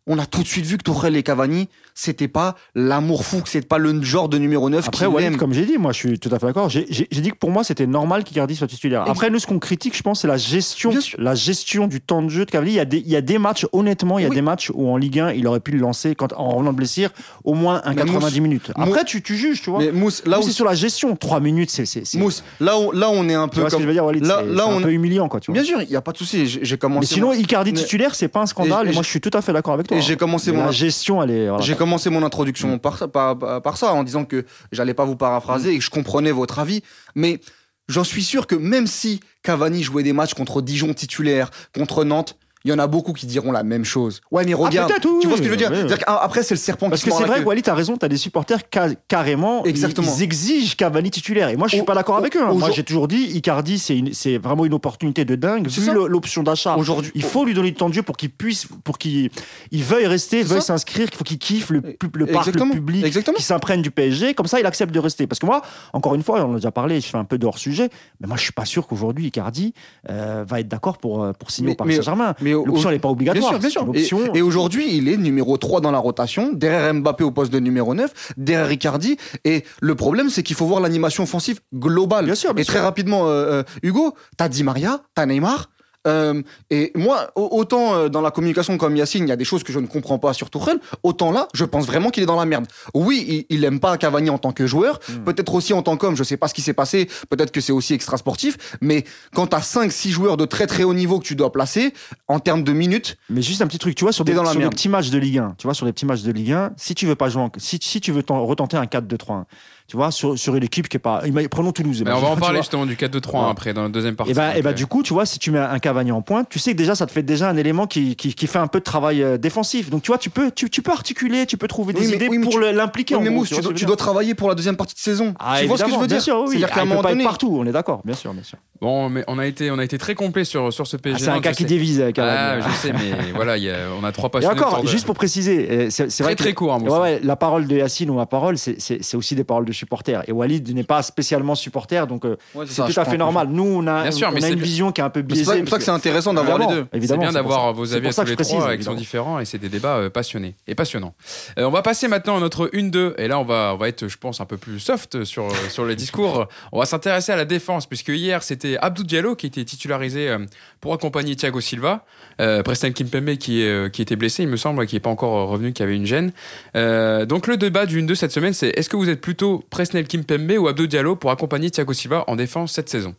on 0.05 0.19
a 0.19 0.25
tout 0.25 0.43
de 0.43 0.47
suite 0.47 0.65
vu 0.65 0.77
que 0.77 0.83
Tourelle 0.83 1.15
et 1.15 1.23
Cavani, 1.23 1.69
c'était 1.95 2.27
pas 2.27 2.55
l'amour 2.75 3.25
fou, 3.25 3.41
que 3.41 3.49
c'était 3.49 3.67
pas 3.67 3.77
le 3.77 4.01
genre 4.01 4.29
de 4.29 4.37
numéro 4.37 4.69
9 4.69 4.87
Après, 4.87 5.05
aime. 5.23 5.37
comme 5.37 5.53
j'ai 5.53 5.65
dit, 5.65 5.77
moi, 5.77 5.91
je 5.91 5.97
suis 5.97 6.19
tout 6.19 6.29
à 6.33 6.39
fait 6.39 6.47
d'accord. 6.47 6.69
J'ai 6.69 6.85
dit 6.85 7.29
que 7.31 7.35
pour 7.37 7.51
moi, 7.51 7.63
c'était 7.63 7.87
normal 7.87 8.23
qu'Icardi 8.23 8.55
soit 8.55 8.67
titulaire. 8.67 9.03
Après, 9.07 9.29
nous, 9.29 9.39
ce 9.39 9.47
qu'on 9.47 9.59
critique, 9.59 9.95
je 9.95 10.01
pense, 10.03 10.21
c'est 10.21 10.27
la 10.27 10.37
gestion, 10.37 10.91
la 11.17 11.35
gestion 11.35 11.87
du 11.87 12.01
temps 12.01 12.21
de 12.21 12.29
jeu 12.29 12.45
de 12.45 12.51
Cavani. 12.51 12.71
Il 12.71 12.75
y 12.75 12.79
a 12.79 12.85
des, 12.85 12.97
il 12.97 13.09
y 13.09 13.15
a 13.15 13.21
des 13.21 13.37
matchs, 13.37 13.65
honnêtement, 13.71 14.19
il 14.19 14.23
y 14.23 14.25
a 14.25 14.29
Oui. 14.29 14.35
des 14.35 14.41
matchs 14.41 14.71
où 14.73 14.89
en 14.89 14.97
Ligue 14.97 15.19
1, 15.19 15.31
il 15.33 15.45
aurait 15.47 15.59
pu 15.59 15.71
le 15.71 15.79
lancer 15.79 16.15
quand, 16.15 16.33
en 16.33 16.49
revenant 16.49 16.71
de 16.71 16.77
blessure 16.77 17.09
au 17.43 17.53
moins 17.53 17.81
un 17.85 17.89
Mais 17.91 17.95
90 18.03 18.25
Mousse- 18.25 18.39
minutes. 18.41 18.71
Après, 18.75 19.03
tu, 19.05 19.21
tu 19.21 19.35
juges, 19.37 19.61
tu 19.61 19.69
vois. 19.69 19.79
Mais 19.79 19.91
Mousse, 19.91 20.23
là 20.25 20.39
où, 20.39 20.43
c'est 20.43 20.51
sur 20.51 20.65
la 20.65 20.73
gestion. 20.75 21.15
3 21.15 21.39
minutes, 21.39 21.69
c'est. 21.69 21.85
c'est- 21.85 22.05
c'est- 22.05 22.17
Mousse, 22.17 22.43
là 22.59 22.79
où, 22.79 22.91
là 22.91 23.09
on 23.11 23.27
est 23.29 23.33
un 23.33 23.47
Tu 23.47 23.55
peu 23.55 23.61
vois 23.61 23.69
ce 23.69 23.75
que 23.75 23.77
comme. 23.77 23.83
je 23.83 23.87
veux 23.87 23.93
dire, 23.93 24.05
Walid? 24.05 24.25
Là- 24.25 24.39
C'est 24.41 24.53
là, 24.53 24.63
c'est 24.65 24.71
un 24.73 24.77
on- 24.77 24.81
peu 24.81 24.91
humiliant, 24.91 25.27
quoi. 25.29 25.39
Tu 25.39 25.51
vois. 25.51 25.61
Bien 25.61 25.63
sûr, 25.69 25.81
il 25.81 25.89
n'y 25.89 25.95
a 25.95 26.01
pas 26.01 26.11
de 26.11 26.17
souci. 26.17 26.47
J'ai 26.47 26.77
commencé. 26.77 26.99
Mais 27.01 27.05
sinon, 27.05 27.33
Icardi 27.33 27.73
titulaire, 27.73 28.15
c'est 28.15 28.27
pas 28.27 28.41
un 28.41 28.45
scandale. 28.45 28.89
Et- 28.89 28.93
moi, 28.93 29.03
je- 29.03 29.09
suis 29.09 29.21
tout 29.21 29.31
à 29.33 29.41
fait 29.41 29.53
d'accord 29.53 29.73
avec 29.75 29.87
toi. 29.87 29.97
et 29.97 30.01
j'ai 30.01 30.15
commencé 30.17 30.51
La 30.51 30.71
gestion, 30.71 31.21
elle 31.21 31.31
est. 31.31 31.49
commencé 31.83 32.09
mon 32.09 32.23
introduction 32.23 32.79
par, 32.79 32.97
ça- 32.97 33.07
par, 33.09 33.37
par- 33.37 33.61
par 33.61 33.75
ça 33.77 33.93
en 33.93 34.03
disant 34.03 34.23
que 34.23 34.45
j'allais 34.71 34.93
pas 34.93 35.03
vous 35.05 35.17
paraphraser 35.17 35.73
et 35.73 35.77
que 35.77 35.83
je 35.83 35.89
comprenais 35.89 36.31
votre 36.31 36.59
avis, 36.59 36.81
mais 37.13 37.41
j'en 37.89 38.05
suis 38.05 38.23
sûr 38.23 38.47
que 38.47 38.55
même 38.55 38.87
si 38.87 39.19
Cavani 39.43 39.83
jouait 39.83 40.03
des 40.03 40.13
matchs 40.13 40.33
contre 40.33 40.61
Dijon 40.61 40.93
titulaire, 40.93 41.51
contre 41.75 42.05
Nantes, 42.05 42.37
il 42.65 42.71
y 42.71 42.73
en 42.73 42.79
a 42.79 42.87
beaucoup 42.87 43.13
qui 43.13 43.25
diront 43.25 43.51
la 43.51 43.63
même 43.63 43.83
chose. 43.83 44.21
Ouais, 44.31 44.43
mais 44.45 44.53
regarde, 44.53 44.89
peut-être, 44.89 45.05
oui, 45.09 45.17
tu 45.21 45.27
vois 45.27 45.35
ce 45.37 45.41
que 45.41 45.47
je 45.47 45.51
veux 45.51 45.57
dire? 45.57 45.69
oui, 45.69 45.77
oui. 45.77 45.83
C'est-à-dire 45.87 46.05
qu'après 46.05 46.43
c'est 46.43 46.53
le 46.53 46.59
serpent 46.59 46.89
Parce 46.89 47.01
qui 47.01 47.09
que 47.09 47.11
se 47.11 47.19
mord 47.19 47.27
c'est 47.27 47.31
vrai 47.33 47.41
que 47.41 47.45
Walid, 47.47 47.63
t'as 47.65 47.73
raison, 47.73 47.97
t'as 47.97 48.07
des 48.07 48.17
supporters 48.17 48.59
ca- 48.73 48.89
carrément, 49.07 49.63
Exactement. 49.65 50.11
Ils, 50.17 50.23
exigent 50.23 50.75
Cavani 50.75 51.11
titulaire. 51.11 51.49
Et 51.49 51.57
moi, 51.57 51.67
je 51.67 51.73
suis 51.73 51.81
Au- 51.81 51.85
pas 51.85 51.93
d'accord 51.95 52.15
avec 52.17 52.35
eux. 52.37 52.41
hein. 52.41 52.53
Moi, 52.53 52.71
j'ai 52.71 52.83
toujours 52.83 53.07
dit, 53.07 53.23
Icardi, 53.33 53.79
c'est 54.13 54.37
vraiment 54.37 54.65
une 54.65 54.73
opportunité 54.73 55.25
de 55.25 55.35
dingue. 55.35 55.67
Vu 55.67 55.91
l'option 56.07 56.43
d'achat, 56.43 56.75
Aujourd'hui, 56.77 57.11
il 57.15 57.23
faut 57.23 57.43
lui 57.45 57.53
donner 57.53 57.71
du 57.71 57.77
temps 57.77 57.89
de 57.89 57.93
jeu 57.93 58.01
pour 58.03 58.15
qu'il 58.17 58.29
puisse, 58.29 58.67
pour 58.83 58.97
qu'il 58.97 59.29
il 59.71 59.83
veuille 59.83 60.07
rester, 60.07 60.43
veuille 60.43 60.61
s'inscrire, 60.61 61.09
qu'il 61.09 61.17
faut 61.17 61.23
qu'il 61.23 61.37
kiffe 61.39 61.69
le, 61.69 61.81
le 62.13 62.25
parc, 62.25 62.47
Exactement. 62.47 62.73
le 62.73 62.79
public, 62.79 63.05
qu'il 63.11 63.43
s'imprègne 63.43 63.81
du 63.81 63.91
PSG. 63.91 64.33
Comme 64.33 64.47
ça, 64.47 64.59
il 64.59 64.65
accepte 64.65 64.93
de 64.93 64.99
rester. 64.99 65.27
Parce 65.27 65.39
que 65.39 65.45
moi, 65.45 65.61
encore 65.91 66.15
une 66.15 66.23
fois, 66.23 66.41
on 66.45 66.51
en 66.51 66.53
a 66.53 66.55
déjà 66.55 66.71
parlé, 66.71 67.01
je 67.01 67.07
fais 67.07 67.17
un 67.17 67.25
peu 67.25 67.37
de 67.37 67.45
hors 67.45 67.57
sujet, 67.57 67.89
mais 68.21 68.27
moi, 68.27 68.37
je 68.37 68.43
suis 68.43 68.51
pas 68.53 68.65
sûr 68.65 68.87
qu'aujourd'hui, 68.87 69.27
Icardi 69.27 69.73
euh, 70.09 70.45
va 70.47 70.59
être 70.61 70.67
d'accord 70.69 70.97
pour, 70.97 71.23
euh, 71.23 71.33
pour 71.33 71.51
signer 71.51 71.67
Mais- 71.67 71.73
au 71.73 71.75
Paris 71.75 71.95
Saint-Germain. 71.95 72.35
L'option, 72.53 72.91
n'est 72.91 72.99
pas 72.99 73.07
Bien 73.13 73.31
obligatoire. 73.31 73.49
sûr, 73.61 73.85
bien 73.85 74.03
sûr. 74.03 74.35
Et, 74.35 74.41
aujourd'hui, 74.41 74.95
il 74.95 75.07
est 75.07 75.17
numéro 75.17 75.57
3 75.57 75.81
dans 75.81 75.91
la 75.91 75.97
rotation, 75.97 76.51
derrière 76.53 76.93
Mbappé 76.93 77.23
au 77.23 77.31
poste 77.31 77.51
de 77.51 77.59
numéro 77.59 77.93
9, 77.93 78.33
derrière 78.37 78.71
Icardi. 78.71 79.17
Et 79.43 79.63
le 79.81 79.95
problème, 79.95 80.29
c'est 80.29 80.43
qu'il 80.43 80.55
faut 80.55 80.65
voir 80.65 80.79
l'animation 80.79 81.23
offensive 81.23 81.59
globale. 81.73 82.25
Bien 82.25 82.35
sûr, 82.35 82.53
bien 82.53 82.63
et 82.63 82.65
très 82.65 82.79
rapidement, 82.79 83.27
euh, 83.27 83.61
euh, 83.61 83.63
Hugo, 83.81 84.13
t'as 84.37 84.47
Di 84.49 84.63
Maria, 84.63 85.01
t'as 85.15 85.25
Neymar. 85.25 85.69
Euh, 86.07 86.41
et 86.69 86.91
moi, 86.95 87.31
au- 87.35 87.49
autant 87.51 87.95
euh, 87.95 88.09
dans 88.09 88.21
la 88.21 88.31
communication 88.31 88.77
comme 88.77 88.95
Yacine, 88.95 89.25
il 89.25 89.29
y 89.29 89.31
a 89.31 89.35
des 89.35 89.45
choses 89.45 89.63
que 89.63 89.71
je 89.73 89.79
ne 89.79 89.87
comprends 89.87 90.19
pas 90.19 90.33
sur 90.33 90.49
Tourelle, 90.49 90.79
autant 91.03 91.31
là, 91.31 91.47
je 91.53 91.65
pense 91.65 91.85
vraiment 91.85 92.09
qu'il 92.09 92.23
est 92.23 92.27
dans 92.27 92.39
la 92.39 92.45
merde. 92.45 92.65
Oui, 92.93 93.45
il, 93.49 93.55
il 93.57 93.63
aime 93.63 93.79
pas 93.79 93.97
Cavani 93.97 94.29
en 94.29 94.37
tant 94.37 94.51
que 94.51 94.67
joueur, 94.67 94.99
Hmm. 95.09 95.23
peut-être 95.23 95.53
aussi 95.53 95.73
en 95.73 95.81
tant 95.81 95.97
qu'homme, 95.97 96.15
je 96.15 96.23
sais 96.23 96.37
pas 96.37 96.47
ce 96.47 96.53
qui 96.53 96.61
s'est 96.61 96.73
passé, 96.73 97.09
peut-être 97.29 97.51
que 97.51 97.61
c'est 97.61 97.71
aussi 97.71 97.93
extra 97.93 98.17
sportif, 98.17 98.57
mais 98.81 99.03
quand 99.33 99.47
t'as 99.47 99.59
5-6 99.61 100.09
joueurs 100.11 100.37
de 100.37 100.45
très 100.45 100.67
très 100.67 100.83
haut 100.83 100.93
niveau 100.93 101.19
que 101.19 101.25
tu 101.25 101.35
dois 101.35 101.51
placer, 101.51 101.93
en 102.27 102.39
termes 102.39 102.63
de 102.63 102.71
minutes, 102.73 103.17
Mais 103.29 103.41
juste 103.41 103.61
un 103.61 103.67
petit 103.67 103.79
truc, 103.79 103.95
tu 103.95 104.03
vois, 104.05 104.11
sur, 104.13 104.25
des, 104.25 104.33
dans 104.33 104.43
la 104.43 104.51
sur 104.51 104.59
des 104.61 104.69
petits 104.69 104.89
matchs 104.89 105.09
de 105.09 105.17
Ligue 105.17 105.37
1, 105.39 105.55
tu 105.57 105.67
vois, 105.67 105.73
sur 105.73 105.85
les 105.85 105.93
petits 105.93 106.05
matchs 106.05 106.21
de 106.23 106.31
Ligue 106.31 106.51
1, 106.51 106.71
si 106.77 106.95
tu 106.95 107.05
veux 107.05 107.15
pas 107.15 107.29
jouer, 107.29 107.41
en- 107.43 107.51
si, 107.57 107.79
si 107.81 108.01
tu 108.01 108.11
veux 108.11 108.23
t'en- 108.23 108.45
retenter 108.45 108.77
un 108.77 108.85
4-2-3-1, 108.85 109.45
tu 109.87 109.97
vois, 109.97 110.11
sur, 110.11 110.37
sur 110.39 110.55
une 110.55 110.63
équipe 110.63 110.87
qui 110.89 110.97
est 110.97 110.99
pas, 110.99 111.21
prenons 111.51 111.71
Toulouse. 111.71 112.01
Mais 112.05 112.11
on 112.13 112.19
va 112.19 112.29
en 112.29 112.35
parler 112.37 112.59
justement 112.59 112.85
du 112.85 112.95
4-2-3 112.95 113.33
Ouais. 113.43 113.49
après, 113.51 113.73
dans 113.73 113.83
la 113.83 113.89
deuxième 113.89 114.15
partie. 114.15 114.31
Et 114.31 114.35
bah, 114.35 114.57
et 114.57 114.61
bah, 114.61 114.69
Donc, 114.71 114.77
du 114.77 114.85
coup, 114.87 115.03
tu 115.03 115.13
vois, 115.13 115.25
si 115.25 115.39
tu 115.39 115.51
mets 115.51 115.59
un 115.59 115.79
Cavani 115.79 116.11
en 116.11 116.21
pointe, 116.21 116.47
tu 116.49 116.57
sais 116.59 116.71
que 116.71 116.77
déjà, 116.77 116.95
ça 116.95 117.05
te 117.05 117.11
fait 117.11 117.21
déjà 117.23 117.49
un 117.49 117.57
élément 117.57 117.85
qui, 117.85 118.15
qui, 118.15 118.33
qui 118.33 118.47
fait 118.47 118.59
un 118.59 118.67
peu 118.67 118.79
de 118.79 118.83
travail 118.83 119.21
euh, 119.21 119.37
défensif. 119.37 119.89
Donc, 119.89 120.01
tu 120.01 120.07
vois, 120.07 120.17
tu 120.17 120.29
peux, 120.29 120.51
tu, 120.51 120.69
tu 120.69 120.81
peux 120.81 120.91
articuler, 120.91 121.45
tu 121.45 121.57
peux 121.57 121.67
trouver 121.67 121.93
des 121.93 121.99
Oui, 122.01 122.07
mais- 122.09 122.15
idées 122.15 122.27
oui, 122.29 122.39
pour 122.39 122.59
l'impliquer. 122.59 123.15
Oui, 123.15 123.21
en 123.21 123.23
mais 123.23 123.29
Mousse, 123.29 123.49
tu, 123.49 123.61
dois, 123.61 123.73
tu 123.73 123.85
travailler 123.97 124.33
pour 124.35 124.49
la 124.49 124.55
deuxième 124.55 124.75
partie 124.77 124.95
de 124.95 124.99
saison. 124.99 125.33
Ah, 125.39 125.57
tu 125.59 125.67
vois 125.67 125.77
ce 125.77 125.83
que 125.83 125.89
je 125.91 125.95
veux 125.95 125.99
bien 126.07 126.15
dire 126.17 126.21
sûr, 126.21 126.39
oui. 126.41 126.47
C'est-à-dire 126.49 126.69
Ah, 126.71 126.75
qu'à 126.75 126.81
un 126.81 126.85
moment 126.85 127.01
pas 127.01 127.09
être 127.09 127.15
donné, 127.15 127.23
partout, 127.25 127.55
on 127.59 127.65
est 127.65 127.71
d'accord, 127.71 128.01
bien 128.05 128.15
sûr, 128.15 128.33
bien 128.33 128.43
sûr. 128.43 128.57
Bon, 128.81 129.09
mais 129.09 129.23
on 129.27 129.39
a 129.39 129.45
été, 129.45 129.71
on 129.71 129.79
a 129.79 129.83
été 129.83 129.97
très 129.97 130.13
complet 130.15 130.43
sur, 130.43 130.73
sur 130.73 130.87
ce 130.87 130.97
Ah, 130.97 130.99
PSG. 131.03 131.25
c'est 131.25 131.29
un 131.31 131.39
cas 131.39 131.51
qui 131.53 131.63
sais. 131.63 131.69
dévise, 131.69 132.01
euh, 132.01 132.07
Ah, 132.09 132.11
Cavani. 132.11 132.63
je 132.67 132.75
sais, 132.87 132.91
mais 132.93 133.11
voilà, 133.35 133.55
il 133.57 133.63
y 133.63 133.69
a- 133.69 133.87
on 133.99 134.03
a 134.03 134.11
trois 134.11 134.27
Et 134.27 134.31
passionnés. 134.31 134.59
encore, 134.59 134.85
juste 134.87 135.05
pour 135.05 135.15
préciser, 135.15 135.67
euh, 135.71 135.87
c'est 135.89 136.07
Très 136.07 136.23
vrai 136.23 136.35
que 136.35 136.43
très 136.43 136.53
court, 136.53 136.73
Ouais, 136.73 136.79
Moussa. 136.79 137.01
ouais, 137.01 137.19
la 137.23 137.35
parole 137.35 137.67
de 137.67 137.77
Yacine 137.77 138.09
ou 138.09 138.15
ma 138.15 138.25
parole, 138.25 138.57
c'est- 138.57 138.79
c'est 138.81 139.01
c'est 139.03 139.15
aussi 139.17 139.35
des 139.35 139.43
paroles 139.43 139.65
de 139.65 139.71
de 139.73 139.77
supporters. 139.77 140.23
Et 140.27 140.31
Walid 140.31 140.73
n'est 140.73 140.83
pas 140.83 141.01
spécialement 141.03 141.55
supporter, 141.55 142.07
donc 142.07 142.25
euh, 142.25 142.37
Ouais, 142.55 142.65
c'est 142.67 142.85
tout 142.85 142.99
à 142.99 143.05
fait 143.05 143.17
normal. 143.17 143.47
Nous, 143.49 143.63
on 143.63 143.85
a, 143.87 144.03
Bien 144.03 144.11
sûr, 144.11 144.27
on 144.29 144.31
mais 144.31 144.43
a 144.43 144.47
c'est 144.47 144.53
une 144.53 144.59
vision 144.61 144.91
qui 144.91 145.01
est 145.01 145.03
un 145.03 145.09
peu 145.09 145.21
biaisée. 145.21 145.45
c'est 145.45 145.59
pour 145.59 145.69
ça 145.69 145.77
que 145.77 145.83
c'est 145.83 145.91
intéressant 145.91 146.33
d'avoir 146.33 146.57
les 146.57 146.67
deux. 146.67 146.85
Évidemment, 146.93 147.21
C'est 147.23 147.31
bien 147.31 147.33
d'avoir 147.33 147.73
vos 147.73 147.93
avis 147.93 148.07
à 148.07 148.13
tous 148.13 148.23
les 148.23 148.35
trois 148.35 148.77
qui 148.77 148.83
sont 148.83 148.93
différents 148.93 149.39
et 149.39 149.45
c'est 149.45 149.57
des 149.57 149.69
débats 149.69 149.97
euh, 149.97 150.09
passionnés 150.09 150.55
et 150.67 150.75
passionnants. 150.75 151.13
Euh, 151.57 151.65
on 151.65 151.71
va 151.71 151.81
passer 151.81 152.07
maintenant 152.07 152.37
à 152.37 152.39
notre 152.39 152.67
1-2 152.67 153.13
et 153.17 153.27
là 153.27 153.39
on 153.39 153.43
va, 153.43 153.71
on 153.73 153.77
va 153.77 153.87
être 153.87 154.07
je 154.07 154.17
pense 154.17 154.41
un 154.41 154.45
peu 154.45 154.57
plus 154.57 154.79
soft 154.79 155.23
sur, 155.23 155.47
sur 155.69 155.85
les 155.85 155.95
discours. 155.95 156.47
On 156.71 156.79
va 156.79 156.85
s'intéresser 156.85 157.31
à 157.31 157.35
la 157.35 157.45
défense 157.45 157.85
puisque 157.85 158.09
hier 158.09 158.43
c'était 158.43 158.77
Abdou 158.77 159.03
Diallo 159.03 159.35
qui 159.35 159.47
était 159.47 159.63
titularisé 159.65 160.35
pour 160.83 160.93
accompagner 160.93 161.33
Thiago 161.37 161.61
Silva. 161.61 162.05
Euh, 162.41 162.61
Preston 162.61 162.91
Kimpembe 162.91 163.37
qui, 163.37 163.61
est, 163.61 163.69
euh, 163.69 163.87
qui 163.87 164.01
était 164.01 164.17
blessé 164.17 164.43
il 164.43 164.49
me 164.49 164.57
semble, 164.57 164.85
qui 164.85 164.95
n'est 164.95 164.99
pas 164.99 165.09
encore 165.09 165.47
revenu, 165.47 165.71
qui 165.71 165.81
avait 165.81 165.95
une 165.95 166.05
gêne. 166.05 166.33
Euh, 166.75 167.25
donc 167.25 167.47
le 167.47 167.55
débat 167.55 167.85
du 167.85 168.01
1-2 168.03 168.15
cette 168.15 168.33
semaine 168.33 168.51
c'est 168.51 168.67
est-ce 168.77 168.89
que 168.89 168.97
vous 168.97 169.07
êtes 169.07 169.21
plutôt 169.21 169.63
Presnel 169.69 170.05
Kimpembe 170.05 170.51
ou 170.59 170.67
Abdou 170.67 170.85
Diallo 170.87 171.15
pour 171.15 171.31
accompagner 171.31 171.71
Thiago 171.71 171.93
Silva 171.93 172.25
en 172.27 172.35
défense 172.35 172.73
cette 172.73 172.89
saison? 172.89 173.15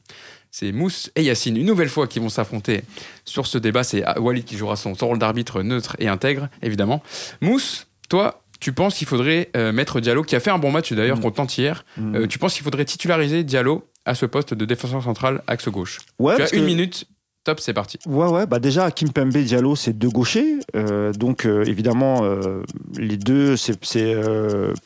C'est 0.50 0.72
Mousse 0.72 1.10
et 1.16 1.22
Yacine, 1.22 1.56
une 1.56 1.64
nouvelle 1.66 1.88
fois, 1.88 2.06
qui 2.06 2.18
vont 2.18 2.28
s'affronter 2.28 2.82
sur 3.24 3.46
ce 3.46 3.56
débat. 3.56 3.82
C'est 3.82 4.04
Walid 4.18 4.44
qui 4.44 4.58
jouera 4.58 4.76
son, 4.76 4.94
son 4.94 5.08
rôle 5.08 5.18
d'arbitre 5.18 5.62
neutre 5.62 5.96
et 5.98 6.06
intègre, 6.06 6.48
évidemment. 6.62 7.02
Mousse, 7.40 7.86
toi, 8.10 8.42
tu 8.60 8.72
penses 8.72 8.94
qu'il 8.96 9.06
faudrait 9.08 9.48
euh, 9.56 9.72
mettre 9.72 10.00
Diallo, 10.00 10.22
qui 10.22 10.36
a 10.36 10.40
fait 10.40 10.50
un 10.50 10.58
bon 10.58 10.70
match 10.70 10.92
d'ailleurs 10.92 11.16
Mm. 11.16 11.22
contre 11.32 11.58
hier, 11.58 11.84
Mm. 11.96 12.14
euh, 12.16 12.26
tu 12.28 12.38
penses 12.38 12.54
qu'il 12.54 12.62
faudrait 12.62 12.84
titulariser 12.84 13.42
Diallo 13.42 13.88
à 14.04 14.14
ce 14.14 14.26
poste 14.26 14.52
de 14.54 14.64
défenseur 14.66 15.02
central 15.02 15.42
axe 15.48 15.68
gauche? 15.68 15.98
Ouais, 16.20 16.36
Tu 16.36 16.42
as 16.42 16.52
une 16.54 16.60
que- 16.60 16.66
minute, 16.66 17.04
top, 17.45 17.61
c'est 17.61 17.74
parti. 17.74 17.99
Ouais, 18.07 18.26
ouais, 18.26 18.47
bah 18.47 18.59
déjà, 18.59 18.90
Kimpembe 18.90 19.36
Diallo, 19.36 19.76
c'est 19.76 19.92
deux 19.92 20.09
gauchers. 20.09 20.59
Euh, 20.74 21.12
donc, 21.12 21.45
euh, 21.45 21.64
évidemment, 21.64 22.20
euh, 22.22 22.62
les 22.97 23.16
deux, 23.16 23.57
c'est 23.57 23.78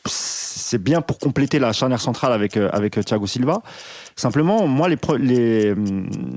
c'est, 0.05 0.77
bien 0.77 1.01
pour 1.01 1.17
compléter 1.17 1.57
la 1.57 1.73
charnière 1.73 2.01
centrale 2.01 2.31
avec, 2.31 2.55
avec 2.57 3.03
Thiago 3.03 3.25
Silva. 3.25 3.63
Simplement, 4.15 4.67
moi, 4.67 4.87
les. 4.89 4.97
les 5.19 5.73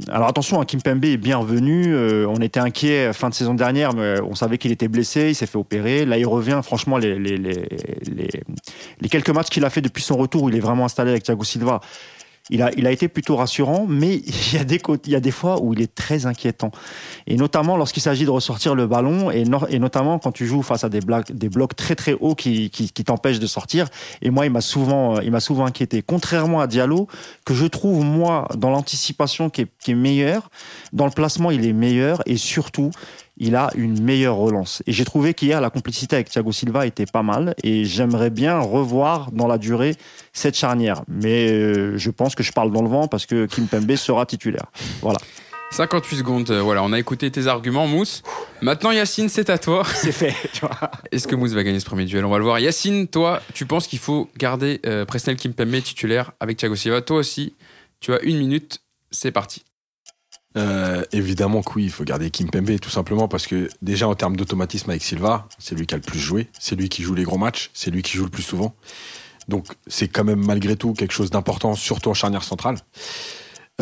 alors, 0.09 0.29
attention, 0.29 0.61
hein, 0.61 0.65
Kimpembe 0.65 1.05
est 1.05 1.17
bien 1.17 1.37
revenu. 1.37 1.95
On 2.27 2.37
était 2.37 2.61
inquiet 2.61 3.13
fin 3.13 3.29
de 3.29 3.35
saison 3.35 3.55
dernière, 3.55 3.93
mais 3.93 4.21
on 4.23 4.35
savait 4.35 4.57
qu'il 4.57 4.73
était 4.73 4.89
blessé, 4.89 5.31
il 5.31 5.35
s'est 5.35 5.47
fait 5.47 5.59
opérer. 5.59 6.07
Là, 6.07 6.17
il 6.17 6.27
revient. 6.27 6.61
Franchement, 6.63 6.97
les, 6.97 7.19
les, 7.19 7.37
les, 7.37 7.69
les, 8.07 8.31
les 9.01 9.09
quelques 9.09 9.31
matchs 9.31 9.51
qu'il 9.51 9.65
a 9.65 9.71
fait 9.71 9.83
depuis 9.83 10.03
son 10.03 10.17
retour, 10.17 10.49
il 10.49 10.57
est 10.57 10.61
vraiment 10.61 10.85
installé 10.85 11.11
avec 11.11 11.25
Thiago 11.25 11.45
Silva. 11.45 11.81
Il 12.51 12.61
a, 12.61 12.71
il 12.77 12.89
a 12.89 12.91
été 12.91 13.07
plutôt 13.07 13.37
rassurant, 13.37 13.87
mais 13.89 14.17
il 14.27 14.55
y, 14.55 14.59
a 14.59 14.65
des, 14.65 14.81
il 15.07 15.13
y 15.13 15.15
a 15.15 15.21
des 15.21 15.31
fois 15.31 15.63
où 15.63 15.75
il 15.75 15.81
est 15.81 15.95
très 15.95 16.27
inquiétant. 16.27 16.73
Et 17.27 17.37
notamment 17.37 17.77
lorsqu'il 17.77 18.03
s'agit 18.03 18.25
de 18.25 18.31
ressortir 18.31 18.75
le 18.75 18.87
ballon, 18.87 19.31
et, 19.31 19.45
no- 19.45 19.67
et 19.69 19.79
notamment 19.79 20.19
quand 20.19 20.33
tu 20.33 20.47
joues 20.47 20.63
face 20.63 20.83
à 20.83 20.89
des, 20.89 21.01
blocs, 21.01 21.31
des 21.31 21.49
blocs 21.49 21.77
très 21.77 21.95
très 21.95 22.15
hauts 22.15 22.35
qui, 22.35 22.71
qui, 22.71 23.05
t'empêchent 23.05 23.39
de 23.39 23.47
sortir. 23.47 23.89
Et 24.23 24.31
moi, 24.31 24.45
il 24.45 24.53
m'a 24.53 24.61
souvent, 24.61 25.19
euh, 25.19 25.41
souvent 25.41 25.67
inquiété. 25.67 26.03
Contrairement 26.03 26.61
à 26.61 26.67
Diallo, 26.67 27.07
que 27.45 27.55
je 27.55 27.67
trouve 27.67 28.05
moi 28.05 28.49
dans 28.57 28.71
l'anticipation 28.71 29.49
qui 29.49 29.67
qui 29.79 29.93
est 29.93 29.95
meilleure, 29.95 30.51
dans 30.93 31.07
le 31.07 31.11
placement 31.13 31.51
il 31.51 31.65
est 31.67 31.73
meilleur, 31.73 32.23
et 32.27 32.37
surtout 32.37 32.91
il 33.37 33.57
a 33.57 33.71
une 33.75 34.03
meilleure 34.03 34.37
relance. 34.37 34.83
Et 34.87 34.93
j'ai 34.93 35.05
trouvé 35.05 35.35
qu'hier 35.35 35.61
la 35.61 35.71
complicité 35.71 36.17
avec 36.17 36.29
Thiago 36.29 36.53
Silva 36.53 36.87
était 36.87 37.07
pas 37.07 37.23
mal, 37.23 37.55
et 37.63 37.85
j'aimerais 37.85 38.31
bien 38.31 38.59
revoir 38.61 39.31
dans 39.33 39.47
la 39.47 39.59
durée 39.59 39.97
cette 40.33 40.57
charnière. 40.57 41.03
Mais 41.09 41.51
euh, 41.51 41.97
je 41.97 42.11
pense 42.11 42.35
que 42.35 42.43
je 42.43 42.53
parle 42.53 42.73
dans 42.73 42.83
le 42.83 42.89
vent 42.89 43.09
parce 43.09 43.27
que 43.27 43.47
Kimpembe 43.47 43.97
sera 43.97 44.27
titulaire. 44.27 44.67
Voilà. 45.01 45.19
58 45.73 46.17
secondes, 46.17 46.51
euh, 46.51 46.61
voilà, 46.61 46.83
on 46.83 46.93
a 46.93 46.99
écouté 46.99 47.31
tes 47.31 47.47
arguments, 47.47 47.87
Mousse. 47.87 48.23
Maintenant, 48.61 48.91
Yacine, 48.91 49.31
c'est 49.31 49.49
à 49.49 49.57
toi. 49.57 49.83
C'est 49.95 50.13
fait. 50.13 50.35
tu 50.53 50.61
vois. 50.61 50.91
Est-ce 51.11 51.27
que 51.27 51.35
Mousse 51.35 51.53
va 51.53 51.65
gagner 51.65 51.81
ce 51.81 51.87
premier 51.87 52.05
duel? 52.05 52.27
On 52.27 52.31
va 52.31 52.37
le 52.37 52.45
voir. 52.45 52.59
Yacine, 52.59 53.09
toi, 53.09 53.41
tu 53.55 53.65
penses 53.65 53.87
qu'il 53.87 53.99
faut 53.99 54.29
garder 54.37 54.81
euh, 54.85 55.07
Presnel 55.07 55.37
Kimpembe 55.37 55.81
titulaire 55.83 56.33
avec 56.41 56.59
Thiago 56.59 56.77
Silva? 56.77 57.01
Toi 57.01 57.17
aussi, 57.17 57.55
tu 58.01 58.13
as 58.13 58.21
une 58.21 58.39
minute, 58.39 58.83
c'est 59.11 59.33
parti. 59.33 59.65
Euh, 60.57 61.03
évidemment 61.13 61.63
que 61.63 61.73
oui, 61.77 61.85
il 61.85 61.91
faut 61.91 62.05
garder 62.05 62.31
Kimpembe 62.31 62.79
tout 62.79 62.91
simplement 62.91 63.27
parce 63.27 63.47
que 63.47 63.69
déjà 63.81 64.07
en 64.07 64.15
termes 64.15 64.37
d'automatisme 64.37 64.91
avec 64.91 65.03
Silva, 65.03 65.49
c'est 65.59 65.75
lui 65.75 65.87
qui 65.87 65.95
a 65.95 65.97
le 65.97 66.03
plus 66.03 66.19
joué, 66.19 66.49
c'est 66.59 66.77
lui 66.77 66.89
qui 66.89 67.03
joue 67.03 67.15
les 67.15 67.25
gros 67.25 67.39
matchs, 67.39 67.71
c'est 67.73 67.91
lui 67.91 68.03
qui 68.03 68.17
joue 68.17 68.25
le 68.25 68.31
plus 68.31 68.43
souvent. 68.43 68.75
Donc 69.49 69.67
c'est 69.87 70.09
quand 70.09 70.25
même 70.25 70.45
malgré 70.45 70.77
tout 70.77 70.93
quelque 70.93 71.13
chose 71.13 71.31
d'important, 71.31 71.75
surtout 71.75 72.11
en 72.11 72.15
charnière 72.15 72.45
centrale. 72.45 72.77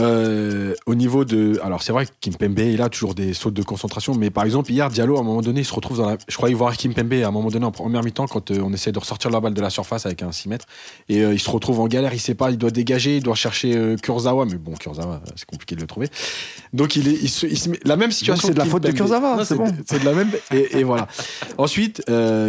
Euh, 0.01 0.75
au 0.87 0.95
niveau 0.95 1.25
de, 1.25 1.61
alors 1.63 1.83
c'est 1.83 1.93
vrai 1.93 2.07
que 2.07 2.11
Kimpembe 2.21 2.59
il 2.61 2.81
a 2.83 2.89
toujours 2.89 3.15
des 3.15 3.33
sautes 3.35 3.55
de 3.55 3.63
concentration, 3.63 4.15
mais 4.15 4.31
par 4.31 4.45
exemple 4.45 4.71
hier 4.71 4.89
Diallo 4.89 5.17
à 5.17 5.21
un 5.21 5.23
moment 5.23 5.43
donné 5.43 5.61
il 5.61 5.65
se 5.65 5.75
retrouve 5.75 5.99
dans 5.99 6.09
la, 6.09 6.17
je 6.29 6.37
croyais 6.37 6.55
voir 6.55 6.77
Kimpembe 6.77 7.13
à 7.15 7.29
un 7.29 7.31
moment 7.31 7.49
donné 7.51 7.65
en 7.65 7.71
première 7.71 8.03
mi-temps 8.03 8.27
quand 8.27 8.51
euh, 8.51 8.61
on 8.63 8.73
essaie 8.73 8.93
de 8.93 8.99
ressortir 8.99 9.31
la 9.31 9.41
balle 9.41 9.55
de 9.55 9.61
la 9.61 9.71
surface 9.71 10.07
avec 10.07 10.23
un 10.23 10.33
6 10.33 10.49
mètres 10.49 10.67
et 11.09 11.21
euh, 11.23 11.35
il 11.35 11.39
se 11.39 11.51
retrouve 11.51 11.81
en 11.81 11.87
galère, 11.89 12.15
il 12.15 12.21
sait 12.21 12.35
pas, 12.35 12.51
il 12.51 12.59
doit 12.59 12.71
dégager, 12.71 13.17
il 13.19 13.23
doit 13.23 13.35
chercher 13.35 13.97
Kurzawa, 14.03 14.45
mais 14.47 14.57
bon 14.57 14.73
Kurzawa 14.75 15.21
c'est 15.37 15.47
compliqué 15.47 15.75
de 15.77 15.81
le 15.81 15.87
trouver. 15.87 16.09
Donc 16.73 16.97
il 16.97 17.09
est, 17.09 17.19
il 17.21 17.29
se, 17.29 17.47
il 17.47 17.59
se 17.59 17.69
met- 17.69 17.81
la 17.85 17.97
même 17.97 18.13
situation. 18.13 18.49
c'est 18.49 18.55
de 18.55 18.59
la 18.59 18.65
faute 18.65 18.83
de. 18.83 18.93
Kurzawa, 18.93 19.45
c'est 19.45 19.57
bon. 19.57 19.73
C'est 19.87 20.01
de 20.01 20.05
la 20.05 20.13
même 20.15 20.31
et, 20.53 20.79
et 20.79 20.85
voilà. 20.85 21.09
Ensuite 21.59 22.03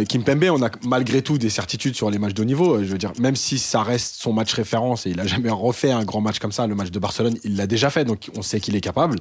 Kimpembe, 0.08 0.44
on 0.50 0.62
a 0.62 0.70
malgré 0.86 1.22
tout 1.22 1.38
des 1.38 1.50
certitudes 1.50 1.94
sur 1.94 2.10
les 2.10 2.18
matchs 2.18 2.34
de 2.34 2.42
haut 2.42 2.46
niveau. 2.46 2.78
Je 2.82 2.88
veux 2.88 2.98
dire, 2.98 3.12
même 3.18 3.36
si 3.36 3.58
ça 3.58 3.82
reste 3.82 4.16
son 4.16 4.32
match 4.32 4.52
référence 4.54 5.06
et 5.06 5.10
il 5.10 5.20
a 5.20 5.26
jamais 5.26 5.50
refait 5.50 5.90
un 5.90 6.04
grand 6.04 6.20
match 6.20 6.38
comme 6.38 6.52
ça, 6.52 6.66
le 6.66 6.74
match 6.74 6.90
de 6.90 6.98
Barcelone, 6.98 7.36
il 7.44 7.56
l'a 7.56 7.66
déjà 7.66 7.90
fait, 7.90 8.04
donc 8.04 8.30
on 8.36 8.42
sait 8.42 8.60
qu'il 8.60 8.76
est 8.76 8.80
capable. 8.80 9.18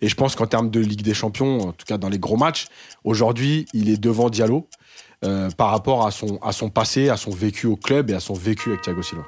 Et 0.00 0.08
je 0.08 0.14
pense 0.14 0.36
qu'en 0.36 0.46
termes 0.46 0.70
de 0.70 0.80
Ligue 0.80 1.02
des 1.02 1.14
Champions, 1.14 1.68
en 1.68 1.72
tout 1.72 1.86
cas 1.86 1.98
dans 1.98 2.08
les 2.08 2.18
gros 2.18 2.36
matchs, 2.36 2.66
aujourd'hui, 3.04 3.66
il 3.72 3.88
est 3.88 3.96
devant 3.96 4.30
Diallo 4.30 4.68
euh, 5.24 5.50
par 5.50 5.70
rapport 5.70 6.06
à 6.06 6.10
son, 6.10 6.70
passé, 6.70 7.08
à 7.08 7.16
son 7.16 7.30
vécu 7.30 7.66
au 7.66 7.76
club 7.76 8.10
et 8.10 8.14
à 8.14 8.20
son 8.20 8.34
vécu 8.34 8.70
avec 8.70 8.82
Thiago 8.82 9.02
Silva. 9.02 9.24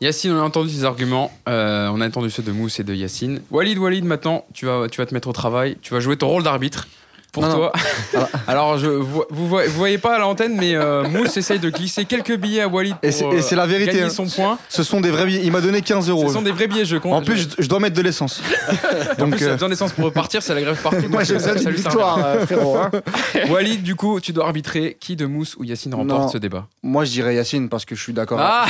Yacine, 0.00 0.32
on 0.32 0.38
a 0.38 0.42
entendu 0.42 0.72
tes 0.72 0.84
arguments. 0.84 1.32
Euh, 1.48 1.90
on 1.92 2.00
a 2.00 2.06
entendu 2.06 2.30
ceux 2.30 2.42
de 2.42 2.52
Mousse 2.52 2.78
et 2.78 2.84
de 2.84 2.94
Yacine. 2.94 3.42
Walid, 3.50 3.78
Walid, 3.78 4.04
maintenant, 4.04 4.44
tu 4.54 4.66
tu 4.90 5.00
vas 5.00 5.06
te 5.06 5.14
mettre 5.14 5.28
au 5.28 5.32
travail. 5.32 5.76
Tu 5.82 5.92
vas 5.92 6.00
jouer 6.00 6.16
ton 6.16 6.28
rôle 6.28 6.44
d'arbitre. 6.44 6.86
Pour 7.32 7.42
Non, 7.42 7.48
non. 7.50 7.54
toi. 7.56 7.72
Alors, 8.46 8.78
je, 8.78 8.86
vous, 8.86 9.22
vous 9.30 9.46
voyez- 9.48 9.98
pas 9.98 10.16
à 10.16 10.18
l'antenne, 10.18 10.56
mais 10.56 10.74
euh, 10.74 11.06
Mousse 11.08 11.36
essaye 11.36 11.58
de 11.58 11.68
glisser 11.70 12.04
quelques 12.04 12.36
billets 12.36 12.62
à 12.62 12.68
Walid 12.68 12.94
pour 12.96 13.04
Et 13.08 13.12
c'est- 13.12 13.26
et 13.26 13.42
c'est 13.42 13.56
la 13.56 13.66
vérité, 13.66 13.92
gagner 13.92 14.02
hein. 14.04 14.08
son 14.10 14.26
point. 14.26 14.58
Ce 14.68 14.82
sont 14.82 15.00
des 15.00 15.10
vrais 15.10 15.26
billets. 15.26 15.42
Il 15.44 15.52
m'a 15.52 15.60
donné 15.60 15.82
15 15.82 16.08
euros. 16.08 16.26
Ce 16.28 16.32
sont 16.34 16.42
des 16.42 16.52
vrais 16.52 16.66
billets, 16.68 16.84
je 16.84 16.96
compte. 16.96 17.12
En 17.12 17.22
plus, 17.22 17.36
je, 17.58 17.62
je 17.62 17.68
dois 17.68 17.80
mettre 17.80 17.96
de 17.96 18.02
l'essence. 18.02 18.40
en 19.18 19.24
Donc, 19.24 19.36
plus, 19.36 19.46
euh, 19.46 19.52
besoin 19.54 19.68
d'essence 19.68 19.92
pour 19.92 20.04
repartir, 20.06 20.42
c'est 20.42 20.54
la 20.54 20.62
grève 20.62 20.80
partout. 20.82 21.08
Moi, 21.08 21.24
j'ai 21.24 21.34
besoin 21.34 21.54
d'une 21.54 21.70
victoire, 21.70 22.18
euh, 22.24 22.46
frérot. 22.46 22.76
hein. 22.78 22.90
Walid, 23.50 23.82
du 23.82 23.94
coup, 23.94 24.20
tu 24.20 24.32
dois 24.32 24.46
arbitrer 24.46 24.96
qui 24.98 25.14
de 25.16 25.26
Mousse 25.26 25.54
ou 25.58 25.64
Yacine 25.64 25.94
remporte 25.94 26.20
Non. 26.22 26.28
ce 26.28 26.38
débat. 26.38 26.66
moi, 26.82 27.04
je 27.04 27.10
dirais 27.10 27.34
Yacine 27.34 27.68
parce 27.68 27.84
que 27.84 27.94
je 27.94 28.02
suis 28.02 28.12
d'accord. 28.12 28.38
Ah 28.40 28.66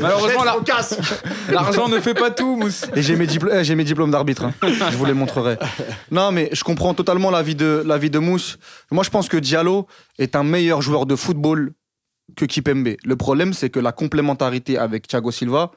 Malheureusement, 0.00 0.44
la- 0.44 0.56
l'argent 1.52 1.88
ne 1.88 2.00
fait 2.00 2.14
pas 2.14 2.30
tout, 2.30 2.56
Mousse. 2.56 2.84
Et 2.96 3.02
j'ai 3.02 3.16
mes, 3.16 3.26
j'ai 3.62 3.74
mes 3.74 3.84
diplômes 3.84 4.10
d'arbitre. 4.10 4.44
hein. 4.44 4.52
Je 4.62 4.96
vous 4.96 5.04
les 5.04 5.12
montrerai. 5.12 5.56
Non, 6.10 6.32
mais 6.32 6.48
je 6.52 6.64
comprends 6.64 6.94
totalement 6.94 7.21
l'avis 7.30 7.54
de, 7.54 7.82
l'avis 7.84 8.10
de 8.10 8.18
Mousse. 8.18 8.58
Moi, 8.90 9.04
je 9.04 9.10
pense 9.10 9.28
que 9.28 9.36
Diallo 9.36 9.86
est 10.18 10.36
un 10.36 10.44
meilleur 10.44 10.82
joueur 10.82 11.06
de 11.06 11.16
football 11.16 11.72
que 12.36 12.44
Kipembe. 12.44 12.96
Le 13.04 13.16
problème, 13.16 13.52
c'est 13.52 13.70
que 13.70 13.80
la 13.80 13.92
complémentarité 13.92 14.78
avec 14.78 15.06
Thiago 15.06 15.30
Silva, 15.30 15.70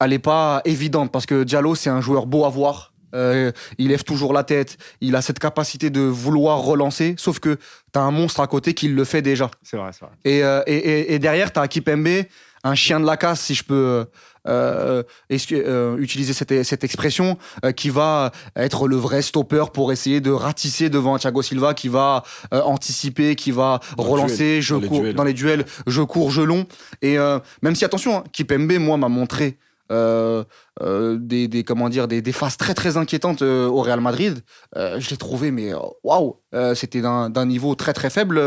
elle 0.00 0.10
n'est 0.10 0.18
pas 0.18 0.62
évidente 0.64 1.12
parce 1.12 1.26
que 1.26 1.44
Diallo, 1.44 1.74
c'est 1.74 1.90
un 1.90 2.00
joueur 2.00 2.26
beau 2.26 2.44
à 2.44 2.48
voir. 2.48 2.92
Euh, 3.14 3.50
il 3.78 3.88
lève 3.88 4.04
toujours 4.04 4.32
la 4.32 4.44
tête. 4.44 4.76
Il 5.00 5.16
a 5.16 5.22
cette 5.22 5.38
capacité 5.38 5.90
de 5.90 6.00
vouloir 6.00 6.58
relancer. 6.58 7.14
Sauf 7.18 7.40
que 7.40 7.56
tu 7.92 7.98
as 7.98 8.02
un 8.02 8.10
monstre 8.10 8.40
à 8.40 8.46
côté 8.46 8.72
qui 8.72 8.88
le 8.88 9.04
fait 9.04 9.22
déjà. 9.22 9.50
C'est 9.62 9.76
vrai, 9.76 9.90
c'est 9.92 10.04
vrai. 10.04 10.14
Et, 10.24 10.44
euh, 10.44 10.62
et, 10.66 10.76
et, 10.76 11.14
et 11.14 11.18
derrière, 11.18 11.52
tu 11.52 11.58
as 11.58 11.66
Kipembe, 11.66 12.24
un 12.64 12.74
chien 12.74 13.00
de 13.00 13.06
la 13.06 13.16
casse, 13.16 13.40
si 13.40 13.54
je 13.54 13.64
peux 13.64 14.04
euh, 14.48 15.02
excu- 15.30 15.62
euh, 15.64 15.96
utiliser 15.98 16.32
cette, 16.32 16.62
cette 16.64 16.84
expression, 16.84 17.36
euh, 17.64 17.72
qui 17.72 17.90
va 17.90 18.32
être 18.56 18.88
le 18.88 18.96
vrai 18.96 19.22
stopper 19.22 19.64
pour 19.72 19.92
essayer 19.92 20.20
de 20.20 20.30
ratisser 20.30 20.88
devant 20.88 21.18
Thiago 21.18 21.42
Silva, 21.42 21.74
qui 21.74 21.88
va 21.88 22.22
euh, 22.54 22.62
anticiper, 22.62 23.34
qui 23.36 23.50
va 23.50 23.80
Dans 23.96 24.02
relancer, 24.04 24.60
duel, 24.60 24.62
je 24.62 24.74
dans 24.74 24.80
les 24.80 24.88
cours 24.88 25.00
duels. 25.00 25.14
dans 25.14 25.24
les 25.24 25.32
duels, 25.34 25.64
je 25.86 26.02
cours, 26.02 26.30
je 26.30 26.42
long. 26.42 26.66
Et 27.02 27.18
euh, 27.18 27.38
même 27.62 27.74
si, 27.74 27.84
attention, 27.84 28.18
hein, 28.18 28.24
Kipembe, 28.32 28.72
moi, 28.78 28.96
m'a 28.96 29.08
montré 29.08 29.58
euh, 29.90 30.44
euh, 30.82 31.18
des, 31.20 31.64
comment 31.64 31.88
dire 31.88 32.08
des, 32.08 32.22
des 32.22 32.32
phases 32.32 32.56
très 32.56 32.74
très 32.74 32.96
inquiétantes 32.96 33.42
euh, 33.42 33.66
au 33.66 33.82
Real 33.82 34.00
Madrid. 34.00 34.42
Je 34.76 35.10
l'ai 35.10 35.16
trouvé 35.16 35.50
mais 35.50 35.72
waouh, 36.04 36.36
Euh, 36.54 36.74
c'était 36.74 37.00
d'un 37.00 37.46
niveau 37.46 37.74
très 37.74 37.92
très 37.92 38.10
faible 38.10 38.38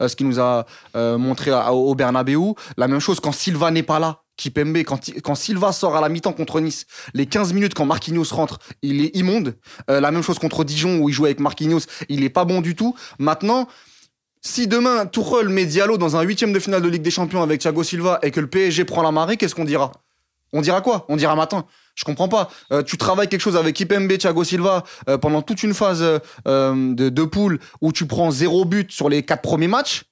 ce 0.00 0.16
qu'il 0.16 0.26
nous 0.26 0.40
a 0.40 0.66
montré 0.94 1.50
au 1.52 1.94
Bernabeu. 1.94 2.54
La 2.76 2.88
même 2.88 3.00
chose 3.00 3.20
quand 3.20 3.32
Silva 3.32 3.70
n'est 3.70 3.82
pas 3.82 3.98
là. 3.98 4.22
Kipembe, 4.36 4.78
quand, 4.78 4.98
quand 5.22 5.34
Silva 5.34 5.70
sort 5.70 5.96
à 5.96 6.00
la 6.00 6.08
mi-temps 6.08 6.32
contre 6.32 6.60
Nice, 6.60 6.86
les 7.12 7.26
15 7.26 7.52
minutes 7.52 7.74
quand 7.74 7.84
Marquinhos 7.84 8.32
rentre, 8.32 8.58
il 8.80 9.04
est 9.04 9.14
immonde. 9.14 9.56
La 9.88 10.10
même 10.10 10.22
chose 10.22 10.38
contre 10.38 10.64
Dijon 10.64 10.98
où 11.00 11.10
il 11.10 11.12
joue 11.12 11.26
avec 11.26 11.40
Marquinhos, 11.40 11.80
il 12.08 12.24
est 12.24 12.30
pas 12.30 12.46
bon 12.46 12.62
du 12.62 12.74
tout. 12.74 12.94
Maintenant, 13.18 13.68
si 14.42 14.66
demain 14.66 15.04
Tourelle 15.04 15.50
met 15.50 15.66
Diallo 15.66 15.98
dans 15.98 16.16
un 16.16 16.22
huitième 16.22 16.54
de 16.54 16.58
finale 16.58 16.80
de 16.80 16.88
Ligue 16.88 17.02
des 17.02 17.10
Champions 17.10 17.42
avec 17.42 17.60
Thiago 17.60 17.82
Silva 17.82 18.18
et 18.22 18.30
que 18.30 18.40
le 18.40 18.46
PSG 18.48 18.84
prend 18.86 19.02
la 19.02 19.12
marée, 19.12 19.36
qu'est-ce 19.36 19.54
qu'on 19.54 19.66
dira? 19.66 19.92
On 20.52 20.60
dira 20.60 20.80
quoi? 20.80 21.06
On 21.08 21.16
dira 21.16 21.36
matin. 21.36 21.64
Je 21.94 22.04
comprends 22.04 22.28
pas. 22.28 22.50
Euh, 22.72 22.82
tu 22.82 22.96
travailles 22.96 23.28
quelque 23.28 23.40
chose 23.40 23.56
avec 23.56 23.78
Ipembe, 23.78 24.16
Thiago 24.16 24.42
Silva 24.44 24.84
euh, 25.08 25.18
pendant 25.18 25.42
toute 25.42 25.62
une 25.62 25.74
phase 25.74 26.02
euh, 26.02 26.94
de, 26.94 27.08
de 27.08 27.24
poule 27.24 27.60
où 27.80 27.92
tu 27.92 28.06
prends 28.06 28.30
zéro 28.30 28.64
but 28.64 28.90
sur 28.90 29.08
les 29.08 29.22
quatre 29.22 29.42
premiers 29.42 29.68
matchs. 29.68 30.04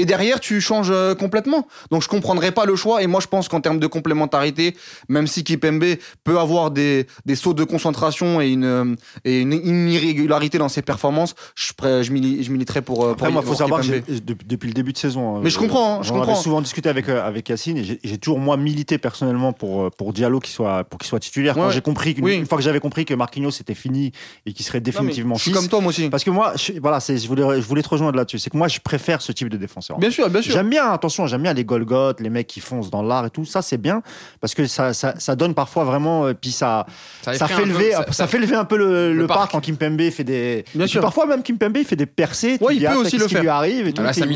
Et 0.00 0.04
derrière 0.06 0.40
tu 0.40 0.60
changes 0.60 0.90
euh, 0.90 1.14
complètement. 1.14 1.66
Donc 1.90 2.02
je 2.02 2.08
comprendrais 2.08 2.52
pas 2.52 2.64
le 2.64 2.74
choix 2.76 3.02
et 3.02 3.06
moi 3.06 3.20
je 3.20 3.26
pense 3.26 3.48
qu'en 3.48 3.60
termes 3.60 3.78
de 3.78 3.86
complémentarité, 3.86 4.76
même 5.08 5.26
si 5.26 5.44
Kipembe 5.44 5.84
peut 6.24 6.38
avoir 6.38 6.70
des, 6.70 7.06
des 7.26 7.34
sauts 7.34 7.54
de 7.54 7.64
concentration 7.64 8.40
et 8.40 8.48
une, 8.50 8.64
euh, 8.64 8.94
et 9.24 9.40
une, 9.40 9.52
une 9.52 9.88
irrégularité 9.90 10.58
dans 10.58 10.68
ses 10.68 10.82
performances, 10.82 11.34
je, 11.54 11.72
je, 12.02 12.12
mili- 12.12 12.42
je 12.42 12.50
militerais 12.50 12.82
pour, 12.82 13.04
euh, 13.04 13.14
pour 13.14 13.26
Après, 13.26 13.30
moi, 13.30 13.42
il 13.44 13.48
faut 13.48 13.54
savoir 13.54 13.80
que 13.82 14.00
depuis, 14.46 14.68
le 14.68 14.74
début 14.74 14.92
de 14.92 14.98
saison. 14.98 15.36
euh, 15.36 15.40
Mais 15.42 15.50
je 15.50 15.58
comprends, 15.58 15.96
hein, 16.00 16.02
je 16.02 16.10
comprends. 16.12 16.34
souvent 16.36 16.60
discuté 16.60 16.88
avec, 16.88 17.08
avec 17.08 17.48
Yacine 17.48 17.76
et 17.78 17.84
j'ai 18.02 18.18
toujours, 18.18 18.38
moi, 18.38 18.56
milité 18.56 18.98
personnellement 18.98 19.52
pour, 19.52 19.90
pour 19.92 20.12
Diallo 20.12 20.40
qui 20.40 20.50
soit, 20.50 20.84
pour 20.84 20.98
qu'il 20.98 21.08
soit 21.08 21.20
titulaire. 21.20 21.54
Quand 21.54 21.70
j'ai 21.70 21.80
compris 21.82 22.16
Oui. 22.22 22.36
une 22.36 22.46
fois 22.46 22.58
que 22.58 22.64
j'avais 22.64 22.80
compris 22.80 23.04
que 23.04 23.14
Marquinhos 23.14 23.50
c'était 23.50 23.74
fini 23.74 24.12
et 24.46 24.52
qu'il 24.52 24.64
serait 24.64 24.78
Non, 24.78 24.84
définitivement 24.84 25.34
je 25.36 25.42
suis 25.42 25.50
6. 25.50 25.56
comme 25.56 25.68
toi 25.68 25.80
moi 25.80 25.90
aussi. 25.90 26.08
Parce 26.08 26.24
que 26.24 26.30
moi, 26.30 26.52
je, 26.56 26.72
voilà, 26.80 26.98
je, 27.00 27.26
voulais, 27.28 27.60
je 27.60 27.66
voulais 27.66 27.82
te 27.82 27.88
rejoindre 27.88 28.16
là-dessus. 28.16 28.38
C'est 28.38 28.50
que 28.50 28.56
moi, 28.56 28.68
je 28.68 28.78
préfère 28.80 29.20
ce 29.22 29.32
type 29.32 29.48
de 29.48 29.56
Bien 29.98 30.10
sûr, 30.10 30.28
bien 30.30 30.42
sûr. 30.42 30.52
J'aime 30.52 30.68
bien, 30.70 30.90
attention, 30.92 31.26
j'aime 31.26 31.42
bien 31.42 31.52
les 31.52 31.64
Golgoth, 31.64 32.20
les 32.20 32.30
mecs 32.30 32.46
qui 32.46 32.60
foncent 32.60 32.90
dans 32.90 33.02
l'art 33.02 33.26
et 33.26 33.30
tout. 33.30 33.44
Ça, 33.44 33.62
c'est 33.62 33.78
bien 33.78 34.02
parce 34.40 34.54
que 34.54 34.66
ça, 34.66 34.92
ça, 34.92 35.14
ça 35.18 35.36
donne 35.36 35.54
parfois 35.54 35.84
vraiment. 35.84 36.26
euh, 36.26 36.34
puis 36.34 36.50
ça, 36.52 36.86
ça, 37.22 37.32
fait 37.48 37.54
peu, 37.62 37.64
lever, 37.68 37.92
ça- 37.92 38.04
ça, 38.06 38.12
ça- 38.12 38.26
fait 38.26 38.38
lever 38.38 38.56
un 38.56 38.64
peu 38.64 38.76
le, 38.76 39.12
le 39.14 39.26
parc. 39.26 39.38
parc 39.40 39.52
quand 39.52 39.60
Kimpembe 39.60 40.00
fait 40.10 40.24
des. 40.24 40.64
Bien 40.74 40.86
sûr. 40.86 41.00
Parfois 41.00 41.26
même 41.26 41.42
Kimpembe 41.42 41.76
il 41.76 41.84
fait 41.84 41.96
des 41.96 42.06
percées. 42.06 42.56
Ouais, 42.60 42.76
il 42.76 42.80
peut 42.82 42.88
ah, 42.90 42.98
aussi 42.98 43.16
le 43.18 43.26
qui 43.26 43.32
faire. 43.34 43.42
lui 43.42 43.48
arrive 43.48 43.86
et 43.88 43.92
tout. 43.92 44.02
Ah, 44.04 44.12
là, 44.12 44.26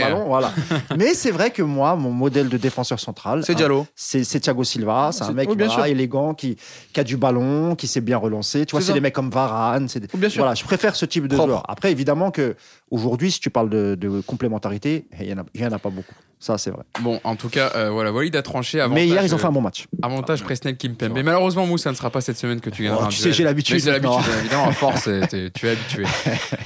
ballon, 0.00 0.20
hein. 0.22 0.24
voilà. 0.26 0.52
Mais 0.96 1.14
c'est 1.14 1.30
vrai 1.30 1.50
que 1.50 1.62
moi, 1.62 1.94
mon 1.96 2.10
modèle 2.10 2.48
de 2.48 2.56
défenseur 2.56 3.00
central, 3.00 3.42
C'est 3.44 3.52
hein, 3.52 3.56
Diallo. 3.56 3.86
c'est 3.94 4.24
c'est 4.24 4.40
Thiago 4.40 4.64
Silva. 4.64 5.10
C'est 5.12 5.24
un 5.24 5.32
mec 5.32 5.48
oui, 5.48 5.56
bien 5.56 5.66
voilà, 5.66 5.84
sûr. 5.84 5.90
élégant 5.92 6.34
qui, 6.34 6.56
qui 6.92 7.00
a 7.00 7.04
du 7.04 7.16
ballon, 7.16 7.74
qui 7.74 7.86
sait 7.86 8.00
bien 8.00 8.16
relancer. 8.18 8.64
Tu 8.66 8.72
vois, 8.72 8.80
C'est 8.80 8.88
ça. 8.88 8.92
des 8.92 9.00
mecs 9.00 9.14
comme 9.14 9.30
Varane. 9.30 9.88
c'est 9.88 10.00
des- 10.00 10.08
Bien 10.14 10.28
sûr. 10.28 10.42
Voilà, 10.42 10.54
je 10.54 10.64
préfère 10.64 10.94
ce 10.96 11.04
type 11.06 11.26
de 11.26 11.34
Propre. 11.34 11.48
joueur. 11.50 11.62
Après, 11.68 11.90
évidemment 11.90 12.30
que 12.30 12.54
aujourd'hui, 12.92 13.32
si 13.32 13.40
tu 13.40 13.50
parles 13.50 13.70
de, 13.70 14.20
complémentarité, 14.20 15.06
il 15.18 15.26
y 15.26 15.32
en 15.32 15.38
a, 15.38 15.44
il 15.54 15.60
y 15.60 15.66
en 15.66 15.72
a 15.72 15.78
pas 15.78 15.90
beaucoup. 15.90 16.14
Ça, 16.42 16.58
c'est 16.58 16.70
vrai. 16.70 16.82
Bon, 17.02 17.20
en 17.22 17.36
tout 17.36 17.48
cas, 17.48 17.70
euh, 17.76 17.90
voilà, 17.90 18.10
Walid 18.10 18.34
a 18.34 18.42
tranché. 18.42 18.80
Avantage, 18.80 18.94
Mais 19.00 19.06
hier, 19.06 19.22
ils 19.24 19.32
ont 19.32 19.36
euh, 19.36 19.40
fait 19.40 19.46
un 19.46 19.52
bon 19.52 19.60
match. 19.60 19.86
Avantage 20.02 20.42
Presnel 20.42 20.76
Kimpembe. 20.76 21.12
Mais 21.14 21.22
malheureusement, 21.22 21.66
Mousse, 21.66 21.82
ça 21.82 21.90
ne 21.92 21.94
sera 21.94 22.10
pas 22.10 22.20
cette 22.20 22.36
semaine 22.36 22.60
que 22.60 22.68
tu 22.68 22.82
gagneras. 22.82 23.02
Oh, 23.02 23.06
un 23.06 23.08
tu 23.10 23.18
duel. 23.20 23.30
sais, 23.30 23.36
j'ai 23.36 23.44
l'habitude 23.44 23.76
Mais 23.76 23.80
C'est 23.80 23.92
l'habitude, 23.92 24.24
évidemment, 24.40 24.66
à 24.66 24.72
force, 24.72 25.04
euh, 25.06 25.22
tu 25.54 25.66
es 25.66 25.70
habitué. 25.70 26.02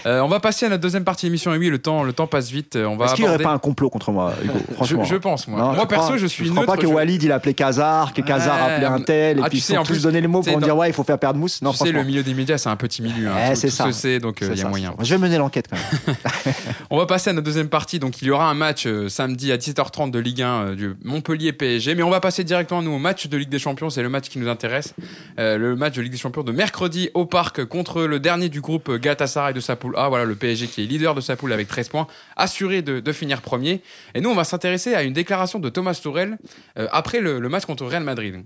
Euh, 0.06 0.20
on 0.20 0.28
va 0.28 0.38
passer 0.38 0.66
à 0.66 0.68
notre 0.68 0.82
deuxième 0.82 1.02
partie 1.02 1.26
d'émission. 1.26 1.52
Et 1.52 1.58
oui, 1.58 1.68
le 1.68 1.78
temps, 1.80 2.04
le 2.04 2.12
temps 2.12 2.28
passe 2.28 2.48
vite. 2.48 2.76
Euh, 2.76 2.86
On 2.86 2.96
va 2.96 3.06
Est-ce 3.06 3.14
qu'il 3.16 3.24
n'y 3.24 3.28
aurait 3.30 3.42
pas 3.42 3.50
un 3.50 3.58
complot 3.58 3.90
contre 3.90 4.12
moi, 4.12 4.32
Hugo 4.44 4.52
je, 4.68 4.74
Franchement. 4.74 5.02
je 5.04 5.16
pense, 5.16 5.48
moi. 5.48 5.58
Non, 5.58 5.72
moi, 5.72 5.88
perso, 5.88 6.04
crois- 6.04 6.16
je 6.16 6.26
suis 6.26 6.44
Je 6.46 6.50
crois 6.52 6.62
neutre. 6.62 6.74
pas 6.76 6.80
que 6.80 6.86
Walid 6.86 7.20
il 7.24 7.32
a 7.32 7.34
appelé 7.34 7.54
Kazar, 7.54 8.12
que 8.14 8.20
Kazar 8.22 8.54
a 8.54 8.66
Ouais, 8.66 8.72
appelé 8.74 8.86
un 8.86 9.00
tel, 9.00 9.38
et 9.38 9.42
ah, 9.44 9.48
puis 9.48 9.58
ils 9.68 9.76
en 9.78 9.82
tous 9.82 9.94
plus, 9.94 10.02
donné 10.04 10.20
les 10.20 10.28
mots 10.28 10.40
tu 10.42 10.46
sais, 10.46 10.52
pour 10.52 10.60
dire 10.60 10.76
ouais, 10.76 10.88
il 10.88 10.92
faut 10.92 11.02
faire 11.02 11.18
perdre 11.18 11.40
Mousse. 11.40 11.60
Non, 11.60 11.72
tu 11.72 11.78
sais, 11.78 11.90
le 11.90 12.04
milieu 12.04 12.22
des 12.22 12.34
médias, 12.34 12.56
c'est 12.56 12.68
un 12.68 12.76
petit 12.76 13.02
milieu. 13.02 13.26
hein. 13.28 13.54
C'est 13.56 13.68
ça. 13.70 13.84
donc 14.20 14.42
euh, 14.42 14.50
il 14.52 14.58
y 14.60 14.62
a 14.62 14.68
moyen. 14.68 14.94
Je 15.02 15.10
vais 15.12 15.18
mener 15.18 15.38
l'enquête 15.38 15.66
quand 15.68 15.76
même. 15.76 16.16
On 16.90 16.98
va 16.98 17.06
passer 17.06 17.30
à 17.30 17.32
notre 17.32 17.44
deuxième 17.46 17.68
partie. 17.68 17.98
Donc, 17.98 18.22
il 18.22 18.28
y 18.28 18.30
aura 18.30 18.48
un 18.48 18.54
match 18.54 18.86
euh, 18.86 19.08
samedi 19.08 19.50
à 19.50 19.58
17h30 19.70 20.10
de 20.10 20.18
Ligue 20.18 20.42
1 20.42 20.48
euh, 20.48 20.74
du 20.74 20.94
Montpellier 21.02 21.52
PSG. 21.52 21.94
Mais 21.94 22.02
on 22.02 22.10
va 22.10 22.20
passer 22.20 22.44
directement 22.44 22.82
nous 22.82 22.92
au 22.92 22.98
match 22.98 23.26
de 23.26 23.36
Ligue 23.36 23.48
des 23.48 23.58
Champions. 23.58 23.90
C'est 23.90 24.02
le 24.02 24.08
match 24.08 24.28
qui 24.28 24.38
nous 24.38 24.48
intéresse. 24.48 24.94
Euh, 25.38 25.58
le 25.58 25.76
match 25.76 25.94
de 25.94 26.02
Ligue 26.02 26.12
des 26.12 26.18
Champions 26.18 26.42
de 26.42 26.52
mercredi 26.52 27.10
au 27.14 27.26
Parc 27.26 27.64
contre 27.64 28.02
le 28.04 28.20
dernier 28.20 28.48
du 28.48 28.60
groupe 28.60 28.90
Galatasaray 28.92 29.54
de 29.54 29.60
sa 29.60 29.76
poule 29.76 29.96
A. 29.96 30.08
Voilà, 30.08 30.24
le 30.24 30.34
PSG 30.34 30.68
qui 30.68 30.82
est 30.82 30.86
leader 30.86 31.14
de 31.14 31.20
sa 31.20 31.36
poule 31.36 31.52
avec 31.52 31.68
13 31.68 31.88
points, 31.88 32.06
assuré 32.36 32.82
de, 32.82 33.12
finir 33.12 33.40
premier. 33.40 33.82
Et 34.14 34.20
nous, 34.20 34.30
on 34.30 34.34
va 34.34 34.44
s'intéresser 34.44 34.94
à 34.94 35.02
une 35.02 35.12
déclaration 35.12 35.58
de 35.58 35.68
Thomas 35.68 35.98
Tourel 36.00 36.38
euh, 36.78 36.86
après 36.92 37.20
le 37.20 37.48
match 37.48 37.64
contre 37.64 37.86
Real 37.86 38.04
Madrid. 38.04 38.44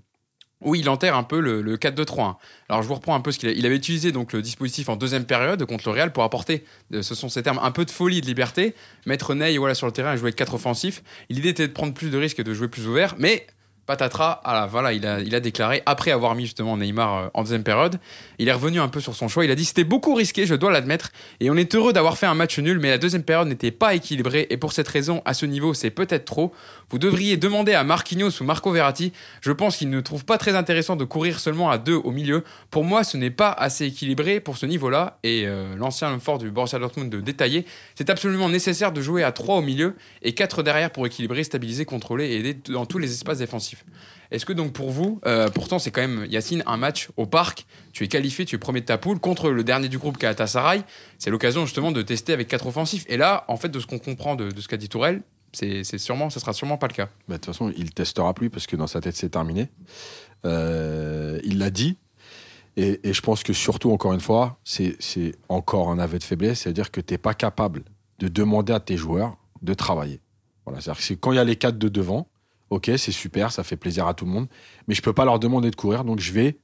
Où 0.61 0.75
il 0.75 0.89
enterre 0.89 1.17
un 1.17 1.23
peu 1.23 1.41
le, 1.41 1.63
le 1.63 1.77
4-2-3-1. 1.77 2.37
Alors 2.69 2.83
je 2.83 2.89
vous 2.89 2.95
reprends 2.95 3.15
un 3.15 3.21
peu 3.21 3.33
ce 3.33 3.39
qu'il 3.39 3.51
il 3.51 3.65
avait 3.65 3.77
utilisé 3.77 4.13
donc 4.13 4.33
le 4.33 4.43
dispositif 4.43 4.89
en 4.89 4.97
deuxième 4.97 5.25
période 5.25 5.65
contre 5.65 5.89
le 5.89 5.95
Real 5.95 6.13
pour 6.13 6.23
apporter, 6.23 6.65
euh, 6.93 7.03
ce 7.03 7.15
sont 7.15 7.29
ces 7.29 7.43
termes, 7.43 7.59
un 7.63 7.71
peu 7.71 7.85
de 7.85 7.91
folie 7.91 8.19
et 8.19 8.21
de 8.21 8.27
liberté, 8.27 8.75
mettre 9.07 9.35
Ney 9.35 9.57
voilà 9.57 9.75
sur 9.75 9.87
le 9.87 9.93
terrain 9.93 10.13
et 10.13 10.17
jouer 10.17 10.27
avec 10.27 10.37
quatre 10.37 10.55
offensifs. 10.55 11.03
L'idée 11.31 11.49
était 11.51 11.67
de 11.67 11.73
prendre 11.73 11.95
plus 11.95 12.11
de 12.11 12.19
risques 12.19 12.41
et 12.41 12.45
de 12.45 12.53
jouer 12.53 12.69
plus 12.69 12.87
ouvert, 12.87 13.15
mais 13.19 13.47
patatras, 13.91 14.41
ah 14.45 14.55
là, 14.55 14.67
voilà, 14.67 14.93
il 14.93 15.05
a, 15.05 15.41
déclaré 15.41 15.83
après 15.85 16.13
avoir 16.13 16.37
mis 16.37 16.45
justement 16.45 16.77
Neymar 16.77 17.17
euh, 17.17 17.29
en 17.35 17.43
deuxième 17.43 17.65
période, 17.65 17.99
il 18.39 18.47
est 18.47 18.53
revenu 18.53 18.79
un 18.79 18.87
peu 18.87 19.01
sur 19.01 19.17
son 19.17 19.27
choix. 19.27 19.45
Il 19.45 19.51
a 19.51 19.57
dit 19.57 19.65
c'était 19.65 19.83
beaucoup 19.83 20.15
risqué, 20.15 20.47
je 20.47 20.55
dois 20.55 20.71
l'admettre, 20.71 21.11
et 21.41 21.51
on 21.51 21.57
est 21.57 21.75
heureux 21.75 21.93
d'avoir 21.93 22.17
fait 22.17 22.27
un 22.27 22.35
match 22.35 22.57
nul, 22.61 22.79
mais 22.79 22.89
la 22.89 22.99
deuxième 22.99 23.25
période 23.25 23.49
n'était 23.49 23.73
pas 23.73 23.95
équilibrée 23.95 24.47
et 24.49 24.57
pour 24.59 24.73
cette 24.73 24.87
raison, 24.87 25.23
à 25.25 25.35
ce 25.35 25.45
niveau, 25.45 25.75
c'est 25.75 25.91
peut-être 25.91 26.25
trop. 26.25 26.53
Vous 26.91 27.01
devriez 27.01 27.37
demander 27.37 27.75
à 27.75 27.83
Marquinhos 27.83 28.41
ou 28.41 28.45
Marco 28.45 28.71
Verratti. 28.71 29.13
Je 29.41 29.51
pense 29.51 29.77
qu'ils 29.77 29.91
ne 29.91 30.01
trouvent 30.01 30.25
pas 30.25 30.39
très 30.39 30.55
intéressant 30.55 30.95
de 30.95 31.05
courir 31.05 31.41
seulement 31.41 31.69
à 31.69 31.79
deux 31.79 31.95
au 31.97 32.13
milieu. 32.13 32.45
Pour 32.71 32.85
moi, 32.85 33.03
ce 33.03 33.17
n'est 33.17 33.31
pas 33.31 33.51
assez 33.51 33.87
équilibré 33.87 34.39
pour 34.39 34.57
ce 34.57 34.67
niveau-là. 34.67 35.19
Et 35.25 35.45
euh, 35.47 35.75
l'ancien 35.77 36.17
fort 36.21 36.39
du 36.39 36.51
Borussia 36.51 36.79
Dortmund 36.79 37.11
de 37.11 37.21
détailler, 37.21 37.65
c'est 37.97 38.11
absolument 38.11 38.49
nécessaire 38.49 38.93
de 38.93 39.01
jouer 39.01 39.25
à 39.25 39.33
trois 39.33 39.57
au 39.57 39.63
milieu 39.63 39.97
et 40.23 40.33
quatre 40.33 40.63
derrière 40.63 40.91
pour 40.91 41.07
équilibrer, 41.07 41.45
stabiliser, 41.45 41.85
contrôler 41.85 42.27
et 42.27 42.37
aider 42.37 42.55
dans 42.69 42.87
tous 42.87 42.99
les 42.99 43.11
espaces 43.13 43.39
défensifs. 43.39 43.80
Est-ce 44.31 44.47
que 44.47 44.53
donc 44.53 44.73
pour 44.73 44.91
vous, 44.91 45.21
euh, 45.27 45.49
pourtant 45.49 45.79
c'est 45.79 45.91
quand 45.91 46.01
même 46.01 46.25
Yacine 46.29 46.63
un 46.67 46.77
match 46.77 47.09
au 47.17 47.27
parc, 47.27 47.67
tu 47.93 48.05
es 48.05 48.09
qualifié, 48.09 48.45
tu 48.45 48.55
es 48.55 48.59
premier 48.59 48.81
de 48.81 48.87
ta 48.87 48.97
poule 48.97 49.19
contre 49.19 49.51
le 49.51 49.65
dernier 49.65 49.89
du 49.89 49.99
groupe 49.99 50.19
Galatasaray, 50.19 50.83
c'est 51.19 51.31
l'occasion 51.31 51.67
justement 51.67 51.91
de 51.91 52.03
tester 52.03 52.33
avec 52.33 52.47
quatre 52.49 52.67
offensifs. 52.67 53.05
Et 53.09 53.17
là, 53.17 53.45
en 53.49 53.57
fait, 53.57 53.69
de 53.69 53.81
ce 53.81 53.87
qu'on 53.87 53.99
comprend 53.99 54.37
de, 54.37 54.49
ce 54.59 54.69
qu'a 54.69 54.77
dit 54.77 54.89
Tourelle, 54.89 55.23
c'est 55.53 55.99
sûrement, 55.99 56.31
ça 56.31 56.39
sera 56.39 56.53
sûrement 56.53 56.79
pas 56.79 56.87
le 56.87 56.93
cas. 56.93 57.09
Bah, 57.29 57.35
De 57.35 57.41
toute 57.41 57.47
façon, 57.47 57.73
il 57.77 57.93
testera 57.93 58.33
plus 58.35 58.51
parce 58.51 58.69
que 58.69 58.77
dans 58.77 58.87
sa 58.87 59.01
tête, 59.01 59.17
c'est 59.17 59.31
terminé. 59.31 59.69
Euh, 60.45 61.41
il 61.43 61.59
l'a 61.59 61.71
dit. 61.71 61.99
Et, 62.77 63.01
je 63.13 63.21
pense 63.21 63.43
que 63.43 63.53
surtout, 63.53 63.91
encore 63.91 64.13
une 64.13 64.21
fois, 64.21 64.61
c'est 64.63 64.97
encore 65.49 65.91
un 65.91 65.99
aveu 65.99 66.21
de 66.21 66.25
faiblesse. 66.25 66.61
C'est-à-dire 66.61 66.93
que 66.93 67.01
tu 67.01 67.15
n'es 67.15 67.19
pas 67.19 67.35
capable 67.35 67.83
de 68.21 68.29
demander 68.29 68.73
à 68.73 68.79
tes 68.79 68.97
joueurs 68.97 69.37
de 69.61 69.75
travailler. 69.75 70.21
Voilà, 70.65 70.81
C'est-à-dire 70.81 71.05
que 71.05 71.15
quand 71.15 71.33
il 71.33 71.37
y 71.37 71.41
a 71.41 71.45
les 71.45 71.57
quatre 71.57 71.79
de 71.79 71.89
devant, 71.89 72.29
ok, 72.71 72.91
c'est 72.97 73.13
super, 73.13 73.53
ça 73.53 73.63
fait 73.65 73.77
plaisir 73.77 74.07
à 74.07 74.15
tout 74.15 74.25
le 74.25 74.31
monde. 74.31 74.47
Mais 74.89 74.95
je 74.95 75.03
peux 75.03 75.13
pas 75.13 75.25
leur 75.25 75.39
demander 75.39 75.71
de 75.71 75.77
courir, 75.77 76.05
donc 76.05 76.21
je 76.21 76.33
vais 76.33 76.59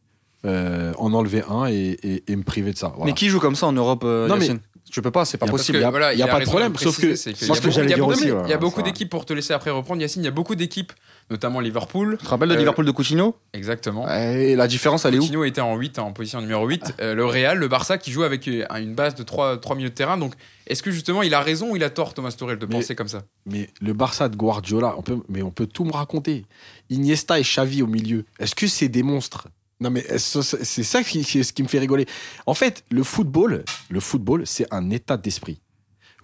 euh, 0.44 0.92
en 0.98 1.12
enlever 1.12 1.42
un 1.48 1.66
et, 1.66 1.96
et- 2.02 2.24
et 2.30 2.36
me 2.36 2.42
priver 2.44 2.72
de 2.72 2.78
ça. 2.78 2.88
Voilà. 2.96 3.06
Mais 3.06 3.12
qui 3.14 3.28
joue 3.28 3.40
comme 3.40 3.56
ça 3.56 3.66
en 3.66 3.72
Europe, 3.72 4.02
euh, 4.04 4.28
Non, 4.28 4.36
mais- 4.36 4.42
Yacine? 4.46 4.60
Tu 4.90 5.02
peux 5.02 5.10
pas, 5.10 5.24
c'est 5.24 5.36
pas 5.36 5.46
possible. 5.46 5.78
il 5.78 5.80
y 5.80 5.84
a- 5.84 5.90
voilà, 5.90 6.12
il 6.14 6.18
y 6.18 6.22
a 6.22 6.26
il 6.26 6.30
pas 6.30 6.38
de 6.40 6.44
problème, 6.44 6.76
sauf 6.76 7.00
que- 7.00 7.16
c'est 7.16 7.30
moi, 7.48 7.56
j'allais 7.60 7.70
il 7.70 7.90
y 7.90 7.92
a 7.92 7.96
dire 7.96 7.98
beaucoup- 7.98 8.12
aussi, 8.12 8.22
il 8.24 8.28
y 8.28 8.30
a 8.30 8.36
ouais, 8.42 8.56
beaucoup 8.56 8.80
ça- 8.80 8.86
d'équipes 8.86 9.10
pour 9.10 9.24
te 9.26 9.32
laisser 9.32 9.52
après 9.52 9.70
reprendre. 9.70 10.00
Yacine, 10.00 10.22
il 10.22 10.26
y 10.26 10.28
a 10.28 10.30
beaucoup 10.30 10.54
d'équipes, 10.54 10.92
notamment 11.28 11.58
Liverpool. 11.60 12.16
Tu 12.20 12.24
te 12.24 12.30
rappelles 12.30 12.48
de 12.50 12.54
Euh, 12.54 12.58
Liverpool 12.58 12.86
de 12.86 12.90
Coutinho? 12.92 13.34
Exactement. 13.52 14.08
Et 14.08 14.54
la 14.54 14.68
différence, 14.68 15.04
elle 15.04 15.14
est 15.16 15.18
où? 15.18 15.22
Coutinho 15.22 15.42
était 15.44 15.60
en 15.60 15.76
8, 15.76 15.98
en 15.98 16.12
position 16.12 16.40
numéro 16.40 16.66
8. 16.68 16.84
Euh, 17.00 17.14
le 17.14 17.24
Real, 17.26 17.58
le 17.58 17.66
Barça 17.68 17.98
qui 17.98 18.12
joue 18.12 18.22
avec 18.22 18.46
euh, 18.46 18.64
une 18.76 18.94
base 18.94 19.16
de 19.16 19.22
3, 19.24 19.58
3 19.58 19.74
milieux 19.76 19.88
de 19.90 19.94
terrain. 19.94 20.16
Donc, 20.18 20.34
est-ce 20.68 20.82
que 20.84 20.90
justement 20.92 21.22
il 21.22 21.34
a 21.34 21.40
raison 21.40 21.72
ou 21.72 21.76
il 21.76 21.82
a 21.84 21.90
tort, 21.90 22.14
Thomas 22.14 22.30
Tuchel, 22.30 22.56
de 22.58 22.66
Mais- 22.66 22.76
penser 22.76 22.94
comme 22.94 23.08
ça? 23.08 23.22
Mais 23.44 23.68
le 23.80 23.92
Barça 23.92 24.28
de 24.28 24.36
Guardiola, 24.36 24.94
on 24.96 25.02
peut, 25.02 25.18
mais 25.28 25.42
on 25.42 25.50
peut 25.50 25.66
tout 25.66 25.84
me 25.84 25.92
raconter. 25.92 26.44
Iniesta 26.90 27.38
et 27.40 27.42
Xavi 27.42 27.82
au 27.82 27.86
milieu. 27.88 28.24
Est-ce 28.38 28.54
que 28.54 28.66
c'est 28.68 28.88
des 28.88 29.02
monstres? 29.02 29.48
Non, 29.80 29.90
mais 29.90 30.04
c'est 30.18 30.82
ça 30.84 31.02
qui, 31.02 31.22
qui- 31.24 31.44
ce 31.44 31.52
qui 31.52 31.62
me 31.62 31.68
fait 31.68 31.78
rigoler. 31.78 32.06
En 32.46 32.54
fait, 32.54 32.84
le 32.90 33.02
football, 33.02 33.64
le 33.90 34.00
football, 34.00 34.42
c'est 34.46 34.66
un 34.72 34.90
état 34.90 35.16
d'esprit. 35.16 35.60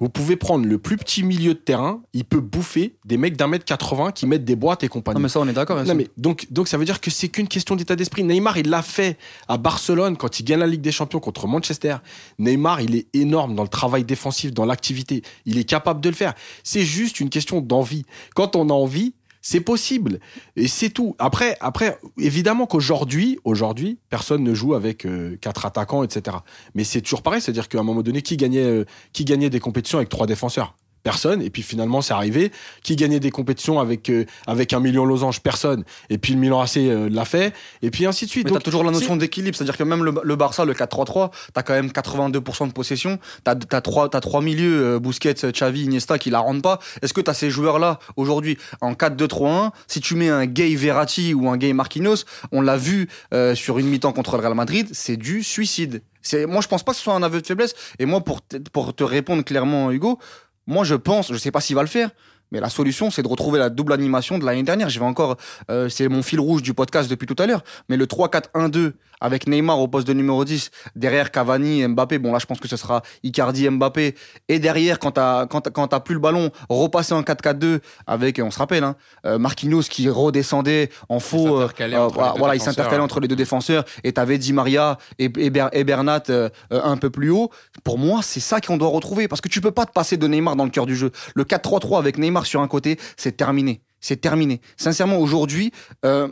Vous 0.01 0.09
pouvez 0.09 0.35
prendre 0.35 0.67
le 0.67 0.79
plus 0.79 0.97
petit 0.97 1.23
milieu 1.23 1.55
de 1.55 1.59
terrain, 1.61 2.03
il 2.13 2.25
peut 2.25 2.41
bouffer 2.41 2.97
des 3.05 3.17
mecs 3.17 3.37
d'un 3.37 3.47
mètre 3.47 3.65
80 3.65 4.11
qui 4.11 4.27
mettent 4.27 4.45
des 4.45 4.57
boîtes 4.57 4.83
et 4.83 4.89
compagnie. 4.89 5.15
Non, 5.17 5.23
mais 5.23 5.29
ça, 5.29 5.39
on 5.39 5.47
est 5.47 5.53
d'accord. 5.53 5.81
Non, 5.85 5.95
mais 5.95 6.09
donc, 6.17 6.49
donc 6.51 6.67
ça 6.67 6.77
veut 6.77 6.85
dire 6.85 7.01
que 7.01 7.09
c'est 7.09 7.29
qu'une 7.29 7.47
question 7.47 7.77
d'état 7.77 7.95
d'esprit. 7.95 8.25
Neymar, 8.25 8.59
il 8.59 8.69
l'a 8.69 8.83
fait 8.83 9.17
à 9.47 9.59
Barcelone 9.59 10.17
quand 10.17 10.41
il 10.41 10.45
gagne 10.45 10.59
la 10.59 10.67
Ligue 10.67 10.81
des 10.81 10.91
Champions 10.91 11.21
contre 11.21 11.47
Manchester. 11.47 11.97
Neymar, 12.41 12.81
il 12.81 12.97
est 12.97 13.07
énorme 13.15 13.55
dans 13.55 13.63
le 13.63 13.69
travail 13.69 14.03
défensif, 14.03 14.53
dans 14.53 14.65
l'activité. 14.65 15.23
Il 15.47 15.57
est 15.57 15.65
capable 15.65 16.01
de 16.01 16.09
le 16.09 16.17
faire. 16.17 16.35
C'est 16.65 16.83
juste 16.83 17.21
une 17.21 17.31
question 17.31 17.61
d'envie. 17.61 18.05
Quand 18.35 18.57
on 18.57 18.71
a 18.71 18.75
envie, 18.75 19.15
c'est 19.43 19.61
possible. 19.61 20.21
Et 20.57 20.69
c'est 20.69 20.91
tout. 20.91 21.15
Après, 21.19 21.57
après, 21.61 21.99
évidemment 22.17 22.67
qu'aujourd'hui, 22.67 23.39
aujourd'hui, 23.45 23.99
personne 24.09 24.43
ne 24.43 24.55
joue 24.55 24.75
avec 24.75 25.05
euh, 25.05 25.37
quatre 25.41 25.67
attaquants, 25.67 26.05
etc. 26.05 26.39
Mais 26.75 26.85
c'est 26.85 27.03
toujours 27.03 27.23
pareil. 27.23 27.43
C'est-à-dire 27.43 27.69
qu'à 27.69 27.81
un 27.81 27.83
moment 27.83 28.03
donné, 28.03 28.23
qui 28.23 28.37
gagnait, 28.37 28.65
euh, 28.65 28.85
qui 29.13 29.25
gagnait 29.25 29.51
des 29.51 29.61
compétitions 29.61 29.99
avec 29.99 30.09
trois 30.09 30.27
défenseurs? 30.27 30.77
Personne. 31.03 31.43
Et 31.43 31.51
puis 31.51 31.63
finalement, 31.63 32.01
c'est 32.01 32.15
arrivé. 32.15 32.53
Qui 32.83 32.97
gagnait 32.97 33.21
des 33.21 33.31
compétitions 33.31 33.81
avec, 33.81 34.09
euh, 34.11 34.25
avec 34.47 34.73
un 34.73 34.81
million 34.81 35.05
losange 35.05 35.41
Personne. 35.41 35.85
Et 36.11 36.19
puis 36.19 36.35
le 36.35 36.39
Milan 36.39 36.61
AC 36.61 36.77
euh, 36.77 37.09
l'a 37.11 37.25
fait. 37.25 37.55
Et 37.83 37.91
puis 37.91 38.07
ainsi 38.07 38.27
de 38.27 38.31
suite. 38.31 38.47
Mais 38.47 38.53
t'as 38.53 38.61
toujours 38.61 38.85
la 38.85 38.91
notion 38.91 39.17
d'équilibre, 39.17 39.57
c'est-à-dire 39.57 39.77
que 39.77 39.85
même 39.85 40.05
le, 40.05 40.15
le 40.23 40.37
Barça, 40.37 40.65
le 40.65 40.75
4-3-3, 40.75 41.31
t'as 41.53 41.63
quand 41.63 41.75
même 41.75 41.89
82% 41.89 42.69
de 42.69 42.73
possession, 42.73 43.19
t'as 43.45 43.55
as 43.71 43.81
trois, 43.81 44.09
t'as 44.09 44.21
trois 44.21 44.41
milieux, 44.41 44.95
euh, 44.95 44.99
Busquets, 44.99 45.35
Xavi, 45.35 45.85
Iniesta, 45.85 46.19
qui 46.19 46.31
la 46.31 46.41
rendent 46.41 46.63
pas. 46.63 46.79
Est-ce 47.03 47.13
que 47.13 47.21
t'as 47.21 47.35
ces 47.35 47.51
joueurs-là 47.51 47.99
aujourd'hui 48.17 48.59
en 48.81 48.93
4-2-3-1 48.93 49.71
Si 49.87 50.01
tu 50.01 50.15
mets 50.15 50.29
un 50.29 50.47
gay 50.47 50.75
Verratti 50.75 51.35
ou 51.35 51.49
un 51.49 51.57
gay 51.57 51.73
Marquinhos, 51.73 52.25
on 52.53 52.61
l'a 52.61 52.77
vu 52.77 53.09
euh, 53.35 53.55
sur 53.55 53.79
une 53.79 53.87
mi-temps 53.87 54.13
contre 54.13 54.37
le 54.37 54.43
Real 54.43 54.55
Madrid, 54.55 54.89
c'est 54.93 55.17
du 55.17 55.43
suicide. 55.43 56.03
C'est, 56.23 56.47
moi, 56.47 56.61
je 56.61 56.69
pense 56.69 56.85
pas 56.85 56.93
que 56.93 56.99
ce 56.99 57.05
soit 57.05 57.15
un 57.15 57.23
aveu 57.23 57.41
de 57.41 57.47
faiblesse. 57.47 57.75
Et 57.99 58.07
moi, 58.07 58.21
pour 58.21 58.41
pour 58.73 58.95
te 58.95 59.03
répondre 59.03 59.43
clairement, 59.43 59.91
Hugo, 59.91 60.19
moi, 60.67 60.85
je 60.85 60.95
pense, 60.95 61.33
je 61.33 61.39
sais 61.39 61.51
pas 61.51 61.61
s'il 61.61 61.77
va 61.77 61.83
le 61.83 61.89
faire. 61.89 62.11
Mais 62.51 62.61
la 62.61 62.69
solution, 62.69 63.11
c'est 63.11 63.23
de 63.23 63.29
retrouver 63.29 63.59
la 63.59 63.71
double 63.71 63.95
animation 63.95 64.39
de 64.39 64.45
l'année 64.45 64.63
dernière. 64.63 64.91
Je 64.91 64.99
vais 64.99 65.07
encore, 65.07 65.39
euh, 65.71 65.89
c'est 65.89 66.09
mon 66.09 66.23
fil 66.23 66.39
rouge 66.39 66.63
du 66.63 66.75
podcast 66.75 67.09
depuis 67.09 67.27
tout 67.27 67.37
à 67.39 67.47
l'heure. 67.47 67.65
Mais 67.89 67.97
le 67.97 68.07
3-4-1-2 68.07 68.93
avec 69.23 69.47
Neymar 69.47 69.79
au 69.81 69.89
poste 69.89 70.07
de 70.07 70.13
numéro 70.13 70.45
10, 70.45 70.71
derrière 70.97 71.31
Cavani, 71.31 71.87
Mbappé. 71.89 72.19
Bon, 72.19 72.33
là, 72.33 72.39
je 72.39 72.47
pense 72.47 72.61
que 72.61 72.69
ce 72.69 72.77
sera 72.77 73.03
Icardi, 73.23 73.69
Mbappé. 73.71 74.15
Et 74.49 74.59
derrière, 74.59 74.99
quand 74.99 75.13
t'as, 75.13 75.47
quand 75.47 75.63
t'as, 75.63 75.71
quand 75.71 75.89
t'as 75.89 76.01
plus 76.01 76.15
le 76.15 76.21
ballon, 76.21 76.51
repasser 76.69 77.15
en 77.15 77.23
4-4-2 77.23 77.79
avec, 78.07 78.41
on 78.43 78.51
se 78.51 78.59
rappelle, 78.59 78.85
hein, 78.85 78.97
euh, 79.25 79.39
Marquinhos 79.39 79.83
qui 79.83 80.09
redescendait 80.11 80.91
en 81.09 81.21
faux. 81.21 81.61
euh, 81.61 81.69
euh, 81.81 82.09
voilà, 82.39 82.55
il 82.57 82.61
s'intercalait 82.61 82.99
ouais. 82.99 83.05
entre 83.05 83.21
les 83.21 83.29
deux 83.29 83.37
défenseurs. 83.37 83.85
Et 84.05 84.13
t'avais 84.13 84.39
Di 84.39 84.53
Maria 84.53 84.99
et, 85.19 85.31
et, 85.37 85.51
Ber- 85.51 85.71
et 85.73 85.85
Bernat 85.85 86.25
euh, 86.31 86.49
un 86.71 86.97
peu 86.97 87.11
plus 87.11 87.31
haut. 87.31 87.51
Pour 87.85 87.99
moi, 87.99 88.21
c'est 88.23 88.41
ça 88.41 88.61
qu'on 88.61 88.77
doit 88.77 88.89
retrouver. 88.89 89.29
Parce 89.29 89.41
que 89.41 89.49
tu 89.49 89.61
peux 89.61 89.71
pas 89.71 89.87
te 89.87 89.93
passer 89.93 90.17
de 90.17 90.27
Neymar 90.27 90.57
dans 90.57 90.65
le 90.65 90.71
cœur 90.71 90.87
du 90.87 90.97
jeu. 90.97 91.13
Le 91.35 91.45
4-3-3 91.45 91.99
avec 91.99 92.19
Neymar 92.19 92.45
sur 92.47 92.61
un 92.61 92.69
côté, 92.69 92.99
c'est 93.17 93.37
terminé. 93.37 93.83
C'est 94.03 94.21
terminé. 94.21 94.61
Sincèrement, 94.77 95.17
aujourd'hui, 95.19 95.73
euh, 96.05 96.29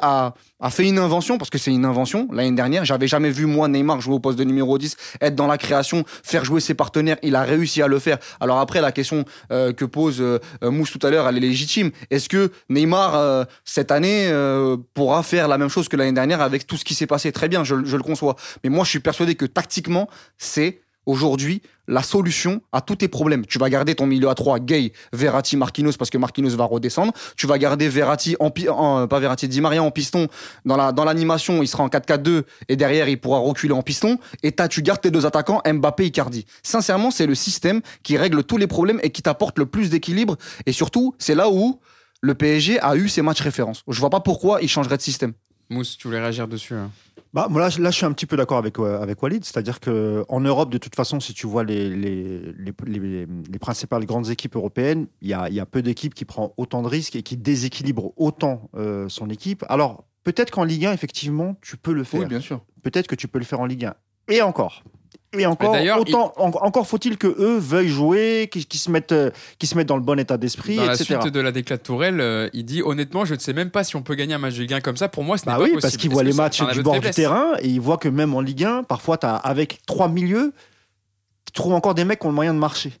a, 0.00 0.34
a 0.60 0.70
fait 0.70 0.88
une 0.88 0.98
invention, 0.98 1.38
parce 1.38 1.50
que 1.50 1.58
c'est 1.58 1.70
une 1.70 1.84
invention. 1.84 2.26
L'année 2.32 2.56
dernière, 2.56 2.84
j'avais 2.84 3.06
jamais 3.06 3.30
vu, 3.30 3.46
moi, 3.46 3.68
Neymar 3.68 4.00
jouer 4.00 4.14
au 4.14 4.18
poste 4.18 4.38
de 4.38 4.44
numéro 4.44 4.78
10, 4.78 4.96
être 5.20 5.34
dans 5.36 5.46
la 5.46 5.58
création, 5.58 6.04
faire 6.24 6.44
jouer 6.44 6.60
ses 6.60 6.74
partenaires. 6.74 7.18
Il 7.22 7.36
a 7.36 7.42
réussi 7.42 7.82
à 7.82 7.86
le 7.86 7.98
faire. 7.98 8.18
Alors 8.40 8.58
après, 8.58 8.80
la 8.80 8.90
question 8.90 9.24
euh, 9.52 9.72
que 9.72 9.84
pose 9.84 10.20
euh, 10.20 10.38
Mousse 10.62 10.90
tout 10.90 11.06
à 11.06 11.10
l'heure, 11.10 11.28
elle 11.28 11.36
est 11.36 11.40
légitime. 11.40 11.90
Est-ce 12.10 12.28
que 12.28 12.50
Neymar, 12.70 13.14
euh, 13.14 13.44
cette 13.64 13.90
année, 13.90 14.28
euh, 14.28 14.78
pourra 14.94 15.22
faire 15.22 15.48
la 15.48 15.58
même 15.58 15.68
chose 15.68 15.88
que 15.88 15.96
l'année 15.96 16.12
dernière 16.12 16.40
avec 16.40 16.66
tout 16.66 16.78
ce 16.78 16.84
qui 16.84 16.94
s'est 16.94 17.06
passé? 17.06 17.30
Très 17.30 17.48
bien, 17.48 17.62
je, 17.62 17.84
je 17.84 17.96
le 17.96 18.02
conçois. 18.02 18.36
Mais 18.64 18.70
moi, 18.70 18.84
je 18.84 18.90
suis 18.90 19.00
persuadé 19.00 19.34
que 19.34 19.44
tactiquement, 19.44 20.08
c'est 20.38 20.80
aujourd'hui 21.06 21.62
la 21.88 22.02
solution 22.02 22.62
à 22.72 22.80
tous 22.80 22.96
tes 22.96 23.08
problèmes. 23.08 23.44
Tu 23.44 23.58
vas 23.58 23.68
garder 23.68 23.94
ton 23.94 24.06
milieu 24.06 24.28
à 24.28 24.34
3, 24.34 24.60
Gay, 24.60 24.92
Verratti, 25.12 25.56
Marquinhos, 25.56 25.92
parce 25.98 26.10
que 26.10 26.16
Marquinhos 26.18 26.56
va 26.56 26.64
redescendre. 26.64 27.12
Tu 27.36 27.46
vas 27.46 27.58
garder 27.58 27.88
Verratti, 27.88 28.36
en, 28.40 28.52
en- 28.68 29.08
pas 29.08 29.18
Verratti, 29.18 29.48
Di 29.48 29.60
Maria 29.60 29.82
en 29.82 29.90
piston. 29.90 30.28
Dans 30.64 30.76
la 30.76 30.92
dans 30.92 31.04
l'animation, 31.04 31.62
il 31.62 31.66
sera 31.68 31.82
en 31.82 31.88
4-4-2 31.88 32.44
et 32.68 32.76
derrière, 32.76 33.08
il 33.08 33.20
pourra 33.20 33.38
reculer 33.40 33.72
en 33.74 33.82
piston. 33.82 34.18
Et 34.42 34.52
tu 34.70 34.82
gardes 34.82 35.00
tes 35.00 35.10
deux 35.10 35.26
attaquants, 35.26 35.60
Mbappé, 35.66 36.06
Icardi. 36.06 36.46
Sincèrement, 36.62 37.10
c'est 37.10 37.26
le 37.26 37.34
système 37.34 37.80
qui 38.02 38.16
règle 38.16 38.44
tous 38.44 38.56
les 38.56 38.66
problèmes 38.68 39.00
et 39.02 39.10
qui 39.10 39.22
t'apporte 39.22 39.58
le 39.58 39.66
plus 39.66 39.90
d'équilibre. 39.90 40.36
Et 40.66 40.72
surtout, 40.72 41.14
c'est 41.18 41.34
là 41.34 41.50
où 41.50 41.80
le 42.20 42.34
PSG 42.34 42.78
a 42.80 42.94
eu 42.94 43.08
ses 43.08 43.22
matchs 43.22 43.40
références. 43.40 43.82
Je 43.88 43.98
vois 43.98 44.10
pas 44.10 44.20
pourquoi 44.20 44.62
il 44.62 44.68
changerait 44.68 44.96
de 44.96 45.02
système. 45.02 45.32
Mousse, 45.72 45.96
tu 45.96 46.06
voulais 46.08 46.20
réagir 46.20 46.46
dessus 46.48 46.74
hein 46.74 46.90
Bah, 47.34 47.46
moi, 47.50 47.60
là, 47.62 47.70
je- 47.70 47.80
là, 47.80 47.90
je 47.90 47.96
suis 47.96 48.04
un 48.06 48.12
petit 48.12 48.26
peu 48.26 48.36
d'accord 48.36 48.58
avec, 48.58 48.78
euh, 48.78 49.00
avec 49.00 49.22
Walid. 49.22 49.42
C'est-à-dire 49.44 49.80
qu'en 49.80 50.40
Europe, 50.40 50.70
de 50.70 50.78
toute 50.78 50.94
façon, 50.94 51.18
si 51.18 51.32
tu 51.32 51.46
vois 51.46 51.64
les, 51.64 51.88
les, 51.88 52.52
les, 52.58 52.72
les- 52.86 53.26
les 53.26 53.58
principales 53.58 54.04
grandes 54.04 54.28
équipes 54.28 54.54
européennes, 54.56 55.06
il 55.22 55.28
y 55.28 55.32
a, 55.34 55.48
il 55.48 55.54
y 55.54 55.60
a 55.60 55.64
peu 55.66 55.80
d'équipes 55.82 56.14
qui 56.14 56.24
prennent 56.26 56.50
autant 56.58 56.82
de 56.82 56.88
risques 56.88 57.16
et 57.16 57.22
qui 57.22 57.36
déséquilibrent 57.36 58.12
autant 58.16 58.68
euh, 58.76 59.08
son 59.08 59.30
équipe. 59.30 59.64
Alors, 59.70 60.04
peut-être 60.24 60.50
qu'en 60.50 60.64
Ligue 60.64 60.84
1, 60.86 60.92
effectivement, 60.92 61.56
tu 61.62 61.76
peux 61.78 61.92
le 61.94 62.04
faire. 62.04 62.26
bien 62.28 62.40
sûr. 62.40 62.60
Peut-être 62.82 63.06
que 63.06 63.14
tu 63.14 63.28
peux 63.28 63.38
le 63.38 63.44
faire 63.46 63.60
en 63.60 63.66
Ligue 63.66 63.86
1. 63.86 63.94
Et 64.28 64.42
encore. 64.42 64.84
Et 65.38 65.46
encore, 65.46 65.72
d'ailleurs, 65.72 65.98
autant, 65.98 66.32
en- 66.36 66.50
encore 66.50 66.86
faut-il 66.86 67.16
que 67.16 67.26
eux 67.26 67.56
veuillent 67.58 67.88
jouer, 67.88 68.50
qu'ils 68.50 68.78
se 68.80 68.90
mettent, 68.90 69.12
euh, 69.12 69.30
qu'ils 69.58 69.68
se 69.68 69.76
mettent 69.76 69.88
dans 69.88 69.96
le 69.96 70.02
bon 70.02 70.18
état 70.18 70.36
d'esprit, 70.36 70.76
Dans 70.76 70.84
la 70.84 70.94
etc. 70.94 71.18
suite 71.22 71.32
de 71.32 71.40
la 71.40 71.52
déclat 71.52 71.78
de 71.78 71.82
Tourelle, 71.82 72.20
euh, 72.20 72.50
il 72.52 72.64
dit 72.66 72.82
honnêtement, 72.82 73.24
je 73.24 73.34
ne 73.34 73.38
sais 73.38 73.54
même 73.54 73.70
pas 73.70 73.82
si 73.82 73.96
on 73.96 74.02
peut 74.02 74.14
gagner 74.14 74.34
un 74.34 74.38
match 74.38 74.54
de 74.56 74.60
Ligue 74.60 74.74
1 74.74 74.80
comme 74.80 74.96
ça. 74.98 75.08
Pour 75.08 75.24
moi, 75.24 75.38
ce 75.38 75.46
n'est 75.46 75.52
Bah 75.52 75.56
pas 75.58 75.64
oui, 75.64 75.70
possible. 75.72 75.80
parce 75.80 76.06
voient 76.12 76.22
que 76.22 76.28
les 76.28 76.34
matchs 76.34 76.62
du 76.74 76.82
bord 76.82 77.00
du 77.00 77.10
terrain 77.10 77.52
et 77.60 77.68
ils 77.68 77.80
voient 77.80 77.96
que 77.98 78.08
même 78.10 78.34
en 78.34 78.40
Ligue 78.42 78.64
1, 78.64 78.82
parfois, 78.82 79.18
as, 79.24 79.36
avec 79.36 79.80
trois 79.86 80.08
milieux, 80.08 80.52
tu 81.46 81.52
trouves 81.52 81.72
encore 81.72 81.94
des 81.94 82.04
mecs 82.04 82.20
qui 82.20 82.26
ont 82.26 82.30
le 82.30 82.34
moyen 82.34 82.52
de 82.54 82.58
marcher. 82.58 82.92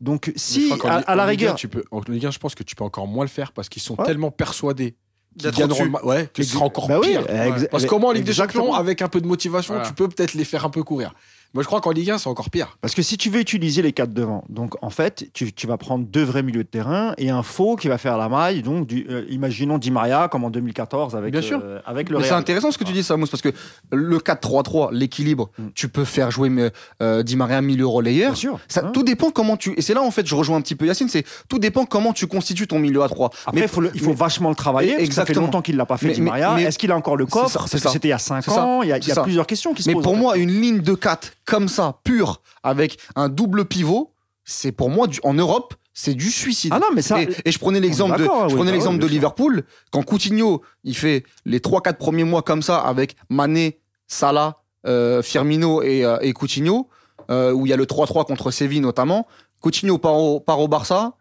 Donc, 0.00 0.32
si, 0.36 0.72
à, 0.84 0.86
la 0.88 0.94
en 0.96 0.98
Ligue 0.98 1.08
1, 1.08 1.24
rigueur, 1.26 1.54
tu 1.56 1.68
peux, 1.68 1.84
en 1.90 2.00
Ligue 2.08 2.26
1, 2.26 2.30
je 2.30 2.38
pense 2.38 2.54
que 2.54 2.62
tu 2.62 2.74
peux 2.76 2.84
encore 2.84 3.06
moins 3.06 3.24
le 3.24 3.28
faire 3.30 3.52
parce 3.52 3.68
qu'ils 3.68 3.82
sont 3.82 3.96
Ouais. 3.98 4.04
tellement 4.06 4.30
persuadés 4.30 4.96
gagneront 5.36 5.84
le 5.84 5.90
ma- 5.90 6.02
Ouais, 6.04 6.28
que 6.32 6.42
ce 6.42 6.52
sera 6.52 6.64
encore 6.64 6.88
bah 6.88 6.98
oui, 7.00 7.08
pire. 7.16 7.26
Parce 7.70 7.86
qu'au 7.86 7.98
moins 7.98 8.10
en 8.10 8.12
Ligue 8.12 8.24
des. 8.24 8.32
Champions, 8.34 8.74
avec 8.74 9.00
un 9.02 9.08
peu 9.08 9.20
de 9.20 9.26
motivation, 9.26 9.74
Voilà. 9.74 9.88
tu 9.88 9.94
peux 9.94 10.08
peut-être 10.08 10.34
les 10.34 10.44
faire 10.44 10.64
un 10.64 10.70
peu 10.70 10.82
courir. 10.82 11.14
Moi, 11.54 11.62
je 11.62 11.66
crois 11.66 11.82
qu'en 11.82 11.90
Ligue 11.90 12.10
1, 12.10 12.16
c'est 12.18 12.28
encore 12.30 12.48
pire. 12.48 12.78
Parce 12.80 12.94
que 12.94 13.02
si 13.02 13.18
tu 13.18 13.28
veux 13.28 13.40
utiliser 13.40 13.82
les 13.82 13.92
quatre 13.92 14.14
devant, 14.14 14.42
donc 14.48 14.74
en 14.82 14.88
fait, 14.88 15.26
tu, 15.34 15.52
tu 15.52 15.66
vas 15.66 15.76
prendre 15.76 16.06
deux 16.06 16.22
vrais 16.22 16.42
milieux 16.42 16.64
de 16.64 16.68
terrain 16.68 17.12
et 17.18 17.28
un 17.28 17.42
faux 17.42 17.76
qui 17.76 17.88
va 17.88 17.98
faire 17.98 18.16
la 18.16 18.30
maille. 18.30 18.62
Donc, 18.62 18.86
du, 18.86 19.06
euh, 19.10 19.24
imaginons 19.28 19.76
Di 19.76 19.90
Maria 19.90 20.28
comme 20.28 20.44
en 20.44 20.50
2014 20.50 21.14
avec, 21.14 21.30
Bien 21.32 21.42
sûr. 21.42 21.60
euh, 21.62 21.78
avec 21.84 22.08
le 22.08 22.18
Mais 22.18 22.24
c'est 22.24 22.32
intéressant 22.32 22.70
ce 22.70 22.78
que 22.78 22.84
tu 22.84 22.92
dis, 22.94 23.02
Samos, 23.02 23.26
parce 23.26 23.42
que 23.42 23.50
le 23.90 24.18
4-3-3, 24.18 24.90
l'équilibre, 24.92 25.50
Mm. 25.58 25.62
tu 25.74 25.88
peux 25.88 26.04
faire 26.06 26.30
jouer 26.30 26.48
mais, 26.48 26.70
euh, 27.02 27.22
Di 27.22 27.36
Maria 27.36 27.60
milieu 27.60 27.86
relayeur. 27.86 28.30
Bien 28.32 28.34
sûr. 28.40 28.58
Ça, 28.68 28.80
Hein. 28.84 28.90
Tout 28.94 29.02
dépend 29.02 29.30
comment 29.30 29.56
tu. 29.58 29.74
Et 29.76 29.82
c'est 29.82 29.92
là, 29.94 30.00
en 30.02 30.10
fait, 30.10 30.26
je 30.26 30.34
rejoins 30.34 30.56
un 30.56 30.62
petit 30.62 30.74
peu 30.74 30.86
Yacine, 30.86 31.08
c'est 31.08 31.24
tout 31.48 31.58
dépend 31.58 31.84
comment 31.84 32.12
tu 32.14 32.26
constitues 32.26 32.66
ton 32.66 32.78
milieu 32.78 33.02
à 33.02 33.08
3. 33.08 33.30
Après, 33.46 33.60
il 33.62 33.68
faut, 33.68 33.80
le- 33.82 33.90
il 33.94 34.00
faut 34.00 34.14
vachement 34.14 34.48
le 34.48 34.54
travailler. 34.54 34.94
parce 34.96 35.08
que 35.08 35.14
ça 35.14 35.22
fait 35.26 35.32
Exactement. 35.32 35.46
longtemps 35.46 35.62
qu'il 35.62 35.76
l'a 35.76 35.84
pas 35.86 35.98
fait, 35.98 36.06
Mais- 36.08 36.12
Di 36.14 36.22
mais- 36.22 36.30
Maria. 36.30 36.54
mais- 36.54 36.62
Est-ce 36.62 36.78
qu'il 36.78 36.90
a 36.90 36.96
encore 36.96 37.16
le 37.16 37.26
coffre? 37.26 37.58
Parce 37.58 37.70
c'était 37.92 38.08
il 38.08 38.10
y 38.10 38.14
a 38.14 38.18
5 38.18 38.42
C'est 38.42 38.50
ça. 38.50 38.64
ans. 38.64 38.82
Il 38.82 38.88
y 38.88 38.92
a, 38.92 38.96
y 38.98 39.22
plusieurs 39.22 39.46
questions 39.46 39.74
qui 39.74 39.82
se 39.82 39.88
Mais 39.88 39.94
posent. 39.94 40.02
pour 40.04 40.12
en 40.12 40.16
fait. 40.16 40.20
moi, 40.20 40.36
une 40.38 40.50
ligne 40.60 40.80
de 40.80 40.94
4 40.94 41.32
comme 41.44 41.68
ça, 41.68 42.00
pure, 42.04 42.40
avec 42.62 42.98
un 43.16 43.28
double 43.28 43.64
pivot, 43.64 44.10
c'est 44.44 44.72
pour 44.72 44.90
moi, 44.90 45.06
du- 45.06 45.20
en 45.22 45.34
Europe, 45.34 45.74
c'est 45.94 46.14
du 46.14 46.30
suicide. 46.30 46.72
Ah 46.74 46.78
non, 46.78 46.86
mais 46.94 47.02
ça. 47.02 47.20
et, 47.22 47.28
et 47.44 47.52
je 47.52 47.58
prenais 47.58 47.80
l'exemple 47.80 48.18
de, 48.18 48.24
je 48.24 48.54
prenais 48.54 48.70
bah 48.70 48.72
l'exemple 48.72 48.96
oui, 48.96 49.02
de. 49.02 49.06
Liverpool, 49.08 49.64
quand 49.90 50.02
Coutinho, 50.02 50.62
il 50.84 50.96
fait 50.96 51.24
les 51.44 51.58
3-4 51.58 51.94
premiers 51.96 52.24
mois 52.24 52.42
comme 52.42 52.62
ça, 52.62 52.78
avec 52.78 53.16
Mané, 53.28 53.78
Salah, 54.06 54.62
euh, 54.86 55.22
Firmino 55.22 55.82
et, 55.82 56.04
euh, 56.04 56.18
et 56.22 56.32
Coutinho, 56.32 56.88
euh, 57.30 57.52
où 57.52 57.66
il 57.66 57.70
y 57.70 57.72
a 57.72 57.76
le 57.76 57.86
3-3 57.86 58.24
contre 58.26 58.50
Séville 58.50 58.80
notamment. 58.80 59.26
Coutinho 59.60 59.98
part 59.98 60.16
au, 60.16 60.40
part 60.40 60.60
au 60.60 60.66
Barça, 60.68 61.14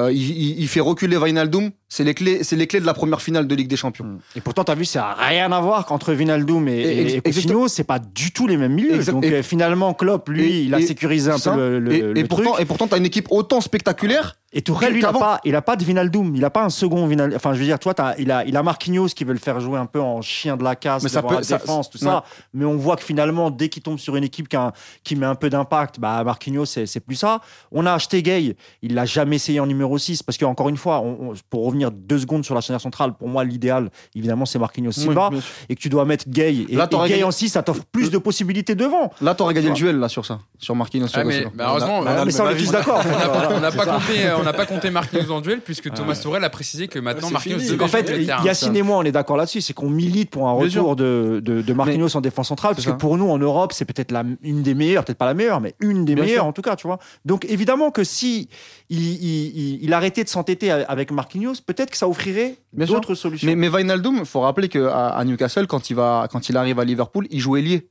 euh, 0.00 0.12
il, 0.12 0.66
fait 0.68 0.80
reculer 0.80 1.16
Wijnaldum, 1.16 1.70
c'est 1.88 2.04
les, 2.04 2.14
clés, 2.14 2.42
c'est 2.42 2.56
les 2.56 2.66
clés 2.66 2.80
de 2.80 2.86
la 2.86 2.94
première 2.94 3.20
finale 3.22 3.46
de 3.46 3.54
Ligue 3.54 3.68
des 3.68 3.76
Champions. 3.76 4.04
Mm. 4.04 4.18
Et 4.36 4.40
pourtant, 4.40 4.64
tu 4.64 4.72
as 4.72 4.74
vu, 4.74 4.84
ça 4.84 5.00
n'a 5.00 5.26
rien 5.26 5.52
à 5.52 5.60
voir 5.60 5.86
qu'entre 5.86 6.12
Vinaldoom 6.12 6.68
et, 6.68 6.72
Et- 6.80 7.16
et, 7.16 7.20
Coutinho, 7.20 7.68
c'est 7.68 7.84
pas 7.84 7.98
du 7.98 8.32
tout 8.32 8.46
les 8.46 8.56
mêmes 8.56 8.72
milieux. 8.74 9.02
Donc 9.04 9.24
et- 9.24 9.34
euh, 9.34 9.42
finalement, 9.42 9.94
Klopp, 9.94 10.28
lui, 10.28 10.64
il 10.64 10.74
a 10.74 10.80
sécurisé 10.80 11.30
un 11.30 11.38
ça, 11.38 11.52
peu 11.52 11.78
le, 11.78 11.78
le- 11.78 12.16
et, 12.16 12.22
le 12.22 12.28
pourtant, 12.28 12.52
truc. 12.52 12.62
et 12.62 12.64
pourtant, 12.66 12.86
tu 12.88 12.94
as 12.94 12.98
une 12.98 13.06
équipe 13.06 13.26
autant 13.30 13.60
spectaculaire. 13.60 14.36
Et 14.52 14.62
Tourelle, 14.62 14.92
lui, 14.94 14.98
il 15.00 15.04
a 15.04 15.08
qu'avant. 15.08 15.20
pas, 15.20 15.40
il 15.44 15.54
a 15.54 15.62
pas 15.62 15.76
de 15.76 15.84
Vinaldoom. 15.84 16.34
Il 16.34 16.44
a 16.44 16.50
pas 16.50 16.64
un 16.64 16.70
second 16.70 17.06
Vinaldoom. 17.06 17.36
Enfin, 17.36 17.54
je 17.54 17.60
veux 17.60 17.64
dire, 17.66 17.78
toi, 17.78 17.94
t'as- 17.94 18.16
il 18.18 18.32
a, 18.32 18.44
il 18.44 18.56
a 18.56 18.64
Marquinhos 18.64 19.06
qui 19.14 19.22
veut 19.22 19.32
le 19.32 19.38
faire 19.38 19.60
jouer 19.60 19.78
un 19.78 19.86
peu 19.86 20.00
en 20.00 20.22
chien 20.22 20.56
de 20.56 20.64
la 20.64 20.74
casse, 20.74 21.04
Mais 21.04 21.08
ça 21.08 21.22
peut- 21.22 21.36
la 21.36 21.42
ça- 21.44 21.58
défense, 21.58 21.88
tout 21.88 21.98
ouais. 21.98 22.04
ça. 22.10 22.24
Mais 22.52 22.64
on 22.64 22.76
voit 22.76 22.96
que 22.96 23.04
finalement, 23.04 23.50
dès 23.50 23.68
qu'il 23.68 23.80
tombe 23.82 23.98
sur 24.00 24.16
une 24.16 24.24
équipe 24.24 24.48
qui, 24.48 24.56
a 24.56 24.62
un- 24.66 24.72
qui 25.04 25.14
met 25.14 25.26
un 25.26 25.36
peu 25.36 25.50
d'impact, 25.50 26.00
bah, 26.00 26.24
Marquinhos, 26.24 26.64
c'est 26.64 26.86
c'est 26.86 26.98
plus 26.98 27.14
ça. 27.14 27.40
On 27.70 27.86
a 27.86 27.92
acheté 27.92 28.22
Gay. 28.24 28.56
Il 28.82 28.94
l'a 28.94 29.04
jamais 29.04 29.36
essayé 29.36 29.60
en 29.60 29.66
numéro 29.66 29.96
6 29.98 30.24
parce 30.24 30.36
qu'encore 30.36 30.68
une 30.68 30.76
fois, 30.76 30.98
on- 31.00 31.30
on- 31.30 31.34
pour 31.48 31.64
revenir 31.66 31.92
deux 31.92 32.18
secondes 32.18 32.44
sur 32.44 32.56
la 32.56 32.60
chaîne 32.60 32.76
centrale, 32.80 33.12
pour 33.14 33.28
moi, 33.28 33.44
l'idéal, 33.44 33.88
évidemment, 34.16 34.46
c'est 34.46 34.58
Marquinhos 34.58 34.90
Silva. 34.90 35.28
Oui, 35.32 35.40
et 35.68 35.76
que 35.76 35.80
tu 35.80 35.88
dois 35.88 36.04
mettre 36.04 36.24
Gay. 36.28 36.66
Et, 36.68 36.74
Là, 36.74 36.88
et 36.90 36.96
Gay 36.96 37.08
gagné- 37.10 37.24
en 37.24 37.30
6, 37.30 37.50
ça 37.50 37.62
t'offre 37.62 37.84
plus 37.92 38.10
de 38.10 38.18
possibilités 38.18 38.74
devant. 38.74 39.12
Là, 39.20 39.36
t'aurais 39.36 39.54
gagné 39.54 39.68
Tu 39.68 39.84
le 39.84 39.90
duel 39.92 40.00
là 40.00 40.08
sur 40.08 40.26
ça, 40.26 40.40
sur 40.58 40.74
Marquinhos. 40.74 41.06
Ah, 41.14 41.22
mais 41.22 41.34
Silva. 41.34 41.50
bah, 41.54 41.66
heureusement, 41.68 41.98
On 42.00 42.06
a- 42.06 42.10
on 42.10 42.14
a 42.14 42.18
mais 42.20 42.24
le 42.24 42.30
ça, 42.32 42.44
on 42.44 42.50
est 42.50 42.56
tous 42.56 42.72
d'accord. 42.72 43.00
on 43.04 43.60
n'a 43.60 43.70
pas, 43.70 43.84
n'a 43.86 43.92
compté, 43.92 44.26
euh, 44.26 44.39
on 44.40 44.44
n'a 44.44 44.52
pas 44.52 44.66
compté 44.66 44.90
Marquinhos 44.90 45.34
le 45.36 45.40
duel 45.42 45.60
puisque 45.60 45.92
Thomas 45.92 46.16
Tourelle 46.16 46.44
a 46.44 46.50
précisé 46.50 46.88
que 46.88 46.98
maintenant 46.98 47.30
Marquinhos 47.30 47.60
En 47.82 47.88
fait. 47.88 48.10
Yacine 48.44 48.76
et 48.76 48.82
moi, 48.82 48.98
on 48.98 49.02
est 49.02 49.12
d'accord 49.12 49.36
là-dessus. 49.36 49.60
C'est 49.60 49.72
qu'on 49.72 49.88
milite 49.90 50.30
pour 50.30 50.48
un 50.48 50.52
retour 50.52 50.96
de, 50.96 51.40
de, 51.44 51.62
de 51.62 51.72
Marquinhos 51.72 52.16
en 52.16 52.20
défense 52.20 52.48
centrale. 52.48 52.74
Parce 52.74 52.86
que 52.86 52.92
pour 52.92 53.16
nous, 53.16 53.28
en 53.30 53.38
Europe, 53.38 53.72
c'est 53.72 53.84
peut-être 53.84 54.10
la- 54.12 54.24
une 54.42 54.62
des 54.62 54.74
meilleures, 54.74 55.04
peut-être 55.04 55.18
pas 55.18 55.26
la 55.26 55.34
meilleure, 55.34 55.60
mais 55.60 55.74
une 55.80 56.04
des 56.04 56.14
Bien 56.14 56.24
meilleures 56.24 56.38
sûr. 56.42 56.46
en 56.46 56.52
tout 56.52 56.62
cas, 56.62 56.76
tu 56.76 56.86
vois. 56.86 56.98
Donc 57.24 57.44
évidemment 57.48 57.90
que 57.90 58.04
si 58.04 58.48
il, 58.88 59.00
il, 59.00 59.56
il- 59.56 59.78
il 59.84 59.92
arrêtait 59.92 60.24
de 60.24 60.28
s'entêter 60.28 60.70
avec 60.70 61.10
Marquinhos, 61.12 61.54
peut-être 61.64 61.90
que 61.90 61.96
ça 61.96 62.08
offrirait 62.08 62.56
Bien 62.72 62.86
sûr. 62.86 62.94
d'autres 62.96 63.14
solutions. 63.14 63.46
Mais, 63.46 63.54
mais 63.56 63.68
Wijnaldum, 63.68 64.24
faut 64.24 64.40
rappeler 64.40 64.68
qu'à 64.68 65.08
à 65.08 65.24
Newcastle, 65.24 65.66
quand 65.66 65.90
il, 65.90 65.94
va, 65.96 66.28
quand 66.30 66.48
il 66.48 66.56
arrive 66.56 66.78
à 66.80 66.84
Liverpool, 66.84 67.26
il 67.30 67.40
joue 67.40 67.56
ailier. 67.56 67.88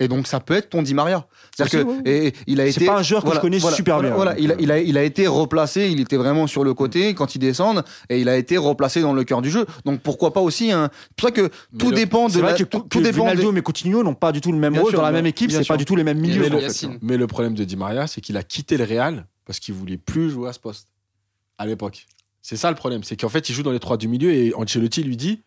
Et 0.00 0.08
donc 0.08 0.26
ça 0.26 0.40
peut 0.40 0.54
être 0.54 0.70
ton 0.70 0.82
Di 0.82 0.92
Maria. 0.92 1.26
C'est-à-dire 1.56 1.86
que 1.86 2.08
et- 2.08 2.26
et 2.28 2.32
il 2.48 2.60
a 2.60 2.64
C'est 2.64 2.78
été. 2.78 2.86
pas 2.86 2.98
un 2.98 3.02
joueur 3.02 3.22
que 3.24 3.32
je 3.32 3.38
connais 3.38 3.60
super 3.60 3.96
voilà, 4.00 4.08
bien, 4.08 4.16
Voilà, 4.16 4.38
il, 4.38 4.50
a, 4.50 4.56
il, 4.58 4.70
a, 4.72 4.78
il 4.80 4.98
a 4.98 5.04
été 5.04 5.26
replacé, 5.28 5.88
il 5.88 6.00
était 6.00 6.16
vraiment 6.16 6.46
sur 6.48 6.64
le 6.64 6.74
côté 6.74 7.14
quand 7.14 7.36
il 7.36 7.38
descend, 7.38 7.84
et 8.08 8.20
il 8.20 8.28
a 8.28 8.36
été 8.36 8.56
replacé 8.58 9.00
dans 9.02 9.12
le 9.12 9.22
cœur 9.22 9.40
du 9.40 9.50
jeu. 9.50 9.66
Donc 9.84 10.00
pourquoi 10.00 10.32
pas 10.32 10.40
aussi 10.40 10.72
un. 10.72 10.90
C'est 10.92 11.16
pour 11.16 11.28
ça 11.28 11.32
que 11.32 11.50
tout 11.78 11.90
le- 11.90 11.96
dépend 11.96 12.26
de 12.26 12.32
C'est 12.32 12.40
vrai 12.40 12.52
la- 12.52 12.58
que, 12.58 12.64
tout, 12.64 12.80
que 12.82 12.88
tout 12.88 13.00
dépend 13.00 13.32
des- 13.32 13.58
et 13.58 13.62
Coutinho 13.62 14.02
n'ont 14.02 14.14
pas 14.14 14.32
du 14.32 14.40
tout 14.40 14.50
le 14.50 14.58
même 14.58 14.72
Bien 14.72 14.82
rôle 14.82 14.90
sûr, 14.90 14.98
dans 14.98 15.04
la 15.04 15.12
même 15.12 15.26
équipe. 15.26 15.50
C'est 15.52 15.64
pas 15.66 15.76
du 15.76 15.84
tout 15.84 15.94
les 15.96 16.02
mêmes 16.04 16.18
Mais 16.20 16.28
milieux. 16.28 16.48
le- 16.48 16.56
en 16.56 16.60
fait. 16.60 16.88
Mais 17.00 17.16
le 17.16 17.26
problème 17.28 17.54
de 17.54 17.62
Di 17.64 17.76
Maria, 17.76 18.06
c'est 18.08 18.20
qu'il 18.20 18.36
a 18.36 18.42
quitté 18.42 18.76
le 18.76 18.84
Real 18.84 19.26
parce 19.46 19.60
qu'il 19.60 19.74
voulait 19.74 19.96
plus 19.96 20.30
jouer 20.30 20.48
à 20.48 20.52
ce 20.52 20.58
poste 20.58 20.88
à 21.58 21.66
l'époque. 21.66 22.06
C'est 22.42 22.56
ça 22.56 22.68
le 22.68 22.76
problème, 22.76 23.04
c'est 23.04 23.16
qu'en 23.16 23.28
fait, 23.28 23.48
il 23.48 23.54
joue 23.54 23.62
dans 23.62 23.70
les 23.70 23.78
trois 23.80 23.96
du 23.96 24.08
milieu 24.08 24.32
et 24.32 24.52
Ancelotti 24.54 25.02
lui 25.04 25.16
dit 25.16 25.40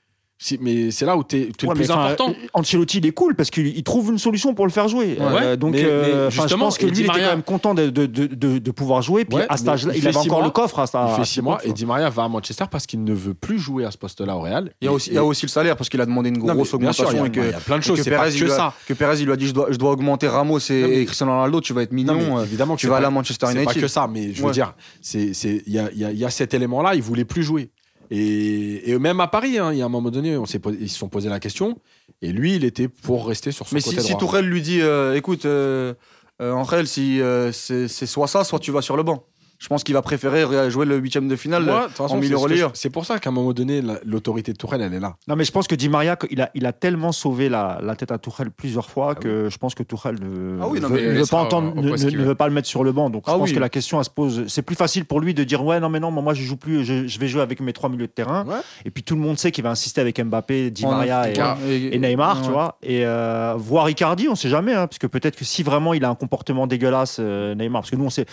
mais 0.61 0.91
c'est 0.91 1.05
là 1.05 1.17
où 1.17 1.23
tu 1.23 1.35
es, 1.37 1.39
Ouais, 1.39 1.69
le 1.69 1.73
plus 1.73 1.89
important. 1.91 2.33
Ancelotti, 2.53 2.99
il 2.99 3.05
est 3.07 3.11
cool 3.11 3.35
parce 3.35 3.49
qu'il 3.49 3.67
il 3.67 3.83
trouve 3.83 4.11
une 4.11 4.19
solution 4.19 4.53
pour 4.53 4.65
le 4.67 4.71
faire 4.71 4.87
jouer. 4.87 5.17
Ouais, 5.19 5.25
Euh, 5.41 5.55
donc, 5.55 5.73
mais- 5.73 5.83
euh, 5.83 6.01
mais 6.05 6.13
enfin, 6.27 6.29
je 6.29 6.41
justement, 6.43 6.65
pense 6.65 6.77
que 6.77 6.85
lui, 6.85 6.91
il 6.97 6.99
était 6.99 7.07
Maria- 7.07 7.23
quand 7.25 7.31
même 7.31 7.43
content 7.43 7.73
de, 7.73 7.89
de, 7.89 8.05
de, 8.05 8.27
de- 8.27 8.57
de 8.59 8.71
pouvoir 8.71 9.01
jouer. 9.01 9.25
Puis 9.25 9.37
Ouais, 9.37 9.45
à 9.49 9.57
cet 9.57 9.67
âge-là, 9.67 9.93
il 9.95 9.99
il, 10.03 10.07
avait 10.07 10.15
encore 10.17 10.37
mois. 10.39 10.45
le 10.45 10.51
coffre. 10.51 10.79
À, 10.79 10.85
il 11.11 11.15
fait 11.15 11.25
six 11.25 11.41
mois 11.41 11.57
et 11.65 11.73
Di 11.73 11.85
Maria 11.85 12.09
va 12.09 12.23
à 12.25 12.27
Manchester 12.27 12.65
parce 12.69 12.85
qu'il 12.85 13.03
ne 13.03 13.13
veut 13.13 13.33
plus 13.33 13.57
jouer 13.57 13.83
à 13.85 13.91
ce 13.91 13.97
poste-là 13.97 14.35
au 14.37 14.41
Real. 14.41 14.71
Il 14.81 14.85
y, 14.85 14.87
a 14.87 14.91
aussi, 14.91 15.09
il 15.09 15.15
y 15.15 15.17
a 15.17 15.23
aussi 15.25 15.45
le 15.45 15.49
salaire 15.51 15.75
parce 15.75 15.89
qu'il 15.89 15.99
a 16.01 16.05
demandé 16.05 16.29
une 16.29 16.37
Non, 16.37 16.53
grosse 16.53 16.67
sûr, 16.69 16.75
augmentation 16.75 17.09
il 17.11 17.17
y 17.17 17.19
a- 17.19 17.25
et 17.25 17.31
que, 17.31 17.39
il 17.39 17.49
y 17.49 17.53
a 17.53 17.59
plein 17.59 17.77
de 17.79 17.83
choses, 17.83 17.97
que 17.97 18.03
c'est 18.03 18.11
pas 18.11 18.29
que 18.29 18.47
ça. 18.49 18.73
que 18.87 18.93
Perez, 18.93 19.19
il 19.19 19.25
lui 19.25 19.31
a 19.33 19.35
dit 19.35 19.47
je 19.47 19.53
dois, 19.53 19.67
je 19.71 19.77
dois 19.77 19.91
augmenter 19.91 20.27
Ramos 20.27 20.59
et, 20.69 21.03
Cristiano 21.05 21.31
Ronaldo, 21.33 21.61
tu 21.61 21.73
vas 21.73 21.81
être 21.81 21.91
mignon. 21.91 22.37
Euh, 22.39 22.43
évidemment 22.43 22.75
tu 22.75 22.87
vas 22.87 22.97
aller 22.97 23.05
à 23.07 23.09
Manchester 23.11 23.47
C'est 23.47 23.55
pas 23.55 23.61
United. 23.63 23.81
que 23.81 23.87
ça, 23.87 24.07
mais 24.07 24.33
je 24.33 24.43
veux 24.43 24.51
dire, 24.51 24.73
il 25.13 26.17
y 26.19 26.25
a 26.25 26.29
cet 26.29 26.53
élément-là, 26.53 26.95
il 26.95 27.01
voulait 27.01 27.25
plus 27.25 27.43
jouer. 27.43 27.69
Et, 28.11 28.89
et 28.91 28.97
même 28.99 29.19
à 29.19 29.27
Paris, 29.27 29.57
hein, 29.57 29.71
il 29.73 29.79
y 29.79 29.81
a 29.81 29.85
un 29.85 29.89
moment 29.89 30.09
donné, 30.11 30.37
on 30.37 30.45
s'est 30.45 30.59
posé- 30.59 30.77
ils 30.79 30.89
se 30.89 30.97
sont 30.97 31.09
posé 31.09 31.29
la 31.29 31.39
question. 31.39 31.77
Et 32.21 32.31
lui, 32.31 32.55
il 32.55 32.63
était 32.63 32.87
pour 32.87 33.27
rester 33.27 33.51
sur 33.51 33.67
son 33.67 33.75
Mais 33.75 33.81
côté 33.81 33.97
si. 34.01 34.17
Tourelle 34.17 34.45
lui 34.45 34.61
dit 34.61 34.81
euh, 34.81 35.15
écoute, 35.15 35.45
euh, 35.45 35.93
euh, 36.41 36.51
Angel, 36.53 36.87
si 36.87 37.21
euh, 37.21 37.51
c'est 37.51 37.87
soit 37.87 38.27
ça, 38.27 38.43
soit 38.43 38.59
tu 38.59 38.71
vas 38.71 38.81
sur 38.81 38.95
le 38.97 39.03
banc. 39.03 39.23
Je 39.59 39.67
pense 39.69 39.83
qu'il 39.83 39.95
va 39.95 40.03
préférer 40.03 40.43
euh, 40.43 40.69
jouer 40.69 40.85
le 40.85 40.97
huitième 40.97 41.27
de 41.27 41.35
finale 41.35 41.63
Moi, 41.63 41.73
euh, 41.73 41.81
de 41.81 41.87
toute 41.87 41.95
façon, 41.97 42.13
en 42.15 42.17
milieu 42.19 42.37
relayeur. 42.37 42.71
je- 42.75 42.79
C'est 42.79 42.91
pour 42.91 43.05
ça 43.05 43.17
qu'à 43.17 43.29
un 43.29 43.33
moment 43.33 43.53
donné, 43.53 43.81
la- 43.81 43.99
l'autorité 44.05 44.53
de 44.53 44.57
Tourelle, 44.57 44.81
elle 44.81 44.93
est 44.93 44.99
là. 44.99 45.15
Non, 45.27 45.35
mais 45.35 45.45
je 45.45 45.51
pense 45.51 45.67
que 45.67 45.73
Di 45.73 45.89
Maria, 45.89 46.15
il 46.29 46.41
a, 46.41 46.51
il 46.53 46.65
a 46.67 46.73
tellement 46.73 47.11
sauvé 47.11 47.49
la, 47.49 47.79
la 47.81 47.95
tête 47.95 48.11
à 48.11 48.19
Tourelle 48.19 48.51
plusieurs 48.51 48.89
fois 48.89 49.15
que 49.15 49.49
je 49.49 49.57
pense 49.57 49.73
que 49.73 49.81
Tourelle 49.81 50.17
ne, 50.21 50.59
Ah 50.61 50.67
oui, 50.67 50.79
non, 50.79 50.89
veut, 50.89 51.13
ne 51.19 51.25
pas 51.25 51.37
entendre, 51.37 51.75
ne, 51.75 51.81
ne- 51.81 51.89
ne 51.89 52.23
veut. 52.23 52.35
le 52.39 52.49
mettre 52.51 52.67
sur 52.67 52.83
le 52.83 52.91
banc. 52.91 53.09
Donc 53.09 53.23
je 53.25 53.31
Ah 53.31 53.37
pense 53.37 53.49
oui. 53.49 53.55
que 53.55 53.59
la 53.59 53.69
question 53.69 53.97
elle 53.97 54.05
se 54.05 54.09
pose. 54.11 54.45
C'est 54.47 54.61
plus 54.61 54.75
facile 54.75 55.05
pour 55.05 55.19
lui 55.19 55.33
de 55.33 55.43
dire 55.43 55.63
ouais 55.65 55.79
non 55.79 55.89
mais 55.89 55.99
non 55.99 56.11
moi 56.11 56.33
je 56.35 56.43
joue 56.43 56.55
plus, 56.57 56.85
je, 56.85 57.07
je 57.07 57.19
vais 57.19 57.27
jouer 57.27 57.41
avec 57.41 57.59
mes 57.59 57.73
trois 57.73 57.89
milieux 57.89 58.05
de 58.07 58.11
terrain. 58.11 58.45
Ouais. 58.45 58.57
Et 58.85 58.91
puis 58.91 59.01
tout 59.03 59.15
le 59.15 59.21
monde 59.21 59.39
sait 59.39 59.51
qu'il 59.51 59.63
va 59.63 59.71
insister 59.71 59.99
avec 60.01 60.19
Mbappé, 60.23 60.69
Di 60.69 60.85
En 60.85 60.91
Maria 60.91 61.29
et, 61.31 61.95
et 61.95 61.97
Neymar, 61.99 62.43
tu 62.43 62.51
vois. 62.51 62.77
Et 62.83 63.05
euh, 63.05 63.55
voir 63.57 63.89
Icardi, 63.89 64.27
on 64.29 64.35
sait 64.35 64.49
jamais, 64.49 64.73
hein, 64.73 64.85
parce 64.85 64.99
que 64.99 65.07
peut-être 65.07 65.35
que 65.35 65.45
si 65.45 65.63
vraiment 65.63 65.95
il 65.95 66.05
a 66.05 66.09
un 66.09 66.15
comportement 66.15 66.67
dégueulasse, 66.67 67.17
euh, 67.19 67.55
Neymar, 67.55 67.81
parce 67.81 67.89
que 67.91 67.95
nous 67.95 68.05
on 68.05 68.09
sait. 68.11 68.25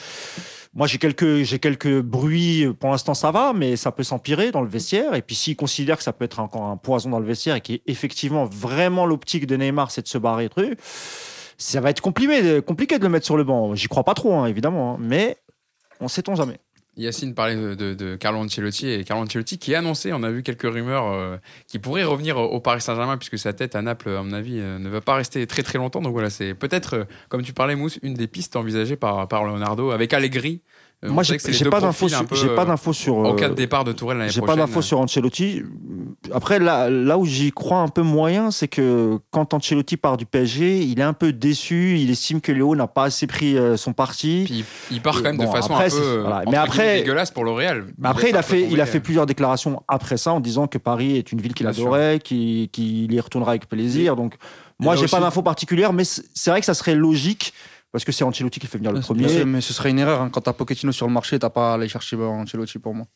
Moi 0.74 0.86
j'ai 0.88 0.98
quelques 0.98 1.42
j'ai 1.42 1.58
quelques 1.58 2.00
bruits. 2.00 2.66
Pour 2.80 2.90
l'instant 2.90 3.14
ça 3.14 3.30
va, 3.30 3.52
mais 3.52 3.76
ça 3.76 3.92
peut 3.92 4.02
s'empirer 4.02 4.50
dans 4.50 4.60
le 4.60 4.68
vestiaire. 4.68 5.14
Et 5.14 5.22
puis 5.22 5.36
s'il 5.36 5.56
considère 5.56 5.96
que 5.96 6.02
ça 6.02 6.12
peut 6.12 6.24
être 6.24 6.40
encore 6.40 6.64
un 6.64 6.76
poison 6.76 7.10
dans 7.10 7.20
le 7.20 7.26
vestiaire 7.26 7.54
et 7.54 7.60
qu'effectivement 7.60 8.44
vraiment 8.44 9.06
l'optique 9.06 9.46
de 9.46 9.56
Neymar 9.56 9.90
c'est 9.90 10.02
de 10.02 10.08
se 10.08 10.18
barrer, 10.18 10.48
truc, 10.48 10.78
ça 11.58 11.80
va 11.80 11.90
être 11.90 12.00
compliqué, 12.00 12.60
compliqué 12.62 12.98
de 12.98 13.04
le 13.04 13.08
mettre 13.08 13.26
sur 13.26 13.36
le 13.36 13.44
banc. 13.44 13.74
J'y 13.74 13.86
crois 13.86 14.04
pas 14.04 14.14
trop, 14.14 14.34
hein, 14.34 14.46
évidemment, 14.46 14.94
hein, 14.94 14.96
mais 15.00 15.36
on 16.00 16.08
sait-on 16.08 16.34
jamais. 16.34 16.58
Yacine 16.96 17.34
parlait 17.34 17.56
de, 17.56 17.74
de- 17.74 17.94
de 17.94 18.16
Carlo 18.16 18.38
Ancelotti 18.38 18.88
et 18.88 19.04
Carlo 19.04 19.24
Ancelotti 19.24 19.58
qui 19.58 19.74
a 19.74 19.78
annoncé, 19.78 20.12
on 20.12 20.22
a 20.22 20.30
vu 20.30 20.42
quelques 20.42 20.62
rumeurs, 20.72 21.06
euh, 21.12 21.36
qui 21.66 21.78
pourrait 21.78 22.04
revenir 22.04 22.36
au, 22.36 22.44
au 22.44 22.60
Paris 22.60 22.80
Saint-Germain 22.80 23.16
puisque 23.16 23.38
sa 23.38 23.52
tête 23.52 23.74
à 23.74 23.82
Naples, 23.82 24.10
à 24.10 24.22
mon 24.22 24.32
avis, 24.32 24.58
euh, 24.60 24.78
ne 24.78 24.88
va 24.88 25.00
pas 25.00 25.14
rester 25.14 25.46
très 25.46 25.62
très 25.62 25.78
longtemps. 25.78 26.00
Donc 26.00 26.12
voilà, 26.12 26.30
c'est 26.30 26.54
peut-être, 26.54 26.94
euh, 26.94 27.04
comme 27.28 27.42
tu 27.42 27.52
parlais, 27.52 27.74
Mousse, 27.76 27.98
une 28.02 28.14
des 28.14 28.26
pistes 28.28 28.56
envisagées 28.56 28.96
par, 28.96 29.26
par 29.28 29.44
Leonardo 29.44 29.90
avec 29.90 30.12
Allegri. 30.12 30.62
Euh, 31.04 31.10
Moi 31.10 31.22
j'ai 31.22 31.36
pas 31.68 31.80
d'infos 31.80 32.08
j'ai 32.08 32.48
pas 32.48 32.62
euh, 32.62 32.64
d'infos 32.64 32.92
sur. 32.92 33.16
En 33.16 33.32
euh, 33.32 33.36
cas 33.36 33.48
de 33.48 33.54
départ 33.54 33.84
de 33.84 33.92
Tourelle 33.92 34.18
l'année 34.18 34.30
J'ai 34.30 34.40
pas 34.40 34.56
d'infos 34.56 34.80
sur 34.82 35.00
Ancelotti. 35.00 35.62
Après, 36.32 36.58
là, 36.58 36.88
là 36.88 37.18
où 37.18 37.26
j'y 37.26 37.52
crois 37.52 37.78
un 37.80 37.88
peu 37.88 38.00
moyen, 38.02 38.50
c'est 38.50 38.68
que 38.68 39.18
quand 39.30 39.52
Ancelotti 39.52 39.98
part 39.98 40.16
du 40.16 40.24
PSG, 40.24 40.80
il 40.82 40.98
est 41.00 41.02
un 41.04 41.12
peu 41.12 41.32
déçu. 41.32 41.98
Il 41.98 42.10
estime 42.10 42.40
que 42.40 42.52
Léo 42.52 42.74
n'a 42.74 42.86
pas 42.86 43.04
assez 43.04 43.26
pris 43.26 43.58
euh, 43.58 43.76
son 43.76 43.92
parti. 43.92 44.44
Puis 44.46 44.64
il 44.90 45.02
part 45.02 45.16
quand 45.16 45.24
même 45.24 45.36
de 45.36 45.46
façon 45.46 45.74
après, 45.74 45.86
un 45.86 45.90
peu 45.90 45.96
c'est- 45.96 46.02
euh, 46.02 46.20
voilà. 46.22 46.36
entre 46.38 46.50
Mais 46.50 46.56
après- 46.56 46.98
dégueulasse 47.00 47.30
pour 47.30 47.44
le 47.44 47.50
Real. 47.50 47.84
Mais 47.98 48.08
après, 48.08 48.30
il 48.30 48.36
a 48.36 48.42
fait, 48.42 48.62
il 48.62 48.68
tomber, 48.70 48.80
a 48.80 48.86
fait 48.86 48.98
euh, 48.98 49.02
plusieurs 49.02 49.26
déclarations 49.26 49.82
après 49.88 50.16
ça 50.16 50.32
en 50.32 50.40
disant 50.40 50.66
que 50.66 50.78
Paris 50.78 51.16
est 51.18 51.32
une 51.32 51.40
ville 51.40 51.52
qu'il 51.54 51.66
adorait, 51.66 52.18
qu'il 52.20 52.68
y 53.12 53.20
retournera 53.20 53.50
avec 53.50 53.68
plaisir. 53.68 54.16
Donc, 54.16 54.36
moi, 54.78 54.96
j'ai 54.96 55.06
pas 55.06 55.20
d'infos 55.20 55.42
particulières, 55.42 55.92
mais 55.92 56.04
c'est 56.04 56.50
vrai 56.50 56.60
que 56.60 56.66
ça 56.66 56.74
serait 56.74 56.94
logique 56.94 57.52
parce 57.94 58.04
que 58.04 58.10
c'est 58.10 58.24
Ancelotti 58.24 58.58
qui 58.58 58.66
fait 58.66 58.76
venir 58.78 58.90
le 58.90 58.98
premier. 58.98 59.28
sûr, 59.28 59.46
mais 59.46 59.60
ce 59.60 59.72
serait 59.72 59.90
une 59.90 60.00
erreur. 60.00 60.20
hein. 60.20 60.28
Quand 60.32 60.40
t'as 60.40 60.52
Pochettino 60.52 60.90
sur 60.90 61.06
le 61.06 61.12
marché, 61.12 61.38
t'as 61.38 61.48
pas 61.48 61.70
à 61.70 61.74
aller 61.76 61.86
chercher 61.88 62.16
Ancelotti 62.16 62.80
pour 62.80 62.92
moi. 62.92 63.06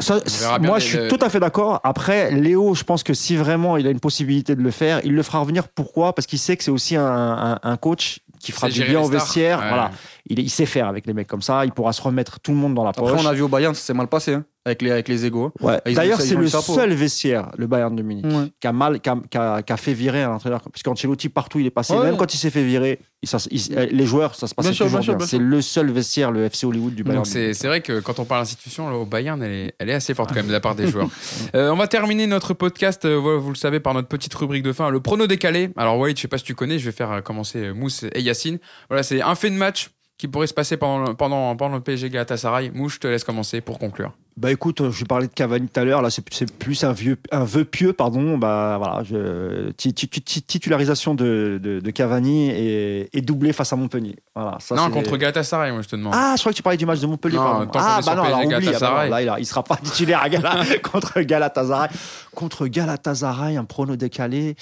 Ça, 0.00 0.20
moi, 0.60 0.78
je 0.78 0.84
suis 0.86 0.98
les- 0.98 1.08
tout 1.08 1.16
à 1.22 1.30
fait 1.30 1.40
d'accord. 1.40 1.80
Après, 1.82 2.30
Léo, 2.30 2.74
je 2.74 2.84
pense 2.84 3.02
que 3.02 3.14
si 3.14 3.36
vraiment 3.36 3.78
il 3.78 3.86
a 3.86 3.90
une 3.90 4.00
possibilité 4.00 4.54
de 4.54 4.60
le 4.60 4.70
faire, 4.70 5.00
il 5.02 5.14
le 5.14 5.22
fera 5.22 5.38
revenir. 5.38 5.66
Pourquoi? 5.68 6.14
Parce 6.14 6.26
qu'il 6.26 6.38
sait 6.38 6.58
que 6.58 6.62
c'est 6.64 6.70
aussi 6.70 6.94
un, 6.94 7.06
un- 7.06 7.58
un 7.62 7.76
coach 7.78 8.20
qui 8.38 8.52
fera 8.52 8.68
du 8.68 8.84
bien 8.84 9.00
au 9.00 9.08
vestiaire. 9.08 9.60
Ouais. 9.60 9.68
Voilà, 9.68 9.90
il, 10.28 10.38
il 10.38 10.50
sait 10.50 10.66
faire 10.66 10.88
avec 10.88 11.06
les 11.06 11.14
mecs 11.14 11.26
comme 11.26 11.40
ça. 11.42 11.64
Il 11.64 11.72
pourra 11.72 11.94
se 11.94 12.02
remettre 12.02 12.38
tout 12.38 12.50
le 12.52 12.58
monde 12.58 12.74
dans 12.74 12.84
la 12.84 12.92
poche. 12.92 13.10
Après, 13.10 13.24
on 13.24 13.26
a 13.26 13.32
vu 13.32 13.40
au 13.42 13.48
Bayern, 13.48 13.74
ça 13.74 13.80
s'est 13.80 13.94
mal 13.94 14.08
passé 14.08 14.34
hein, 14.34 14.44
avec 14.68 14.82
les 14.82 14.90
avec 14.90 15.08
les 15.08 15.26
égos. 15.26 15.52
Ouais. 15.60 15.80
D'ailleurs, 15.86 16.20
c'est 16.20 16.34
le 16.36 16.46
seul 16.48 16.92
vestiaire, 16.94 17.50
le 17.58 17.66
Bayern 17.66 17.94
de 17.96 18.02
Munich, 18.02 18.24
Ouais. 18.26 18.50
qui 18.60 18.66
a 18.66 18.72
mal, 18.72 19.00
qui 19.00 19.08
a, 19.08 19.16
qui 19.30 19.36
a- 19.38 19.62
qui 19.62 19.72
a 19.72 19.76
fait 19.76 19.92
virer 19.94 20.22
un 20.22 20.30
entraîneur. 20.32 20.60
Parce 20.62 20.82
qu'Ancelotti 20.82 21.28
partout 21.28 21.58
il 21.58 21.66
est 21.66 21.70
passé, 21.70 21.92
Ouais. 21.94 22.04
même 22.04 22.16
quand 22.16 22.32
il 22.32 22.38
s'est 22.38 22.50
fait 22.50 22.62
virer, 22.64 23.00
il- 23.22 23.28
ça- 23.28 23.38
il- 23.50 23.74
les 23.92 24.06
joueurs, 24.06 24.34
ça 24.34 24.46
se 24.46 24.54
passait 24.54 24.68
Bien 24.70 24.76
toujours 24.76 24.90
bien 24.98 25.02
sûr, 25.02 25.12
bien. 25.14 25.18
bien 25.18 25.26
C'est 25.26 25.38
le 25.38 25.60
seul 25.62 25.90
vestiaire, 25.90 26.30
le 26.30 26.44
FC 26.44 26.66
Hollywood 26.66 26.94
du 26.94 27.02
Bayern. 27.02 27.18
Donc 27.18 27.26
c'est 27.26 27.54
c'est 27.54 27.66
vrai 27.66 27.80
que 27.80 28.00
quand 28.00 28.18
on 28.18 28.24
parle 28.24 28.42
d'institution, 28.42 28.88
là, 28.88 28.96
au 28.96 29.04
Bayern, 29.06 29.42
elle 29.42 29.52
est, 29.52 29.74
elle 29.78 29.90
est 29.90 29.94
assez 29.94 30.14
forte 30.14 30.30
quand 30.30 30.36
même 30.36 30.46
de 30.48 30.52
la 30.52 30.60
part 30.60 30.74
des 30.74 30.86
joueurs. 30.90 31.08
Euh, 31.54 31.70
on 31.70 31.76
va 31.76 31.88
terminer 31.88 32.26
notre 32.26 32.54
podcast, 32.54 33.04
euh, 33.04 33.16
vous 33.16 33.50
le 33.50 33.56
savez, 33.56 33.80
par 33.80 33.94
notre 33.94 34.08
petite 34.08 34.34
rubrique 34.34 34.62
de 34.62 34.72
fin, 34.72 34.90
le 34.90 35.00
prono 35.00 35.26
décalé. 35.26 35.70
Alors 35.76 35.98
Walid, 35.98 36.16
je 36.16 36.22
sais 36.22 36.28
pas 36.28 36.38
si 36.38 36.44
tu 36.44 36.54
connais, 36.54 36.78
je 36.78 36.84
vais 36.84 36.92
faire 36.92 37.10
euh, 37.12 37.20
commencer 37.20 37.58
euh, 37.58 37.72
Mousse 37.74 38.04
et 38.14 38.20
Yacine. 38.20 38.58
Voilà, 38.88 39.02
c'est 39.02 39.22
un 39.22 39.34
fait 39.34 39.50
de 39.50 39.56
match 39.56 39.90
qui 40.18 40.26
pourrait 40.26 40.48
se 40.48 40.54
passer 40.54 40.76
pendant 40.76 41.06
le, 41.10 41.14
pendant, 41.14 41.54
pendant 41.54 41.76
le 41.76 41.80
PSG 41.80 42.10
Galatasaray. 42.10 42.70
Mouche, 42.74 42.94
je 42.96 42.98
te 43.00 43.06
laisse 43.06 43.22
commencer 43.22 43.60
pour 43.60 43.78
conclure. 43.78 44.12
Bah 44.38 44.52
écoute, 44.52 44.88
je 44.92 45.04
parlais 45.04 45.26
de 45.26 45.32
Cavani 45.32 45.66
tout 45.66 45.80
à 45.80 45.84
l'heure. 45.84 46.00
Là, 46.00 46.10
c'est 46.10 46.22
plus 46.52 46.84
un 46.84 46.92
vieux, 46.92 47.16
un 47.32 47.42
vœu 47.42 47.64
pieux, 47.64 47.92
pardon. 47.92 48.38
Bah 48.38 48.76
voilà, 48.78 49.02
je, 49.02 49.70
titularisation 49.72 51.16
de, 51.16 51.58
de, 51.60 51.80
de 51.80 51.90
Cavani 51.90 52.48
et, 52.50 53.08
et 53.12 53.20
doublé 53.20 53.52
face 53.52 53.72
à 53.72 53.76
Montpellier. 53.76 54.14
Voilà. 54.36 54.56
Ça, 54.60 54.76
non, 54.76 54.90
contre 54.90 55.16
Galatasaray, 55.16 55.72
moi 55.72 55.82
je 55.82 55.88
te 55.88 55.96
demande. 55.96 56.12
Ah, 56.16 56.34
je 56.36 56.40
crois 56.42 56.52
que 56.52 56.56
tu 56.56 56.62
parlais 56.62 56.76
du 56.76 56.86
match 56.86 57.00
de 57.00 57.08
Montpellier. 57.08 57.36
Non, 57.36 57.68
ah 57.74 57.98
est 57.98 58.02
sur 58.02 58.12
bah 58.12 58.16
non, 58.16 58.22
alors 58.22 58.44
oublie. 58.44 58.68
Ah, 58.72 58.78
bah 58.80 59.08
là, 59.08 59.22
il, 59.22 59.28
a- 59.28 59.40
il 59.40 59.46
sera 59.46 59.64
pas 59.64 59.76
titulaire 59.76 60.22
à 60.22 60.28
Gala 60.28 60.62
contre 60.84 61.20
Galatasaray. 61.20 61.88
Contre 62.32 62.68
Galatasaray, 62.68 63.56
un 63.56 63.64
prono 63.64 63.96
décalé. 63.96 64.54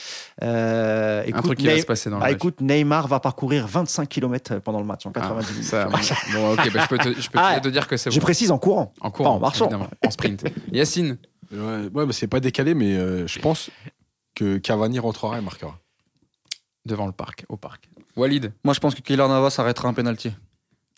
Euh, 0.43 1.21
un 1.21 1.25
écoute, 1.27 1.45
truc 1.45 1.59
qui 1.59 1.67
va 1.67 1.79
se 1.79 1.85
passer 1.85 2.09
dans 2.09 2.17
le 2.17 2.23
ah, 2.23 2.27
match. 2.29 2.37
écoute, 2.37 2.63
Neymar 2.63 3.09
va 3.09 3.21
parcourir 3.21 3.67
25 3.67 4.09
km 4.09 4.59
pendant 4.61 4.79
le 4.81 4.87
match 4.87 5.05
en 5.05 5.11
Ah, 5.11 5.21
90 5.21 5.53
minutes. 5.53 5.65
ça, 5.65 5.85
bon, 6.33 6.53
ok, 6.55 6.73
bah, 6.73 6.81
je 6.83 6.89
peux 6.89 6.99
te, 6.99 7.21
je 7.21 7.29
peux 7.29 7.39
Ah, 7.43 7.61
te 7.61 7.69
dire 7.69 7.87
que 7.87 7.99
c'est 7.99 8.11
Je 8.11 8.19
bon. 8.19 8.25
précise 8.25 8.51
en 8.51 8.57
courant. 8.59 8.95
En 9.03 9.39
marchant. 9.39 9.66
Évidemment, 9.67 9.91
en 10.05 10.11
sprint. 10.11 10.45
Yacine, 10.73 11.19
Ouais, 11.53 11.89
ouais, 11.95 12.07
mais 12.07 12.13
c'est 12.13 12.27
pas 12.27 12.41
décalé, 12.41 12.75
mais 12.75 12.95
euh, 12.97 13.27
je 13.27 13.39
pense 13.39 13.71
que 14.35 14.59
Cavani 14.59 14.99
rentrera 14.99 15.39
et 15.39 15.41
marquera. 15.41 15.79
devant 16.85 17.07
le 17.07 17.13
parc, 17.13 17.45
au 17.49 17.57
parc. 17.57 17.89
Walid, 18.17 18.53
Moi, 18.65 18.75
je 18.75 18.81
pense 18.81 18.95
que 18.95 19.01
Kylian 19.01 19.29
Navas 19.29 19.55
arrêtera 19.59 19.89
un 19.89 19.95
penalty. 19.95 20.33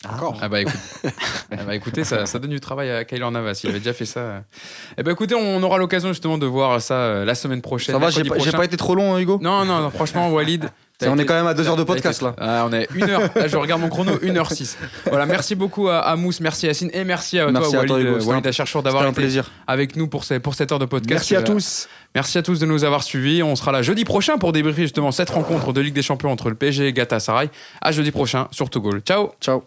Encore. 0.07 0.37
Ah 0.41 0.47
bah, 0.47 0.61
écoute, 0.61 0.73
ah 1.51 1.63
bah 1.65 1.75
écoutez, 1.75 2.05
ça, 2.05 2.25
ça 2.25 2.39
donne 2.39 2.51
du 2.51 2.61
travail 2.61 2.89
à 2.89 3.03
Kylian 3.03 3.31
Navas. 3.31 3.59
Il 3.63 3.69
avait 3.69 3.79
déjà 3.79 3.91
fait 3.91 4.05
ça. 4.05 4.45
Eh 4.97 5.03
bah 5.03 5.11
écoutez, 5.11 5.35
on 5.35 5.61
aura 5.61 5.77
l'occasion 5.77 6.09
justement 6.09 6.37
de 6.37 6.45
voir 6.45 6.81
ça 6.81 6.93
euh, 6.95 7.25
la 7.25 7.35
semaine 7.35 7.61
prochaine. 7.61 7.93
Ça 7.93 7.99
va, 7.99 8.09
j'ai 8.09 8.23
pas 8.23 8.65
été 8.65 8.77
trop 8.77 8.95
long, 8.95 9.13
hein, 9.13 9.19
Hugo? 9.19 9.39
Non, 9.41 9.65
non, 9.65 9.81
non, 9.81 9.89
franchement, 9.89 10.29
Walid. 10.31 10.69
On 11.07 11.17
est 11.17 11.25
quand 11.25 11.33
même 11.33 11.47
à 11.47 11.53
deux 11.53 11.67
heures 11.67 11.77
de 11.77 11.83
podcast, 11.83 12.21
là. 12.21 12.35
Ah, 12.37 12.65
on 12.69 12.73
est 12.73 12.87
une 12.93 13.09
heure. 13.09 13.21
Là, 13.35 13.47
je 13.47 13.55
regarde 13.55 13.81
mon 13.81 13.87
chrono, 13.89 14.13
1h06. 14.17 14.75
Voilà, 15.07 15.25
merci 15.25 15.55
beaucoup 15.55 15.87
à, 15.87 15.99
à 15.99 16.15
Mousse, 16.17 16.41
merci 16.41 16.65
Yacine 16.65 16.89
et 16.93 17.03
merci 17.05 17.39
à 17.39 17.49
Merci 17.51 17.71
toi, 17.71 17.81
à 17.81 17.85
toi, 17.85 17.95
Walid, 17.95 18.07
euh, 18.07 18.11
Walid 18.25 18.83
d'avoir 18.83 19.03
été 19.05 19.13
plaisir. 19.13 19.49
avec 19.67 19.95
nous 19.95 20.07
pour, 20.07 20.23
ces- 20.25 20.39
pour 20.39 20.55
cette 20.55 20.71
heure 20.71 20.79
de 20.79 20.85
podcast. 20.85 21.09
Merci 21.11 21.35
à 21.35 21.39
Euh, 21.39 21.43
tous. 21.43 21.87
Merci 22.15 22.37
à 22.37 22.41
tous 22.43 22.59
de 22.59 22.65
nous 22.65 22.83
avoir 22.83 23.03
suivis. 23.03 23.41
On 23.43 23.55
sera 23.55 23.71
là 23.71 23.81
jeudi 23.81 24.03
prochain 24.03 24.37
pour 24.37 24.51
débriefer 24.51 24.81
justement 24.81 25.11
cette 25.11 25.29
rencontre 25.29 25.71
de 25.73 25.79
Ligue 25.81 25.93
des 25.93 26.01
Champions 26.01 26.31
entre 26.31 26.49
le 26.49 26.55
PSG 26.55 26.87
et 26.87 26.93
Galatasaray. 26.93 27.49
À 27.81 27.91
jeudi 27.91 28.11
prochain 28.11 28.47
sur 28.51 28.69
Togol. 28.69 28.99
Ciao 29.01 29.31
Ciao. 29.39 29.63